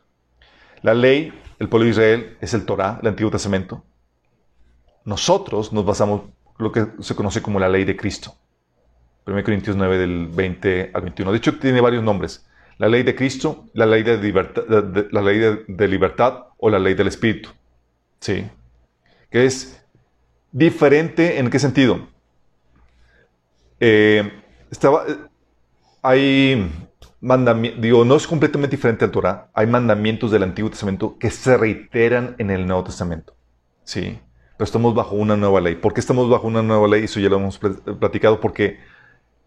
La 0.83 0.93
ley, 0.93 1.33
el 1.61 1.69
pueblo 1.69 1.85
de 1.85 1.91
Israel, 1.93 2.37
es 2.41 2.53
el 2.53 2.65
Torah, 2.65 2.99
el 3.01 3.07
Antiguo 3.07 3.31
Testamento. 3.31 3.85
Nosotros 5.05 5.73
nos 5.73 5.85
basamos 5.85 6.23
en 6.23 6.65
lo 6.65 6.73
que 6.73 6.85
se 6.99 7.15
conoce 7.15 7.43
como 7.43 7.61
la 7.61 7.69
ley 7.69 7.85
de 7.85 7.97
Cristo. 7.97 8.35
1 9.29 9.45
Corintios 9.45 9.77
9 9.77 9.99
del 9.99 10.27
20 10.27 10.91
al 10.93 11.03
21. 11.03 11.31
De 11.31 11.39
hecho, 11.39 11.61
tiene 11.61 11.81
varios 11.81 12.03
nombres. 12.03 12.45
La 12.79 12.89
ley 12.89 13.05
de 13.05 13.15
Cristo, 13.15 13.67
la 13.75 13.87
ley 13.87 14.03
de, 14.03 14.19
libertad, 14.19 14.65
la 15.13 15.23
ley 15.23 15.39
de, 15.69 15.87
libertad 15.89 16.47
o 16.57 16.71
la 16.71 16.81
ley 16.81 16.95
del 16.95 17.07
Espíritu. 17.07 17.51
¿Sí? 18.19 18.49
Que 19.31 19.47
es 19.47 19.78
diferente 20.53 21.39
en 21.39 21.51
qué 21.51 21.59
sentido. 21.59 22.09
Eh, 23.81 24.33
estaba, 24.71 25.05
hay 26.03 26.71
mandamientos, 27.21 27.83
digo, 27.83 28.05
no 28.05 28.17
es 28.17 28.27
completamente 28.27 28.77
diferente 28.77 29.05
al 29.05 29.11
Torah. 29.11 29.49
Hay 29.55 29.67
mandamientos 29.67 30.31
del 30.31 30.43
Antiguo 30.43 30.71
Testamento 30.71 31.17
que 31.19 31.31
se 31.31 31.57
reiteran 31.57 32.35
en 32.39 32.51
el 32.51 32.67
Nuevo 32.67 32.85
Testamento. 32.85 33.35
¿Sí? 33.85 34.19
Pero 34.57 34.65
estamos 34.65 34.95
bajo 34.95 35.15
una 35.15 35.37
nueva 35.37 35.61
ley. 35.61 35.77
¿Por 35.77 35.95
qué 35.95 36.01
estamos 36.01 36.29
bajo 36.29 36.47
una 36.47 36.63
nueva 36.63 36.89
ley? 36.89 37.05
Eso 37.05 37.21
ya 37.21 37.29
lo 37.29 37.37
hemos 37.37 37.59
platicado 37.59 38.41
porque 38.41 38.81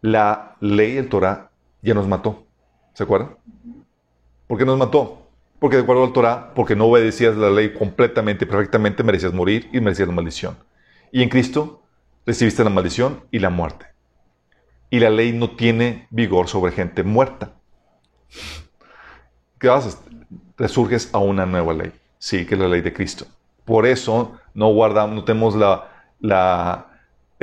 la 0.01 0.55
ley 0.61 0.93
del 0.93 1.09
Torah 1.09 1.51
ya 1.81 1.93
nos 1.93 2.07
mató. 2.07 2.45
¿Se 2.93 3.03
acuerdan? 3.03 3.35
¿Por 4.47 4.57
qué 4.57 4.65
nos 4.65 4.77
mató? 4.77 5.27
Porque 5.59 5.77
de 5.77 5.83
acuerdo 5.83 6.03
al 6.03 6.13
Torah, 6.13 6.53
porque 6.55 6.75
no 6.75 6.85
obedecías 6.85 7.35
la 7.35 7.49
ley 7.49 7.73
completamente, 7.73 8.45
perfectamente, 8.45 9.03
merecías 9.03 9.33
morir 9.33 9.69
y 9.71 9.79
merecías 9.79 10.09
maldición. 10.09 10.57
Y 11.11 11.23
en 11.23 11.29
Cristo 11.29 11.83
recibiste 12.25 12.63
la 12.63 12.69
maldición 12.69 13.25
y 13.31 13.39
la 13.39 13.49
muerte. 13.49 13.87
Y 14.89 14.99
la 14.99 15.09
ley 15.09 15.31
no 15.31 15.51
tiene 15.51 16.07
vigor 16.09 16.47
sobre 16.47 16.71
gente 16.71 17.03
muerta. 17.03 17.53
¿Qué 19.59 19.69
haces? 19.69 19.97
Resurges 20.57 21.09
a 21.13 21.19
una 21.19 21.45
nueva 21.45 21.73
ley, 21.73 21.91
sí, 22.17 22.45
que 22.45 22.55
es 22.55 22.59
la 22.59 22.67
ley 22.67 22.81
de 22.81 22.93
Cristo. 22.93 23.25
Por 23.65 23.85
eso 23.85 24.37
no 24.53 24.71
guardamos, 24.73 25.15
no 25.15 25.23
tenemos 25.23 25.55
la, 25.55 25.89
la 26.19 26.91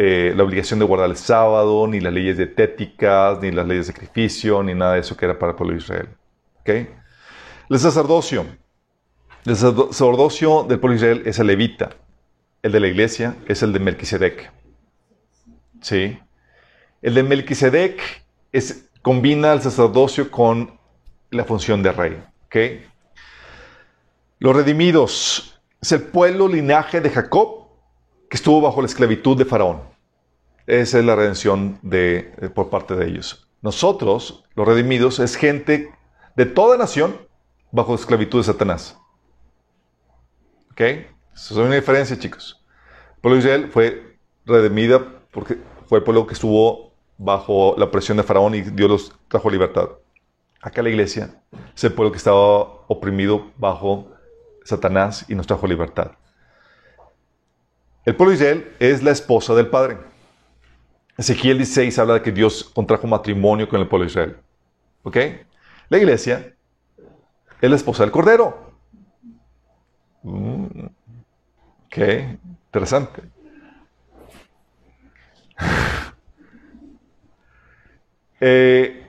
eh, 0.00 0.32
la 0.36 0.44
obligación 0.44 0.78
de 0.78 0.84
guardar 0.84 1.10
el 1.10 1.16
sábado, 1.16 1.88
ni 1.88 1.98
las 1.98 2.12
leyes 2.12 2.36
dietéticas, 2.36 3.40
ni 3.42 3.50
las 3.50 3.66
leyes 3.66 3.88
de 3.88 3.92
sacrificio, 3.92 4.62
ni 4.62 4.72
nada 4.72 4.94
de 4.94 5.00
eso 5.00 5.16
que 5.16 5.24
era 5.24 5.36
para 5.36 5.50
el 5.50 5.56
pueblo 5.56 5.74
de 5.74 5.80
Israel. 5.80 6.08
¿Okay? 6.60 6.88
El 7.68 7.78
sacerdocio. 7.80 8.46
El 9.44 9.56
sacerdocio 9.56 10.62
del 10.68 10.78
pueblo 10.78 10.96
de 10.96 11.04
Israel 11.04 11.22
es 11.26 11.40
el 11.40 11.48
levita. 11.48 11.90
El 12.62 12.72
de 12.72 12.80
la 12.80 12.88
iglesia 12.88 13.36
es 13.46 13.62
el 13.62 13.72
de 13.72 13.78
Melquisedec. 13.78 14.52
¿Sí? 15.80 16.18
El 17.02 17.14
de 17.14 17.22
Melquisedec 17.22 18.00
es, 18.52 18.88
combina 19.02 19.52
el 19.52 19.62
sacerdocio 19.62 20.30
con 20.30 20.78
la 21.30 21.44
función 21.44 21.82
de 21.82 21.92
rey. 21.92 22.22
¿Okay? 22.46 22.84
Los 24.40 24.56
redimidos 24.56 25.61
es 25.80 25.92
el 25.92 26.02
pueblo 26.02 26.48
linaje 26.48 27.00
de 27.00 27.11
Jacob 27.11 27.68
que 28.28 28.36
estuvo 28.36 28.61
bajo 28.61 28.80
la 28.80 28.88
esclavitud 28.88 29.36
de 29.36 29.44
Faraón. 29.44 29.82
Esa 30.66 30.98
es 30.98 31.04
la 31.04 31.16
redención 31.16 31.78
de, 31.82 32.34
eh, 32.38 32.48
por 32.50 32.68
parte 32.68 32.94
de 32.94 33.06
ellos. 33.06 33.48
Nosotros, 33.62 34.44
los 34.54 34.66
redimidos, 34.66 35.18
es 35.18 35.36
gente 35.36 35.90
de 36.36 36.46
toda 36.46 36.76
nación 36.76 37.16
bajo 37.72 37.92
la 37.92 38.00
esclavitud 38.00 38.40
de 38.40 38.44
Satanás. 38.44 38.98
¿Ok? 40.72 40.82
Eso 41.39 41.55
es 41.55 41.66
una 41.66 41.76
diferencia, 41.76 42.18
chicos. 42.18 42.61
El 43.14 43.20
pueblo 43.20 43.36
de 43.36 43.45
Israel 43.47 43.70
fue 43.70 44.18
redimida 44.45 45.01
porque 45.30 45.57
fue 45.86 45.99
el 45.99 46.05
pueblo 46.05 46.26
que 46.26 46.34
estuvo 46.34 46.93
bajo 47.16 47.76
la 47.78 47.89
presión 47.93 48.16
de 48.16 48.24
Faraón 48.24 48.57
y 48.57 48.62
Dios 48.62 48.91
los 48.91 49.12
trajo 49.28 49.49
libertad. 49.49 49.89
Acá 50.61 50.82
la 50.82 50.89
iglesia 50.89 51.41
es 51.76 51.84
el 51.84 51.93
pueblo 51.93 52.11
que 52.11 52.18
estaba 52.18 52.39
oprimido 52.89 53.53
bajo 53.57 54.11
Satanás 54.64 55.26
y 55.28 55.36
nos 55.36 55.47
trajo 55.47 55.68
libertad. 55.68 56.11
El 58.05 58.16
pueblo 58.16 58.30
de 58.32 58.36
Israel 58.36 58.76
es 58.80 59.05
la 59.05 59.12
esposa 59.12 59.55
del 59.55 59.68
Padre. 59.68 59.99
Ezequiel 61.16 61.59
16 61.59 61.97
habla 62.01 62.14
de 62.14 62.22
que 62.22 62.32
Dios 62.32 62.64
contrajo 62.64 63.07
matrimonio 63.07 63.68
con 63.68 63.80
el 63.80 63.86
pueblo 63.86 64.07
de 64.07 64.11
Israel. 64.11 64.36
¿Ok? 65.05 65.16
La 65.89 65.99
iglesia 65.99 66.53
es 67.61 67.70
la 67.70 67.76
esposa 67.76 68.03
del 68.03 68.11
Cordero. 68.11 68.72
Mm, 70.24 70.86
ok, 71.89 71.99
interesante. 72.66 73.22
Eh, 78.41 79.05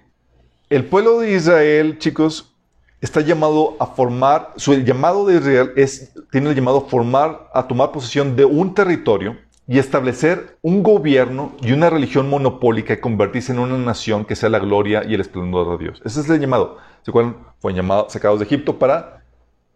el 0.72 0.86
pueblo 0.86 1.20
de 1.20 1.34
Israel, 1.34 2.00
chicos, 2.00 2.56
está 3.02 3.22
llamado 3.22 3.78
a 3.80 3.86
formar, 3.86 4.54
su 4.56 4.74
llamado 4.74 5.26
de 5.28 5.38
Israel 5.38 5.72
es, 5.76 6.14
tiene 6.32 6.50
el 6.50 6.56
llamado 6.56 6.80
a 6.80 6.90
formar, 6.90 7.48
a 7.54 7.68
tomar 7.68 7.92
posesión 7.92 8.36
de 8.36 8.46
un 8.46 8.74
territorio 8.74 9.38
y 9.68 9.78
establecer 9.78 10.58
un 10.64 10.82
gobierno 10.82 11.54
y 11.62 11.72
una 11.74 11.92
religión 11.92 12.28
monopólica 12.28 12.94
y 12.94 12.98
convertirse 12.98 13.52
en 13.52 13.60
una 13.60 13.78
nación 13.78 14.26
que 14.26 14.36
sea 14.36 14.50
la 14.50 14.58
gloria 14.58 15.04
y 15.08 15.14
el 15.14 15.22
esplendor 15.22 15.78
de 15.78 15.86
Dios. 15.86 16.02
Ese 16.04 16.22
es 16.22 16.30
el 16.30 16.40
llamado. 16.40 16.78
¿Se 17.04 17.12
acuerdan? 17.12 17.38
Fueron 17.60 18.10
sacados 18.10 18.40
de 18.40 18.46
Egipto 18.46 18.80
para 18.80 19.24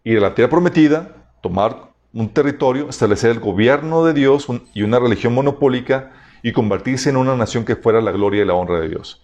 ir 0.04 0.18
a 0.18 0.22
la 0.22 0.34
tierra 0.36 0.49
prometida, 0.49 1.28
tomar 1.41 1.92
un 2.14 2.30
territorio, 2.30 2.89
establecer 2.89 3.32
el 3.32 3.39
gobierno 3.39 4.05
de 4.05 4.14
Dios 4.14 4.47
y 4.74 4.84
una 4.84 4.99
religión 4.99 5.34
monopólica 5.34 6.11
y 6.43 6.51
convertirse 6.51 7.09
en 7.09 7.18
una 7.18 7.36
nación 7.36 7.66
que 7.66 7.76
fuera 7.76 8.01
la 8.01 8.11
gloria 8.11 8.43
y 8.43 8.45
la 8.45 8.53
honra 8.53 8.80
de 8.80 8.89
Dios. 8.89 9.24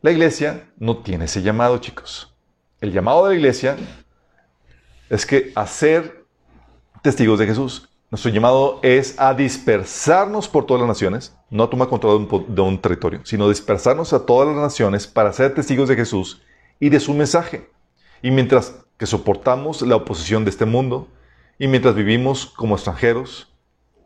La 0.00 0.12
iglesia 0.12 0.68
no 0.78 0.98
tiene 0.98 1.24
ese 1.24 1.42
llamado, 1.42 1.78
chicos. 1.78 2.32
El 2.80 2.92
llamado 2.92 3.24
de 3.24 3.30
la 3.30 3.36
iglesia 3.36 3.76
es 5.08 5.26
que 5.26 5.52
hacer 5.54 6.24
testigos 7.02 7.38
de 7.38 7.46
Jesús. 7.46 7.88
Nuestro 8.10 8.30
llamado 8.30 8.78
es 8.82 9.18
a 9.18 9.34
dispersarnos 9.34 10.48
por 10.48 10.66
todas 10.66 10.82
las 10.82 10.88
naciones, 10.88 11.36
no 11.50 11.64
a 11.64 11.70
tomar 11.70 11.88
control 11.88 12.28
de 12.48 12.60
un, 12.60 12.78
territorio, 12.78 13.20
sino 13.24 13.48
dispersarnos 13.48 14.12
a 14.12 14.24
todas 14.24 14.46
las 14.48 14.56
naciones 14.56 15.06
para 15.06 15.32
ser 15.32 15.54
testigos 15.54 15.88
de 15.88 15.96
Jesús 15.96 16.40
y 16.78 16.90
de 16.90 17.00
su 17.00 17.12
mensaje. 17.12 17.68
Y 18.22 18.30
mientras 18.30 18.76
que 18.98 19.06
soportamos 19.06 19.82
la 19.82 19.96
oposición 19.96 20.44
de 20.44 20.50
este 20.50 20.64
mundo, 20.64 21.08
y 21.58 21.68
mientras 21.68 21.94
vivimos 21.94 22.46
como 22.46 22.74
extranjeros, 22.74 23.52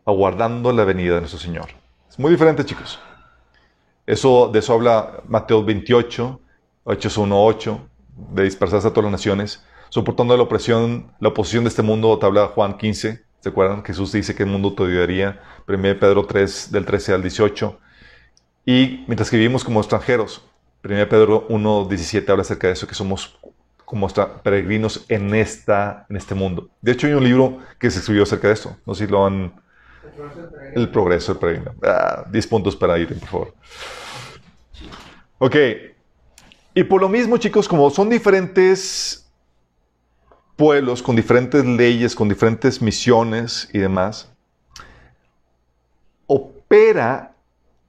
aguardando 0.05 0.71
la 0.71 0.83
venida 0.83 1.15
de 1.15 1.21
nuestro 1.21 1.39
Señor. 1.39 1.69
Es 2.09 2.17
muy 2.19 2.31
diferente, 2.31 2.65
chicos. 2.65 2.99
Eso, 4.05 4.49
de 4.51 4.59
eso 4.59 4.73
habla 4.73 5.21
Mateo 5.27 5.63
28, 5.63 6.39
Hechos 6.87 7.17
1, 7.17 7.45
8, 7.45 7.89
de 8.31 8.43
dispersarse 8.43 8.87
a 8.87 8.91
todas 8.91 9.05
las 9.05 9.11
naciones, 9.11 9.63
soportando 9.89 10.35
la 10.35 10.43
opresión, 10.43 11.11
la 11.19 11.29
oposición 11.29 11.63
de 11.63 11.69
este 11.69 11.81
mundo, 11.81 12.17
te 12.17 12.25
habla 12.25 12.47
Juan 12.47 12.77
15, 12.77 13.23
¿se 13.39 13.49
acuerdan? 13.49 13.83
Jesús 13.83 14.11
dice 14.11 14.35
que 14.35 14.43
el 14.43 14.49
mundo 14.49 14.73
te 14.73 14.83
odiaría, 14.83 15.41
1 15.67 15.99
Pedro 15.99 16.25
3, 16.25 16.71
del 16.71 16.85
13 16.85 17.13
al 17.13 17.21
18, 17.21 17.79
y 18.65 19.03
mientras 19.07 19.29
que 19.29 19.37
vivimos 19.37 19.63
como 19.63 19.79
extranjeros, 19.79 20.43
1 20.83 21.09
Pedro 21.09 21.45
1, 21.49 21.85
17 21.85 22.31
habla 22.31 22.41
acerca 22.41 22.67
de 22.67 22.73
eso, 22.73 22.87
que 22.87 22.95
somos 22.95 23.37
como 23.89 24.07
peregrinos 24.43 25.03
en, 25.09 25.33
esta, 25.33 26.05
en 26.11 26.15
este 26.15 26.35
mundo. 26.35 26.69
De 26.79 26.91
hecho, 26.91 27.07
hay 27.07 27.13
un 27.13 27.23
libro 27.23 27.57
que 27.79 27.89
se 27.89 27.97
escribió 27.97 28.21
acerca 28.21 28.47
de 28.47 28.53
esto, 28.53 28.77
no 28.85 28.93
sé 28.93 29.07
si 29.07 29.11
lo 29.11 29.25
han... 29.25 29.51
El 30.75 30.89
progreso 30.89 31.33
del 31.33 31.39
peregrino. 31.39 31.73
Ah, 31.81 32.23
10 32.29 32.47
puntos 32.47 32.75
para 32.75 32.99
ir, 32.99 33.07
por 33.19 33.27
favor. 33.27 33.55
Ok, 35.39 35.55
y 36.75 36.83
por 36.83 37.01
lo 37.01 37.09
mismo, 37.09 37.37
chicos, 37.37 37.67
como 37.67 37.89
son 37.89 38.09
diferentes 38.09 39.27
pueblos 40.55 41.01
con 41.01 41.15
diferentes 41.15 41.65
leyes, 41.65 42.13
con 42.13 42.29
diferentes 42.29 42.83
misiones 42.83 43.69
y 43.73 43.79
demás, 43.79 44.31
opera 46.27 47.33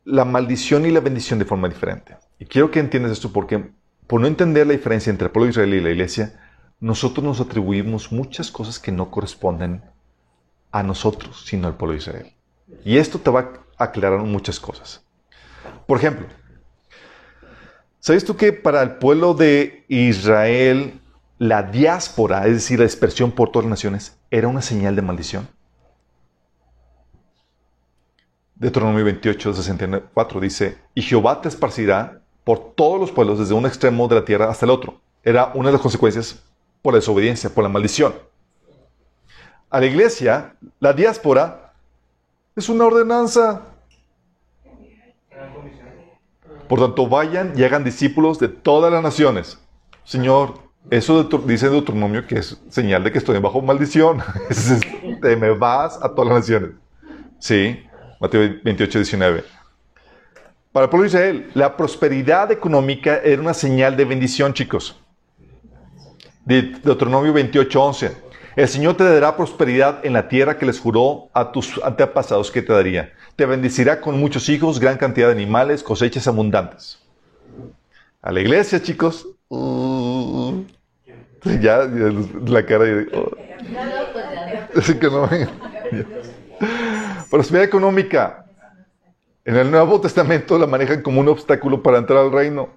la 0.05 0.24
maldición 0.24 0.86
y 0.86 0.90
la 0.92 1.01
bendición 1.01 1.38
de 1.38 1.44
forma 1.44 1.68
diferente. 1.68 2.16
Y 2.38 2.46
quiero 2.46 2.70
que 2.70 2.80
entiendas 2.80 3.12
esto 3.12 3.30
porque 3.30 3.70
por 4.11 4.21
no 4.21 4.27
entender 4.27 4.67
la 4.67 4.73
diferencia 4.73 5.09
entre 5.09 5.27
el 5.27 5.31
pueblo 5.31 5.47
de 5.47 5.51
Israel 5.51 5.73
y 5.73 5.81
la 5.81 5.91
iglesia, 5.91 6.41
nosotros 6.81 7.25
nos 7.25 7.41
atribuimos 7.41 8.11
muchas 8.11 8.51
cosas 8.51 8.81
que 8.81 8.91
no 8.91 9.09
corresponden 9.09 9.85
a 10.73 10.83
nosotros, 10.83 11.45
sino 11.47 11.69
al 11.69 11.77
pueblo 11.77 11.93
de 11.93 11.99
Israel. 11.99 12.33
Y 12.85 12.97
esto 12.97 13.21
te 13.21 13.31
va 13.31 13.53
a 13.79 13.85
aclarar 13.85 14.19
muchas 14.19 14.59
cosas. 14.59 15.07
Por 15.87 15.99
ejemplo, 15.99 16.27
¿Sabes 18.01 18.25
tú 18.25 18.37
que 18.37 18.53
para 18.53 18.83
el 18.83 18.97
pueblo 18.97 19.35
de 19.35 19.85
Israel 19.87 21.01
la 21.39 21.63
diáspora, 21.63 22.47
es 22.49 22.55
decir, 22.55 22.81
la 22.81 22.87
dispersión 22.87 23.31
por 23.31 23.53
todas 23.53 23.67
las 23.67 23.71
naciones, 23.71 24.19
era 24.33 24.49
una 24.49 24.63
señal 24.63 24.97
de 24.97 25.03
maldición? 25.03 25.49
Deuteronomio 28.57 29.05
28, 29.05 29.55
64 29.55 30.41
dice, 30.41 30.79
y 30.97 31.03
Jehová 31.03 31.41
te 31.41 31.49
esparcirá 31.49 32.20
por 32.51 32.74
todos 32.74 32.98
los 32.98 33.12
pueblos 33.12 33.38
desde 33.38 33.55
un 33.55 33.64
extremo 33.64 34.09
de 34.09 34.16
la 34.16 34.24
tierra 34.24 34.51
hasta 34.51 34.66
el 34.66 34.72
otro. 34.72 34.98
Era 35.22 35.53
una 35.55 35.68
de 35.68 35.74
las 35.74 35.80
consecuencias 35.80 36.42
por 36.82 36.92
la 36.92 36.98
desobediencia, 36.98 37.48
por 37.48 37.62
la 37.62 37.70
maldición. 37.70 38.12
A 39.70 39.78
la 39.78 39.86
iglesia, 39.86 40.57
la 40.80 40.92
diáspora 40.92 41.74
es 42.57 42.68
una 42.68 42.86
ordenanza. 42.86 43.62
Por 46.68 46.80
tanto, 46.80 47.07
vayan 47.07 47.53
y 47.57 47.62
hagan 47.62 47.84
discípulos 47.84 48.40
de 48.40 48.48
todas 48.48 48.92
las 48.92 49.01
naciones. 49.01 49.57
Señor, 50.03 50.55
eso 50.90 51.22
dice 51.22 51.70
Deuteronomio 51.70 52.26
que 52.26 52.40
es 52.40 52.61
señal 52.68 53.05
de 53.05 53.12
que 53.12 53.18
estoy 53.18 53.38
bajo 53.38 53.62
maldición. 53.62 54.24
Te 55.22 55.36
me 55.36 55.51
vas 55.51 56.03
a 56.03 56.09
todas 56.09 56.30
las 56.30 56.38
naciones. 56.40 56.70
Sí, 57.38 57.78
Mateo 58.18 58.40
28, 58.64 58.98
19. 58.98 59.60
Para 60.73 60.85
el 60.85 60.91
pueblo 60.91 61.03
de 61.03 61.09
Israel, 61.09 61.51
la 61.55 61.77
prosperidad 61.77 62.53
económica 62.53 63.21
era 63.25 63.43
una 63.43 63.55
señal 63.55 63.97
de 63.97 64.05
bendición, 64.05 64.55
chicos. 64.55 64.97
De 66.45 66.62
Deuteronomio 66.62 67.33
28:11. 67.33 68.12
El 68.55 68.68
Señor 68.68 68.97
te 68.97 69.05
dará 69.05 69.37
prosperidad 69.37 70.05
en 70.05 70.12
la 70.12 70.29
tierra 70.29 70.59
que 70.59 70.66
les 70.66 70.79
juró 70.79 71.29
a 71.33 71.51
tus 71.51 71.81
antepasados 71.83 72.51
que 72.51 72.62
te 72.62 72.73
daría. 72.73 73.12
Te 73.37 73.47
bendecirá 73.47 74.01
con 74.01 74.18
muchos 74.18 74.49
hijos, 74.49 74.79
gran 74.79 74.97
cantidad 74.97 75.27
de 75.27 75.33
animales, 75.33 75.83
cosechas 75.83 76.29
abundantes. 76.29 76.99
A 78.23 78.31
la 78.31 78.41
iglesia, 78.41 78.81
chicos. 78.81 79.27
uh, 79.49 80.62
ya, 81.45 81.61
ya, 81.61 82.12
la 82.47 82.66
cara 82.66 82.85
de. 82.85 83.09
oh. 83.16 83.31
Así 84.77 84.95
que 85.01 85.07
no. 85.07 85.29
Prosperidad 87.29 87.64
económica. 87.64 88.47
En 89.45 89.57
el 89.57 89.70
Nuevo 89.70 90.01
Testamento 90.01 90.59
la 90.59 90.66
manejan 90.66 91.03
como 91.03 91.20
un 91.20 91.28
obstáculo 91.28 91.82
para 91.82 91.99
entrar 91.99 92.18
al 92.18 92.32
reino. 92.32 92.70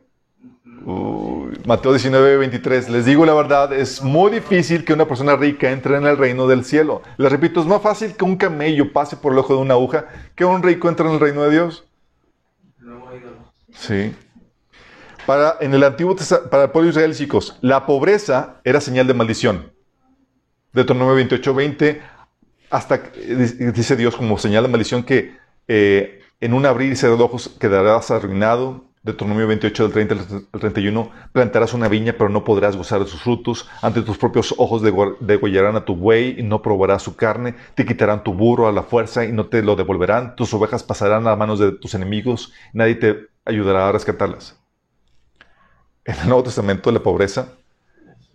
Mateo 1.65 1.91
19, 1.91 2.37
23. 2.37 2.89
Les 2.89 3.05
digo 3.05 3.25
la 3.25 3.33
verdad, 3.33 3.71
es 3.73 4.01
muy 4.01 4.31
difícil 4.31 4.83
que 4.83 4.93
una 4.93 5.07
persona 5.07 5.35
rica 5.35 5.71
entre 5.71 5.97
en 5.97 6.05
el 6.05 6.17
reino 6.17 6.47
del 6.47 6.65
cielo. 6.65 7.01
Les 7.17 7.31
repito, 7.31 7.61
es 7.61 7.65
más 7.65 7.81
fácil 7.81 8.15
que 8.15 8.25
un 8.25 8.35
camello 8.35 8.91
pase 8.91 9.15
por 9.15 9.31
el 9.31 9.39
ojo 9.39 9.55
de 9.55 9.61
una 9.61 9.75
aguja 9.75 10.07
que 10.35 10.45
un 10.45 10.61
rico 10.61 10.89
entre 10.89 11.07
en 11.07 11.13
el 11.13 11.19
reino 11.19 11.43
de 11.43 11.51
Dios. 11.51 11.85
Sí. 13.71 14.13
Para, 15.25 15.57
en 15.61 15.73
el 15.73 15.83
Antiguo 15.83 16.15
para 16.51 16.63
el 16.63 16.69
pueblo 16.71 16.87
de 16.87 16.91
Israel, 16.91 17.15
chicos, 17.15 17.57
la 17.61 17.85
pobreza 17.85 18.59
era 18.63 18.81
señal 18.81 19.07
de 19.07 19.13
maldición. 19.13 19.71
Deuteronomio 20.73 21.15
28, 21.15 21.53
20, 21.53 22.01
hasta 22.69 22.95
eh, 23.15 23.71
dice 23.73 23.95
Dios 23.95 24.15
como 24.15 24.37
señal 24.37 24.63
de 24.63 24.69
maldición 24.69 25.03
que 25.03 25.37
eh, 25.67 26.22
en 26.43 26.53
un 26.53 26.65
abrir 26.65 26.91
y 26.91 26.95
cerrar 26.95 27.17
de 27.17 27.23
ojos 27.23 27.49
quedarás 27.59 28.11
arruinado. 28.11 28.85
Deuteronomio 29.01 29.47
28, 29.47 29.83
del 29.89 30.07
30 30.07 30.15
al 30.53 30.59
31, 30.61 31.11
plantarás 31.33 31.73
una 31.73 31.89
viña, 31.89 32.13
pero 32.17 32.29
no 32.29 32.45
podrás 32.45 32.77
gozar 32.77 33.01
de 33.01 33.05
sus 33.05 33.21
frutos. 33.21 33.67
Ante 33.81 34.01
tus 34.01 34.17
propios 34.17 34.55
ojos 34.57 34.81
degol- 34.81 35.17
degollarán 35.19 35.75
a 35.75 35.83
tu 35.83 35.95
buey 35.95 36.35
y 36.39 36.43
no 36.43 36.61
probarás 36.61 37.03
su 37.03 37.15
carne. 37.17 37.55
Te 37.75 37.85
quitarán 37.85 38.23
tu 38.23 38.33
burro 38.33 38.67
a 38.67 38.71
la 38.71 38.83
fuerza 38.83 39.25
y 39.25 39.33
no 39.33 39.47
te 39.47 39.61
lo 39.61 39.75
devolverán. 39.75 40.37
Tus 40.37 40.53
ovejas 40.53 40.83
pasarán 40.83 41.27
a 41.27 41.35
manos 41.35 41.59
de 41.59 41.73
tus 41.73 41.95
enemigos. 41.95 42.53
Nadie 42.71 42.95
te 42.95 43.27
ayudará 43.43 43.89
a 43.89 43.91
rescatarlas. 43.91 44.57
En 46.05 46.15
el 46.19 46.27
Nuevo 46.27 46.43
Testamento, 46.43 46.89
la 46.91 46.99
pobreza 47.03 47.49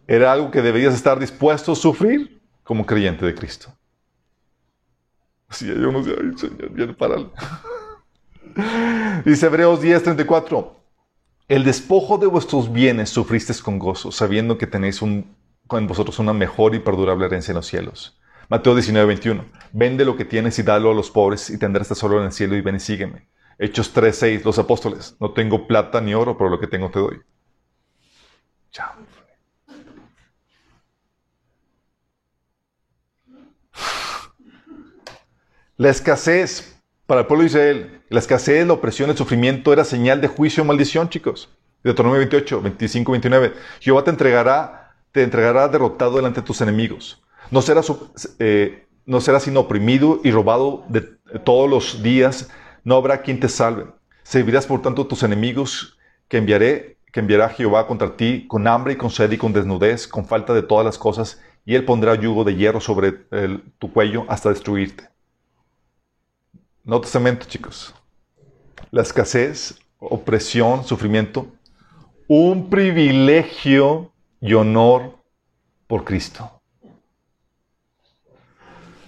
era 0.07 0.33
algo 0.33 0.51
que 0.51 0.61
deberías 0.63 0.95
estar 0.95 1.19
dispuesto 1.19 1.73
a 1.73 1.77
sufrir 1.77 2.41
como 2.63 2.85
creyente 2.85 3.25
de 3.25 3.35
Cristo. 3.35 3.73
Así 5.49 5.67
yo 5.67 5.91
no 5.93 6.03
sé, 6.05 6.11
ay, 6.11 6.37
Señor, 6.37 6.77
ya 6.77 6.93
párale. 6.95 7.29
Dice 9.25 9.47
Hebreos 9.47 9.81
10:34, 9.81 10.73
el 11.47 11.63
despojo 11.63 12.19
de 12.19 12.27
vuestros 12.27 12.73
bienes 12.73 13.09
sufristeis 13.09 13.63
con 13.63 13.79
gozo, 13.79 14.11
sabiendo 14.11 14.59
que 14.59 14.67
tenéis 14.67 15.01
un, 15.01 15.37
con 15.69 15.87
vosotros 15.87 16.19
una 16.19 16.33
mejor 16.33 16.75
y 16.75 16.81
perdurable 16.81 17.27
herencia 17.27 17.53
en 17.53 17.57
los 17.57 17.67
cielos. 17.67 18.19
Mateo 18.49 18.75
19:21, 18.75 19.45
vende 19.73 20.05
lo 20.05 20.17
que 20.17 20.25
tienes 20.25 20.59
y 20.59 20.65
dalo 20.65 20.91
a 20.91 20.95
los 20.95 21.11
pobres 21.11 21.51
y 21.51 21.59
tendrás 21.59 21.87
tesoro 21.87 22.19
en 22.19 22.27
el 22.27 22.33
cielo 22.33 22.57
y 22.57 22.61
ven 22.61 22.77
y 22.77 22.81
sígueme. 22.81 23.29
Hechos 23.59 23.95
3:6, 23.95 24.45
los 24.45 24.59
apóstoles, 24.59 25.17
no 25.21 25.33
tengo 25.33 25.69
plata 25.69 26.01
ni 26.01 26.15
oro, 26.15 26.37
pero 26.37 26.51
lo 26.51 26.59
que 26.59 26.67
tengo 26.67 26.91
te 26.91 26.99
doy. 26.99 27.21
Chao. 28.73 28.93
La 35.77 35.91
escasez 35.91 36.77
para 37.07 37.21
el 37.21 37.27
pueblo 37.29 37.43
de 37.43 37.47
Israel, 37.47 37.98
la 38.11 38.21
escasez, 38.21 38.67
la 38.67 38.73
opresión, 38.73 39.11
el 39.11 39.17
sufrimiento 39.17 39.73
era 39.73 39.85
señal 39.85 40.21
de 40.21 40.29
juicio 40.29 40.63
o 40.63 40.67
maldición, 40.67 41.09
chicos. 41.09 41.51
Deuteronomio 41.85 42.19
28, 42.19 42.63
25, 42.63 43.13
29. 43.13 43.53
Jehová 43.81 44.05
te 44.05 44.11
entregará, 44.11 44.95
te 45.13 45.23
entregará 45.23 45.69
derrotado 45.69 46.17
delante 46.17 46.41
de 46.41 46.47
tus 46.47 46.61
enemigos. 46.61 47.23
No 47.51 47.63
serás, 47.63 47.93
eh, 48.39 48.87
no 49.07 49.21
serás 49.21 49.45
sino 49.45 49.61
oprimido 49.61 50.21
y 50.25 50.31
robado 50.31 50.85
de 50.89 51.03
todos 51.45 51.69
los 51.69 52.03
días. 52.03 52.51
No 52.85 52.97
habrá 52.97 53.23
quien 53.23 53.41
te 53.41 53.49
salve. 53.49 53.87
Servirás 54.23 54.67
por 54.67 54.83
tanto 54.83 55.03
a 55.03 55.09
tus 55.09 55.23
enemigos 55.23 55.99
que 56.29 56.39
enviaré, 56.39 56.99
que 57.13 57.21
enviará 57.21 57.49
Jehová 57.49 57.87
contra 57.87 58.17
ti 58.17 58.47
con 58.49 58.67
hambre 58.67 58.95
y 58.95 58.97
con 58.97 59.11
sed 59.11 59.31
y 59.33 59.39
con 59.39 59.53
desnudez, 59.53 60.09
con 60.09 60.27
falta 60.27 60.53
de 60.53 60.63
todas 60.63 60.85
las 60.85 60.99
cosas, 60.99 61.41
y 61.65 61.75
él 61.75 61.85
pondrá 61.85 62.15
yugo 62.15 62.45
de 62.45 62.55
hierro 62.55 62.81
sobre 62.81 63.13
tu 63.79 63.93
cuello 63.93 64.25
hasta 64.29 64.51
destruirte. 64.51 65.09
Nuevo 66.85 67.03
Testamento, 67.03 67.47
chicos. 67.47 67.95
La 68.91 69.03
escasez, 69.03 69.79
opresión, 69.99 70.85
sufrimiento, 70.85 71.49
un 72.29 72.71
privilegio 72.71 74.13
y 74.41 74.55
honor 74.55 75.17
por 75.87 76.05
Cristo. 76.05 76.59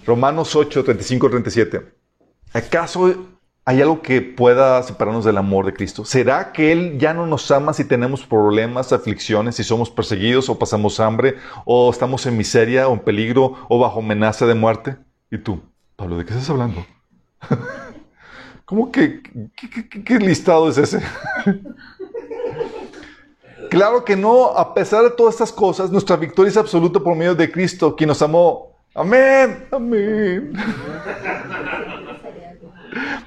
Romanos 0.05 0.55
8, 0.55 0.83
35, 0.83 1.29
37. 1.29 1.93
¿Acaso 2.53 3.15
hay 3.63 3.81
algo 3.81 4.01
que 4.01 4.21
pueda 4.21 4.81
separarnos 4.81 5.23
del 5.23 5.37
amor 5.37 5.65
de 5.67 5.73
Cristo? 5.73 6.03
¿Será 6.03 6.51
que 6.51 6.71
Él 6.71 6.97
ya 6.97 7.13
no 7.13 7.27
nos 7.27 7.51
ama 7.51 7.73
si 7.73 7.85
tenemos 7.85 8.25
problemas, 8.25 8.91
aflicciones, 8.91 9.55
si 9.55 9.63
somos 9.63 9.91
perseguidos 9.91 10.49
o 10.49 10.57
pasamos 10.57 10.99
hambre, 10.99 11.35
o 11.65 11.91
estamos 11.91 12.25
en 12.25 12.37
miseria 12.37 12.87
o 12.87 12.93
en 12.93 12.99
peligro 12.99 13.53
o 13.69 13.79
bajo 13.79 13.99
amenaza 13.99 14.47
de 14.47 14.55
muerte? 14.55 14.97
¿Y 15.29 15.37
tú, 15.37 15.61
Pablo, 15.95 16.17
de 16.17 16.25
qué 16.25 16.33
estás 16.33 16.49
hablando? 16.49 16.83
¿Cómo 18.71 18.89
que 18.89 19.21
qué, 20.05 20.17
listado 20.17 20.69
es 20.69 20.77
ese? 20.77 21.01
claro 23.69 24.05
que 24.05 24.15
no, 24.15 24.45
a 24.45 24.73
pesar 24.73 25.03
de 25.03 25.09
todas 25.09 25.35
estas 25.35 25.51
cosas, 25.51 25.91
nuestra 25.91 26.15
victoria 26.15 26.51
es 26.51 26.55
absoluta 26.55 26.97
por 26.97 27.13
medio 27.13 27.35
de 27.35 27.51
Cristo, 27.51 27.93
quien 27.93 28.07
nos 28.07 28.21
amó. 28.21 28.77
Amén, 28.95 29.67
amén. 29.73 30.53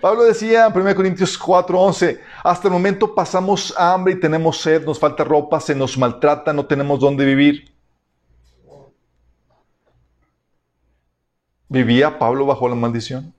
Pablo 0.01 0.25
decía 0.25 0.65
en 0.65 0.73
1 0.81 0.95
Corintios 0.95 1.39
4:11, 1.39 2.19
hasta 2.43 2.69
el 2.69 2.73
momento 2.73 3.15
pasamos 3.15 3.75
hambre 3.77 4.15
y 4.15 4.21
tenemos 4.21 4.63
sed, 4.63 4.87
nos 4.87 4.99
falta 4.99 5.25
ropa, 5.25 5.61
se 5.61 5.75
nos 5.75 5.99
maltrata, 5.99 6.55
no 6.55 6.65
tenemos 6.65 7.01
dónde 7.01 7.27
vivir. 7.27 7.71
¿Vivía 11.69 12.19
Pablo 12.19 12.47
bajo 12.47 12.67
la 12.67 12.75
maldición? 12.75 13.34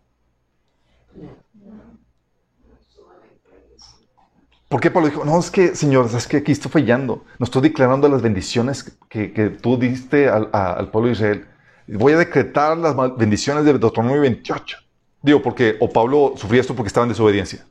¿Por 4.75 4.81
qué 4.81 4.91
Pablo 4.91 5.07
dijo, 5.07 5.23
no, 5.23 5.39
es 5.39 5.49
que, 5.49 5.73
Señor, 5.73 6.09
es 6.13 6.27
que 6.27 6.35
aquí 6.35 6.51
estoy 6.51 6.69
fallando. 6.69 7.23
No 7.39 7.45
estoy 7.45 7.61
declarando 7.61 8.09
las 8.09 8.21
bendiciones 8.21 8.83
que, 9.07 9.31
que 9.31 9.49
tú 9.49 9.77
diste 9.77 10.27
al, 10.27 10.49
al 10.51 10.91
pueblo 10.91 11.07
de 11.07 11.13
Israel. 11.13 11.47
Voy 11.87 12.11
a 12.11 12.17
decretar 12.17 12.77
las 12.77 12.93
bendiciones 13.15 13.63
de 13.63 13.71
Deuteronomio 13.71 14.19
28. 14.19 14.77
Digo, 15.21 15.41
porque, 15.41 15.77
o 15.79 15.89
Pablo 15.89 16.33
sufría 16.35 16.59
esto 16.59 16.75
porque 16.75 16.87
estaba 16.89 17.05
en 17.05 17.11
desobediencia. 17.13 17.65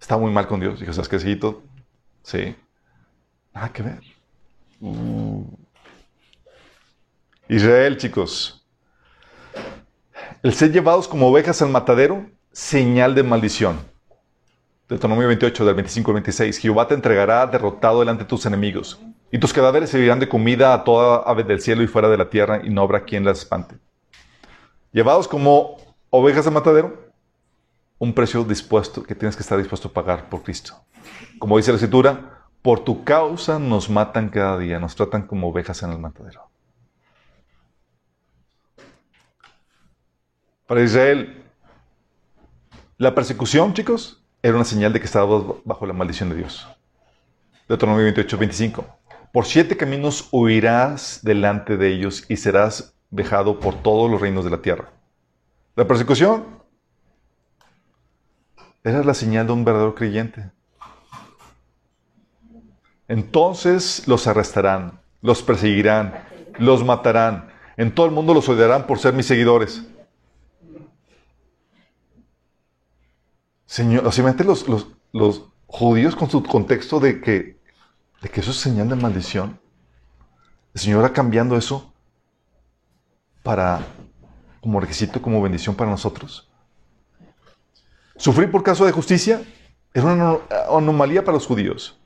Está 0.00 0.16
muy 0.16 0.30
mal 0.30 0.46
con 0.46 0.60
Dios. 0.60 0.78
Dijo, 0.78 0.92
¿sabes 0.92 1.08
qué? 1.08 1.18
Sí. 2.22 2.54
Nada 3.52 3.72
que 3.72 3.82
ver. 3.82 4.00
Uh. 4.80 5.44
Israel, 7.48 7.96
chicos. 7.96 8.64
El 10.44 10.54
ser 10.54 10.70
llevados 10.70 11.08
como 11.08 11.26
ovejas 11.26 11.60
al 11.60 11.70
matadero, 11.70 12.24
señal 12.52 13.16
de 13.16 13.24
maldición. 13.24 13.90
Deuteronomio 14.92 15.26
28, 15.26 15.64
del 15.64 15.74
25 15.74 16.10
al 16.10 16.14
26. 16.16 16.58
Jehová 16.58 16.86
te 16.86 16.92
entregará 16.92 17.46
derrotado 17.46 18.00
delante 18.00 18.24
de 18.24 18.28
tus 18.28 18.44
enemigos, 18.44 19.00
y 19.30 19.38
tus 19.38 19.50
cadáveres 19.50 19.88
servirán 19.88 20.20
de 20.20 20.28
comida 20.28 20.74
a 20.74 20.84
toda 20.84 21.22
ave 21.22 21.44
del 21.44 21.62
cielo 21.62 21.82
y 21.82 21.86
fuera 21.86 22.10
de 22.10 22.18
la 22.18 22.28
tierra, 22.28 22.60
y 22.62 22.68
no 22.68 22.82
habrá 22.82 23.02
quien 23.04 23.24
las 23.24 23.38
espante. 23.38 23.76
Llevados 24.92 25.26
como 25.26 25.78
ovejas 26.10 26.44
de 26.44 26.50
matadero, 26.50 27.10
un 27.96 28.12
precio 28.12 28.44
dispuesto 28.44 29.02
que 29.02 29.14
tienes 29.14 29.34
que 29.34 29.42
estar 29.42 29.56
dispuesto 29.56 29.88
a 29.88 29.92
pagar 29.92 30.28
por 30.28 30.42
Cristo. 30.42 30.74
Como 31.38 31.56
dice 31.56 31.70
la 31.70 31.76
Escritura, 31.76 32.42
por 32.60 32.80
tu 32.80 33.02
causa 33.02 33.58
nos 33.58 33.88
matan 33.88 34.28
cada 34.28 34.58
día, 34.58 34.78
nos 34.78 34.94
tratan 34.94 35.26
como 35.26 35.48
ovejas 35.48 35.82
en 35.82 35.92
el 35.92 35.98
matadero. 35.98 36.50
Para 40.66 40.82
Israel, 40.82 41.44
la 42.98 43.14
persecución, 43.14 43.72
chicos, 43.72 44.21
era 44.42 44.56
una 44.56 44.64
señal 44.64 44.92
de 44.92 44.98
que 44.98 45.06
estabas 45.06 45.44
bajo 45.64 45.86
la 45.86 45.92
maldición 45.92 46.28
de 46.30 46.36
Dios. 46.36 46.66
Deuteronomio 47.68 48.04
28, 48.04 48.36
25. 48.36 48.84
Por 49.32 49.46
siete 49.46 49.76
caminos 49.76 50.28
huirás 50.32 51.20
delante 51.22 51.76
de 51.76 51.88
ellos 51.88 52.24
y 52.28 52.36
serás 52.36 52.94
vejado 53.10 53.60
por 53.60 53.74
todos 53.82 54.10
los 54.10 54.20
reinos 54.20 54.44
de 54.44 54.50
la 54.50 54.60
tierra. 54.60 54.90
La 55.76 55.86
persecución 55.86 56.44
era 58.82 59.04
la 59.04 59.14
señal 59.14 59.46
de 59.46 59.52
un 59.52 59.64
verdadero 59.64 59.94
creyente. 59.94 60.50
Entonces 63.06 64.06
los 64.08 64.26
arrestarán, 64.26 65.00
los 65.20 65.42
perseguirán, 65.42 66.24
los 66.58 66.84
matarán. 66.84 67.48
En 67.76 67.94
todo 67.94 68.06
el 68.06 68.12
mundo 68.12 68.34
los 68.34 68.48
odiarán 68.48 68.86
por 68.86 68.98
ser 68.98 69.14
mis 69.14 69.26
seguidores. 69.26 69.86
Señor, 73.72 74.06
obviamente 74.06 74.44
los, 74.44 74.68
los, 74.68 74.86
los 75.14 75.46
judíos 75.66 76.14
con 76.14 76.28
su 76.28 76.42
contexto 76.42 77.00
de 77.00 77.22
que, 77.22 77.58
de 78.20 78.28
que 78.28 78.40
eso 78.40 78.50
es 78.50 78.58
señal 78.58 78.86
de 78.90 78.96
maldición, 78.96 79.58
el 80.74 80.80
Señor 80.82 81.02
va 81.02 81.14
cambiando 81.14 81.56
eso 81.56 81.90
para, 83.42 83.80
como 84.60 84.78
requisito, 84.78 85.22
como 85.22 85.40
bendición 85.40 85.74
para 85.74 85.90
nosotros. 85.90 86.50
Sufrir 88.18 88.50
por 88.50 88.62
caso 88.62 88.84
de 88.84 88.92
justicia 88.92 89.40
era 89.94 90.04
una 90.04 90.36
anomalía 90.68 91.24
para 91.24 91.36
los 91.36 91.46
judíos. 91.46 91.98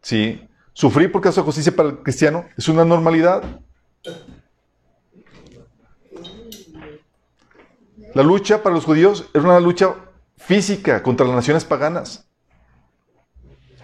¿Sí? 0.00 0.48
Sufrir 0.72 1.12
por 1.12 1.20
caso 1.20 1.42
de 1.42 1.44
justicia 1.44 1.76
para 1.76 1.90
el 1.90 1.98
cristiano 1.98 2.46
es 2.56 2.66
una 2.66 2.86
normalidad. 2.86 3.42
La 8.14 8.22
lucha 8.22 8.62
para 8.62 8.74
los 8.74 8.86
judíos 8.86 9.28
era 9.34 9.44
una 9.44 9.60
lucha 9.60 9.94
física 10.48 11.02
contra 11.02 11.26
las 11.26 11.36
naciones 11.36 11.66
paganas. 11.66 12.26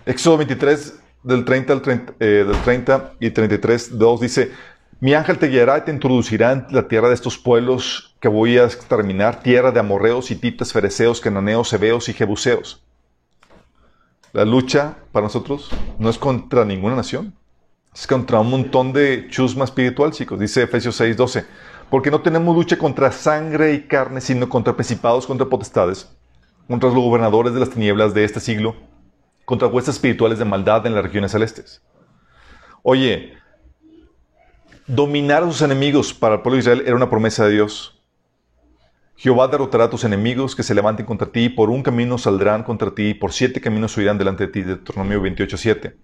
Éxodo 0.07 0.39
23, 0.39 0.99
del 1.23 1.45
30, 1.45 1.73
al 1.75 1.83
30, 1.83 2.15
eh, 2.21 2.45
del 2.49 2.57
30 2.63 3.13
y 3.21 3.31
33, 3.33 3.99
2 3.99 4.21
dice, 4.21 4.51
mi 4.99 5.13
ángel 5.13 5.39
te 5.39 5.49
guiará 5.49 5.77
y 5.77 5.81
te 5.83 5.91
introducirá 5.91 6.53
en 6.53 6.67
la 6.71 6.89
tierra 6.89 7.09
de 7.09 7.15
estos 7.15 7.37
pueblos 7.37 8.17
que 8.19 8.29
voy 8.29 8.57
a 8.57 8.65
exterminar, 8.65 9.43
tierra 9.43 9.73
de 9.73 9.81
amorreos, 9.81 10.31
hititas, 10.31 10.73
fereceos, 10.73 11.21
cananeos, 11.21 11.71
hebeos 11.75 12.09
y 12.09 12.15
jebuseos. 12.15 12.83
La 14.33 14.47
lucha 14.47 14.97
para 15.13 15.25
nosotros 15.25 15.69
no 15.99 16.09
es 16.09 16.17
contra 16.17 16.65
ninguna 16.65 16.97
nación, 16.97 17.35
es 17.95 18.07
contra 18.07 18.41
un 18.41 18.49
montón 18.49 18.95
de 18.95 19.27
chusma 19.29 19.67
espiritual, 19.67 20.13
chicos. 20.13 20.41
Dice 20.41 20.63
Efesios 20.63 20.97
6, 20.97 21.15
12. 21.15 21.45
Porque 21.91 22.11
no 22.11 22.23
tenemos 22.23 22.57
lucha 22.57 22.79
contra 22.79 23.13
sangre 23.13 23.75
y 23.75 23.83
carne, 23.83 24.23
sino 24.23 24.49
contra 24.49 24.75
principados, 24.75 25.27
contra 25.27 25.47
potestades, 25.47 26.09
contra 26.69 26.89
los 26.89 26.99
gobernadores 26.99 27.55
de 27.55 27.61
las 27.61 27.71
tinieblas 27.71 28.15
de 28.15 28.25
este 28.25 28.41
siglo, 28.41 28.77
contra 29.45 29.69
huestes 29.69 29.97
espirituales 29.97 30.39
de 30.39 30.45
maldad 30.45 30.87
en 30.87 30.95
las 30.95 31.05
regiones 31.05 31.33
celestes. 31.33 31.83
Oye, 32.83 33.35
dominar 34.87 35.43
a 35.43 35.47
sus 35.47 35.63
enemigos 35.63 36.13
para 36.13 36.37
el 36.37 36.41
pueblo 36.43 36.57
de 36.57 36.61
Israel 36.61 36.83
era 36.87 36.97
una 36.97 37.11
promesa 37.11 37.47
de 37.47 37.53
Dios. 37.53 38.03
Jehová 39.17 39.49
derrotará 39.49 39.85
a 39.85 39.91
tus 39.91 40.05
enemigos 40.05 40.57
que 40.57 40.63
se 40.63 40.75
levanten 40.75 41.07
contra 41.07 41.31
ti, 41.31 41.49
por 41.49 41.71
un 41.71 41.83
camino 41.83 42.19
saldrán 42.19 42.65
contra 42.65 42.95
ti, 42.95 43.15
por 43.15 43.33
siete 43.33 43.61
caminos 43.61 43.93
subirán 43.93 44.19
delante 44.19 44.47
de 44.47 44.53
ti. 44.53 44.63
Deuteronomio 44.63 45.23
28.7. 45.23 45.95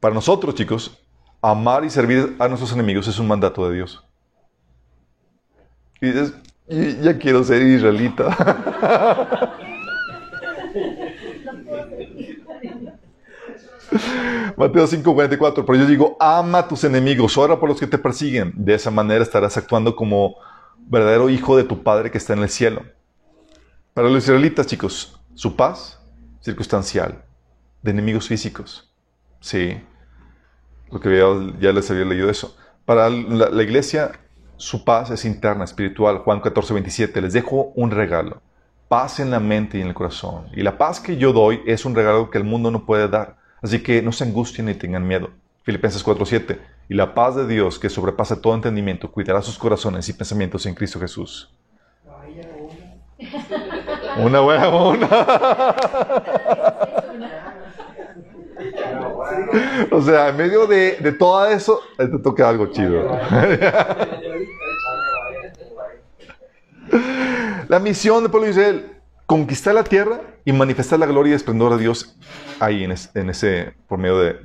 Para 0.00 0.14
nosotros, 0.14 0.54
chicos, 0.54 0.96
amar 1.42 1.84
y 1.84 1.90
servir 1.90 2.36
a 2.38 2.48
nuestros 2.48 2.72
enemigos 2.72 3.08
es 3.08 3.18
un 3.18 3.26
mandato 3.26 3.68
de 3.68 3.74
Dios. 3.74 4.04
Y 6.00 6.06
dices, 6.06 6.34
ya 6.68 7.18
quiero 7.18 7.42
ser 7.44 7.62
israelita. 7.62 8.36
Mateo 14.56 14.86
5:44, 14.86 15.64
pero 15.64 15.78
yo 15.78 15.86
digo, 15.86 16.16
ama 16.20 16.58
a 16.58 16.68
tus 16.68 16.84
enemigos, 16.84 17.38
ora 17.38 17.58
por 17.58 17.68
los 17.68 17.78
que 17.78 17.86
te 17.86 17.98
persiguen. 17.98 18.52
De 18.56 18.74
esa 18.74 18.90
manera 18.90 19.22
estarás 19.22 19.56
actuando 19.56 19.96
como 19.96 20.36
verdadero 20.78 21.30
hijo 21.30 21.56
de 21.56 21.64
tu 21.64 21.82
Padre 21.82 22.10
que 22.10 22.18
está 22.18 22.32
en 22.34 22.40
el 22.40 22.48
cielo. 22.48 22.82
Para 23.94 24.08
los 24.08 24.24
israelitas, 24.24 24.66
chicos, 24.66 25.18
su 25.34 25.56
paz 25.56 26.00
circunstancial, 26.40 27.24
de 27.82 27.90
enemigos 27.90 28.28
físicos. 28.28 28.92
Sí, 29.40 29.80
lo 30.90 31.00
que 31.00 31.16
ya 31.60 31.72
les 31.72 31.90
había 31.90 32.04
leído 32.04 32.30
eso. 32.30 32.56
Para 32.84 33.10
la, 33.10 33.50
la 33.50 33.62
iglesia, 33.62 34.12
su 34.58 34.84
paz 34.84 35.10
es 35.10 35.24
interna, 35.24 35.64
espiritual. 35.64 36.18
Juan 36.18 36.40
14, 36.40 36.74
27. 36.74 37.22
Les 37.22 37.32
dejo 37.32 37.72
un 37.76 37.90
regalo. 37.92 38.42
Paz 38.88 39.20
en 39.20 39.30
la 39.30 39.38
mente 39.38 39.78
y 39.78 39.82
en 39.82 39.88
el 39.88 39.94
corazón. 39.94 40.48
Y 40.52 40.62
la 40.62 40.76
paz 40.76 41.00
que 41.00 41.16
yo 41.16 41.32
doy 41.32 41.62
es 41.66 41.84
un 41.84 41.94
regalo 41.94 42.28
que 42.30 42.38
el 42.38 42.44
mundo 42.44 42.70
no 42.70 42.84
puede 42.84 43.08
dar. 43.08 43.36
Así 43.62 43.82
que 43.82 44.02
no 44.02 44.12
se 44.12 44.24
angustien 44.24 44.66
ni 44.66 44.74
tengan 44.74 45.06
miedo. 45.06 45.30
Filipenses 45.62 46.04
4:7. 46.04 46.58
Y 46.88 46.94
la 46.94 47.14
paz 47.14 47.36
de 47.36 47.46
Dios, 47.46 47.78
que 47.78 47.88
sobrepasa 47.88 48.40
todo 48.40 48.54
entendimiento, 48.54 49.12
cuidará 49.12 49.42
sus 49.42 49.58
corazones 49.58 50.08
y 50.08 50.12
pensamientos 50.12 50.66
en 50.66 50.74
Cristo 50.74 50.98
Jesús. 50.98 51.50
Una 54.18 54.40
buena, 54.40 54.68
una. 54.68 55.08
O 59.90 60.02
sea, 60.02 60.28
en 60.28 60.36
medio 60.36 60.66
de, 60.66 60.96
de 61.00 61.12
todo 61.12 61.46
eso, 61.46 61.80
te 61.96 62.18
toca 62.18 62.48
algo 62.48 62.66
chido. 62.66 63.18
La 67.68 67.78
misión 67.78 68.22
del 68.22 68.30
pueblo 68.30 68.46
de 68.46 68.52
Israel, 68.52 68.92
conquistar 69.26 69.74
la 69.74 69.84
tierra 69.84 70.22
y 70.46 70.52
manifestar 70.52 70.98
la 70.98 71.04
gloria 71.04 71.32
y 71.32 71.34
esplendor 71.34 71.74
de 71.74 71.82
Dios 71.82 72.16
ahí 72.60 72.82
en, 72.82 72.92
ese, 72.92 73.74
por 73.86 73.98
medio 73.98 74.18
de, 74.18 74.38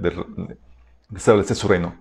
establecer 1.16 1.56
su 1.56 1.70
reino. 1.70 1.96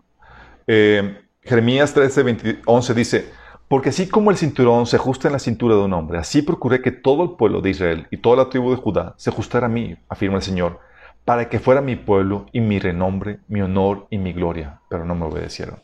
Eh, 0.66 1.20
Jeremías 1.42 1.94
13, 1.94 2.62
11 2.66 2.94
dice, 2.94 3.30
porque 3.68 3.90
así 3.90 4.08
como 4.08 4.32
el 4.32 4.36
cinturón 4.36 4.86
se 4.86 4.96
ajusta 4.96 5.28
en 5.28 5.32
la 5.32 5.38
cintura 5.38 5.76
de 5.76 5.82
un 5.82 5.92
hombre, 5.92 6.18
así 6.18 6.42
procuré 6.42 6.82
que 6.82 6.90
todo 6.90 7.22
el 7.22 7.30
pueblo 7.36 7.60
de 7.60 7.70
Israel 7.70 8.08
y 8.10 8.16
toda 8.16 8.36
la 8.36 8.48
tribu 8.50 8.72
de 8.72 8.76
Judá 8.76 9.14
se 9.16 9.30
ajustara 9.30 9.66
a 9.66 9.70
mí, 9.70 9.96
afirma 10.08 10.38
el 10.38 10.42
Señor, 10.42 10.80
para 11.24 11.48
que 11.48 11.58
fuera 11.58 11.80
mi 11.80 11.96
pueblo 11.96 12.46
y 12.52 12.60
mi 12.60 12.78
renombre, 12.78 13.40
mi 13.48 13.60
honor 13.60 14.06
y 14.10 14.18
mi 14.18 14.32
gloria, 14.32 14.80
pero 14.88 15.04
no 15.04 15.14
me 15.14 15.26
obedecieron. 15.26 15.82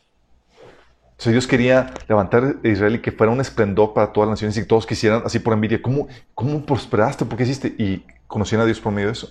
O 1.25 1.29
Dios 1.29 1.47
quería 1.47 1.93
levantar 2.07 2.55
a 2.63 2.67
Israel 2.67 2.95
y 2.95 2.99
que 2.99 3.11
fuera 3.11 3.31
un 3.31 3.41
esplendor 3.41 3.93
para 3.93 4.13
todas 4.13 4.29
las 4.29 4.37
naciones 4.37 4.57
y 4.57 4.61
que 4.61 4.67
todos 4.67 4.85
quisieran, 4.85 5.21
así 5.25 5.39
por 5.39 5.53
envidia, 5.53 5.81
¿cómo, 5.81 6.07
cómo 6.33 6.65
prosperaste? 6.65 7.25
¿Por 7.25 7.37
qué 7.37 7.43
hiciste? 7.43 7.75
Y 7.77 8.05
conocían 8.27 8.61
a 8.61 8.65
Dios 8.65 8.79
por 8.79 8.93
medio 8.93 9.07
de 9.07 9.13
eso. 9.13 9.29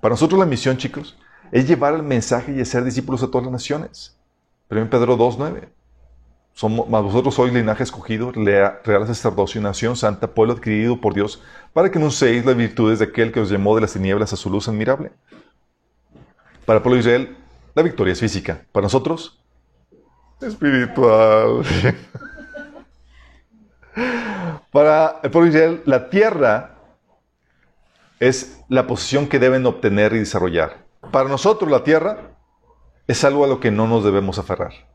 Para 0.00 0.12
nosotros 0.12 0.38
la 0.38 0.44
misión, 0.44 0.76
chicos, 0.76 1.18
es 1.50 1.66
llevar 1.66 1.94
el 1.94 2.02
mensaje 2.02 2.52
y 2.52 2.60
hacer 2.60 2.84
discípulos 2.84 3.22
a 3.22 3.30
todas 3.30 3.44
las 3.44 3.52
naciones. 3.52 4.18
1 4.70 4.90
Pedro 4.90 5.16
2.9. 5.16 5.68
Somos, 6.58 6.88
vosotros 6.88 7.36
sois 7.36 7.52
linaje 7.52 7.84
escogido, 7.84 8.32
real 8.32 9.06
sacerdocio 9.06 9.60
y 9.60 9.62
nación 9.62 9.94
santa, 9.94 10.26
pueblo 10.26 10.54
adquirido 10.54 11.00
por 11.00 11.14
Dios, 11.14 11.40
para 11.72 11.88
que 11.88 11.98
anunciéis 11.98 12.44
las 12.44 12.56
virtudes 12.56 12.98
de 12.98 13.04
aquel 13.04 13.30
que 13.30 13.38
os 13.38 13.48
llamó 13.48 13.76
de 13.76 13.82
las 13.82 13.92
tinieblas 13.92 14.32
a 14.32 14.36
su 14.36 14.50
luz 14.50 14.66
admirable. 14.66 15.12
Para 16.66 16.78
el 16.78 16.82
pueblo 16.82 16.96
de 16.96 17.00
Israel, 17.02 17.36
la 17.76 17.82
victoria 17.84 18.12
es 18.12 18.18
física. 18.18 18.66
Para 18.72 18.86
nosotros, 18.86 19.40
espiritual. 20.40 21.62
Para 24.72 25.20
el 25.22 25.30
pueblo 25.30 25.52
de 25.52 25.56
Israel, 25.56 25.82
la 25.84 26.10
tierra 26.10 26.74
es 28.18 28.64
la 28.68 28.88
posición 28.88 29.28
que 29.28 29.38
deben 29.38 29.64
obtener 29.64 30.12
y 30.12 30.18
desarrollar. 30.18 30.78
Para 31.12 31.28
nosotros 31.28 31.70
la 31.70 31.84
tierra 31.84 32.32
es 33.06 33.22
algo 33.22 33.44
a 33.44 33.46
lo 33.46 33.60
que 33.60 33.70
no 33.70 33.86
nos 33.86 34.02
debemos 34.02 34.40
aferrar. 34.40 34.87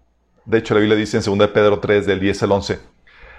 De 0.46 0.58
hecho, 0.58 0.74
la 0.74 0.80
Biblia 0.82 0.98
dice 0.98 1.18
en 1.18 1.24
2 1.24 1.50
Pedro 1.50 1.80
3, 1.80 2.06
del 2.06 2.20
10 2.20 2.44
al 2.44 2.52
11, 2.52 2.80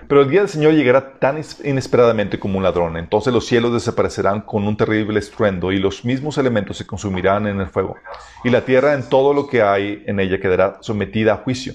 pero 0.09 0.21
el 0.23 0.29
día 0.29 0.41
del 0.41 0.49
Señor 0.49 0.75
llegará 0.75 1.19
tan 1.19 1.41
inesperadamente 1.65 2.39
como 2.39 2.59
un 2.59 2.65
ladrón. 2.65 2.97
Entonces 2.97 3.33
los 3.33 3.47
cielos 3.47 3.73
desaparecerán 3.73 4.43
con 4.43 4.67
un 4.67 4.77
terrible 4.77 5.19
estruendo 5.19 5.73
y 5.73 5.79
los 5.79 6.05
mismos 6.05 6.37
elementos 6.39 6.77
se 6.77 6.87
consumirán 6.87 7.47
en 7.47 7.61
el 7.61 7.69
fuego. 7.69 7.97
Y 8.43 8.51
la 8.51 8.65
tierra 8.65 8.95
en 8.95 9.09
todo 9.09 9.33
lo 9.33 9.47
que 9.47 9.63
hay 9.63 10.03
en 10.07 10.21
ella 10.21 10.41
quedará 10.41 10.79
sometida 10.81 11.35
a 11.35 11.37
juicio. 11.39 11.75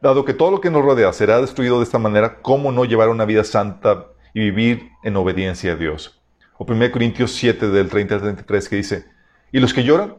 Dado 0.00 0.24
que 0.24 0.34
todo 0.34 0.50
lo 0.50 0.60
que 0.60 0.70
nos 0.70 0.84
rodea 0.84 1.12
será 1.12 1.40
destruido 1.40 1.78
de 1.78 1.84
esta 1.84 1.98
manera, 1.98 2.40
¿cómo 2.42 2.70
no 2.70 2.84
llevar 2.84 3.08
una 3.08 3.24
vida 3.24 3.42
santa 3.42 4.06
y 4.34 4.40
vivir 4.40 4.90
en 5.02 5.16
obediencia 5.16 5.72
a 5.72 5.76
Dios? 5.76 6.20
O 6.58 6.64
1 6.64 6.92
Corintios 6.92 7.32
7 7.32 7.68
del 7.68 7.88
30 7.88 8.14
al 8.14 8.20
33 8.20 8.68
que 8.68 8.76
dice, 8.76 9.06
y 9.50 9.60
los 9.60 9.72
que 9.72 9.82
lloran, 9.82 10.16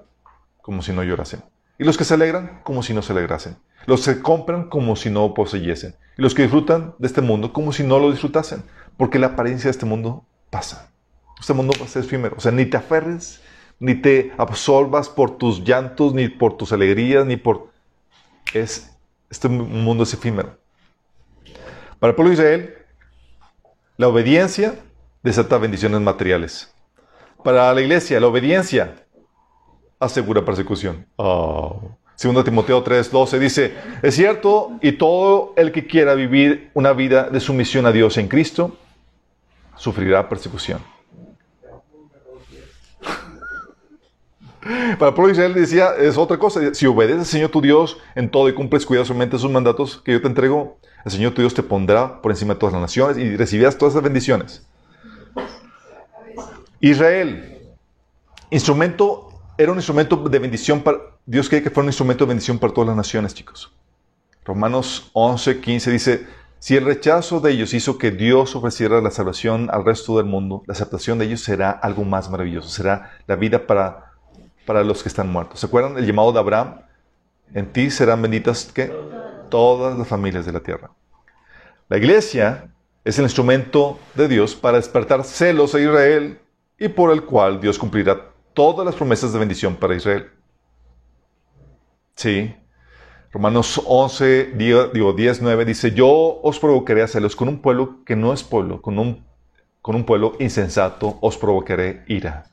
como 0.62 0.82
si 0.82 0.92
no 0.92 1.04
llorasen. 1.04 1.44
Y 1.78 1.84
los 1.84 1.98
que 1.98 2.04
se 2.04 2.14
alegran, 2.16 2.62
como 2.64 2.82
si 2.82 2.94
no 2.94 3.02
se 3.02 3.14
alegrasen. 3.14 3.58
Los 3.86 4.06
que 4.06 4.22
compran, 4.22 4.70
como 4.70 4.96
si 4.96 5.10
no 5.10 5.34
poseyesen. 5.34 5.96
Y 6.18 6.22
los 6.22 6.34
que 6.34 6.44
disfrutan 6.44 6.96
de 6.98 7.08
este 7.08 7.22
mundo, 7.22 7.54
como 7.54 7.72
si 7.72 7.84
no 7.84 8.00
lo 8.00 8.12
disfrutasen. 8.12 8.64
Porque 8.98 9.20
la 9.20 9.28
apariencia 9.28 9.68
de 9.68 9.72
este 9.72 9.86
mundo 9.86 10.26
pasa. 10.50 10.92
Este 11.40 11.54
mundo 11.54 11.74
va 11.80 11.86
a 11.86 11.90
ser 11.90 12.04
efímero. 12.04 12.36
O 12.38 12.40
sea, 12.40 12.52
ni 12.52 12.66
te 12.66 12.78
aferres, 12.78 13.42
ni 13.80 13.96
te 13.96 14.32
absorbas 14.38 15.10
por 15.10 15.38
tus 15.38 15.64
llantos, 15.64 16.14
ni 16.14 16.30
por 16.30 16.58
tus 16.58 16.72
alegrías, 16.72 17.26
ni 17.26 17.36
por... 17.38 17.70
Es, 18.54 18.96
este 19.30 19.50
mundo 19.50 20.04
es 20.04 20.14
efímero. 20.14 20.58
Para 22.00 22.12
el 22.12 22.16
pueblo 22.16 22.30
de 22.30 22.36
Israel, 22.36 22.74
la 23.98 24.08
obediencia 24.08 24.76
desata 25.24 25.58
bendiciones 25.58 26.02
materiales. 26.02 26.74
Para 27.44 27.74
la 27.74 27.82
iglesia, 27.82 28.20
la 28.20 28.28
obediencia 28.28 29.06
asegura 30.00 30.46
persecución. 30.46 31.08
Oh. 31.16 31.98
Segundo 32.16 32.44
Timoteo 32.44 32.84
3:12 32.84 33.40
dice, 33.40 33.74
es 34.02 34.16
cierto, 34.16 34.72
y 34.82 34.94
todo 34.94 35.54
el 35.58 35.72
que 35.72 35.86
quiera 35.86 36.16
vivir 36.16 36.72
una 36.74 36.94
vida 36.94 37.30
de 37.30 37.40
sumisión 37.40 37.86
a 37.86 37.92
Dios 37.92 38.18
en 38.18 38.28
Cristo, 38.30 38.78
sufrirá 39.76 40.30
persecución. 40.30 40.80
Para 44.98 45.14
el 45.16 45.32
Israel 45.32 45.54
decía, 45.54 45.90
es 46.00 46.18
otra 46.18 46.38
cosa, 46.38 46.74
si 46.74 46.86
obedeces 46.86 47.20
al 47.20 47.26
Señor 47.26 47.52
tu 47.52 47.62
Dios 47.62 47.98
en 48.16 48.30
todo 48.30 48.48
y 48.48 48.54
cumples 48.54 48.86
cuidadosamente 48.86 49.38
sus 49.38 49.52
mandatos 49.52 50.02
que 50.04 50.14
yo 50.14 50.22
te 50.22 50.28
entrego, 50.28 50.78
el 51.04 51.12
Señor 51.12 51.34
tu 51.34 51.42
Dios 51.42 51.54
te 51.54 51.64
pondrá 51.64 52.22
por 52.22 52.32
encima 52.32 52.54
de 52.54 52.62
todas 52.62 52.74
las 52.74 52.82
naciones 52.82 53.18
y 53.18 53.36
recibirás 53.36 53.78
todas 53.78 53.94
esas 53.94 54.04
bendiciones. 54.04 54.66
Israel, 56.80 57.62
instrumento, 58.50 59.25
era 59.58 59.72
un 59.72 59.78
instrumento 59.78 60.18
de 60.18 60.40
bendición 60.40 60.82
para, 60.82 61.00
Dios 61.26 61.48
quiere 61.48 61.64
que 61.64 61.70
fuera 61.70 61.86
un 61.86 61.90
instrumento 61.90 62.26
de 62.26 62.30
bendición 62.30 62.60
para 62.60 62.74
todas 62.74 62.88
las 62.88 62.98
naciones, 62.98 63.34
chicos. 63.34 63.74
Romanos 64.44 65.10
11, 65.14 65.62
15 65.62 65.92
dice, 65.92 66.28
si 66.60 66.76
el 66.76 66.86
rechazo 66.86 67.40
de 67.40 67.52
ellos 67.52 67.74
hizo 67.74 67.98
que 67.98 68.12
Dios 68.12 68.56
ofreciera 68.56 69.02
la 69.02 69.12
salvación 69.12 69.70
al 69.72 69.86
resto 69.86 70.18
del 70.18 70.26
mundo, 70.26 70.64
la 70.68 70.74
aceptación 70.74 71.20
de 71.20 71.26
ellos 71.26 71.42
será 71.42 71.72
algo 71.72 72.04
más 72.04 72.30
maravilloso, 72.30 72.70
será 72.70 73.12
la 73.28 73.36
vida 73.36 73.66
para, 73.66 74.12
para 74.66 74.84
los 74.84 75.02
que 75.04 75.10
están 75.10 75.32
muertos. 75.32 75.60
¿Se 75.60 75.68
acuerdan 75.68 75.98
el 75.98 76.06
llamado 76.06 76.32
de 76.32 76.40
Abraham? 76.40 76.82
En 77.54 77.72
ti 77.72 77.90
serán 77.90 78.22
benditas 78.22 78.72
¿qué? 78.74 78.92
todas 79.50 79.98
las 79.98 80.08
familias 80.08 80.46
de 80.46 80.52
la 80.52 80.60
tierra. 80.60 80.92
La 81.88 81.98
iglesia 81.98 82.70
es 83.04 83.18
el 83.20 83.26
instrumento 83.26 84.00
de 84.16 84.28
Dios 84.28 84.56
para 84.56 84.78
despertar 84.78 85.24
celos 85.24 85.76
a 85.76 85.80
Israel 85.80 86.40
y 86.78 86.88
por 86.88 87.12
el 87.12 87.24
cual 87.24 87.62
Dios 87.62 87.78
cumplirá 87.78 88.35
todas 88.56 88.86
las 88.86 88.96
promesas 88.96 89.32
de 89.32 89.40
bendición 89.40 89.76
para 89.76 89.96
Israel. 89.96 90.32
Sí. 92.16 92.56
Romanos 93.32 93.82
11, 93.86 94.54
digo 94.56 95.14
10, 95.14 95.42
9 95.42 95.66
dice, 95.66 95.92
yo 95.92 96.40
os 96.42 96.58
provocaré 96.58 97.04
a 97.04 97.08
celos 97.08 97.36
con 97.36 97.50
un 97.50 97.62
pueblo 97.62 98.04
que 98.06 98.16
no 98.16 98.32
es 98.32 98.44
pueblo, 98.44 98.82
con 98.82 98.98
un, 98.98 99.26
con 99.82 99.96
un 99.96 100.06
pueblo 100.06 100.38
insensato 100.40 101.20
os 101.22 101.38
provocaré 101.38 102.06
ira. 102.08 102.46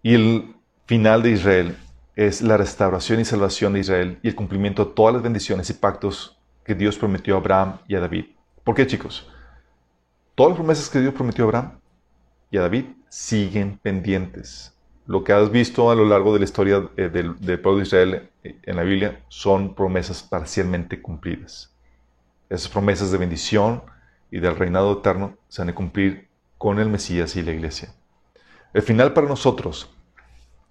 Y 0.00 0.14
el 0.14 0.54
final 0.86 1.24
de 1.24 1.32
Israel 1.32 1.76
es 2.14 2.40
la 2.40 2.56
restauración 2.56 3.18
y 3.18 3.24
salvación 3.24 3.72
de 3.72 3.80
Israel 3.80 4.20
y 4.22 4.28
el 4.28 4.36
cumplimiento 4.36 4.84
de 4.84 4.92
todas 4.92 5.14
las 5.14 5.22
bendiciones 5.24 5.68
y 5.70 5.74
pactos 5.74 6.38
que 6.64 6.76
Dios 6.76 6.96
prometió 6.96 7.34
a 7.34 7.38
Abraham 7.38 7.78
y 7.88 7.96
a 7.96 8.00
David. 8.00 8.26
¿Por 8.62 8.76
qué, 8.76 8.86
chicos? 8.86 9.28
Todas 10.36 10.50
las 10.50 10.56
promesas 10.58 10.88
que 10.88 11.00
Dios 11.00 11.14
prometió 11.14 11.44
a 11.44 11.48
Abraham 11.48 11.80
y 12.52 12.58
a 12.58 12.62
David 12.62 12.84
siguen 13.08 13.78
pendientes. 13.78 14.76
Lo 15.06 15.22
que 15.22 15.32
has 15.32 15.50
visto 15.50 15.90
a 15.90 15.94
lo 15.94 16.04
largo 16.04 16.32
de 16.32 16.40
la 16.40 16.44
historia 16.44 16.88
eh, 16.96 17.08
del, 17.08 17.60
pueblo 17.60 17.78
de 17.78 17.84
Israel 17.84 18.30
eh, 18.42 18.58
en 18.62 18.76
la 18.76 18.82
Biblia 18.82 19.24
son 19.28 19.74
promesas 19.74 20.22
parcialmente 20.22 21.00
cumplidas. 21.00 21.72
Esas 22.50 22.68
promesas 22.68 23.10
de 23.12 23.18
bendición 23.18 23.82
y 24.30 24.40
del 24.40 24.56
reinado 24.56 24.98
eterno 24.98 25.36
se 25.48 25.62
han 25.62 25.68
de 25.68 25.74
cumplir 25.74 26.28
con 26.58 26.78
el 26.78 26.88
Mesías 26.88 27.36
y 27.36 27.42
la 27.42 27.52
iglesia. 27.52 27.94
El 28.72 28.82
final 28.82 29.12
para 29.12 29.28
nosotros 29.28 29.90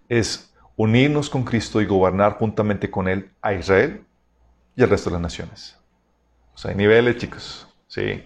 es 0.10 0.54
unirnos 0.76 1.30
con 1.30 1.44
Cristo 1.44 1.82
y 1.82 1.86
gobernar 1.86 2.34
juntamente 2.34 2.92
con 2.92 3.08
Él 3.08 3.32
a 3.42 3.54
Israel 3.54 4.06
y 4.76 4.84
al 4.84 4.90
resto 4.90 5.10
de 5.10 5.14
las 5.14 5.22
naciones. 5.22 5.78
O 6.54 6.58
sea, 6.58 6.72
hay 6.72 6.78
niveles, 6.78 7.18
chicos. 7.18 7.68
Sí. 7.88 8.24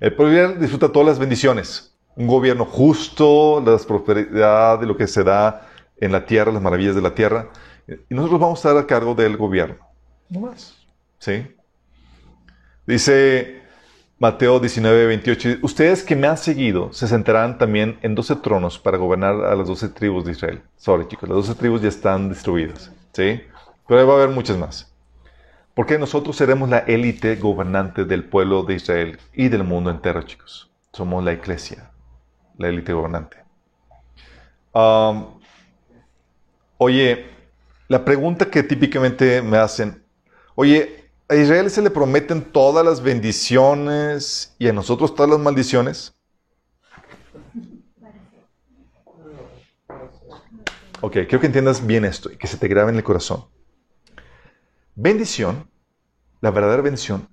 El 0.00 0.14
pueblo 0.14 0.54
disfruta 0.54 0.92
todas 0.92 1.08
las 1.08 1.18
bendiciones. 1.18 1.87
Un 2.18 2.26
gobierno 2.26 2.64
justo, 2.64 3.62
la 3.64 3.78
prosperidad 3.78 4.80
de 4.80 4.86
lo 4.86 4.96
que 4.96 5.06
se 5.06 5.22
da 5.22 5.68
en 5.96 6.10
la 6.10 6.26
tierra, 6.26 6.50
las 6.50 6.60
maravillas 6.60 6.96
de 6.96 7.00
la 7.00 7.14
tierra. 7.14 7.48
Y 7.86 8.14
nosotros 8.14 8.40
vamos 8.40 8.58
a 8.58 8.68
estar 8.68 8.82
a 8.82 8.86
cargo 8.86 9.14
del 9.14 9.36
gobierno. 9.36 9.76
No 10.28 10.40
más. 10.40 10.76
¿Sí? 11.20 11.46
Dice 12.86 13.62
Mateo 14.18 14.58
19, 14.58 15.06
28. 15.06 15.58
Ustedes 15.62 16.02
que 16.02 16.16
me 16.16 16.26
han 16.26 16.38
seguido 16.38 16.92
se 16.92 17.06
sentarán 17.06 17.56
también 17.56 17.98
en 18.02 18.16
12 18.16 18.36
tronos 18.36 18.78
para 18.78 18.98
gobernar 18.98 19.44
a 19.44 19.54
las 19.54 19.68
12 19.68 19.90
tribus 19.90 20.24
de 20.24 20.32
Israel. 20.32 20.60
Sorry, 20.76 21.06
chicos, 21.06 21.28
las 21.28 21.36
12 21.36 21.54
tribus 21.54 21.82
ya 21.82 21.88
están 21.88 22.28
distribuidas. 22.28 22.90
¿Sí? 23.12 23.40
Pero 23.86 24.06
va 24.06 24.14
a 24.14 24.16
haber 24.16 24.30
muchas 24.34 24.58
más. 24.58 24.92
Porque 25.72 25.98
nosotros 25.98 26.34
seremos 26.34 26.68
la 26.68 26.78
élite 26.78 27.36
gobernante 27.36 28.04
del 28.04 28.24
pueblo 28.24 28.64
de 28.64 28.74
Israel 28.74 29.20
y 29.32 29.48
del 29.48 29.62
mundo 29.62 29.90
entero, 29.90 30.20
chicos. 30.22 30.68
Somos 30.92 31.22
la 31.22 31.32
iglesia, 31.32 31.92
la 32.58 32.68
élite 32.68 32.92
gobernante. 32.92 33.38
oye, 36.76 37.26
la 37.88 38.04
pregunta 38.04 38.50
que 38.50 38.62
típicamente 38.62 39.40
me 39.40 39.56
hacen, 39.56 40.04
oye, 40.54 41.10
a 41.28 41.36
Israel 41.36 41.70
se 41.70 41.82
le 41.82 41.90
prometen 41.90 42.42
todas 42.42 42.84
las 42.84 43.02
bendiciones 43.02 44.54
y 44.58 44.68
a 44.68 44.72
nosotros 44.72 45.14
todas 45.14 45.30
las 45.30 45.40
maldiciones. 45.40 46.14
Ok, 51.00 51.12
quiero 51.12 51.40
que 51.40 51.46
entiendas 51.46 51.86
bien 51.86 52.04
esto 52.04 52.30
y 52.30 52.36
que 52.36 52.48
se 52.48 52.56
te 52.56 52.66
grabe 52.66 52.90
en 52.90 52.96
el 52.96 53.04
corazón. 53.04 53.44
Bendición, 54.96 55.70
la 56.40 56.50
verdadera 56.50 56.82
bendición, 56.82 57.28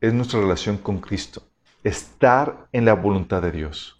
es 0.00 0.12
nuestra 0.12 0.38
relación 0.38 0.76
con 0.76 1.00
Cristo, 1.00 1.42
estar 1.82 2.68
en 2.72 2.84
la 2.84 2.92
voluntad 2.92 3.40
de 3.40 3.52
Dios. 3.52 3.96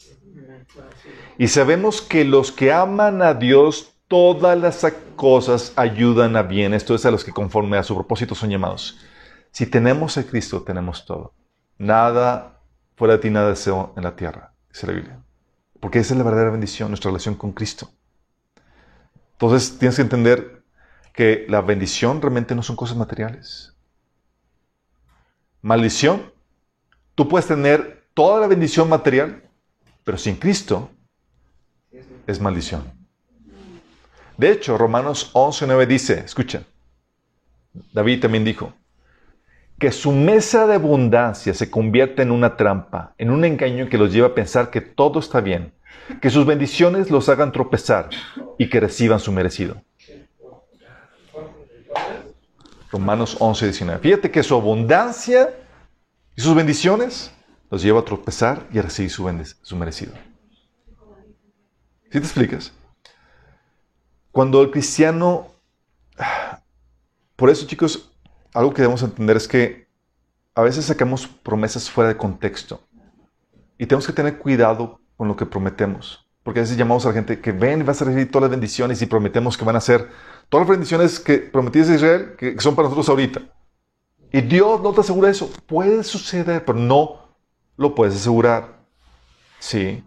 Y 1.39 1.49
sabemos 1.49 2.01
que 2.01 2.24
los 2.24 2.51
que 2.51 2.72
aman 2.72 3.20
a 3.20 3.34
Dios, 3.34 3.93
todas 4.09 4.59
las 4.59 4.87
cosas 5.16 5.72
ayudan 5.76 6.37
a 6.37 6.43
bien. 6.43 6.72
Esto 6.72 6.95
es 6.95 7.05
a 7.05 7.11
los 7.11 7.24
que 7.24 7.32
conforme 7.32 7.76
a 7.76 7.82
su 7.82 7.95
propósito 7.95 8.34
son 8.34 8.51
llamados. 8.51 8.99
Si 9.51 9.66
tenemos 9.66 10.16
a 10.16 10.24
Cristo, 10.24 10.62
tenemos 10.62 11.05
todo. 11.05 11.34
Nada 11.78 12.61
fuera 12.97 13.14
de 13.14 13.20
ti, 13.20 13.30
nada 13.30 13.51
deseo 13.51 13.93
en 13.97 14.05
la 14.05 14.16
tierra, 14.16 14.55
dice 14.70 14.87
la 14.87 14.93
Biblia. 14.95 15.22
Porque 15.80 15.99
esa 15.99 16.14
es 16.14 16.18
la 16.18 16.24
verdadera 16.24 16.51
bendición, 16.51 16.89
nuestra 16.89 17.11
relación 17.11 17.34
con 17.34 17.53
Cristo. 17.53 17.91
Entonces 19.32 19.78
tienes 19.78 19.97
que 19.97 20.03
entender 20.03 20.62
que 21.12 21.45
la 21.49 21.61
bendición 21.61 22.22
realmente 22.22 22.55
no 22.55 22.62
son 22.62 22.76
cosas 22.76 22.97
materiales. 22.97 23.74
Maldición, 25.61 26.32
tú 27.14 27.28
puedes 27.28 27.47
tener 27.47 28.09
toda 28.14 28.41
la 28.41 28.47
bendición 28.47 28.89
material, 28.89 29.51
pero 30.05 30.16
sin 30.16 30.37
Cristo 30.37 30.91
es 32.27 32.41
maldición. 32.41 32.85
De 34.37 34.51
hecho, 34.51 34.77
Romanos 34.77 35.31
11.9 35.33 35.87
dice, 35.87 36.22
escucha, 36.24 36.62
David 37.93 38.20
también 38.20 38.45
dijo, 38.45 38.74
que 39.79 39.93
su 39.93 40.12
mesa 40.12 40.66
de 40.66 40.74
abundancia 40.74 41.53
se 41.55 41.70
convierta 41.70 42.22
en 42.22 42.31
una 42.31 42.57
trampa, 42.57 43.14
en 43.18 43.31
un 43.31 43.45
engaño 43.45 43.89
que 43.89 43.99
los 43.99 44.12
lleva 44.12 44.29
a 44.29 44.35
pensar 44.35 44.70
que 44.70 44.81
todo 44.81 45.20
está 45.20 45.41
bien, 45.41 45.72
que 46.20 46.31
sus 46.31 46.47
bendiciones 46.47 47.11
los 47.11 47.29
hagan 47.29 47.53
tropezar 47.53 48.11
y 48.59 48.68
que 48.68 48.81
reciban 48.81 49.20
su 49.20 49.33
merecido. 49.33 49.83
Romanos 52.91 53.37
11, 53.39 53.66
19. 53.66 54.01
Fíjate 54.01 54.31
que 54.31 54.43
su 54.43 54.55
abundancia 54.55 55.51
y 56.37 56.41
sus 56.41 56.55
bendiciones 56.55 57.33
los 57.70 57.83
lleva 57.83 58.01
a 58.01 58.05
tropezar 58.05 58.66
y 58.72 58.79
a 58.79 58.83
recibir 58.83 59.11
su, 59.11 59.29
su 59.62 59.77
merecido. 59.77 60.12
¿Sí 62.11 62.18
te 62.18 62.18
explicas? 62.18 62.72
Cuando 64.32 64.62
el 64.62 64.70
cristiano... 64.70 65.48
Por 67.36 67.50
eso, 67.50 67.66
chicos, 67.66 68.12
algo 68.54 68.72
que 68.72 68.82
debemos 68.82 69.02
entender 69.02 69.36
es 69.36 69.46
que 69.46 69.88
a 70.54 70.62
veces 70.62 70.86
sacamos 70.86 71.26
promesas 71.26 71.90
fuera 71.90 72.09
de 72.09 72.16
contexto. 72.16 72.80
Y 73.78 73.86
tenemos 73.86 74.07
que 74.07 74.12
tener 74.12 74.38
cuidado 74.38 75.00
con 75.16 75.28
lo 75.28 75.36
que 75.36 75.44
prometemos. 75.44 76.26
Porque 76.42 76.61
a 76.61 76.62
veces 76.62 76.76
llamamos 76.76 77.04
a 77.04 77.09
la 77.09 77.14
gente 77.14 77.40
que 77.40 77.52
ven 77.52 77.80
y 77.80 77.82
vas 77.82 78.00
a 78.00 78.07
recibir 78.07 78.30
todas 78.30 78.44
las 78.44 78.50
bendiciones 78.52 79.02
y 79.02 79.07
prometemos 79.07 79.59
que 79.59 79.64
van 79.64 79.76
a 79.76 79.80
ser 79.80 80.09
Todas 80.48 80.68
las 80.68 80.76
bendiciones 80.76 81.18
que 81.18 81.38
prometiste 81.38 81.92
a 81.92 81.96
Israel, 81.96 82.36
que 82.38 82.61
son 82.61 82.76
para 82.76 82.86
nosotros 82.86 83.09
ahorita. 83.09 83.42
Y 84.32 84.42
Dios 84.42 84.80
no 84.80 84.92
te 84.92 85.00
asegura 85.00 85.30
eso. 85.30 85.50
Puede 85.66 86.04
suceder, 86.04 86.64
pero 86.64 86.78
no 86.78 87.36
lo 87.76 87.94
puedes 87.94 88.14
asegurar. 88.14 88.78
Sí. 89.59 90.04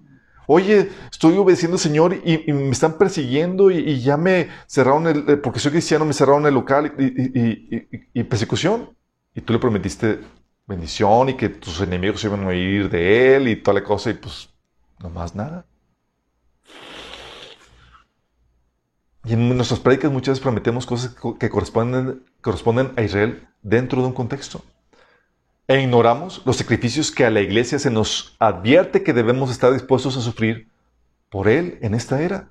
Oye, 0.52 0.90
estoy 1.12 1.38
obedeciendo 1.38 1.76
al 1.76 1.80
Señor 1.80 2.12
y, 2.26 2.52
me 2.52 2.72
están 2.72 2.98
persiguiendo 2.98 3.70
y, 3.70 4.02
ya 4.02 4.18
me 4.18 4.48
cerraron 4.66 5.06
el, 5.06 5.30
eh, 5.30 5.38
porque 5.38 5.60
soy 5.60 5.70
cristiano, 5.70 6.06
me 6.06 6.14
cerraron 6.14 6.44
el 6.48 6.56
local 6.56 6.92
y, 6.98 8.24
persecución. 8.24 8.90
Y 9.36 9.42
tú 9.42 9.54
le 9.54 9.60
prometiste 9.60 10.22
bendición 10.66 11.30
y 11.30 11.36
que 11.36 11.50
tus 11.50 11.80
enemigos 11.82 12.24
iban 12.24 12.48
a 12.48 12.54
ir 12.56 12.90
de 12.90 13.36
él 13.36 13.48
y 13.48 13.58
toda 13.58 13.80
la 13.80 13.84
cosa 13.84 14.10
y 14.10 14.16
pues 14.16 14.50
no 14.98 15.12
más 15.12 15.36
nada. 15.36 15.68
Y 19.26 19.34
en 19.34 19.56
nuestras 19.56 19.80
prácticas 19.80 20.12
muchas 20.12 20.32
veces 20.32 20.42
prometemos 20.42 20.88
cosas 20.88 21.16
que 21.40 21.48
corresponden, 21.48 22.24
corresponden 22.42 22.92
a 22.96 23.04
Israel 23.04 23.48
dentro 23.62 24.02
de 24.02 24.08
un 24.08 24.14
contexto. 24.14 24.64
E 25.70 25.80
ignoramos 25.80 26.42
los 26.48 26.58
sacrificios 26.58 27.12
que 27.12 27.26
a 27.26 27.30
la 27.30 27.42
iglesia 27.42 27.78
se 27.78 27.92
nos 27.92 28.36
advierte 28.40 29.04
que 29.04 29.14
debemos 29.14 29.52
estar 29.52 29.72
dispuestos 29.72 30.18
a 30.18 30.22
sufrir 30.22 30.68
por 31.30 31.48
Él 31.48 31.78
en 31.84 31.94
esta 31.94 32.24
era. 32.24 32.50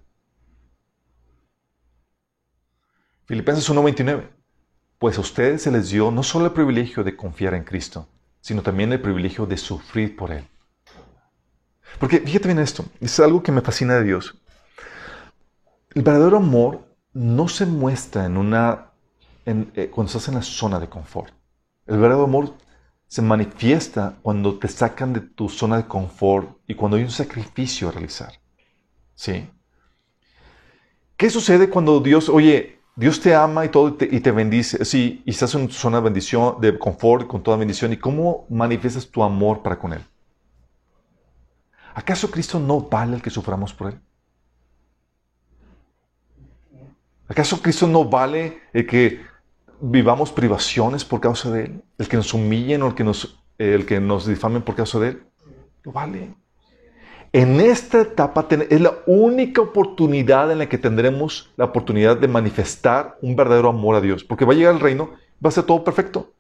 Filipenses 3.27 3.69
1:29. 3.69 4.31
Pues 5.01 5.19
a 5.19 5.21
ustedes 5.21 5.63
se 5.63 5.73
les 5.73 5.91
dio 5.91 6.13
no 6.13 6.23
solo 6.23 6.45
el 6.45 6.53
privilegio 6.53 7.03
de 7.03 7.17
confiar 7.17 7.55
en 7.55 7.65
Cristo, 7.65 8.07
sino 8.41 8.63
también 8.63 8.93
el 8.93 9.01
privilegio 9.01 9.47
de 9.47 9.57
sufrir 9.57 10.15
por 10.15 10.31
Él. 10.31 10.47
Porque 11.99 12.21
fíjate 12.21 12.47
bien 12.47 12.61
esto, 12.61 12.85
es 13.01 13.19
algo 13.19 13.43
que 13.43 13.51
me 13.51 13.63
fascina 13.63 13.95
de 13.95 14.05
Dios. 14.05 14.41
El 15.93 16.03
verdadero 16.03 16.37
amor 16.37 16.87
no 17.13 17.49
se 17.49 17.67
muestra 17.67 18.27
en 18.27 18.37
una, 18.37 18.93
eh, 19.45 19.91
cuando 19.93 20.07
estás 20.07 20.29
en 20.29 20.37
la 20.37 20.43
zona 20.43 20.79
de 20.79 20.89
confort. 20.89 21.33
El 21.85 21.99
verdadero 21.99 22.23
amor 22.23 22.55
se 23.09 23.23
manifiesta 23.23 24.19
cuando 24.23 24.59
te 24.59 24.69
sacan 24.69 25.15
de 25.15 25.21
tu 25.21 25.49
zona 25.49 25.79
de 25.79 25.87
confort 25.87 26.59
y 26.67 26.75
cuando 26.75 26.99
hay 26.99 27.05
un 27.05 27.11
sacrificio 27.11 27.89
a 27.89 27.93
realizar. 27.93 28.35
¿Sí? 29.15 29.49
¿Qué 31.17 31.31
sucede 31.31 31.69
cuando 31.71 32.01
Dios, 32.01 32.29
oye, 32.29 32.81
Dios 32.95 33.21
te 33.21 33.35
ama 33.35 33.65
y 33.65 33.71
todo 33.71 33.97
y 33.99 34.21
te, 34.21 34.31
bendice, 34.31 34.85
sí, 34.85 35.23
y 35.25 35.31
estás 35.31 35.55
en 35.55 35.67
tu 35.67 35.73
zona 35.73 35.99
de 35.99 36.05
bendición, 36.05 36.61
de 36.61 36.79
confort, 36.79 37.27
con 37.27 37.43
toda 37.43 37.57
bendición, 37.57 37.93
¿y 37.93 37.97
cómo 37.97 38.47
manifiestas 38.51 39.09
tu 39.09 39.23
amor 39.23 39.63
para 39.63 39.79
con 39.79 39.95
Él? 39.95 40.05
¿Acaso 41.95 42.31
Cristo 42.31 42.61
no 42.61 42.81
vale 42.81 43.17
el 43.17 43.23
que 43.23 43.31
suframos 43.31 43.73
por 43.73 43.93
Él? 43.93 44.01
¿Acaso 47.27 47.61
Cristo 47.61 47.87
no 47.87 48.05
vale 48.05 48.61
el 48.73 48.87
que 48.87 49.21
vivamos 49.81 50.33
privaciones 50.33 51.05
por 51.05 51.21
causa 51.21 51.51
de 51.51 51.65
Él? 51.65 51.85
¿El 51.99 52.09
que 52.09 52.17
nos 52.17 52.35
humillen 52.35 52.83
o 52.83 52.89
el 52.89 52.95
que 52.95 53.05
nos, 53.05 53.39
el 53.59 53.87
que 53.87 54.01
nos 54.01 54.27
difamen 54.27 54.63
por 54.63 54.75
causa 54.75 54.99
de 54.99 55.09
Él? 55.09 55.23
No 55.85 55.93
vale. 55.93 56.35
En 57.33 57.61
esta 57.61 58.01
etapa 58.01 58.47
es 58.51 58.81
la 58.81 58.95
única 59.07 59.61
oportunidad 59.61 60.51
en 60.51 60.59
la 60.59 60.69
que 60.69 60.79
tendremos 60.79 61.53
la 61.57 61.67
oportunidad 61.67 62.17
de 62.17 62.27
manifestar 62.27 63.19
un 63.21 63.37
verdadero 63.37 63.69
amor 63.69 63.97
a 63.97 64.01
Dios. 64.01 64.25
Porque 64.25 64.47
va 64.47 64.55
a 64.55 64.57
llegar 64.57 64.75
el 64.75 64.81
reino, 64.81 65.11
va 65.45 65.49
a 65.49 65.53
ser 65.53 65.65
todo 65.65 65.85
perfecto. 65.85 66.33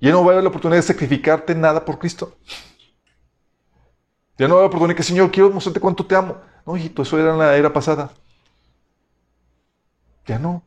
Ya 0.00 0.12
no 0.12 0.20
va 0.20 0.30
a 0.30 0.32
haber 0.34 0.44
la 0.44 0.50
oportunidad 0.50 0.78
de 0.78 0.86
sacrificarte 0.86 1.54
nada 1.56 1.84
por 1.84 1.98
Cristo. 1.98 2.36
Ya 4.38 4.46
no 4.46 4.54
va 4.54 4.60
a 4.60 4.64
haber 4.64 4.68
oportunidad 4.68 4.94
de 4.94 4.96
que, 4.96 5.02
Señor, 5.02 5.30
quiero 5.32 5.50
mostrarte 5.50 5.80
cuánto 5.80 6.06
te 6.06 6.14
amo. 6.14 6.36
No, 6.64 6.76
hijito, 6.76 7.02
eso 7.02 7.18
era 7.18 7.32
en 7.32 7.38
la 7.38 7.56
era 7.56 7.72
pasada. 7.72 8.12
Ya 10.24 10.38
no. 10.38 10.62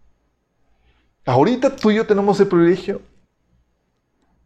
Ahorita 1.26 1.76
tú 1.76 1.92
y 1.92 1.96
yo 1.96 2.06
tenemos 2.06 2.40
el 2.40 2.48
privilegio 2.48 3.02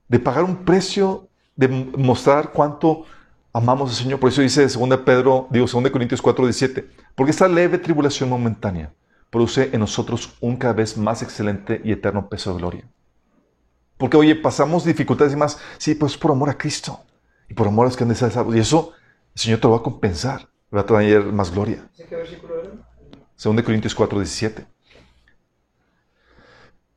de 0.07 0.19
pagar 0.19 0.43
un 0.43 0.65
precio, 0.65 1.30
de 1.55 1.67
mostrar 1.67 2.51
cuánto 2.51 3.05
amamos 3.53 3.89
al 3.89 3.95
Señor. 3.95 4.19
Por 4.19 4.30
eso 4.30 4.41
dice 4.41 4.67
2 4.67 4.97
Pedro, 4.99 5.47
digo 5.49 5.65
2 5.65 5.89
Corintios 5.89 6.21
4, 6.21 6.45
17. 6.45 6.89
Porque 7.15 7.32
esta 7.32 7.47
leve 7.47 7.78
tribulación 7.78 8.30
momentánea 8.30 8.93
produce 9.30 9.69
en 9.71 9.80
nosotros 9.80 10.36
un 10.41 10.57
cada 10.57 10.73
vez 10.73 10.97
más 10.97 11.21
excelente 11.21 11.82
y 11.84 11.91
eterno 11.91 12.28
peso 12.30 12.51
de 12.51 12.59
gloria. 12.59 12.89
Porque, 13.97 14.17
oye, 14.17 14.36
pasamos 14.36 14.84
dificultades 14.84 15.34
y 15.34 15.38
más. 15.38 15.57
Sí, 15.78 15.95
pues 15.95 16.17
por 16.17 16.32
amor 16.32 16.49
a 16.49 16.57
Cristo. 16.57 16.99
Y 17.49 17.53
por 17.53 17.67
amor 17.67 17.86
a 17.86 17.89
los 17.89 17.97
que 17.97 18.03
han 18.03 18.09
de 18.09 18.15
ser 18.15 18.32
salvos. 18.32 18.55
Y 18.55 18.59
eso 18.59 18.91
el 19.34 19.41
Señor 19.41 19.59
te 19.59 19.67
lo 19.67 19.71
va 19.71 19.78
a 19.78 19.84
compensar. 19.84 20.49
Va 20.73 20.82
a 20.82 20.86
traer 20.86 21.23
más 21.32 21.51
gloria. 21.51 21.88
¿Qué 21.95 22.13
versículo 22.13 22.59
era? 22.59 22.71
2 23.41 23.63
Corintios 23.63 23.95
4, 23.95 24.19
17. 24.19 24.65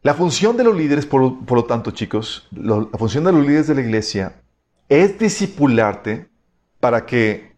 La 0.03 0.14
función 0.14 0.57
de 0.57 0.64
los 0.64 0.76
líderes, 0.76 1.07
por, 1.07 1.22
lo 1.22 1.64
tanto, 1.64 1.90
chicos, 1.90 2.46
la 2.53 2.86
función 2.99 3.24
de 3.24 3.32
los 3.32 3.42
líderes 3.42 3.66
de 3.66 3.74
la 3.74 3.80
iglesia 3.80 4.40
es 4.88 5.18
discipularte 5.18 6.28
para 6.78 7.05
que 7.05 7.57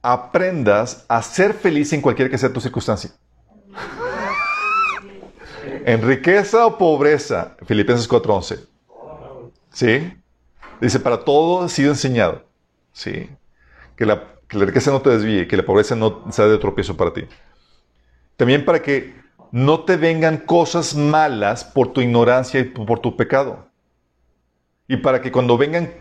aprendas 0.00 1.04
a 1.08 1.20
ser 1.22 1.52
feliz 1.52 1.92
en 1.92 2.00
cualquier 2.00 2.30
que 2.30 2.38
sea 2.38 2.52
tu 2.52 2.60
circunstancia. 2.60 3.10
en 5.84 6.02
riqueza 6.02 6.64
o 6.64 6.78
pobreza, 6.78 7.56
Filipenses 7.66 8.08
4:11. 8.08 8.66
¿Sí? 9.72 10.12
Dice, 10.80 11.00
para 11.00 11.22
todo 11.22 11.64
ha 11.64 11.68
sido 11.68 11.90
enseñado. 11.90 12.44
¿Sí? 12.92 13.28
Que 13.94 14.06
la, 14.06 14.24
que 14.48 14.56
la 14.56 14.64
riqueza 14.64 14.90
no 14.90 15.02
te 15.02 15.10
desvíe, 15.10 15.46
que 15.46 15.56
la 15.56 15.66
pobreza 15.66 15.94
no 15.94 16.24
sea 16.32 16.46
de 16.46 16.56
tropiezo 16.56 16.96
para 16.96 17.12
ti. 17.12 17.26
También 18.36 18.64
para 18.64 18.80
que 18.80 19.25
no 19.52 19.84
te 19.84 19.96
vengan 19.96 20.38
cosas 20.38 20.94
malas 20.94 21.64
por 21.64 21.92
tu 21.92 22.00
ignorancia 22.00 22.60
y 22.60 22.64
por 22.64 23.00
tu 23.00 23.16
pecado. 23.16 23.68
Y 24.88 24.98
para 24.98 25.20
que 25.20 25.32
cuando 25.32 25.58
vengan 25.58 25.92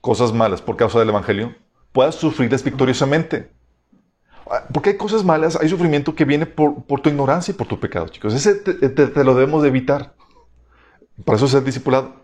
cosas 0.00 0.32
malas 0.32 0.62
por 0.62 0.76
causa 0.76 0.98
del 0.98 1.10
Evangelio, 1.10 1.54
puedas 1.92 2.14
sufrirlas 2.14 2.64
victoriosamente. 2.64 3.50
Ah, 4.50 4.64
porque 4.72 4.90
hay 4.90 4.96
cosas 4.96 5.24
malas, 5.24 5.56
hay 5.56 5.68
sufrimiento 5.68 6.14
que 6.14 6.24
viene 6.24 6.46
por, 6.46 6.84
tu 7.00 7.08
ignorancia 7.08 7.52
y 7.52 7.54
por 7.54 7.66
tu 7.66 7.78
pecado, 7.78 8.08
chicos. 8.08 8.34
Ese 8.34 8.54
te, 8.54 9.24
lo 9.24 9.34
debemos 9.34 9.62
de 9.62 9.68
evitar. 9.68 10.14
Para 11.24 11.36
eso 11.36 11.46
ser 11.46 11.62
discipulado. 11.62 12.16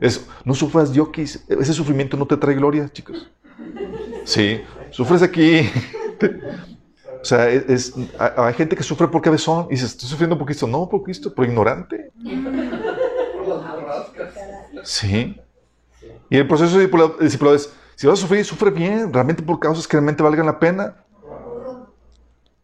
Es, 0.00 0.28
no 0.44 0.54
sufras 0.54 0.92
diokis. 0.92 1.44
Ese 1.48 1.72
sufrimiento 1.72 2.16
no 2.16 2.26
te 2.26 2.36
trae 2.36 2.54
gloria, 2.54 2.88
chicos. 2.92 3.30
Sí, 4.24 4.60
sufres 4.90 5.22
aquí. 5.22 5.70
O 7.26 7.28
sea, 7.28 7.48
es, 7.48 7.92
hay 8.20 8.54
gente 8.54 8.76
que 8.76 8.84
sufre 8.84 9.08
por 9.08 9.20
cabezón 9.20 9.66
y 9.68 9.70
dice, 9.70 9.86
estoy 9.86 10.08
sufriendo 10.08 10.38
por 10.38 10.46
Cristo. 10.46 10.68
No, 10.68 10.88
por 10.88 11.02
Cristo, 11.02 11.34
por 11.34 11.44
ignorante. 11.44 12.12
Sí. 14.84 15.36
Y 16.30 16.36
el 16.36 16.46
proceso 16.46 16.78
de 16.78 16.86
discipulado 17.18 17.56
es, 17.56 17.72
si 17.96 18.06
vas 18.06 18.20
a 18.20 18.22
sufrir, 18.22 18.44
sufre 18.44 18.70
bien, 18.70 19.12
realmente 19.12 19.42
por 19.42 19.58
causas 19.58 19.88
que 19.88 19.96
realmente 19.96 20.22
valgan 20.22 20.46
la 20.46 20.56
pena. 20.56 21.04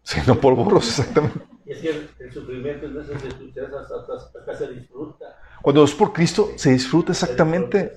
Sí, 0.04 0.20
no 0.28 0.40
por 0.40 0.54
burros, 0.54 0.86
exactamente. 0.86 1.40
Y 1.66 1.72
es 1.72 1.78
que 1.80 1.88
el, 2.20 2.32
sufrimiento 2.32 2.86
es 2.86 3.10
hasta, 3.10 4.58
se 4.58 4.72
disfruta. 4.74 5.40
Cuando 5.60 5.82
es 5.82 5.92
por 5.92 6.12
Cristo, 6.12 6.52
se 6.54 6.70
disfruta 6.70 7.10
exactamente. 7.10 7.92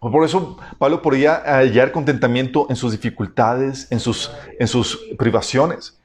Por 0.00 0.24
eso 0.24 0.56
Pablo 0.78 1.02
podía 1.02 1.42
hallar 1.44 1.90
contentamiento 1.90 2.66
en 2.70 2.76
sus 2.76 2.92
dificultades, 2.92 3.90
en 3.90 3.98
sus, 3.98 4.30
en 4.58 4.68
sus 4.68 4.96
privaciones. 5.18 5.98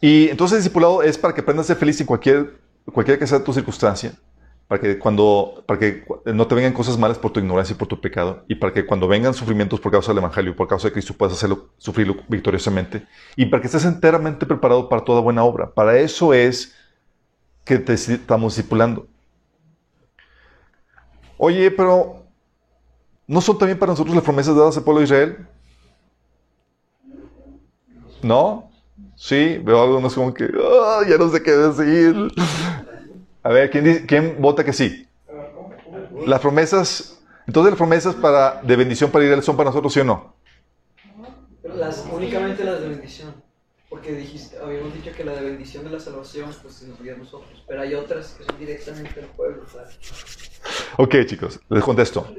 Y 0.00 0.28
entonces 0.28 0.56
el 0.56 0.62
discipulado 0.62 1.02
es 1.02 1.16
para 1.16 1.34
que 1.34 1.40
aprendas 1.40 1.66
a 1.66 1.68
ser 1.68 1.76
feliz 1.76 2.00
en 2.00 2.06
cualquier, 2.06 2.58
cualquier 2.92 3.18
que 3.18 3.26
sea 3.26 3.42
tu 3.42 3.52
circunstancia, 3.52 4.12
para 4.68 4.80
que, 4.80 4.98
cuando, 4.98 5.62
para 5.66 5.78
que 5.78 6.04
no 6.26 6.46
te 6.46 6.54
vengan 6.54 6.72
cosas 6.72 6.98
malas 6.98 7.18
por 7.18 7.32
tu 7.32 7.40
ignorancia 7.40 7.74
y 7.74 7.78
por 7.78 7.88
tu 7.88 8.00
pecado, 8.00 8.44
y 8.46 8.54
para 8.54 8.72
que 8.72 8.84
cuando 8.86 9.08
vengan 9.08 9.34
sufrimientos 9.34 9.80
por 9.80 9.92
causa 9.92 10.12
del 10.12 10.18
Evangelio, 10.18 10.54
por 10.54 10.68
causa 10.68 10.88
de 10.88 10.92
Cristo, 10.92 11.14
puedas 11.14 11.34
hacerlo, 11.34 11.70
sufrirlo 11.78 12.16
victoriosamente, 12.28 13.06
y 13.36 13.46
para 13.46 13.60
que 13.60 13.66
estés 13.68 13.84
enteramente 13.84 14.46
preparado 14.46 14.88
para 14.88 15.04
toda 15.04 15.20
buena 15.20 15.44
obra. 15.44 15.70
Para 15.70 15.98
eso 15.98 16.32
es 16.34 16.74
que 17.64 17.78
te 17.78 17.94
estamos 17.94 18.54
discipulando. 18.54 19.06
Oye, 21.36 21.70
pero 21.70 22.19
¿No 23.30 23.40
son 23.40 23.56
también 23.56 23.78
para 23.78 23.92
nosotros 23.92 24.12
las 24.12 24.24
promesas 24.24 24.56
dadas 24.56 24.76
al 24.76 24.82
pueblo 24.82 24.98
de 24.98 25.04
Israel? 25.04 25.46
¿No? 28.24 28.72
Sí, 29.14 29.56
veo 29.62 29.80
algo 29.80 30.00
más 30.00 30.14
como 30.14 30.34
que, 30.34 30.50
ah, 30.52 31.02
ya 31.08 31.16
no 31.16 31.30
sé 31.30 31.40
qué 31.40 31.52
decir. 31.52 32.32
A 33.44 33.48
ver, 33.50 33.70
¿quién, 33.70 34.04
¿quién 34.08 34.36
vota 34.40 34.64
que 34.64 34.72
sí? 34.72 35.06
Las 36.26 36.40
promesas, 36.40 37.22
entonces 37.46 37.70
las 37.70 37.78
promesas 37.78 38.16
para, 38.16 38.62
de 38.62 38.74
bendición 38.74 39.12
para 39.12 39.24
Israel 39.24 39.44
son 39.44 39.56
para 39.56 39.70
nosotros, 39.70 39.92
¿sí 39.92 40.00
o 40.00 40.04
no? 40.04 40.34
Las, 41.62 42.04
únicamente 42.12 42.64
las 42.64 42.80
de 42.80 42.88
bendición. 42.88 43.32
Porque 43.90 44.12
dijiste, 44.12 44.56
habíamos 44.56 44.94
dicho 44.94 45.10
que 45.14 45.24
la 45.24 45.32
de 45.32 45.42
bendición 45.42 45.82
de 45.82 45.90
la 45.90 45.98
salvación, 45.98 46.54
pues 46.62 46.74
se 46.74 46.86
nos 46.86 47.00
a 47.00 47.18
nosotros. 47.18 47.64
Pero 47.66 47.82
hay 47.82 47.94
otras 47.94 48.36
que 48.38 48.44
son 48.44 48.56
directamente 48.56 49.20
al 49.20 49.26
pueblo, 49.26 49.64
¿sabes? 49.68 49.98
Ok, 50.96 51.16
chicos, 51.26 51.58
les 51.68 51.82
contesto. 51.82 52.32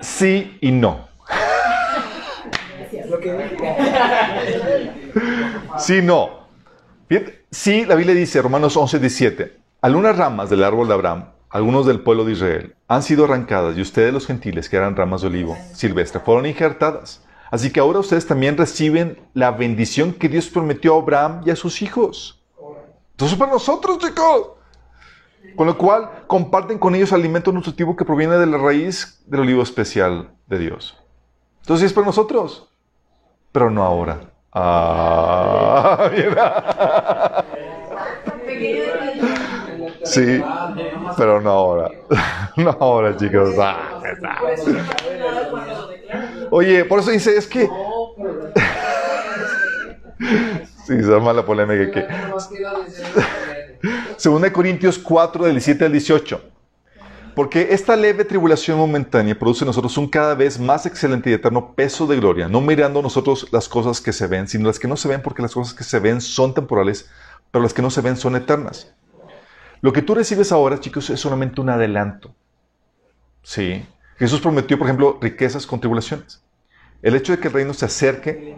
Sí 0.00 0.58
y 0.60 0.72
no. 0.72 1.08
Sí, 5.78 6.02
no. 6.02 6.48
sí, 7.50 7.84
la 7.86 7.94
Biblia 7.94 8.14
dice, 8.14 8.42
Romanos 8.42 8.76
11, 8.76 8.98
17, 8.98 9.56
algunas 9.82 10.16
ramas 10.16 10.50
del 10.50 10.64
árbol 10.64 10.88
de 10.88 10.94
Abraham, 10.94 11.26
algunos 11.48 11.86
del 11.86 12.00
pueblo 12.00 12.24
de 12.24 12.32
Israel, 12.32 12.74
han 12.88 13.04
sido 13.04 13.24
arrancadas 13.26 13.76
y 13.76 13.80
ustedes 13.80 14.12
los 14.12 14.26
gentiles, 14.26 14.68
que 14.68 14.76
eran 14.76 14.96
ramas 14.96 15.20
de 15.20 15.28
olivo 15.28 15.56
silvestre, 15.74 16.20
fueron 16.20 16.46
injertadas. 16.46 17.22
Así 17.52 17.70
que 17.70 17.80
ahora 17.80 17.98
ustedes 17.98 18.26
también 18.26 18.56
reciben 18.56 19.20
la 19.34 19.50
bendición 19.50 20.14
que 20.14 20.26
Dios 20.30 20.48
prometió 20.48 20.94
a 20.94 21.02
Abraham 21.02 21.42
y 21.44 21.50
a 21.50 21.56
sus 21.56 21.82
hijos. 21.82 22.42
Entonces 23.10 23.36
para 23.36 23.52
nosotros, 23.52 23.98
chicos. 23.98 24.52
Con 25.54 25.66
lo 25.66 25.76
cual 25.76 26.24
comparten 26.26 26.78
con 26.78 26.94
ellos 26.94 27.12
alimento 27.12 27.52
nutritivo 27.52 27.94
que 27.94 28.06
proviene 28.06 28.38
de 28.38 28.46
la 28.46 28.56
raíz 28.56 29.22
del 29.26 29.40
olivo 29.40 29.62
especial 29.62 30.30
de 30.46 30.58
Dios. 30.60 30.96
Entonces 31.60 31.88
es 31.88 31.92
para 31.92 32.06
nosotros, 32.06 32.70
pero 33.52 33.68
no 33.68 33.82
ahora. 33.82 34.32
Ah, 34.50 36.10
Sí, 40.04 40.42
pero 41.18 41.40
no 41.42 41.50
ahora. 41.50 41.90
No 42.56 42.76
ahora, 42.80 43.16
chicos. 43.16 43.54
Ah, 43.58 44.00
Oye, 46.54 46.84
por 46.84 47.00
eso 47.00 47.10
dice, 47.10 47.34
es 47.34 47.46
que... 47.46 47.68
Sí, 50.84 51.00
se 51.00 51.10
llama 51.10 51.32
la 51.32 51.46
polémica 51.46 51.90
que... 51.90 52.06
Según 54.16 54.48
Corintios 54.50 54.98
4, 54.98 55.44
del 55.44 55.54
17 55.54 55.84
al 55.84 55.92
18. 55.92 56.42
Porque 57.34 57.68
esta 57.70 57.96
leve 57.96 58.24
tribulación 58.24 58.76
momentánea 58.78 59.38
produce 59.38 59.64
en 59.64 59.68
nosotros 59.68 59.96
un 59.96 60.08
cada 60.08 60.34
vez 60.34 60.58
más 60.60 60.84
excelente 60.84 61.30
y 61.30 61.32
eterno 61.32 61.74
peso 61.74 62.06
de 62.06 62.16
gloria, 62.16 62.48
no 62.48 62.60
mirando 62.60 63.00
nosotros 63.00 63.48
las 63.50 63.68
cosas 63.68 64.00
que 64.00 64.12
se 64.12 64.26
ven, 64.26 64.46
sino 64.46 64.66
las 64.66 64.78
que 64.78 64.88
no 64.88 64.96
se 64.96 65.08
ven, 65.08 65.22
porque 65.22 65.42
las 65.42 65.54
cosas 65.54 65.72
que 65.72 65.84
se 65.84 66.00
ven 66.00 66.20
son 66.20 66.52
temporales, 66.52 67.08
pero 67.50 67.62
las 67.62 67.72
que 67.72 67.82
no 67.82 67.90
se 67.90 68.02
ven 68.02 68.16
son 68.16 68.36
eternas. 68.36 68.92
Lo 69.80 69.92
que 69.92 70.02
tú 70.02 70.14
recibes 70.14 70.52
ahora, 70.52 70.78
chicos, 70.78 71.08
es 71.08 71.18
solamente 71.18 71.60
un 71.60 71.70
adelanto. 71.70 72.34
Sí. 73.42 73.86
Jesús 74.22 74.40
prometió, 74.40 74.78
por 74.78 74.86
ejemplo, 74.86 75.18
riquezas 75.20 75.66
con 75.66 75.80
tribulaciones. 75.80 76.40
El 77.02 77.16
hecho 77.16 77.32
de 77.32 77.40
que 77.40 77.48
el 77.48 77.54
reino 77.54 77.74
se 77.74 77.86
acerque, 77.86 78.56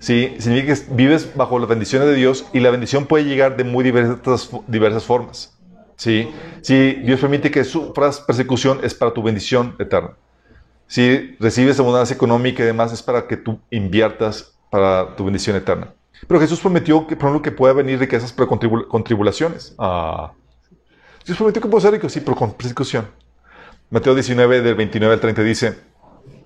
sí, 0.00 0.36
significa 0.38 0.74
que 0.74 0.82
vives 0.90 1.34
bajo 1.34 1.58
las 1.58 1.66
bendiciones 1.66 2.08
de 2.08 2.14
Dios 2.14 2.44
y 2.52 2.60
la 2.60 2.68
bendición 2.68 3.06
puede 3.06 3.24
llegar 3.24 3.56
de 3.56 3.64
muy 3.64 3.82
diversas, 3.82 4.50
diversas 4.66 5.04
formas. 5.04 5.56
Sí. 5.96 6.30
Si 6.60 6.92
Dios 6.96 7.20
permite 7.20 7.50
que 7.50 7.64
sufras 7.64 8.20
persecución, 8.20 8.80
es 8.82 8.92
para 8.92 9.14
tu 9.14 9.22
bendición 9.22 9.74
eterna. 9.78 10.10
Si 10.86 11.34
recibes 11.40 11.80
abundancia 11.80 12.14
económica 12.14 12.62
y 12.62 12.66
demás, 12.66 12.92
es 12.92 13.02
para 13.02 13.26
que 13.26 13.38
tú 13.38 13.58
inviertas 13.70 14.58
para 14.68 15.16
tu 15.16 15.24
bendición 15.24 15.56
eterna. 15.56 15.94
Pero 16.26 16.38
Jesús 16.38 16.60
prometió 16.60 17.06
que, 17.06 17.16
por 17.16 17.30
ejemplo, 17.30 17.40
que 17.40 17.56
pueda 17.56 17.72
venir 17.72 17.98
riquezas 17.98 18.30
pero 18.30 18.46
con, 18.46 19.04
tribulaciones. 19.04 19.74
Ah. 19.78 20.32
Dios 21.24 21.38
prometió 21.38 21.62
que 21.62 21.68
puede 21.68 21.80
ser 21.80 21.92
rico, 21.92 22.10
sí, 22.10 22.20
pero 22.20 22.36
con 22.36 22.52
persecución. 22.52 23.08
Mateo 23.90 24.14
19, 24.14 24.60
del 24.60 24.74
29 24.74 25.14
al 25.14 25.20
30 25.20 25.42
dice, 25.42 25.78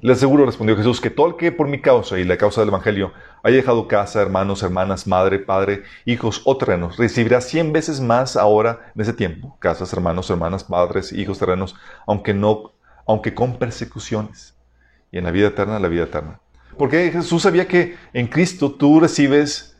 le 0.00 0.12
aseguro, 0.12 0.46
respondió 0.46 0.76
Jesús, 0.76 1.00
que 1.00 1.10
todo 1.10 1.26
el 1.26 1.34
que 1.34 1.50
por 1.50 1.66
mi 1.66 1.80
causa 1.80 2.20
y 2.20 2.24
la 2.24 2.36
causa 2.36 2.60
del 2.60 2.68
Evangelio 2.68 3.12
haya 3.42 3.56
dejado 3.56 3.88
casa, 3.88 4.22
hermanos, 4.22 4.62
hermanas, 4.62 5.08
madre, 5.08 5.40
padre, 5.40 5.82
hijos 6.04 6.42
o 6.44 6.56
terrenos, 6.56 6.98
recibirá 6.98 7.40
cien 7.40 7.72
veces 7.72 8.00
más 8.00 8.36
ahora 8.36 8.92
en 8.94 9.02
ese 9.02 9.12
tiempo, 9.12 9.56
casas, 9.58 9.92
hermanos, 9.92 10.30
hermanas, 10.30 10.62
padres, 10.62 11.12
hijos, 11.12 11.40
terrenos, 11.40 11.74
aunque 12.06 12.32
no, 12.32 12.74
aunque 13.08 13.34
con 13.34 13.58
persecuciones. 13.58 14.54
Y 15.10 15.18
en 15.18 15.24
la 15.24 15.32
vida 15.32 15.48
eterna, 15.48 15.80
la 15.80 15.88
vida 15.88 16.04
eterna. 16.04 16.38
Porque 16.78 17.10
Jesús 17.10 17.42
sabía 17.42 17.66
que 17.66 17.96
en 18.12 18.28
Cristo 18.28 18.70
tú 18.70 19.00
recibes 19.00 19.72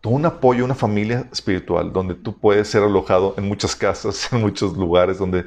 todo 0.00 0.14
un 0.14 0.24
apoyo, 0.24 0.64
una 0.64 0.74
familia 0.74 1.28
espiritual, 1.30 1.92
donde 1.92 2.14
tú 2.14 2.38
puedes 2.38 2.68
ser 2.68 2.82
alojado 2.82 3.34
en 3.36 3.46
muchas 3.46 3.76
casas, 3.76 4.28
en 4.32 4.40
muchos 4.40 4.76
lugares, 4.76 5.18
donde, 5.18 5.44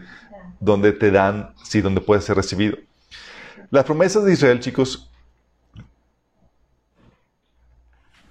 donde 0.64 0.94
te 0.94 1.12
dan, 1.12 1.54
sí, 1.64 1.82
donde 1.82 2.02
puedes 2.02 2.24
ser 2.24 2.38
recibido. 2.38 2.78
Las 3.70 3.84
promesas 3.84 4.24
de 4.24 4.34
Israel, 4.34 4.60
chicos, 4.60 5.12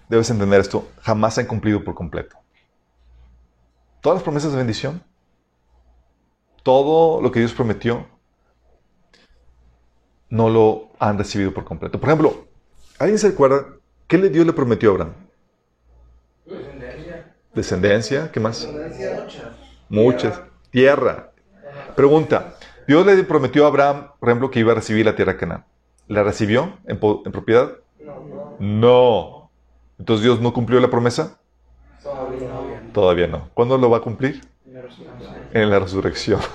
debes 0.08 0.30
entender 0.30 0.60
esto, 0.60 0.88
jamás 1.02 1.34
se 1.34 1.42
han 1.42 1.46
cumplido 1.46 1.84
por 1.84 1.94
completo. 1.94 2.36
Todas 4.00 4.16
las 4.16 4.22
promesas 4.22 4.52
de 4.52 4.58
bendición, 4.58 5.02
todo 6.62 7.20
lo 7.20 7.30
que 7.30 7.40
Dios 7.40 7.52
prometió, 7.52 8.06
no 10.30 10.48
lo 10.48 10.90
han 10.98 11.18
recibido 11.18 11.52
por 11.52 11.64
completo. 11.64 12.00
Por 12.00 12.08
ejemplo, 12.08 12.48
¿alguien 12.98 13.18
se 13.18 13.28
acuerda 13.28 13.66
qué 14.06 14.16
le 14.16 14.30
Dios 14.30 14.46
le 14.46 14.52
prometió 14.54 14.90
a 14.90 14.92
Abraham? 14.92 15.14
Descendencia. 16.46 17.36
Descendencia, 17.52 18.32
¿qué 18.32 18.40
más? 18.40 18.66
Muchas. 19.90 20.40
Tierra. 20.70 21.31
Pregunta, 21.96 22.56
Dios 22.86 23.06
le 23.06 23.22
prometió 23.24 23.64
a 23.64 23.68
Abraham, 23.68 24.08
por 24.18 24.28
ejemplo, 24.28 24.50
que 24.50 24.60
iba 24.60 24.72
a 24.72 24.74
recibir 24.74 25.06
la 25.06 25.14
tierra 25.14 25.36
Canaán. 25.36 25.64
¿La 26.08 26.22
recibió 26.22 26.78
en, 26.86 26.98
propiedad? 26.98 27.72
No. 28.00 28.56
No. 28.58 29.50
Entonces 29.98 30.24
Dios 30.24 30.40
no 30.40 30.52
cumplió 30.52 30.80
la 30.80 30.90
promesa. 30.90 31.38
Todavía 32.92 33.26
no. 33.26 33.48
¿Cuándo 33.54 33.78
lo 33.78 33.88
va 33.88 33.98
a 33.98 34.00
cumplir? 34.00 34.42
En 35.52 35.70
la 35.70 35.78
resurrección. 35.78 36.40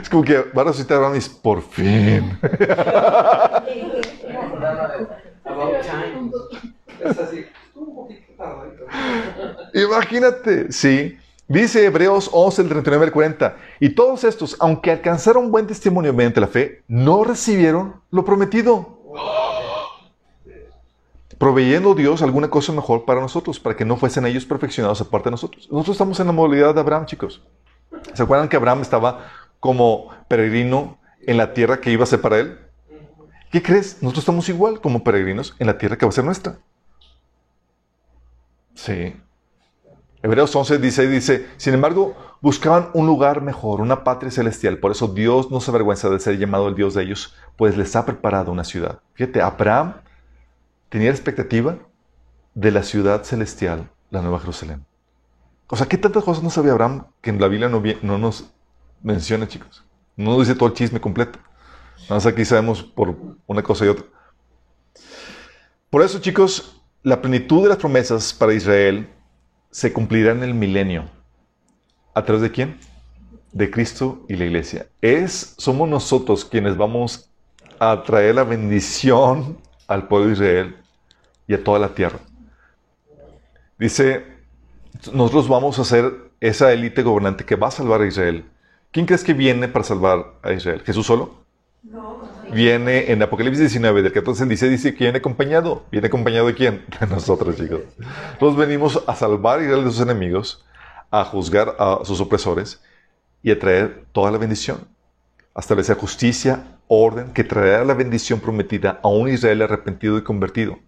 Es 0.00 0.08
como 0.08 0.24
que 0.24 0.38
va 0.38 0.62
a 0.62 0.64
resucitar 0.64 1.04
a 1.04 1.10
mis 1.10 1.28
por 1.28 1.62
fin. 1.62 2.36
Imagínate, 9.74 10.72
sí. 10.72 11.16
Dice 11.46 11.84
Hebreos 11.84 12.30
11, 12.32 12.62
el 12.62 12.68
39 12.68 13.04
al 13.06 13.12
40. 13.12 13.56
Y 13.80 13.90
todos 13.90 14.24
estos, 14.24 14.56
aunque 14.60 14.90
alcanzaron 14.90 15.50
buen 15.50 15.66
testimonio 15.66 16.14
mediante 16.14 16.40
la 16.40 16.46
fe, 16.46 16.82
no 16.88 17.22
recibieron 17.22 18.00
lo 18.10 18.24
prometido. 18.24 18.98
Proveyendo 21.36 21.94
Dios 21.94 22.22
alguna 22.22 22.48
cosa 22.48 22.72
mejor 22.72 23.04
para 23.04 23.20
nosotros, 23.20 23.60
para 23.60 23.76
que 23.76 23.84
no 23.84 23.96
fuesen 23.96 24.24
ellos 24.24 24.46
perfeccionados 24.46 25.00
aparte 25.00 25.26
de 25.26 25.32
nosotros. 25.32 25.68
Nosotros 25.70 25.96
estamos 25.96 26.18
en 26.20 26.28
la 26.28 26.32
modalidad 26.32 26.74
de 26.74 26.80
Abraham, 26.80 27.04
chicos. 27.06 27.42
¿Se 28.14 28.22
acuerdan 28.22 28.48
que 28.48 28.56
Abraham 28.56 28.80
estaba 28.80 29.28
como 29.60 30.08
peregrino 30.28 30.98
en 31.26 31.36
la 31.36 31.52
tierra 31.52 31.80
que 31.80 31.90
iba 31.90 32.04
a 32.04 32.06
ser 32.06 32.22
para 32.22 32.38
él? 32.38 32.58
¿Qué 33.50 33.62
crees? 33.62 34.02
Nosotros 34.02 34.22
estamos 34.22 34.48
igual 34.48 34.80
como 34.80 35.04
peregrinos 35.04 35.54
en 35.58 35.66
la 35.66 35.76
tierra 35.76 35.98
que 35.98 36.06
va 36.06 36.10
a 36.10 36.12
ser 36.12 36.24
nuestra. 36.24 36.56
Sí. 38.74 39.14
Hebreos 40.24 40.56
11 40.56 40.78
dice, 40.78 41.06
dice, 41.06 41.46
sin 41.58 41.74
embargo, 41.74 42.16
buscaban 42.40 42.88
un 42.94 43.06
lugar 43.06 43.42
mejor, 43.42 43.82
una 43.82 44.04
patria 44.04 44.30
celestial. 44.30 44.78
Por 44.78 44.90
eso 44.90 45.06
Dios 45.06 45.50
no 45.50 45.60
se 45.60 45.70
avergüenza 45.70 46.08
de 46.08 46.18
ser 46.18 46.38
llamado 46.38 46.66
el 46.66 46.74
Dios 46.74 46.94
de 46.94 47.02
ellos, 47.02 47.34
pues 47.58 47.76
les 47.76 47.94
ha 47.94 48.06
preparado 48.06 48.50
una 48.50 48.64
ciudad. 48.64 49.00
Fíjate, 49.12 49.42
Abraham 49.42 49.96
tenía 50.88 51.10
la 51.10 51.14
expectativa 51.14 51.76
de 52.54 52.70
la 52.70 52.82
ciudad 52.82 53.22
celestial, 53.24 53.90
la 54.08 54.22
Nueva 54.22 54.40
Jerusalén. 54.40 54.86
O 55.68 55.76
sea, 55.76 55.84
¿qué 55.84 55.98
tantas 55.98 56.24
cosas 56.24 56.42
no 56.42 56.48
sabía 56.48 56.72
Abraham 56.72 57.04
que 57.20 57.28
en 57.28 57.38
la 57.38 57.48
Biblia 57.48 57.68
no, 57.68 57.82
no 58.00 58.16
nos 58.16 58.50
menciona, 59.02 59.46
chicos. 59.46 59.84
No 60.16 60.40
dice 60.40 60.54
todo 60.54 60.70
el 60.70 60.74
chisme 60.74 61.02
completo. 61.02 61.38
Nada 62.04 62.14
más 62.14 62.24
aquí 62.24 62.46
sabemos 62.46 62.82
por 62.82 63.14
una 63.46 63.62
cosa 63.62 63.84
y 63.84 63.88
otra. 63.88 64.06
Por 65.90 66.00
eso, 66.00 66.18
chicos, 66.18 66.82
la 67.02 67.20
plenitud 67.20 67.62
de 67.64 67.68
las 67.68 67.76
promesas 67.76 68.32
para 68.32 68.54
Israel 68.54 69.06
se 69.74 69.92
cumplirá 69.92 70.30
en 70.30 70.44
el 70.44 70.54
milenio. 70.54 71.10
¿A 72.14 72.24
través 72.24 72.42
de 72.42 72.52
quién? 72.52 72.78
De 73.50 73.72
Cristo 73.72 74.24
y 74.28 74.36
la 74.36 74.44
iglesia. 74.44 74.86
Es, 75.00 75.56
somos 75.58 75.88
nosotros 75.88 76.44
quienes 76.44 76.76
vamos 76.76 77.28
a 77.80 78.04
traer 78.04 78.36
la 78.36 78.44
bendición 78.44 79.58
al 79.88 80.06
pueblo 80.06 80.28
de 80.28 80.32
Israel 80.34 80.76
y 81.48 81.54
a 81.54 81.64
toda 81.64 81.80
la 81.80 81.88
tierra. 81.88 82.20
Dice, 83.76 84.24
nosotros 85.12 85.48
vamos 85.48 85.76
a 85.80 85.84
ser 85.84 86.30
esa 86.38 86.72
élite 86.72 87.02
gobernante 87.02 87.44
que 87.44 87.56
va 87.56 87.66
a 87.66 87.72
salvar 87.72 88.00
a 88.00 88.06
Israel 88.06 88.44
¿Quién 88.92 89.06
crees 89.06 89.24
que 89.24 89.34
viene 89.34 89.66
para 89.66 89.84
salvar 89.84 90.34
a 90.40 90.52
Israel? 90.52 90.80
¿Jesús 90.86 91.04
solo? 91.04 91.34
No. 91.82 92.33
Viene 92.54 93.10
en 93.10 93.20
Apocalipsis 93.20 93.72
19, 93.72 94.02
del 94.02 94.12
14 94.12 94.44
al 94.44 94.48
16, 94.48 94.70
dice 94.70 94.94
que 94.94 95.02
viene 95.02 95.18
acompañado. 95.18 95.86
¿Viene 95.90 96.06
acompañado 96.06 96.46
de 96.46 96.54
quién? 96.54 96.84
De 97.00 97.06
nosotros, 97.08 97.56
chicos. 97.56 97.80
Nosotros 97.98 98.56
venimos 98.56 99.02
a 99.08 99.16
salvar 99.16 99.60
Israel 99.60 99.82
de 99.82 99.90
sus 99.90 100.00
enemigos, 100.00 100.64
a 101.10 101.24
juzgar 101.24 101.74
a 101.80 101.98
sus 102.04 102.20
opresores 102.20 102.80
y 103.42 103.50
a 103.50 103.58
traer 103.58 104.04
toda 104.12 104.30
la 104.30 104.38
bendición. 104.38 104.86
A 105.52 105.58
establecer 105.58 105.96
justicia, 105.96 106.78
orden, 106.86 107.32
que 107.32 107.42
traerá 107.42 107.84
la 107.84 107.94
bendición 107.94 108.38
prometida 108.38 109.00
a 109.02 109.08
un 109.08 109.28
Israel 109.28 109.62
arrepentido 109.62 110.16
y 110.16 110.22
convertido. 110.22 110.78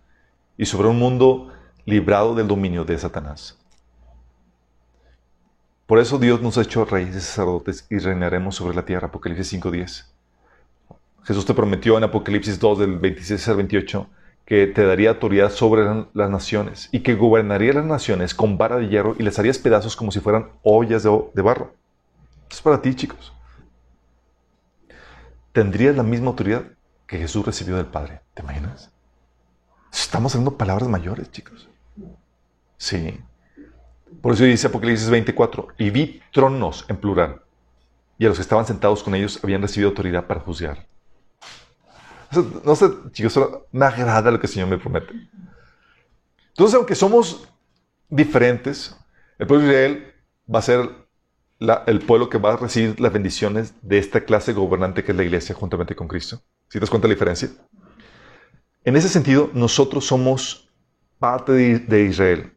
Y 0.56 0.66
sobre 0.66 0.86
un 0.86 1.00
mundo 1.00 1.52
librado 1.84 2.36
del 2.36 2.46
dominio 2.46 2.84
de 2.84 2.96
Satanás. 2.96 3.58
Por 5.86 5.98
eso 5.98 6.16
Dios 6.18 6.40
nos 6.40 6.58
ha 6.58 6.62
hecho 6.62 6.84
reyes 6.84 7.16
y 7.16 7.20
sacerdotes 7.20 7.88
y 7.90 7.98
reinaremos 7.98 8.54
sobre 8.54 8.76
la 8.76 8.84
tierra. 8.84 9.08
Apocalipsis 9.08 9.52
5.10. 9.60 10.15
Jesús 11.26 11.44
te 11.44 11.54
prometió 11.54 11.98
en 11.98 12.04
Apocalipsis 12.04 12.60
2 12.60 12.78
del 12.78 12.98
26 12.98 13.48
al 13.48 13.56
28 13.56 14.08
que 14.44 14.68
te 14.68 14.86
daría 14.86 15.10
autoridad 15.10 15.50
sobre 15.50 15.84
las 16.14 16.30
naciones 16.30 16.88
y 16.92 17.00
que 17.00 17.16
gobernaría 17.16 17.72
las 17.72 17.84
naciones 17.84 18.32
con 18.32 18.56
vara 18.56 18.76
de 18.76 18.88
hierro 18.88 19.16
y 19.18 19.24
les 19.24 19.36
harías 19.40 19.58
pedazos 19.58 19.96
como 19.96 20.12
si 20.12 20.20
fueran 20.20 20.50
ollas 20.62 21.02
de, 21.02 21.42
barro. 21.42 21.74
Es 22.48 22.62
para 22.62 22.80
ti, 22.80 22.94
chicos. 22.94 23.32
Tendrías 25.50 25.96
la 25.96 26.04
misma 26.04 26.28
autoridad 26.28 26.62
que 27.08 27.18
Jesús 27.18 27.44
recibió 27.44 27.74
del 27.76 27.86
Padre. 27.86 28.20
¿Te 28.32 28.42
imaginas? 28.42 28.92
Estamos 29.92 30.32
hablando 30.36 30.56
palabras 30.56 30.88
mayores, 30.88 31.28
chicos. 31.32 31.68
Sí. 32.76 33.18
Por 34.22 34.34
eso 34.34 34.44
dice 34.44 34.68
Apocalipsis 34.68 35.10
24, 35.10 35.68
y 35.76 35.90
vi 35.90 36.20
tronos 36.32 36.84
en 36.88 36.98
plural, 36.98 37.42
y 38.16 38.26
a 38.26 38.28
los 38.28 38.38
que 38.38 38.42
estaban 38.42 38.66
sentados 38.66 39.02
con 39.02 39.16
ellos 39.16 39.40
habían 39.42 39.62
recibido 39.62 39.88
autoridad 39.88 40.26
para 40.26 40.40
juzgar. 40.40 40.86
No 42.64 42.74
sé, 42.76 42.90
chicos, 43.12 43.38
me 43.72 43.86
agrada 43.86 44.30
lo 44.30 44.40
que 44.40 44.46
el 44.46 44.52
Señor 44.52 44.68
me 44.68 44.78
promete. 44.78 45.12
Entonces, 46.48 46.74
aunque 46.74 46.94
somos 46.94 47.48
diferentes, 48.08 48.96
el 49.38 49.46
pueblo 49.46 49.66
de 49.66 49.72
Israel 49.72 50.14
va 50.52 50.58
a 50.60 50.62
ser 50.62 50.90
el 51.86 52.00
pueblo 52.00 52.28
que 52.28 52.38
va 52.38 52.54
a 52.54 52.56
recibir 52.56 53.00
las 53.00 53.12
bendiciones 53.12 53.74
de 53.82 53.98
esta 53.98 54.24
clase 54.24 54.52
gobernante 54.52 55.04
que 55.04 55.12
es 55.12 55.16
la 55.16 55.24
iglesia 55.24 55.54
juntamente 55.54 55.96
con 55.96 56.08
Cristo. 56.08 56.42
¿Sí 56.68 56.78
te 56.78 56.80
das 56.80 56.90
cuenta 56.90 57.08
la 57.08 57.14
diferencia? 57.14 57.50
En 58.84 58.96
ese 58.96 59.08
sentido, 59.08 59.50
nosotros 59.54 60.06
somos 60.06 60.68
parte 61.18 61.52
de 61.52 62.04
Israel. 62.04 62.56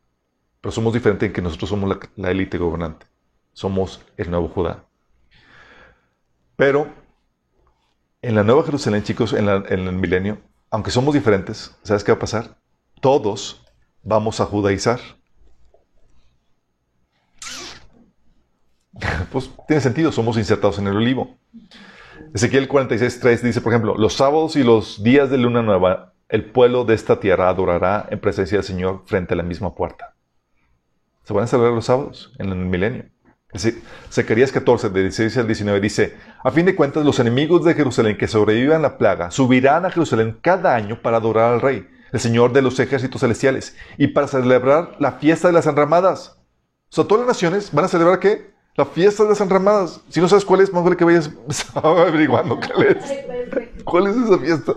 Pero 0.62 0.72
somos 0.72 0.94
diferentes 0.94 1.28
en 1.28 1.34
que 1.34 1.42
nosotros 1.42 1.70
somos 1.70 1.98
la, 2.16 2.32
élite 2.32 2.58
gobernante. 2.58 3.06
Somos 3.54 4.02
el 4.18 4.30
nuevo 4.30 4.50
Judá. 4.50 4.84
Pero 6.56 6.94
en 8.22 8.36
la 8.36 8.44
Nueva 8.44 8.64
Jerusalén, 8.64 9.04
chicos, 9.04 9.34
en, 9.34 9.48
el 9.48 9.94
milenio, 9.94 10.40
aunque 10.70 10.92
somos 10.92 11.14
diferentes, 11.14 11.76
¿sabes 11.84 12.04
qué 12.04 12.12
va 12.12 12.18
a 12.18 12.20
pasar? 12.20 12.58
Todos 13.00 13.66
vamos 14.04 14.40
a 14.40 14.46
judaizar. 14.46 15.00
Pues 19.32 19.50
tiene 19.68 19.82
sentido, 19.82 20.12
somos 20.12 20.38
insertados 20.38 20.80
en 20.80 20.88
el 20.88 20.98
olivo. 20.98 21.38
Ezequiel 22.34 22.68
46.3 22.68 23.42
dice, 23.42 23.62
por 23.62 23.72
ejemplo, 23.72 23.96
los 23.96 24.16
sábados 24.16 24.56
y 24.56 24.64
los 24.64 25.04
días 25.04 25.30
de 25.30 25.38
luna 25.38 25.62
nueva, 25.62 26.14
el 26.28 26.46
pueblo 26.46 26.84
de 26.84 26.96
esta 26.96 27.20
tierra 27.20 27.48
adorará 27.48 28.08
en 28.10 28.20
presencia 28.20 28.58
del 28.58 28.66
Señor 28.66 29.04
frente 29.06 29.36
a 29.36 29.38
la 29.38 29.44
misma 29.44 29.76
puerta. 29.76 30.16
Se 31.24 31.34
van 31.34 31.44
a 31.44 31.48
celebrar 31.48 31.74
los 31.74 31.86
sábados 31.86 32.34
en 32.40 32.50
el 32.50 32.56
milenio. 32.58 33.06
Zacarías 34.12 34.52
14, 34.52 34.90
de 34.90 35.02
16 35.04 35.38
al 35.38 35.48
19 35.48 35.80
dice, 35.80 36.16
a 36.44 36.52
fin 36.52 36.66
de 36.66 36.76
cuentas 36.76 37.06
los 37.06 37.20
enemigos 37.20 37.66
de 37.66 37.74
Jerusalén 37.74 38.18
que 38.18 38.28
sobrevivan 38.28 38.82
la 38.82 38.98
plaga 38.98 39.30
subirán 39.30 39.86
a 39.86 39.92
Jerusalén 39.92 40.38
cada 40.42 40.74
año 40.74 41.02
para 41.02 41.18
adorar 41.18 41.54
al 41.54 41.62
rey, 41.62 41.88
el 42.14 42.20
Señor 42.20 42.54
de 42.54 42.62
los 42.62 42.80
ejércitos 42.80 43.22
celestiales, 43.22 43.76
y 43.98 44.08
para 44.08 44.28
celebrar 44.28 44.96
la 45.00 45.14
fiesta 45.14 45.50
de 45.50 45.54
las 45.54 45.68
enramadas. 45.68 46.38
O 46.92 46.96
sea, 46.96 47.04
todas 47.04 47.26
las 47.26 47.36
naciones 47.36 47.72
van 47.74 47.86
a 47.86 47.90
celebrar 47.90 48.20
qué? 48.20 48.52
La 48.76 48.86
fiesta 48.86 49.24
de 49.24 49.30
las 49.30 49.42
enramadas. 49.42 50.02
Si 50.10 50.22
no 50.22 50.30
sabes 50.30 50.46
cuál 50.46 50.62
es, 50.62 50.72
más 50.72 50.84
vale 50.84 50.96
que 50.96 51.04
vayas 51.04 51.30
averiguando 51.76 52.58
cuál 52.58 52.88
es. 52.88 53.84
¿Cuál 53.84 54.08
es 54.08 54.16
esa 54.16 54.38
fiesta? 54.38 54.74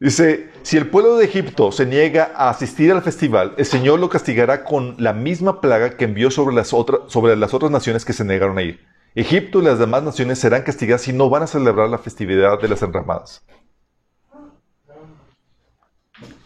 Dice, 0.00 0.50
si 0.62 0.76
el 0.76 0.90
pueblo 0.90 1.16
de 1.16 1.24
Egipto 1.24 1.72
se 1.72 1.86
niega 1.86 2.32
a 2.34 2.50
asistir 2.50 2.90
al 2.92 3.02
festival, 3.02 3.54
el 3.56 3.66
Señor 3.66 3.98
lo 4.00 4.08
castigará 4.08 4.64
con 4.64 4.96
la 4.98 5.12
misma 5.12 5.60
plaga 5.60 5.96
que 5.96 6.04
envió 6.04 6.30
sobre 6.30 6.54
las, 6.54 6.68
sobre 6.68 7.36
las 7.36 7.54
otras 7.54 7.70
naciones 7.70 8.04
que 8.04 8.12
se 8.12 8.24
negaron 8.24 8.58
a 8.58 8.62
ir. 8.62 8.86
Egipto 9.18 9.58
y 9.58 9.64
las 9.64 9.80
demás 9.80 10.04
naciones 10.04 10.38
serán 10.38 10.62
castigadas 10.62 11.02
si 11.02 11.12
no 11.12 11.28
van 11.28 11.42
a 11.42 11.48
celebrar 11.48 11.88
la 11.88 11.98
festividad 11.98 12.60
de 12.60 12.68
las 12.68 12.82
enramadas. 12.82 13.44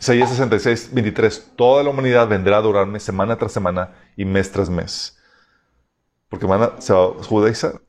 Isaías 0.01 0.31
66, 0.31 0.89
23. 0.91 1.53
Toda 1.55 1.83
la 1.83 1.91
humanidad 1.91 2.27
vendrá 2.27 2.57
a 2.57 2.61
adorarme 2.61 2.99
semana 2.99 3.37
tras 3.37 3.53
semana 3.53 3.93
y 4.17 4.25
mes 4.25 4.51
tras 4.51 4.71
mes. 4.71 5.19
Porque 6.31 6.47
van 6.47 6.63
a, 6.63 6.81
se 6.81 6.95
va 6.95 7.05
a 7.05 7.23
judaizar. 7.23 7.83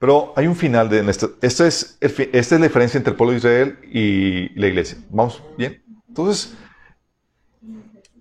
Pero 0.00 0.32
hay 0.34 0.48
un 0.48 0.56
final 0.56 0.88
de 0.88 1.08
esto. 1.08 1.34
Esta 1.40 1.68
es, 1.68 1.96
esta 2.00 2.24
es 2.32 2.50
la 2.50 2.66
diferencia 2.66 2.98
entre 2.98 3.12
el 3.12 3.16
pueblo 3.16 3.32
de 3.32 3.38
Israel 3.38 3.78
y 3.84 4.48
la 4.58 4.66
iglesia. 4.66 4.98
¿Vamos 5.10 5.40
bien? 5.56 5.80
Entonces, 6.08 6.56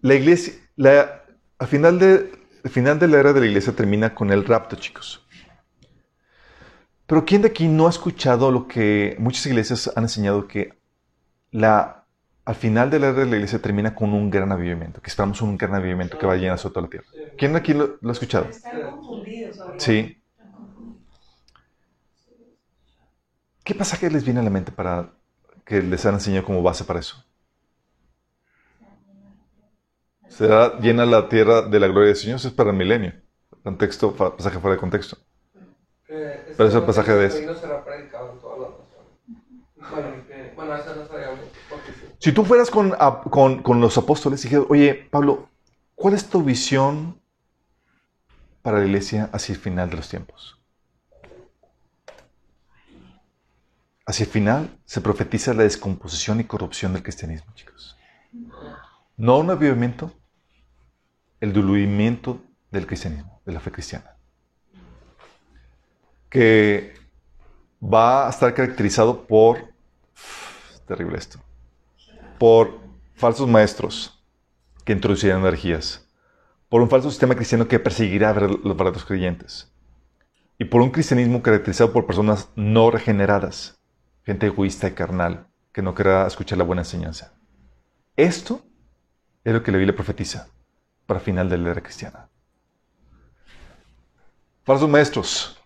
la 0.01 0.13
iglesia, 0.13 0.53
la, 0.75 1.23
al 1.57 1.67
final 1.67 1.97
de, 1.97 2.36
el 2.67 2.71
final 2.71 2.99
de 2.99 3.07
la 3.07 3.19
era 3.19 3.33
de 3.33 3.39
la 3.39 3.47
iglesia 3.47 3.75
termina 3.75 4.13
con 4.13 4.31
el 4.31 4.45
rapto, 4.45 4.75
chicos. 4.75 5.27
Pero 7.05 7.25
¿quién 7.25 7.41
de 7.41 7.49
aquí 7.49 7.67
no 7.67 7.87
ha 7.87 7.89
escuchado 7.89 8.51
lo 8.51 8.67
que 8.67 9.15
muchas 9.19 9.45
iglesias 9.45 9.91
han 9.95 10.03
enseñado 10.03 10.47
que 10.47 10.77
la, 11.51 12.07
al 12.45 12.55
final 12.55 12.89
de 12.91 12.99
la 12.99 13.09
era 13.09 13.19
de 13.21 13.27
la 13.27 13.35
iglesia 13.37 13.61
termina 13.61 13.95
con 13.95 14.13
un 14.13 14.29
gran 14.31 14.51
avivamiento, 14.51 15.01
que 15.01 15.09
esperamos 15.09 15.41
un 15.41 15.57
gran 15.57 15.75
avivamiento 15.75 16.17
que 16.17 16.27
va 16.27 16.33
a 16.33 16.37
llenar 16.37 16.59
toda 16.61 16.81
la 16.83 16.89
tierra? 16.89 17.07
¿Quién 17.37 17.53
de 17.53 17.59
aquí 17.59 17.73
lo, 17.73 17.97
lo 18.01 18.09
ha 18.09 18.13
escuchado? 18.13 18.61
Sí. 19.77 20.21
¿Qué 23.63 23.75
pasaje 23.75 24.09
les 24.09 24.23
viene 24.23 24.39
a 24.39 24.43
la 24.43 24.49
mente 24.49 24.71
para 24.71 25.13
que 25.65 25.81
les 25.83 26.05
han 26.07 26.15
enseñado 26.15 26.45
como 26.45 26.63
base 26.63 26.85
para 26.85 26.99
eso? 27.01 27.26
Será 30.37 30.77
llena 30.79 31.05
la 31.05 31.29
tierra 31.29 31.63
de 31.63 31.79
la 31.79 31.87
gloria 31.87 32.09
del 32.09 32.15
Señor, 32.15 32.35
eso 32.35 32.47
es 32.49 32.53
para 32.53 32.69
el 32.69 32.75
milenio. 32.75 33.13
Contexto, 33.63 34.13
pasaje 34.15 34.59
fuera 34.59 34.75
de 34.75 34.79
contexto. 34.79 35.17
Eh, 36.09 36.53
Pero 36.55 36.69
es 36.69 36.75
el 36.75 36.83
pasaje 36.83 37.11
de 37.13 37.25
eso. 37.25 37.39
Si 42.19 42.31
tú 42.31 42.43
fueras 42.45 42.69
con, 42.69 42.93
a- 42.99 43.21
con- 43.29 43.61
con 43.61 43.79
los 43.81 43.97
apóstoles 43.97 44.41
y 44.41 44.47
dijeras, 44.47 44.65
oye, 44.69 45.07
Pablo, 45.11 45.49
¿cuál 45.95 46.13
es 46.13 46.29
tu 46.29 46.43
visión 46.43 47.19
para 48.61 48.79
la 48.79 48.85
iglesia 48.85 49.29
hacia 49.33 49.53
el 49.53 49.59
final 49.59 49.89
de 49.89 49.97
los 49.97 50.09
tiempos? 50.09 50.59
Hacia 54.05 54.23
el 54.25 54.29
final 54.29 54.79
se 54.85 55.01
profetiza 55.01 55.53
la 55.53 55.63
descomposición 55.63 56.39
y 56.39 56.45
corrupción 56.45 56.93
del 56.93 57.03
cristianismo, 57.03 57.51
chicos. 57.55 57.97
No 59.17 59.37
un 59.39 59.49
avivamiento, 59.49 60.11
el 61.39 61.53
diluimiento 61.53 62.41
del 62.71 62.87
cristianismo, 62.87 63.41
de 63.45 63.53
la 63.53 63.59
fe 63.59 63.71
cristiana. 63.71 64.15
Que 66.29 66.93
va 67.81 68.27
a 68.27 68.29
estar 68.29 68.53
caracterizado 68.53 69.25
por... 69.25 69.73
terrible 70.87 71.17
esto 71.17 71.39
por 72.37 72.79
falsos 73.15 73.47
maestros 73.47 74.23
que 74.85 74.93
introducirán 74.93 75.39
energías, 75.39 76.07
por 76.69 76.81
un 76.81 76.89
falso 76.89 77.09
sistema 77.09 77.35
cristiano 77.35 77.67
que 77.67 77.79
perseguirá 77.79 78.29
a 78.29 78.39
los 78.39 78.63
verdaderos 78.63 79.05
creyentes, 79.05 79.71
y 80.57 80.65
por 80.65 80.81
un 80.81 80.91
cristianismo 80.91 81.41
caracterizado 81.41 81.91
por 81.91 82.05
personas 82.05 82.49
no 82.55 82.89
regeneradas, 82.91 83.79
gente 84.23 84.47
egoísta 84.47 84.87
y 84.87 84.91
carnal, 84.91 85.47
que 85.71 85.81
no 85.81 85.93
querrá 85.93 86.25
escuchar 86.25 86.57
la 86.57 86.63
buena 86.63 86.81
enseñanza. 86.81 87.33
Esto 88.15 88.61
es 89.43 89.53
lo 89.53 89.61
que 89.61 89.71
la 89.71 89.77
Biblia 89.77 89.95
profetiza 89.95 90.49
para 91.07 91.19
final 91.19 91.49
de 91.49 91.57
la 91.57 91.71
era 91.71 91.81
cristiana. 91.81 92.29
Falsos 94.63 94.89
maestros 94.89 95.57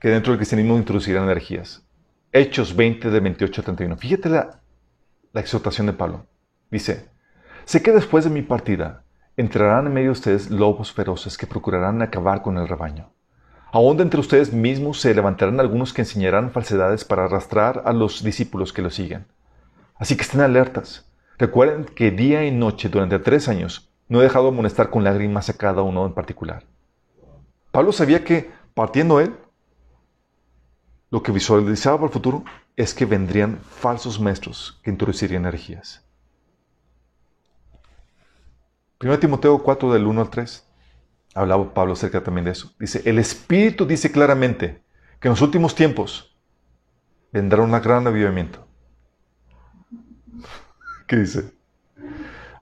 que 0.00 0.08
dentro 0.08 0.32
del 0.32 0.38
cristianismo 0.38 0.76
introducirán 0.76 1.24
energías. 1.24 1.86
Hechos 2.32 2.74
20 2.74 3.10
de 3.10 3.20
28 3.20 3.60
a 3.60 3.64
31. 3.64 3.96
Fíjate 3.96 4.28
la, 4.28 4.60
la 5.32 5.40
exhortación 5.40 5.86
de 5.86 5.92
Pablo. 5.92 6.26
Dice, 6.70 7.10
sé 7.64 7.82
que 7.82 7.92
después 7.92 8.24
de 8.24 8.30
mi 8.30 8.42
partida 8.42 9.04
entrarán 9.36 9.86
en 9.86 9.94
medio 9.94 10.08
de 10.08 10.12
ustedes 10.12 10.50
lobos 10.50 10.92
feroces 10.92 11.38
que 11.38 11.46
procurarán 11.46 12.02
acabar 12.02 12.42
con 12.42 12.58
el 12.58 12.66
rebaño. 12.66 13.12
Aún 13.72 13.96
de 13.96 14.04
entre 14.04 14.20
ustedes 14.20 14.52
mismos 14.52 15.00
se 15.00 15.14
levantarán 15.14 15.60
algunos 15.60 15.92
que 15.92 16.02
enseñarán 16.02 16.50
falsedades 16.52 17.04
para 17.04 17.24
arrastrar 17.24 17.82
a 17.84 17.92
los 17.92 18.22
discípulos 18.22 18.72
que 18.72 18.82
lo 18.82 18.90
sigan. 18.90 19.26
Así 19.96 20.16
que 20.16 20.22
estén 20.22 20.40
alertas. 20.40 21.10
Recuerden 21.38 21.84
que 21.84 22.10
día 22.10 22.44
y 22.44 22.50
noche 22.50 22.88
durante 22.88 23.18
tres 23.18 23.48
años 23.48 23.93
no 24.08 24.20
he 24.20 24.24
dejado 24.24 24.44
de 24.46 24.50
amonestar 24.52 24.90
con 24.90 25.04
lágrimas 25.04 25.48
a 25.48 25.56
cada 25.56 25.82
uno 25.82 26.06
en 26.06 26.14
particular. 26.14 26.64
Pablo 27.70 27.92
sabía 27.92 28.24
que, 28.24 28.50
partiendo 28.74 29.20
él, 29.20 29.34
lo 31.10 31.22
que 31.22 31.32
visualizaba 31.32 31.96
para 31.96 32.06
el 32.08 32.12
futuro 32.12 32.44
es 32.76 32.92
que 32.94 33.06
vendrían 33.06 33.58
falsos 33.60 34.20
maestros 34.20 34.80
que 34.82 34.90
introducirían 34.90 35.42
energías. 35.42 36.04
1 39.00 39.18
Timoteo 39.18 39.62
4 39.62 39.92
del 39.92 40.06
1 40.06 40.20
al 40.20 40.30
3. 40.30 40.66
Hablaba 41.34 41.74
Pablo 41.74 41.92
acerca 41.92 42.22
también 42.22 42.44
de 42.44 42.52
eso. 42.52 42.72
Dice, 42.78 43.02
el 43.04 43.18
Espíritu 43.18 43.86
dice 43.86 44.10
claramente 44.10 44.82
que 45.20 45.28
en 45.28 45.32
los 45.32 45.42
últimos 45.42 45.74
tiempos 45.74 46.36
vendrá 47.32 47.62
un 47.62 47.72
gran 47.72 48.06
avivamiento. 48.06 48.66
¿Qué 51.06 51.16
dice? 51.16 51.53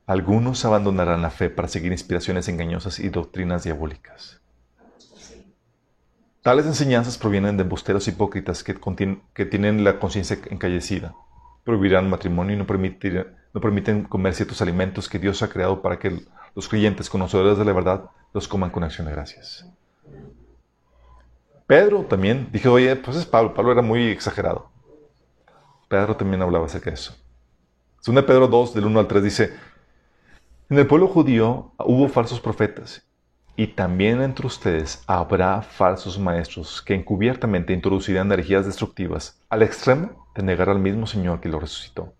Algunos 0.07 0.65
abandonarán 0.65 1.23
la 1.23 1.31
fe 1.31 1.49
para 1.49 1.69
seguir 1.69 1.93
inspiraciones 1.93 2.49
engañosas 2.49 2.99
y 2.99 3.09
doctrinas 3.09 3.65
diabólicas. 3.65 4.41
Tales 6.43 6.67
enseñanzas 6.67 7.19
provienen 7.19 7.57
de 7.57 7.63
embusteros 7.63 8.09
hipócritas 8.09 8.65
que, 8.65 8.75
tienen 9.45 9.85
la 9.85 10.01
conciencia 10.01 10.39
encallecida. 10.51 11.15
Prohibirán 11.63 12.11
matrimonio 12.11 12.55
y 12.55 12.59
no, 12.59 12.67
no 13.55 13.61
permiten 13.61 14.03
comer 14.05 14.35
ciertos 14.35 14.61
alimentos 14.61 15.09
que 15.09 15.21
Dios 15.21 15.41
ha 15.43 15.49
creado 15.49 15.83
para 15.83 16.01
que 16.01 16.25
los 16.57 16.69
creyentes, 16.69 17.09
conocedores 17.09 17.59
de 17.59 17.65
la 17.65 17.73
verdad, 17.73 18.11
los 18.35 18.49
coman 18.49 18.71
con 18.71 18.83
acción 18.83 19.07
de 19.07 19.13
gracias. 19.13 19.67
Pedro 21.69 22.03
también 22.03 22.49
dijo, 22.53 22.73
oye, 22.73 22.97
pues 22.97 23.17
es 23.17 23.25
Pablo. 23.25 23.55
Pablo 23.55 23.71
era 23.71 23.83
muy 23.83 24.09
exagerado. 24.09 24.69
Pedro 25.89 26.17
también 26.17 26.43
hablaba 26.43 26.67
acerca 26.67 26.91
de 26.91 26.95
eso. 26.95 27.17
Segunda 28.01 28.27
Pedro 28.27 28.49
2, 28.49 28.75
del 28.75 28.87
1 28.87 28.99
al 28.99 29.07
3 29.07 29.23
dice, 29.23 29.55
en 30.73 30.79
el 30.79 30.87
pueblo 30.87 31.07
judío 31.07 31.75
hubo 31.77 32.09
falsos 32.09 32.41
profetas 32.41 33.07
y 33.57 33.67
también 33.67 34.23
entre 34.23 34.47
ustedes 34.47 35.05
habrá 35.07 35.61
falsos 35.61 36.19
maestros 36.19 36.81
que 36.81 36.95
encubiertamente 36.95 37.75
introducirán 37.75 38.29
energías 38.33 38.65
destructivas 38.65 39.39
al 39.51 39.61
extremo 39.61 40.27
de 40.35 40.43
negar 40.43 40.71
al 40.71 40.79
mismo 40.79 41.07
Señor 41.07 41.41
que 41.41 41.51
lo 41.51 41.61
resucitó. 41.61 42.15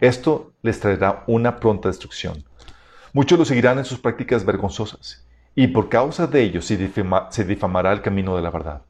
Esto 0.00 0.54
les 0.62 0.80
traerá 0.80 1.22
una 1.26 1.60
pronta 1.60 1.88
destrucción. 1.88 2.42
Muchos 3.12 3.38
lo 3.38 3.44
seguirán 3.44 3.76
en 3.76 3.84
sus 3.84 3.98
prácticas 3.98 4.46
vergonzosas 4.46 5.28
y 5.54 5.66
por 5.66 5.90
causa 5.90 6.26
de 6.26 6.50
difama- 6.50 7.30
se 7.30 7.44
difamará 7.44 7.92
el 7.92 8.00
camino 8.00 8.34
de 8.34 8.40
la 8.40 8.50
verdad. 8.50 8.80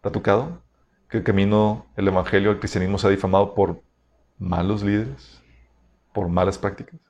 ¿Te 0.00 0.10
ha 0.10 0.12
tocado 0.12 0.62
que 1.08 1.16
el 1.16 1.24
camino, 1.24 1.86
el 1.96 2.06
evangelio, 2.06 2.52
el 2.52 2.60
cristianismo 2.60 2.98
se 2.98 3.08
ha 3.08 3.10
difamado 3.10 3.52
por 3.52 3.82
malos 4.38 4.84
líderes, 4.84 5.42
por 6.12 6.28
malas 6.28 6.56
prácticas? 6.56 7.09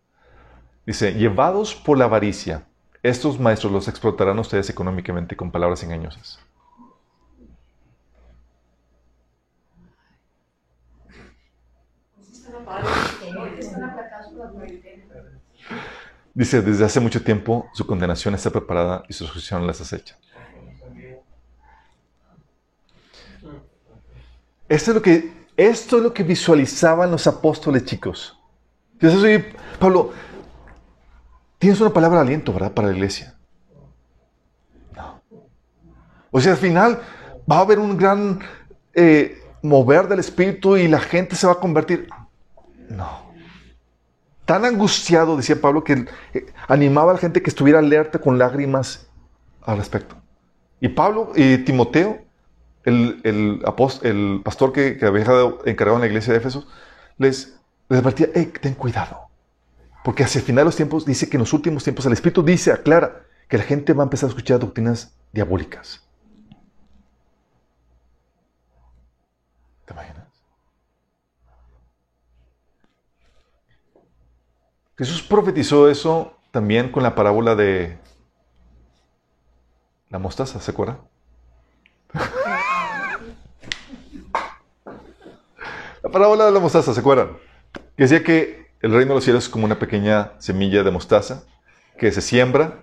Dice, 0.86 1.12
llevados 1.12 1.74
por 1.74 1.98
la 1.98 2.06
avaricia, 2.06 2.66
estos 3.02 3.38
maestros 3.38 3.72
los 3.72 3.88
explotarán 3.88 4.38
a 4.38 4.40
ustedes 4.40 4.68
económicamente 4.70 5.36
con 5.36 5.50
palabras 5.50 5.82
engañosas. 5.82 6.40
Dice, 16.34 16.62
desde 16.62 16.84
hace 16.84 17.00
mucho 17.00 17.22
tiempo 17.22 17.68
su 17.72 17.86
condenación 17.86 18.34
está 18.34 18.50
preparada 18.50 19.02
y 19.08 19.12
su 19.12 19.24
resurrección 19.24 19.66
las 19.66 19.80
acecha. 19.80 20.16
Esto 24.68 24.92
es 24.92 24.94
lo 24.94 25.02
que, 25.02 25.32
esto 25.56 25.96
es 25.96 26.02
lo 26.02 26.14
que 26.14 26.22
visualizaban 26.22 27.10
los 27.10 27.26
apóstoles, 27.26 27.84
chicos. 27.84 28.38
Pablo, 29.80 30.12
tienes 31.60 31.80
una 31.80 31.92
palabra 31.92 32.22
aliento, 32.22 32.52
¿verdad? 32.52 32.72
Para 32.72 32.88
la 32.88 32.94
iglesia. 32.94 33.36
No. 34.96 35.22
O 36.32 36.40
sea, 36.40 36.52
al 36.52 36.58
final 36.58 37.00
va 37.48 37.58
a 37.58 37.60
haber 37.60 37.78
un 37.78 37.96
gran 37.96 38.40
eh, 38.94 39.38
mover 39.62 40.08
del 40.08 40.18
Espíritu 40.18 40.76
y 40.76 40.88
la 40.88 40.98
gente 40.98 41.36
se 41.36 41.46
va 41.46 41.52
a 41.52 41.60
convertir. 41.60 42.08
No. 42.88 43.30
Tan 44.46 44.64
angustiado, 44.64 45.36
decía 45.36 45.60
Pablo, 45.60 45.84
que 45.84 46.06
eh, 46.34 46.46
animaba 46.66 47.12
a 47.12 47.14
la 47.14 47.20
gente 47.20 47.42
que 47.42 47.50
estuviera 47.50 47.78
alerta 47.78 48.18
con 48.18 48.38
lágrimas 48.38 49.08
al 49.62 49.76
respecto. 49.76 50.16
Y 50.80 50.88
Pablo 50.88 51.30
y 51.36 51.58
Timoteo 51.58 52.24
el, 52.84 53.60
pastor 54.42 54.72
que, 54.72 54.98
había 55.02 55.22
encargado 55.66 55.96
en 55.96 56.00
la 56.00 56.06
iglesia 56.06 56.32
de 56.32 56.38
Éfeso, 56.38 56.66
les, 57.18 57.60
les 57.90 58.00
advertía, 58.00 58.28
ten 58.32 58.74
cuidado. 58.74 59.29
Porque 60.02 60.24
hacia 60.24 60.38
el 60.38 60.44
final 60.44 60.62
de 60.62 60.66
los 60.66 60.76
tiempos 60.76 61.04
dice 61.04 61.28
que 61.28 61.36
en 61.36 61.40
los 61.40 61.52
últimos 61.52 61.84
tiempos 61.84 62.06
el 62.06 62.12
Espíritu 62.12 62.42
dice, 62.42 62.72
aclara, 62.72 63.26
que 63.48 63.58
la 63.58 63.64
gente 63.64 63.92
va 63.92 64.02
a 64.02 64.06
empezar 64.06 64.28
a 64.28 64.30
escuchar 64.30 64.58
doctrinas 64.58 65.14
diabólicas. 65.32 66.02
¿Te 69.84 69.92
imaginas? 69.92 70.28
Jesús 74.96 75.22
profetizó 75.22 75.88
eso 75.88 76.36
también 76.50 76.90
con 76.90 77.02
la 77.02 77.14
parábola 77.14 77.54
de 77.54 77.98
la 80.08 80.18
mostaza, 80.18 80.60
¿se 80.60 80.70
acuerdan? 80.70 80.98
La 86.02 86.08
parábola 86.08 86.46
de 86.46 86.52
la 86.52 86.60
mostaza, 86.60 86.94
¿se 86.94 87.00
acuerdan? 87.00 87.36
Que 87.94 88.04
decía 88.04 88.24
que 88.24 88.59
el 88.82 88.92
reino 88.92 89.10
de 89.10 89.14
los 89.16 89.24
cielos 89.24 89.44
es 89.44 89.50
como 89.50 89.66
una 89.66 89.78
pequeña 89.78 90.32
semilla 90.38 90.82
de 90.82 90.90
mostaza 90.90 91.44
que 91.98 92.10
se 92.12 92.22
siembra 92.22 92.82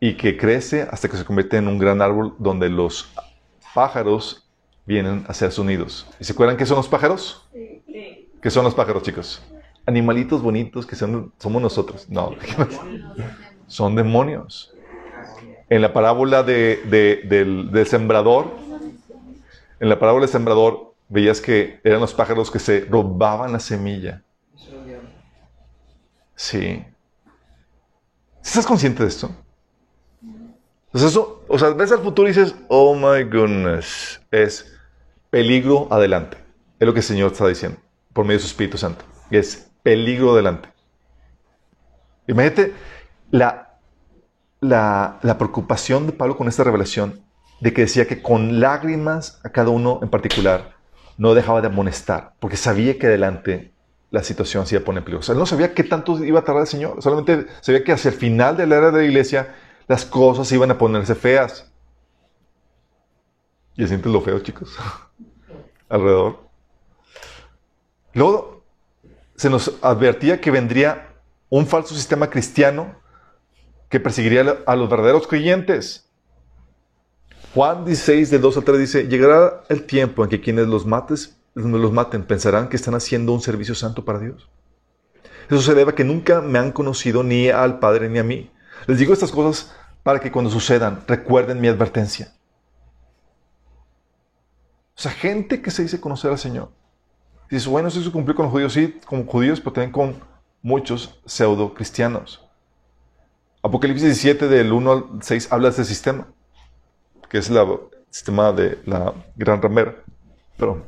y 0.00 0.16
que 0.16 0.36
crece 0.36 0.82
hasta 0.90 1.08
que 1.08 1.16
se 1.16 1.24
convierte 1.24 1.56
en 1.56 1.68
un 1.68 1.78
gran 1.78 2.02
árbol 2.02 2.34
donde 2.38 2.68
los 2.68 3.12
pájaros 3.74 4.48
vienen 4.86 5.24
a 5.28 5.34
ser 5.34 5.52
sonidos. 5.52 6.06
¿Y 6.18 6.24
se 6.24 6.32
acuerdan 6.32 6.56
qué 6.56 6.66
son 6.66 6.76
los 6.76 6.88
pájaros? 6.88 7.48
Sí. 7.52 8.28
¿Qué 8.42 8.50
son 8.50 8.64
los 8.64 8.74
pájaros, 8.74 9.02
chicos? 9.02 9.42
Animalitos 9.86 10.42
bonitos 10.42 10.84
que 10.84 10.96
son, 10.96 11.32
somos 11.38 11.62
nosotros. 11.62 12.06
No, 12.10 12.34
son 13.66 13.94
demonios. 13.94 14.74
En 15.70 15.80
la 15.80 15.92
parábola 15.92 16.42
del, 16.42 17.70
del 17.70 17.86
sembrador, 17.86 18.52
en 19.80 19.88
la 19.88 19.98
parábola 19.98 20.26
del 20.26 20.32
sembrador, 20.32 20.94
veías 21.08 21.40
que 21.40 21.80
eran 21.84 22.00
los 22.00 22.12
pájaros 22.12 22.50
que 22.50 22.58
se 22.58 22.80
robaban 22.80 23.52
la 23.52 23.60
semilla. 23.60 24.22
Sí. 26.36 26.84
¿Estás 28.42 28.66
consciente 28.66 29.02
de 29.02 29.08
esto? 29.08 29.30
Entonces 30.86 31.10
eso, 31.10 31.44
o 31.48 31.58
sea, 31.58 31.70
ves 31.70 31.90
al 31.90 32.00
futuro 32.00 32.28
y 32.28 32.32
dices, 32.32 32.54
oh 32.68 32.94
my 32.94 33.24
goodness, 33.24 34.20
es 34.30 34.72
peligro 35.30 35.88
adelante. 35.90 36.36
Es 36.78 36.86
lo 36.86 36.92
que 36.92 37.00
el 37.00 37.04
Señor 37.04 37.32
está 37.32 37.48
diciendo 37.48 37.78
por 38.12 38.24
medio 38.24 38.38
de 38.38 38.42
su 38.42 38.48
Espíritu 38.48 38.78
Santo. 38.78 39.04
Es 39.30 39.70
peligro 39.82 40.32
adelante. 40.32 40.68
Imagínate 42.28 42.72
la, 43.30 43.78
la, 44.60 45.18
la 45.22 45.36
preocupación 45.36 46.06
de 46.06 46.12
Pablo 46.12 46.36
con 46.36 46.48
esta 46.48 46.64
revelación 46.64 47.24
de 47.60 47.72
que 47.72 47.82
decía 47.82 48.06
que 48.06 48.22
con 48.22 48.60
lágrimas 48.60 49.40
a 49.44 49.50
cada 49.50 49.70
uno 49.70 49.98
en 50.02 50.10
particular 50.10 50.76
no 51.18 51.34
dejaba 51.34 51.60
de 51.60 51.68
amonestar, 51.68 52.34
porque 52.38 52.56
sabía 52.56 52.98
que 52.98 53.06
adelante 53.06 53.73
la 54.14 54.22
situación 54.22 54.64
se 54.64 54.76
iba 54.76 54.82
a 54.82 54.84
poner 54.84 55.02
peligrosa. 55.02 55.32
Él 55.32 55.40
no 55.40 55.44
sabía 55.44 55.74
qué 55.74 55.82
tanto 55.82 56.24
iba 56.24 56.38
a 56.38 56.44
tardar 56.44 56.62
el 56.62 56.68
Señor, 56.68 57.02
solamente 57.02 57.48
sabía 57.60 57.82
que 57.82 57.90
hacia 57.90 58.12
el 58.12 58.14
final 58.14 58.56
de 58.56 58.64
la 58.64 58.76
era 58.76 58.92
de 58.92 58.98
la 58.98 59.04
iglesia 59.04 59.56
las 59.88 60.04
cosas 60.04 60.52
iban 60.52 60.70
a 60.70 60.78
ponerse 60.78 61.16
feas. 61.16 61.68
¿Y 63.74 63.84
sientes 63.88 64.12
lo 64.12 64.20
feo, 64.20 64.38
chicos? 64.38 64.78
Alrededor. 65.88 66.48
Luego 68.12 68.62
se 69.34 69.50
nos 69.50 69.74
advertía 69.82 70.40
que 70.40 70.52
vendría 70.52 71.08
un 71.48 71.66
falso 71.66 71.92
sistema 71.92 72.30
cristiano 72.30 72.94
que 73.88 73.98
perseguiría 73.98 74.58
a 74.64 74.76
los 74.76 74.88
verdaderos 74.88 75.26
creyentes. 75.26 76.08
Juan 77.52 77.84
16, 77.84 78.30
del 78.30 78.42
2 78.42 78.58
al 78.58 78.64
3 78.64 78.78
dice, 78.78 79.08
llegará 79.08 79.64
el 79.68 79.82
tiempo 79.82 80.22
en 80.22 80.30
que 80.30 80.40
quienes 80.40 80.68
los, 80.68 80.86
mates, 80.86 81.36
los 81.54 81.92
maten 81.92 82.24
pensarán 82.24 82.68
que 82.68 82.76
están 82.76 82.94
haciendo 82.94 83.32
un 83.32 83.40
servicio 83.40 83.74
santo 83.74 84.04
para 84.04 84.18
Dios. 84.18 84.48
Eso 85.48 85.60
se 85.60 85.74
debe 85.74 85.92
a 85.92 85.94
que 85.94 86.04
nunca 86.04 86.40
me 86.40 86.58
han 86.58 86.72
conocido 86.72 87.22
ni 87.22 87.48
al 87.48 87.78
Padre 87.78 88.08
ni 88.08 88.18
a 88.18 88.24
mí. 88.24 88.50
Les 88.86 88.98
digo 88.98 89.12
estas 89.12 89.30
cosas 89.30 89.74
para 90.02 90.20
que 90.20 90.32
cuando 90.32 90.50
sucedan 90.50 91.04
recuerden 91.06 91.60
mi 91.60 91.68
advertencia. 91.68 92.32
O 94.96 95.00
sea, 95.00 95.12
gente 95.12 95.60
que 95.60 95.70
se 95.70 95.82
dice 95.82 96.00
conocer 96.00 96.30
al 96.30 96.38
Señor. 96.38 96.70
Dice, 97.50 97.68
bueno, 97.68 97.88
eso 97.88 98.12
cumplió 98.12 98.34
con 98.34 98.46
los 98.46 98.52
judíos, 98.52 98.72
sí, 98.72 99.00
con 99.06 99.26
judíos, 99.26 99.60
pero 99.60 99.72
también 99.72 99.92
con 99.92 100.20
muchos 100.62 101.20
pseudo 101.26 101.74
cristianos. 101.74 102.40
Apocalipsis 103.62 104.04
17 104.04 104.48
del 104.48 104.72
1 104.72 104.92
al 104.92 105.04
6 105.20 105.52
habla 105.52 105.68
de 105.68 105.70
este 105.70 105.84
sistema 105.84 106.26
que 107.34 107.38
es 107.38 107.50
el 107.50 107.58
sistema 108.10 108.52
de 108.52 108.80
la 108.86 109.12
gran 109.34 109.60
ramera. 109.60 109.96
Pero 110.56 110.86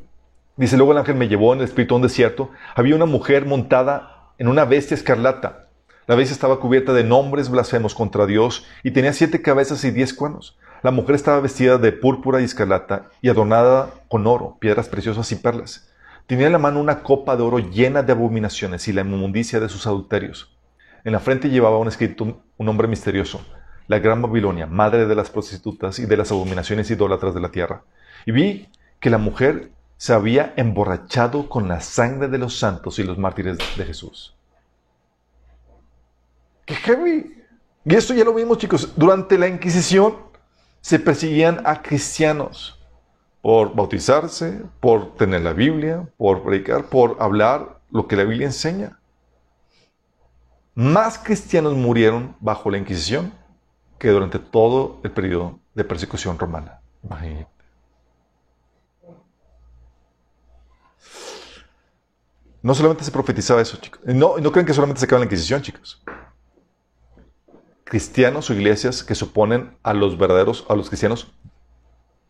dice, 0.56 0.76
luego 0.76 0.92
el 0.92 0.98
ángel 0.98 1.16
me 1.16 1.28
llevó 1.28 1.52
en 1.52 1.60
el 1.60 1.64
espíritu 1.64 1.94
a 1.94 1.96
un 1.96 2.02
desierto. 2.02 2.50
Había 2.74 2.96
una 2.96 3.06
mujer 3.06 3.46
montada 3.46 4.32
en 4.38 4.48
una 4.48 4.64
bestia 4.64 4.94
escarlata. 4.94 5.68
La 6.06 6.14
bestia 6.14 6.34
estaba 6.34 6.60
cubierta 6.60 6.92
de 6.92 7.04
nombres 7.04 7.50
blasfemos 7.50 7.94
contra 7.94 8.26
Dios 8.26 8.66
y 8.82 8.92
tenía 8.92 9.12
siete 9.12 9.42
cabezas 9.42 9.84
y 9.84 9.90
diez 9.90 10.14
cuernos. 10.14 10.56
La 10.82 10.92
mujer 10.92 11.16
estaba 11.16 11.40
vestida 11.40 11.78
de 11.78 11.90
púrpura 11.92 12.40
y 12.40 12.44
escarlata 12.44 13.10
y 13.20 13.28
adornada 13.28 13.90
con 14.08 14.26
oro, 14.26 14.56
piedras 14.60 14.88
preciosas 14.88 15.30
y 15.32 15.36
perlas. 15.36 15.90
Tenía 16.26 16.46
en 16.46 16.52
la 16.52 16.58
mano 16.58 16.80
una 16.80 17.02
copa 17.02 17.36
de 17.36 17.42
oro 17.42 17.58
llena 17.58 18.02
de 18.02 18.12
abominaciones 18.12 18.86
y 18.88 18.92
la 18.92 19.00
inmundicia 19.00 19.58
de 19.58 19.68
sus 19.68 19.86
adulterios. 19.86 20.56
En 21.04 21.12
la 21.12 21.20
frente 21.20 21.50
llevaba 21.50 21.78
un 21.78 21.88
escrito 21.88 22.24
un 22.56 22.66
nombre 22.66 22.88
misterioso, 22.88 23.40
la 23.86 23.98
gran 23.98 24.22
Babilonia, 24.22 24.66
madre 24.66 25.06
de 25.06 25.14
las 25.14 25.30
prostitutas 25.30 25.98
y 25.98 26.06
de 26.06 26.16
las 26.16 26.30
abominaciones 26.32 26.90
idólatras 26.90 27.34
de 27.34 27.40
la 27.40 27.50
tierra. 27.50 27.82
Y 28.26 28.32
vi 28.32 28.68
que 28.98 29.10
la 29.10 29.18
mujer 29.18 29.70
se 29.96 30.12
había 30.12 30.52
emborrachado 30.56 31.48
con 31.48 31.68
la 31.68 31.80
sangre 31.80 32.28
de 32.28 32.38
los 32.38 32.58
santos 32.58 32.98
y 32.98 33.04
los 33.04 33.18
mártires 33.18 33.58
de 33.76 33.84
Jesús. 33.84 34.36
¡Qué 36.64 36.74
heavy! 36.74 37.42
Y 37.84 37.94
esto 37.94 38.12
ya 38.12 38.24
lo 38.24 38.34
vimos, 38.34 38.58
chicos. 38.58 38.92
Durante 38.96 39.38
la 39.38 39.46
Inquisición 39.46 40.16
se 40.80 40.98
perseguían 40.98 41.62
a 41.64 41.82
cristianos 41.82 42.78
por 43.40 43.74
bautizarse, 43.74 44.62
por 44.80 45.14
tener 45.14 45.42
la 45.42 45.52
Biblia, 45.52 46.08
por 46.16 46.42
predicar, 46.42 46.86
por 46.86 47.16
hablar 47.20 47.80
lo 47.90 48.08
que 48.08 48.16
la 48.16 48.24
Biblia 48.24 48.46
enseña. 48.46 48.98
Más 50.74 51.18
cristianos 51.18 51.74
murieron 51.74 52.36
bajo 52.40 52.70
la 52.70 52.78
Inquisición 52.78 53.32
que 53.98 54.08
durante 54.08 54.38
todo 54.38 55.00
el 55.04 55.12
periodo 55.12 55.60
de 55.74 55.84
persecución 55.84 56.38
romana. 56.38 56.80
Imagínate. 57.02 57.55
No 62.66 62.74
solamente 62.74 63.04
se 63.04 63.12
profetizaba 63.12 63.62
eso, 63.62 63.76
chicos. 63.76 64.00
No, 64.04 64.38
no 64.38 64.50
creen 64.50 64.66
que 64.66 64.74
solamente 64.74 64.98
se 64.98 65.06
acaba 65.06 65.20
la 65.20 65.26
Inquisición, 65.26 65.62
chicos. 65.62 66.02
Cristianos 67.84 68.50
o 68.50 68.54
iglesias 68.54 69.04
que 69.04 69.14
se 69.14 69.24
oponen 69.24 69.78
a 69.84 69.94
los 69.94 70.18
verdaderos, 70.18 70.66
a 70.68 70.74
los 70.74 70.88
cristianos, 70.88 71.32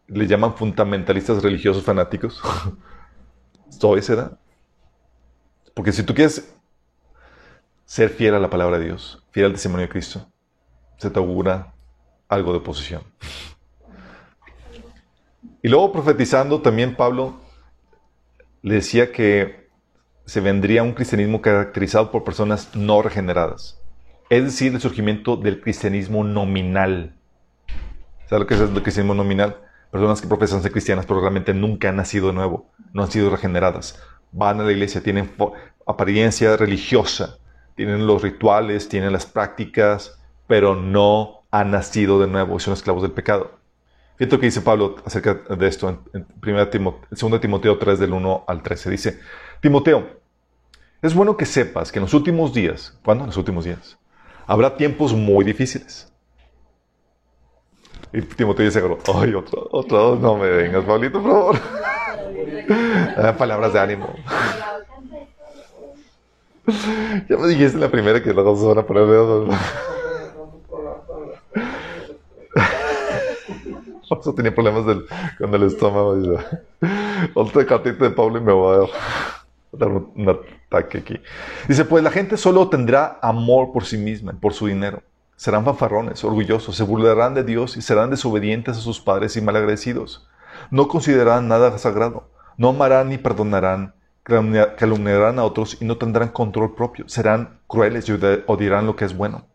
le 0.09 0.27
llaman 0.27 0.55
fundamentalistas 0.55 1.43
religiosos 1.43 1.83
fanáticos. 1.83 2.43
Todavía 3.81 4.03
se 4.03 4.15
da. 4.15 4.39
Porque 5.73 5.91
si 5.91 6.03
tú 6.03 6.13
quieres 6.13 6.55
ser 7.87 8.11
fiel 8.11 8.35
a 8.35 8.39
la 8.39 8.51
palabra 8.51 8.79
de 8.79 8.85
Dios, 8.85 9.25
fiel 9.31 9.47
al 9.47 9.53
testimonio 9.53 9.87
de 9.87 9.91
Cristo, 9.91 10.31
se 10.99 11.09
te 11.09 11.19
augura 11.19 11.73
algo 12.29 12.53
de 12.53 12.59
oposición. 12.59 13.05
Y 15.63 15.69
luego 15.69 15.93
profetizando 15.93 16.61
también 16.61 16.95
Pablo 16.95 17.41
le 18.61 18.75
decía 18.75 19.11
que 19.11 19.66
se 20.27 20.41
vendría 20.41 20.83
un 20.83 20.93
cristianismo 20.93 21.41
caracterizado 21.41 22.11
por 22.11 22.25
personas 22.25 22.75
no 22.75 23.01
regeneradas. 23.01 23.81
Es 24.29 24.45
decir, 24.45 24.75
el 24.75 24.81
surgimiento 24.81 25.37
del 25.37 25.61
cristianismo 25.61 26.25
nominal. 26.25 27.15
¿Sabes 28.27 28.41
lo 28.41 28.47
que 28.47 28.55
es 28.55 28.61
el 28.61 28.83
cristianismo 28.83 29.15
nominal? 29.15 29.57
Personas 29.91 30.21
que 30.21 30.27
profesan 30.27 30.63
ser 30.63 30.73
cristianas, 30.73 31.07
pero 31.07 31.21
realmente 31.21 31.55
nunca 31.55 31.89
han 31.91 31.97
nacido 31.97 32.27
de 32.29 32.35
nuevo, 32.35 32.69
no 32.93 33.05
han 33.05 33.11
sido 33.11 33.31
regeneradas. 33.31 34.03
Van 34.33 34.61
a 34.61 34.65
la 34.65 34.73
iglesia, 34.73 35.01
tienen 35.01 35.31
apariencia 35.87 36.57
religiosa, 36.57 37.39
tienen 37.77 38.07
los 38.07 38.21
rituales, 38.21 38.89
tienen 38.89 39.13
las 39.13 39.27
prácticas, 39.27 40.19
pero 40.49 40.75
no 40.75 41.45
han 41.51 41.71
nacido 41.71 42.21
de 42.21 42.27
nuevo 42.27 42.59
son 42.59 42.75
esclavos 42.75 43.03
del 43.03 43.13
pecado. 43.13 43.53
Fíjate 44.17 44.37
lo 44.37 44.41
que 44.41 44.47
dice 44.47 44.63
Pablo 44.63 44.97
acerca 45.05 45.35
de 45.35 45.69
esto 45.69 45.89
en, 46.13 46.27
2 46.41 47.41
Timoteo 47.41 47.79
3 47.79 47.99
del 47.99 48.13
1 48.13 48.45
al 48.47 48.63
13. 48.63 48.91
Dice, 48.91 49.21
Timoteo, 49.61 50.07
es 51.03 51.15
bueno 51.15 51.37
que 51.37 51.47
sepas 51.47 51.93
que 51.93 51.99
en 51.99 52.05
los 52.05 52.15
últimos 52.15 52.53
días, 52.53 52.99
¿cuándo? 53.05 53.25
En 53.25 53.29
los 53.29 53.37
últimos 53.37 53.65
días, 53.65 53.99
habrá 54.47 54.77
tiempos 54.77 55.13
muy 55.15 55.45
difíciles. 55.45 56.13
Y 58.13 58.23
Timoteo 58.23 58.65
dice, 58.65 58.83
ay, 59.15 59.35
otro, 59.35 59.69
otro, 59.71 60.17
no 60.17 60.37
me 60.37 60.49
vengas, 60.49 60.85
Pablito, 60.85 61.23
por 61.23 61.31
favor. 61.31 61.57
Ah, 63.17 63.35
palabras 63.37 63.73
de 63.73 63.81
ánimo. 63.81 64.13
ya 67.29 67.37
me 67.37 67.47
dijiste 67.47 67.79
la 67.79 67.89
primera 67.89 68.23
que 68.23 68.35
luego 68.35 68.57
se 68.57 68.67
van 68.67 68.79
a 68.79 68.83
poner 68.83 69.07
dedos. 69.07 69.49
Vamos 74.11 74.27
a 74.27 74.35
tener 74.35 74.55
problemas 74.55 74.85
con 75.39 75.55
el 75.55 75.63
estómago. 75.63 76.39
Otra 77.35 77.65
cartita 77.65 78.05
de 78.05 78.11
Pablo 78.11 78.39
y 78.39 78.43
me 78.43 78.53
voy 78.53 78.75
a 78.75 78.79
dar 78.81 78.89
un, 79.85 80.29
ataque 80.69 80.99
aquí. 80.99 81.21
Dice, 81.69 81.85
pues 81.85 82.03
la 82.03 82.11
gente 82.11 82.37
solo 82.37 82.69
tendrá 82.69 83.19
amor 83.23 83.73
por 83.73 83.85
sí 83.85 83.99
misma, 83.99 84.33
por 84.41 84.53
su 84.53 84.67
dinero. 84.67 85.03
Serán 85.37 85.65
fanfarrones, 85.65 86.25
orgullosos, 86.25 86.77
se 86.77 86.83
burlarán 86.83 87.35
de 87.35 87.45
Dios 87.45 87.77
y 87.77 87.83
serán 87.83 88.11
desobedientes 88.11 88.79
a 88.79 88.81
sus 88.81 89.01
padres 89.01 89.37
y 89.37 89.43
malagradecidos. 89.43 90.27
No 90.71 90.89
considerarán 90.89 91.49
nada 91.49 91.77
sagrado, 91.79 92.31
no 92.57 92.71
amarán 92.71 93.11
ni 93.11 93.19
perdonarán, 93.19 93.95
calumniarán 94.23 95.39
a 95.39 95.45
otros 95.45 95.77
y 95.81 95.85
no 95.85 95.99
tendrán 95.99 96.31
control 96.31 96.75
propio. 96.75 97.09
Serán 97.09 97.61
crueles 97.67 98.09
y 98.09 98.13
odiarán 98.47 98.87
lo 98.87 98.97
que 98.97 99.05
es 99.05 99.17
bueno. 99.17 99.47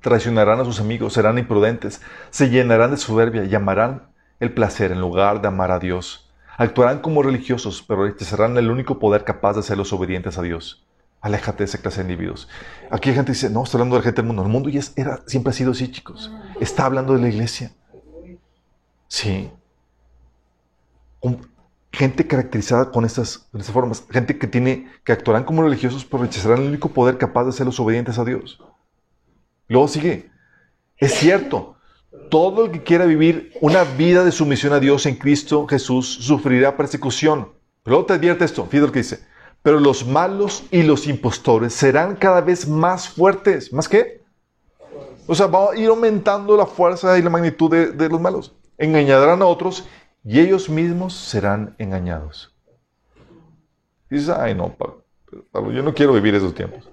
Traicionarán 0.00 0.60
a 0.60 0.64
sus 0.64 0.80
amigos, 0.80 1.12
serán 1.12 1.38
imprudentes, 1.38 2.00
se 2.30 2.48
llenarán 2.48 2.90
de 2.90 2.96
soberbia 2.96 3.44
y 3.44 3.54
amarán 3.54 4.08
el 4.40 4.52
placer 4.54 4.90
en 4.90 5.00
lugar 5.00 5.42
de 5.42 5.48
amar 5.48 5.70
a 5.70 5.78
Dios. 5.78 6.29
Actuarán 6.60 7.00
como 7.00 7.22
religiosos, 7.22 7.82
pero 7.86 8.04
rechazarán 8.04 8.56
el 8.56 8.70
único 8.70 8.98
poder 8.98 9.24
capaz 9.24 9.54
de 9.54 9.60
hacerlos 9.60 9.92
obedientes 9.92 10.38
a 10.38 10.42
Dios. 10.42 10.86
Aléjate 11.20 11.58
de 11.58 11.64
esa 11.64 11.78
clase 11.78 12.04
de 12.04 12.12
individuos. 12.12 12.48
Aquí 12.90 13.08
hay 13.08 13.14
gente 13.16 13.32
que 13.32 13.36
dice, 13.36 13.50
no, 13.50 13.64
está 13.64 13.76
hablando 13.76 13.96
de 13.96 14.00
la 14.00 14.04
gente 14.04 14.22
del 14.22 14.26
mundo. 14.26 14.42
El 14.42 14.48
mundo 14.48 14.68
ya 14.68 14.80
era, 14.96 15.22
siempre 15.26 15.50
ha 15.50 15.54
sido 15.54 15.72
así, 15.72 15.90
chicos. 15.90 16.30
Está 16.60 16.84
hablando 16.84 17.14
de 17.14 17.20
la 17.20 17.28
iglesia. 17.28 17.72
Sí 19.08 19.50
gente 21.92 22.26
caracterizada 22.26 22.90
con 22.90 23.04
estas, 23.04 23.48
formas, 23.72 24.04
gente 24.10 24.38
que 24.38 24.46
tiene 24.46 24.90
que 25.04 25.12
actuarán 25.12 25.44
como 25.44 25.62
religiosos, 25.62 26.04
pero 26.04 26.22
rechazarán 26.22 26.60
el 26.60 26.68
único 26.68 26.90
poder 26.90 27.18
capaz 27.18 27.44
de 27.44 27.64
los 27.64 27.80
obedientes 27.80 28.18
a 28.18 28.24
Dios. 28.24 28.62
Luego 29.68 29.88
sigue, 29.88 30.30
es 30.96 31.14
cierto, 31.14 31.76
todo 32.30 32.64
el 32.64 32.72
que 32.72 32.82
quiera 32.82 33.06
vivir 33.06 33.52
una 33.60 33.84
vida 33.84 34.24
de 34.24 34.32
sumisión 34.32 34.72
a 34.72 34.80
Dios 34.80 35.06
en 35.06 35.16
Cristo 35.16 35.66
Jesús 35.68 36.06
sufrirá 36.20 36.76
persecución. 36.76 37.52
Pero 37.82 37.96
luego 37.96 38.06
te 38.06 38.12
advierte 38.14 38.44
esto, 38.44 38.64
fíjate 38.66 38.86
lo 38.86 38.92
que 38.92 38.98
dice, 39.00 39.24
pero 39.62 39.78
los 39.78 40.06
malos 40.06 40.64
y 40.70 40.82
los 40.82 41.06
impostores 41.06 41.74
serán 41.74 42.16
cada 42.16 42.40
vez 42.40 42.66
más 42.66 43.08
fuertes. 43.08 43.72
¿Más 43.72 43.88
qué? 43.88 44.22
O 45.26 45.34
sea, 45.34 45.46
va 45.46 45.72
a 45.72 45.76
ir 45.76 45.88
aumentando 45.88 46.56
la 46.56 46.66
fuerza 46.66 47.18
y 47.18 47.22
la 47.22 47.30
magnitud 47.30 47.70
de, 47.70 48.08
los 48.08 48.20
malos. 48.20 48.54
Engañarán 48.78 49.42
a 49.42 49.46
otros 49.46 49.86
y 50.24 50.40
ellos 50.40 50.68
mismos 50.68 51.14
serán 51.14 51.74
engañados. 51.78 52.54
Dices, 54.08 54.28
ay 54.28 54.54
no, 54.54 54.74
Pablo, 55.52 55.70
yo 55.70 55.82
no 55.82 55.94
quiero 55.94 56.12
vivir 56.12 56.34
esos 56.34 56.54
tiempos. 56.54 56.88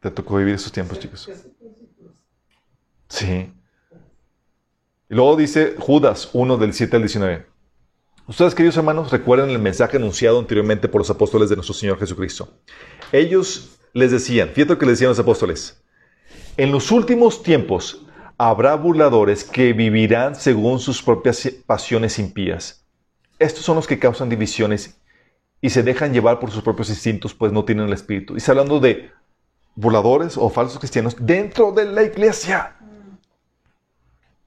Te 0.00 0.10
tocó 0.10 0.36
vivir 0.36 0.54
esos 0.54 0.72
tiempos, 0.72 0.98
chicos. 0.98 1.30
Sí. 3.10 3.52
Y 5.10 5.14
luego 5.14 5.36
dice 5.36 5.74
Judas 5.78 6.30
1 6.32 6.56
del 6.56 6.72
7 6.72 6.96
al 6.96 7.02
19. 7.02 7.46
Ustedes, 8.26 8.54
queridos 8.54 8.76
hermanos, 8.76 9.10
recuerden 9.10 9.50
el 9.50 9.58
mensaje 9.58 9.96
anunciado 9.96 10.38
anteriormente 10.38 10.88
por 10.88 11.00
los 11.00 11.10
apóstoles 11.10 11.50
de 11.50 11.56
nuestro 11.56 11.74
Señor 11.74 11.98
Jesucristo. 11.98 12.48
Ellos 13.10 13.80
les 13.92 14.12
decían, 14.12 14.50
fíjate 14.50 14.74
lo 14.74 14.78
que 14.78 14.86
les 14.86 14.94
decían 14.94 15.08
los 15.08 15.18
apóstoles, 15.18 15.82
en 16.56 16.70
los 16.70 16.92
últimos 16.92 17.42
tiempos 17.42 18.06
habrá 18.38 18.76
burladores 18.76 19.42
que 19.42 19.72
vivirán 19.72 20.36
según 20.36 20.78
sus 20.78 21.02
propias 21.02 21.50
pasiones 21.66 22.18
impías. 22.20 22.86
Estos 23.40 23.64
son 23.64 23.76
los 23.76 23.88
que 23.88 23.98
causan 23.98 24.28
divisiones 24.28 25.00
y 25.60 25.70
se 25.70 25.82
dejan 25.82 26.12
llevar 26.12 26.38
por 26.38 26.52
sus 26.52 26.62
propios 26.62 26.88
instintos, 26.88 27.34
pues 27.34 27.52
no 27.52 27.64
tienen 27.64 27.86
el 27.86 27.92
espíritu. 27.92 28.34
Y 28.34 28.36
está 28.36 28.52
hablando 28.52 28.78
de 28.78 29.10
burladores 29.74 30.36
o 30.36 30.48
falsos 30.50 30.78
cristianos 30.78 31.16
dentro 31.18 31.72
de 31.72 31.86
la 31.86 32.02
iglesia. 32.02 32.76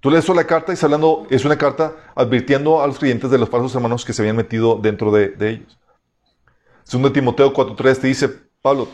Tú 0.04 0.12
lees 0.12 0.30
la 0.30 0.46
carta 0.46 0.72
y 0.72 0.76
está 0.76 1.26
es 1.32 1.46
una 1.46 1.58
carta 1.58 1.96
advirtiendo 2.14 2.84
a 2.84 2.86
los 2.86 3.00
creyentes 3.00 3.32
de 3.32 3.40
los 3.40 3.50
falsos 3.50 3.74
hermanos 3.74 4.06
que 4.06 4.14
se 4.14 4.22
habían 4.22 4.36
metido 4.36 4.76
dentro 4.76 5.12
de, 5.12 5.30
de 5.30 5.50
ellos. 5.50 5.80
Segundo 6.84 7.12
Timoteo 7.12 7.52
4.3 7.52 8.02
te 8.02 8.08
dice, 8.08 8.30
Pablo, 8.62 8.88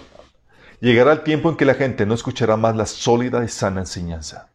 llegará 0.80 1.12
el 1.12 1.24
tiempo 1.24 1.50
en 1.50 1.58
que 1.58 1.66
la 1.66 1.74
gente 1.74 2.06
no 2.06 2.14
escuchará 2.14 2.56
más 2.56 2.78
la 2.78 2.86
sólida 2.86 3.44
y 3.44 3.50
sana 3.50 3.82
enseñanza 3.82 4.50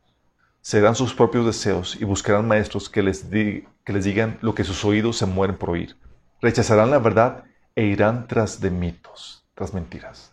serán 0.64 0.94
sus 0.94 1.12
propios 1.12 1.44
deseos 1.44 1.94
y 2.00 2.04
buscarán 2.04 2.48
maestros 2.48 2.88
que 2.88 3.02
les, 3.02 3.24
que 3.24 3.92
les 3.92 4.04
digan 4.04 4.38
lo 4.40 4.54
que 4.54 4.64
sus 4.64 4.82
oídos 4.86 5.18
se 5.18 5.26
mueren 5.26 5.58
por 5.58 5.68
oír. 5.68 5.94
Rechazarán 6.40 6.90
la 6.90 6.98
verdad 6.98 7.44
e 7.74 7.84
irán 7.84 8.26
tras 8.26 8.62
de 8.62 8.70
mitos, 8.70 9.46
tras 9.54 9.74
mentiras. 9.74 10.32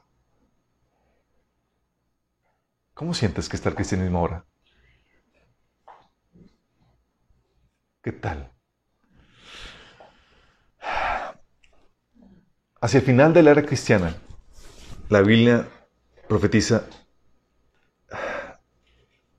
¿Cómo 2.93 3.13
sientes 3.13 3.49
que 3.49 3.57
está 3.57 3.67
el 3.67 3.75
cristianismo 3.75 4.19
ahora? 4.19 4.45
¿Qué 8.01 8.11
tal? 8.11 8.51
Hacia 12.81 12.99
el 12.99 13.05
final 13.05 13.31
de 13.31 13.43
la 13.43 13.51
era 13.51 13.63
cristiana, 13.63 14.15
la 15.09 15.21
Biblia 15.21 15.67
profetiza 16.27 16.85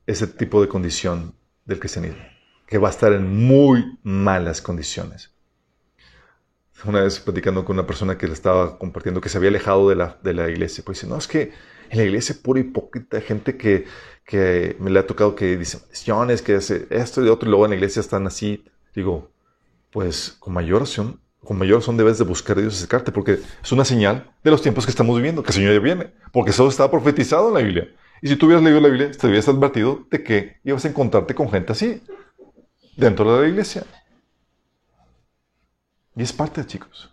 ese 0.06 0.28
tipo 0.28 0.62
de 0.62 0.68
condición 0.68 1.34
del 1.64 1.80
cristianismo, 1.80 2.22
que 2.66 2.78
va 2.78 2.86
a 2.86 2.92
estar 2.92 3.12
en 3.12 3.46
muy 3.46 3.98
malas 4.04 4.62
condiciones. 4.62 5.32
Una 6.84 7.00
vez 7.02 7.18
platicando 7.18 7.64
con 7.64 7.76
una 7.76 7.86
persona 7.86 8.16
que 8.16 8.28
le 8.28 8.32
estaba 8.32 8.78
compartiendo 8.78 9.20
que 9.20 9.28
se 9.28 9.38
había 9.38 9.50
alejado 9.50 9.88
de 9.88 9.96
la, 9.96 10.18
de 10.22 10.34
la 10.34 10.48
iglesia, 10.48 10.84
pues 10.84 10.98
dice, 10.98 11.08
no, 11.08 11.16
es 11.16 11.26
que 11.26 11.52
en 11.92 11.98
la 11.98 12.04
iglesia 12.04 12.34
pura 12.42 12.58
hipócrita, 12.58 13.20
gente 13.20 13.58
que, 13.58 13.84
que 14.24 14.76
me 14.80 14.90
le 14.90 14.98
ha 14.98 15.06
tocado 15.06 15.36
que 15.36 15.58
dice 15.58 15.78
maldiciones, 15.78 16.40
que 16.40 16.54
hace 16.54 16.86
esto 16.88 17.22
y 17.22 17.28
otro, 17.28 17.46
y 17.46 17.50
luego 17.50 17.66
en 17.66 17.72
la 17.72 17.76
iglesia 17.76 18.00
están 18.00 18.26
así. 18.26 18.64
Digo, 18.94 19.30
pues 19.90 20.34
con 20.40 20.54
mayor 20.54 20.80
razón, 20.80 21.20
con 21.44 21.58
mayor 21.58 21.80
razón 21.80 21.98
debes 21.98 22.16
de 22.16 22.24
buscar 22.24 22.56
a 22.56 22.62
Dios 22.62 22.76
acercarte, 22.76 23.12
porque 23.12 23.40
es 23.62 23.72
una 23.72 23.84
señal 23.84 24.32
de 24.42 24.50
los 24.50 24.62
tiempos 24.62 24.86
que 24.86 24.90
estamos 24.90 25.14
viviendo, 25.14 25.42
que 25.42 25.50
el 25.50 25.54
Señor 25.54 25.74
ya 25.74 25.80
viene, 25.80 26.14
porque 26.32 26.50
eso 26.50 26.66
está 26.66 26.90
profetizado 26.90 27.48
en 27.48 27.54
la 27.54 27.60
Biblia. 27.60 27.88
Y 28.22 28.28
si 28.28 28.36
tú 28.36 28.46
hubieras 28.46 28.64
leído 28.64 28.80
la 28.80 28.88
Biblia, 28.88 29.10
te 29.10 29.26
hubieras 29.26 29.48
advertido 29.48 30.06
de 30.10 30.24
que 30.24 30.60
ibas 30.64 30.86
a 30.86 30.88
encontrarte 30.88 31.34
con 31.34 31.50
gente 31.50 31.72
así 31.72 32.00
dentro 32.96 33.36
de 33.36 33.42
la 33.42 33.48
iglesia. 33.48 33.84
Y 36.16 36.22
es 36.22 36.32
parte, 36.32 36.64
chicos. 36.64 37.10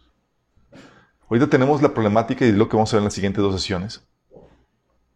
Ahorita 1.29 1.47
tenemos 1.47 1.81
la 1.81 1.93
problemática 1.93 2.45
y 2.45 2.53
lo 2.53 2.69
que 2.69 2.77
vamos 2.77 2.93
a 2.93 2.95
ver 2.95 3.01
en 3.01 3.05
las 3.05 3.13
siguientes 3.13 3.43
dos 3.43 3.59
sesiones. 3.59 4.08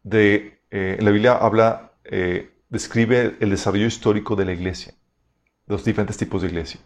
De, 0.03 0.61
eh, 0.69 0.97
la 0.99 1.11
Biblia 1.11 1.34
habla, 1.34 1.93
eh, 2.03 2.51
describe 2.69 3.38
el 3.39 3.49
desarrollo 3.49 3.88
histórico 3.88 4.35
de 4.35 4.45
la 4.45 4.53
iglesia, 4.53 4.93
de 5.65 5.73
los 5.73 5.84
diferentes 5.84 6.17
tipos 6.17 6.41
de 6.41 6.49
iglesia. 6.49 6.81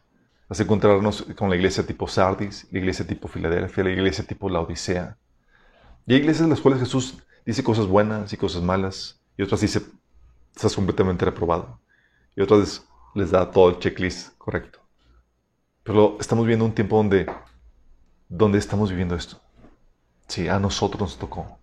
Vas 0.48 0.60
a 0.60 0.64
encontrarnos 0.64 1.24
con 1.36 1.50
la 1.50 1.56
iglesia 1.56 1.86
tipo 1.86 2.08
Sardis, 2.08 2.68
la 2.72 2.80
iglesia 2.80 3.06
tipo 3.06 3.28
Filadelfia, 3.28 3.84
la 3.84 3.90
iglesia 3.90 4.24
tipo 4.26 4.50
La 4.50 4.62
Odisea. 4.62 5.18
Y 6.06 6.14
hay 6.14 6.20
iglesias 6.20 6.46
en 6.46 6.52
las 6.52 6.62
cuales 6.62 6.80
Jesús 6.80 7.18
dice 7.46 7.64
cosas 7.64 7.88
buenas 7.88 8.32
y 8.32 8.38
cosas 8.38 8.62
malas, 8.62 9.20
y 9.38 9.44
otras 9.44 9.62
dice, 9.62 9.82
estás 10.56 10.76
completamente 10.76 11.26
reprobado, 11.26 11.80
y 12.36 12.42
otras 12.42 12.86
les 13.14 13.32
da 13.32 13.50
todo 13.52 13.70
el 13.70 13.80
checklist 13.80 14.38
correcto. 14.38 14.80
Pero 15.84 16.18
estamos 16.20 16.46
viviendo 16.46 16.66
un 16.66 16.76
tiempo 16.76 16.98
donde, 16.98 17.26
donde 18.30 18.58
estamos 18.58 18.90
viviendo 18.90 19.16
esto. 19.16 19.42
Sí, 20.28 20.48
a 20.48 20.60
nosotros 20.60 21.02
nos 21.02 21.18
tocó. 21.18 21.58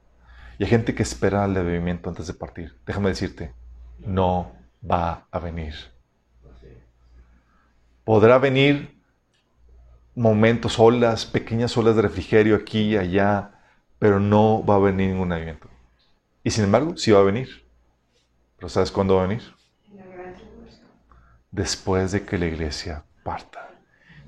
Y 0.59 0.65
hay 0.65 0.71
gente 0.71 0.95
que 0.95 1.03
espera 1.03 1.45
el 1.45 1.57
avivamiento 1.57 2.09
antes 2.09 2.27
de 2.27 2.35
partir. 2.35 2.77
Déjame 2.87 3.09
decirte, 3.11 3.53
no 3.99 4.53
va 4.89 5.27
a 5.31 5.39
venir. 5.39 5.75
Podrá 8.05 8.39
venir 8.39 9.01
momentos, 10.15 10.79
olas, 10.79 11.25
pequeñas 11.27 11.77
olas 11.77 11.97
de 11.97 12.03
refrigerio 12.03 12.55
aquí 12.55 12.93
y 12.93 12.97
allá, 12.97 13.61
pero 13.99 14.21
no 14.21 14.65
va 14.65 14.77
a 14.77 14.79
venir 14.79 15.11
ningún 15.11 15.33
avivamiento. 15.33 15.69
Y 16.43 16.51
sin 16.51 16.65
embargo, 16.65 16.97
sí 16.97 17.11
va 17.11 17.21
a 17.21 17.25
venir. 17.25 17.67
Pero 18.57 18.69
¿sabes 18.69 18.91
cuándo 18.91 19.17
va 19.17 19.25
a 19.25 19.27
venir? 19.27 19.43
Después 21.51 22.13
de 22.13 22.25
que 22.25 22.39
la 22.39 22.47
iglesia 22.47 23.05
parta. 23.23 23.71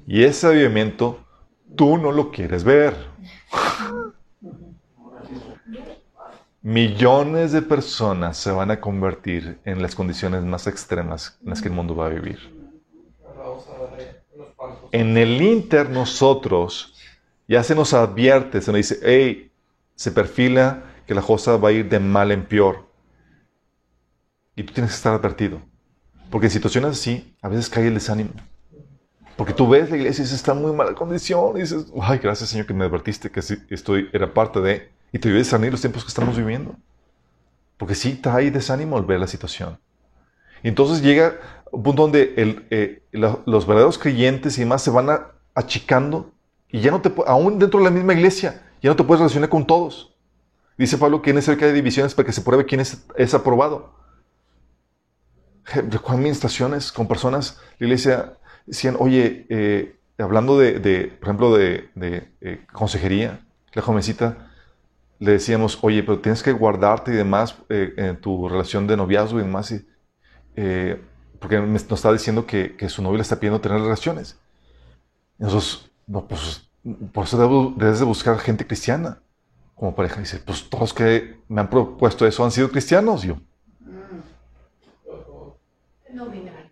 Y 0.07 0.24
ese 0.24 0.47
avivamiento 0.47 1.27
tú 1.77 1.98
no 1.98 2.12
lo 2.12 2.31
quieres 2.31 2.65
ver. 2.65 2.94
Millones 6.66 7.52
de 7.52 7.62
personas 7.62 8.36
se 8.38 8.51
van 8.51 8.72
a 8.72 8.80
convertir 8.80 9.60
en 9.64 9.80
las 9.80 9.94
condiciones 9.94 10.43
más 10.43 10.66
extremas 10.66 11.38
en 11.44 11.51
las 11.51 11.62
que 11.62 11.68
el 11.68 11.74
mundo 11.74 11.94
va 11.94 12.06
a 12.06 12.09
vivir. 12.09 12.40
En 14.90 15.16
el 15.16 15.40
Inter 15.40 15.88
nosotros 15.88 16.93
ya 17.47 17.62
se 17.62 17.76
nos 17.76 17.94
advierte, 17.94 18.60
se 18.60 18.72
nos 18.72 18.78
dice, 18.78 18.98
hey, 19.05 19.52
se 19.94 20.10
perfila 20.10 20.82
que 21.06 21.14
la 21.14 21.22
cosa 21.22 21.56
va 21.56 21.68
a 21.68 21.72
ir 21.72 21.88
de 21.88 22.01
mal 22.01 22.32
en 22.32 22.44
peor. 22.44 22.84
Y 24.56 24.64
tú 24.64 24.72
tienes 24.72 24.90
que 24.90 24.97
estar 24.97 25.14
advertido. 25.14 25.62
Porque 26.30 26.48
en 26.48 26.51
situaciones 26.51 26.98
así, 26.98 27.36
a 27.43 27.48
veces 27.48 27.70
cae 27.70 27.86
el 27.86 27.94
desánimo. 27.94 28.30
Porque 29.36 29.52
tú 29.52 29.68
ves 29.68 29.88
la 29.88 29.98
iglesia 29.98 30.22
y 30.22 30.24
dices, 30.24 30.40
está 30.40 30.51
en 30.51 30.62
muy 30.62 30.72
mala 30.72 30.97
condición. 30.97 31.59
Y 31.59 31.60
dices, 31.60 31.86
ay, 32.02 32.18
gracias 32.18 32.51
Señor 32.51 32.66
que 32.66 32.74
me 32.74 32.86
advertiste 32.86 33.30
que 33.30 33.38
estoy, 33.70 34.10
era 34.12 34.34
parte 34.34 34.60
de... 34.60 34.95
Y 35.16 35.18
te 35.18 35.28
ayuda 35.28 35.38
a 35.38 35.44
discernir 35.44 35.72
los 35.72 35.80
tiempos 35.80 36.05
que 36.05 36.09
estamos 36.09 36.36
viviendo. 36.36 36.76
Porque 37.78 37.94
sí 37.94 38.16
trae 38.16 38.51
desánimo 38.51 38.98
al 38.98 39.06
ver 39.06 39.18
la 39.18 39.26
situación. 39.26 39.78
Y 40.62 40.68
entonces 40.68 41.02
llega 41.02 41.40
un 41.72 41.82
punto 41.82 42.02
donde 42.02 42.34
eh, 42.70 43.02
los 43.12 43.66
verdaderos 43.66 43.97
creyentes 43.97 44.59
y 44.59 44.60
demás 44.60 44.82
se 44.82 44.90
van 44.90 45.09
achicando 45.55 46.32
y 46.68 46.80
ya 46.80 46.90
no 46.90 47.01
te, 47.01 47.10
aún 47.26 47.59
dentro 47.59 47.80
de 47.80 47.84
la 47.86 47.90
misma 47.90 48.12
iglesia, 48.12 48.62
ya 48.82 48.90
no 48.90 48.97
te 48.97 49.05
puedes 49.05 49.20
relacionar 49.20 49.48
con 49.48 49.66
todos. 49.66 50.14
Dice 50.76 50.98
Pablo 50.98 51.22
que 51.22 51.32
necesario 51.32 51.59
que 51.59 51.64
haya 51.64 51.72
divisiones 51.72 52.14
para 52.14 52.26
que 52.26 52.32
se 52.32 52.43
pruebe 52.43 52.66
quién 52.66 52.82
es, 52.82 53.02
es 53.16 53.32
aprobado. 53.32 53.94
Recuerdo 55.64 56.18
administraciones 56.18 56.93
con 56.93 57.09
personas, 57.09 57.59
la 57.78 57.86
iglesia 57.86 58.34
decían, 58.66 58.97
oye, 58.98 59.47
eh, 59.48 59.98
hablando 60.18 60.59
de, 60.59 60.78
de, 60.78 61.06
por 61.06 61.28
ejemplo, 61.28 61.56
de, 61.56 61.88
de, 61.94 62.28
eh, 62.43 62.66
consejería, 62.70 63.40
la 63.72 63.80
jovencita, 63.80 64.45
le 65.18 65.32
decíamos, 65.32 65.78
oye, 65.82 66.02
pero 66.02 66.20
tienes 66.20 66.43
que 66.43 66.52
guardarte 66.52 67.12
y 67.12 67.16
demás 67.16 67.56
eh, 67.68 67.93
en 67.97 68.20
tu 68.20 68.48
relación 68.48 68.86
de 68.86 68.97
noviazgo 68.97 69.38
y 69.40 69.43
demás, 69.43 69.70
y, 69.72 69.86
eh, 70.56 71.02
porque 71.40 71.60
nos 71.60 71.90
está 71.93 72.12
diciendo 72.12 72.47
que, 72.47 72.76
que 72.76 72.88
su 72.88 73.02
novio 73.02 73.16
le 73.18 73.22
está 73.22 73.36
pidiendo 73.40 73.60
tener 73.60 73.80
relaciones. 73.80 74.38
Y 75.38 75.44
nosotros, 75.44 75.90
no, 76.06 76.26
pues, 76.28 76.70
por 77.12 77.24
eso 77.24 77.38
debo- 77.38 77.74
debes 77.76 77.98
de 77.98 78.05
buscar 78.05 78.38
gente 78.38 78.66
cristiana 78.66 79.20
como 79.74 79.94
pareja. 79.94 80.20
Dice, 80.20 80.38
pues 80.38 80.68
todos 80.70 80.94
que 80.94 81.40
me 81.48 81.60
han 81.60 81.70
propuesto 81.70 82.26
eso 82.26 82.44
han 82.44 82.51
sido 82.52 82.70
cristianos. 82.70 83.24
Y 83.24 83.28
yo, 83.28 83.38
No 86.12 86.26
binario. 86.26 86.70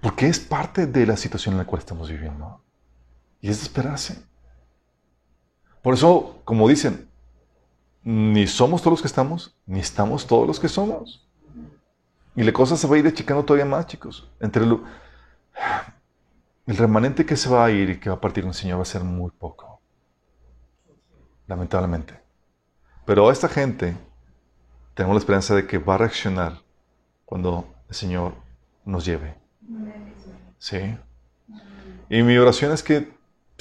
porque 0.00 0.26
es 0.26 0.40
parte 0.40 0.86
de 0.86 1.06
la 1.06 1.16
situación 1.16 1.54
en 1.54 1.58
la 1.58 1.64
cual 1.66 1.80
estamos 1.80 2.10
viviendo. 2.10 2.60
Y 3.40 3.48
es 3.50 3.58
de 3.58 3.64
esperarse. 3.64 4.22
Por 5.82 5.94
eso, 5.94 6.40
como 6.44 6.68
dicen, 6.68 7.08
ni 8.04 8.46
somos 8.46 8.82
todos 8.82 8.92
los 8.94 9.02
que 9.02 9.08
estamos, 9.08 9.56
ni 9.66 9.80
estamos 9.80 10.26
todos 10.26 10.46
los 10.46 10.58
que 10.60 10.68
somos. 10.68 11.26
Y 12.34 12.42
la 12.42 12.52
cosa 12.52 12.76
se 12.76 12.86
va 12.86 12.96
a 12.96 12.98
ir 12.98 13.06
achicando 13.06 13.44
todavía 13.44 13.66
más, 13.66 13.86
chicos. 13.86 14.28
Entre 14.40 14.64
lo- 14.64 14.82
el 16.66 16.76
remanente 16.76 17.26
que 17.26 17.36
se 17.36 17.48
va 17.48 17.64
a 17.64 17.70
ir 17.70 17.90
y 17.90 18.00
que 18.00 18.08
va 18.08 18.16
a 18.16 18.20
partir 18.20 18.44
un 18.44 18.54
Señor 18.54 18.78
va 18.78 18.82
a 18.82 18.86
ser 18.86 19.04
muy 19.04 19.30
poco. 19.30 19.80
Lamentablemente. 21.46 22.18
Pero 23.04 23.30
esta 23.30 23.48
gente, 23.48 23.96
tenemos 24.94 25.14
la 25.14 25.18
esperanza 25.18 25.54
de 25.54 25.66
que 25.66 25.78
va 25.78 25.96
a 25.96 25.98
reaccionar 25.98 26.62
cuando 27.24 27.66
el 27.88 27.94
Señor 27.94 28.34
nos 28.84 29.04
lleve. 29.04 29.36
Sí. 30.58 30.96
Y 32.08 32.22
mi 32.22 32.38
oración 32.38 32.72
es 32.72 32.82
que 32.82 33.12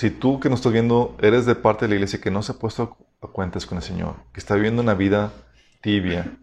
si 0.02 0.10
tú 0.10 0.40
que 0.40 0.50
nos 0.50 0.62
estás 0.62 0.74
viendo 0.74 1.16
eres 1.22 1.46
de 1.46 1.54
parte 1.54 1.86
de 1.86 1.90
la 1.90 1.94
iglesia 1.94 2.20
que 2.20 2.32
no 2.32 2.42
se 2.42 2.54
ha 2.54 2.56
puesto 2.56 2.98
a 3.22 3.28
cuentas 3.28 3.68
con 3.68 3.78
el 3.78 3.84
Señor, 3.84 4.16
que 4.34 4.40
está 4.40 4.56
viviendo 4.56 4.82
una 4.82 4.96
vida 4.96 5.32
tibia, 5.80 6.40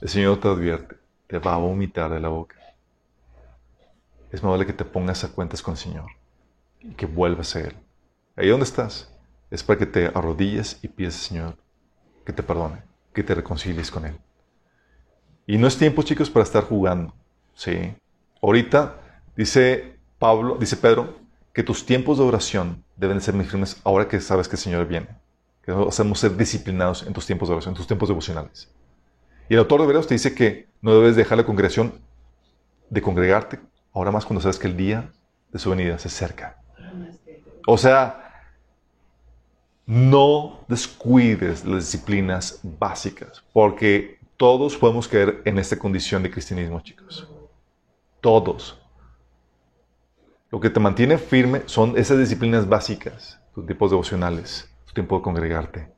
el 0.00 0.08
Señor 0.08 0.38
te 0.38 0.46
advierte, 0.46 0.94
te 1.26 1.40
va 1.40 1.54
a 1.54 1.56
vomitar 1.56 2.12
de 2.12 2.20
la 2.20 2.28
boca. 2.28 2.54
Es 4.30 4.44
más 4.44 4.52
vale 4.52 4.64
que 4.64 4.72
te 4.72 4.84
pongas 4.84 5.24
a 5.24 5.32
cuentas 5.32 5.60
con 5.60 5.72
el 5.72 5.78
Señor 5.78 6.06
y 6.78 6.94
que 6.94 7.04
vuelvas 7.04 7.56
a 7.56 7.62
Él. 7.62 7.74
Ahí 8.36 8.46
donde 8.46 8.62
estás 8.62 9.12
es 9.50 9.64
para 9.64 9.80
que 9.80 9.86
te 9.86 10.06
arrodilles 10.14 10.78
y 10.82 10.86
pides 10.86 11.16
al 11.16 11.20
Señor 11.20 11.56
que 12.24 12.32
te 12.32 12.44
perdone, 12.44 12.80
que 13.12 13.24
te 13.24 13.34
reconcilies 13.34 13.90
con 13.90 14.06
Él. 14.06 14.16
Y 15.48 15.58
no 15.58 15.66
es 15.66 15.76
tiempo, 15.76 16.04
chicos, 16.04 16.30
para 16.30 16.44
estar 16.44 16.62
jugando. 16.62 17.12
Sí. 17.54 17.92
Ahorita 18.40 19.00
dice 19.34 19.98
Pablo, 20.20 20.58
dice 20.60 20.76
Pedro, 20.76 21.21
que 21.52 21.62
tus 21.62 21.84
tiempos 21.84 22.18
de 22.18 22.24
oración 22.24 22.84
deben 22.96 23.20
ser 23.20 23.34
muy 23.34 23.44
firmes 23.44 23.80
ahora 23.84 24.08
que 24.08 24.20
sabes 24.20 24.48
que 24.48 24.56
el 24.56 24.62
Señor 24.62 24.86
viene. 24.86 25.08
Que 25.62 25.72
debemos 25.72 26.18
ser 26.18 26.36
disciplinados 26.36 27.04
en 27.06 27.12
tus 27.12 27.26
tiempos 27.26 27.48
de 27.48 27.54
oración, 27.54 27.72
en 27.72 27.76
tus 27.76 27.86
tiempos 27.86 28.08
devocionales. 28.08 28.72
Y 29.48 29.54
el 29.54 29.60
autor 29.60 29.80
de 29.80 29.84
Hebreos 29.84 30.06
te 30.06 30.14
dice 30.14 30.34
que 30.34 30.68
no 30.80 30.94
debes 30.94 31.14
dejar 31.14 31.38
la 31.38 31.44
congregación 31.44 32.00
de 32.90 33.02
congregarte, 33.02 33.60
ahora 33.92 34.10
más 34.10 34.24
cuando 34.24 34.40
sabes 34.40 34.58
que 34.58 34.66
el 34.66 34.76
día 34.76 35.12
de 35.52 35.58
su 35.58 35.70
venida 35.70 35.98
se 35.98 36.08
acerca. 36.08 36.58
O 37.66 37.78
sea, 37.78 38.48
no 39.86 40.64
descuides 40.68 41.64
las 41.64 41.84
disciplinas 41.84 42.60
básicas, 42.62 43.44
porque 43.52 44.18
todos 44.36 44.76
podemos 44.76 45.06
caer 45.06 45.42
en 45.44 45.58
esta 45.58 45.78
condición 45.78 46.22
de 46.22 46.30
cristianismo, 46.30 46.80
chicos. 46.80 47.28
Todos. 48.20 48.81
Lo 50.52 50.60
que 50.60 50.68
te 50.68 50.80
mantiene 50.80 51.16
firme 51.16 51.62
son 51.64 51.96
esas 51.96 52.18
disciplinas 52.18 52.68
básicas, 52.68 53.40
tus 53.54 53.64
tipos 53.64 53.90
devocionales, 53.90 54.70
tu 54.84 54.92
tiempo 54.92 55.16
de 55.16 55.22
congregarte, 55.22 55.90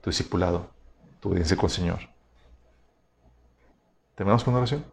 tu 0.00 0.10
discipulado, 0.10 0.68
tu 1.20 1.28
obediencia 1.28 1.56
con 1.56 1.66
el 1.66 1.70
Señor. 1.70 2.00
¿Terminamos 4.16 4.42
con 4.42 4.52
una 4.52 4.62
oración? 4.62 4.84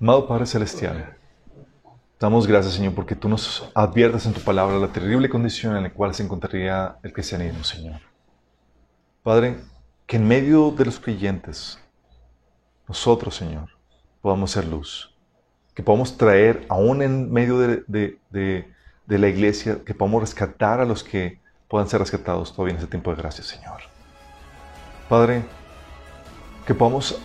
Amado 0.00 0.28
Padre 0.28 0.46
Celestial, 0.46 1.16
damos 2.20 2.46
gracias, 2.46 2.74
Señor, 2.74 2.94
porque 2.94 3.16
tú 3.16 3.28
nos 3.28 3.68
adviertes 3.74 4.26
en 4.26 4.34
tu 4.34 4.40
palabra 4.42 4.78
la 4.78 4.92
terrible 4.92 5.28
condición 5.28 5.76
en 5.76 5.82
la 5.82 5.92
cual 5.92 6.14
se 6.14 6.22
encontraría 6.22 6.96
el 7.02 7.12
cristianismo, 7.12 7.64
Señor. 7.64 8.00
Padre, 9.24 9.56
que 10.06 10.16
en 10.16 10.28
medio 10.28 10.70
de 10.70 10.84
los 10.84 11.00
creyentes, 11.00 11.80
nosotros, 12.86 13.34
Señor, 13.34 13.68
podamos 14.22 14.52
ser 14.52 14.64
luz. 14.66 15.09
Que 15.80 15.84
podamos 15.84 16.18
traer, 16.18 16.66
aún 16.68 17.00
en 17.00 17.32
medio 17.32 17.56
de, 17.56 17.84
de- 17.88 18.68
la 19.18 19.28
iglesia, 19.28 19.78
que 19.82 19.94
podamos 19.94 20.20
rescatar 20.20 20.78
a 20.78 20.84
los 20.84 21.02
que 21.02 21.40
puedan 21.68 21.88
ser 21.88 22.00
rescatados 22.00 22.52
todavía 22.54 22.72
en 22.74 22.80
este 22.80 22.90
tiempo 22.90 23.10
de 23.10 23.16
gracia, 23.16 23.42
Señor. 23.42 23.80
Padre, 25.08 25.42
que 26.66 26.74
podamos 26.74 27.18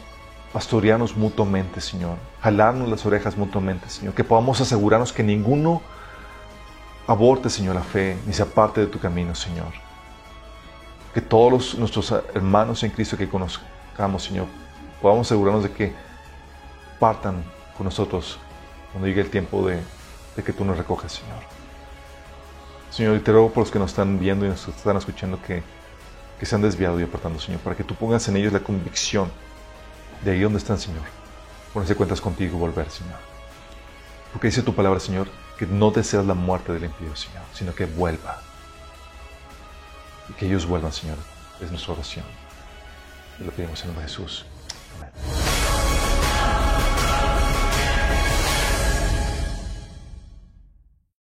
pastorearnos 0.53 1.17
mutuamente, 1.17 1.81
Señor. 1.81 2.15
Jalarnos 2.39 2.87
las 2.87 3.05
orejas 3.05 3.35
mutuamente, 3.35 3.89
Señor. 3.89 4.13
Que 4.13 4.23
podamos 4.23 4.61
asegurarnos 4.61 5.11
que 5.11 5.21
ninguno 5.21 5.81
aborte, 7.07 7.49
Señor, 7.49 7.75
la 7.75 7.83
fe, 7.83 8.17
ni 8.25 8.31
se 8.31 8.41
aparte 8.41 8.79
de 8.79 8.87
tu 8.87 8.99
camino, 8.99 9.35
Señor. 9.35 9.73
Que 11.13 11.19
todos 11.19 11.51
los- 11.51 11.75
nuestros 11.77 12.09
hermanos 12.33 12.81
en 12.83 12.91
Cristo 12.91 13.17
que 13.17 13.27
conozcamos, 13.27 14.23
Señor, 14.23 14.47
podamos 15.01 15.27
asegurarnos 15.27 15.63
de 15.63 15.71
que 15.71 15.93
partan 17.01 17.43
con 17.75 17.83
nosotros 17.83 18.39
cuando 18.95 19.09
llegue 19.09 19.19
el 19.19 19.29
tiempo 19.29 19.67
de, 19.67 19.81
que 20.41 20.53
tú 20.53 20.63
nos 20.63 20.77
recojas, 20.77 21.11
Señor. 21.11 21.43
Señor, 22.89 23.17
y 23.17 23.19
te 23.19 23.33
ruego 23.33 23.51
por 23.51 23.63
los 23.63 23.69
que 23.69 23.77
nos 23.77 23.91
están 23.91 24.17
viendo 24.21 24.45
y 24.45 24.47
nos 24.47 24.69
están 24.69 24.95
escuchando 24.95 25.37
que, 25.41 25.63
que 26.39 26.45
se 26.45 26.55
han 26.55 26.61
desviado 26.61 26.97
y 27.01 27.03
apartando, 27.03 27.37
Señor, 27.37 27.59
para 27.59 27.75
que 27.75 27.83
tú 27.83 27.93
pongas 27.93 28.25
en 28.29 28.37
ellos 28.37 28.53
la 28.53 28.61
convicción 28.61 29.29
de 30.23 30.31
ahí 30.31 30.39
donde 30.39 30.59
están, 30.59 30.77
Señor. 30.77 31.01
Ponerse 31.73 31.93
cuentas 31.93 32.21
contigo 32.21 32.55
y 32.55 32.57
volver, 32.57 32.89
Señor. 32.89 33.17
Porque 34.31 34.47
dice 34.47 34.61
tu 34.61 34.73
palabra, 34.73 35.01
Señor, 35.01 35.27
que 35.59 35.65
no 35.65 35.91
deseas 35.91 36.25
la 36.25 36.33
muerte 36.33 36.71
del 36.71 36.85
impío, 36.85 37.13
Señor, 37.17 37.43
sino 37.53 37.75
que 37.75 37.83
vuelva. 37.87 38.39
Y 40.29 40.33
que 40.35 40.45
ellos 40.45 40.65
vuelvan, 40.65 40.93
Señor. 40.93 41.17
Es 41.59 41.69
nuestra 41.69 41.95
oración. 41.95 42.23
Y 43.41 43.43
lo 43.43 43.51
pedimos 43.51 43.77
en 43.81 43.89
el 43.89 43.93
nombre 43.93 44.05
de 44.05 44.09
Jesús. 44.09 44.45
Amén. 44.95 45.54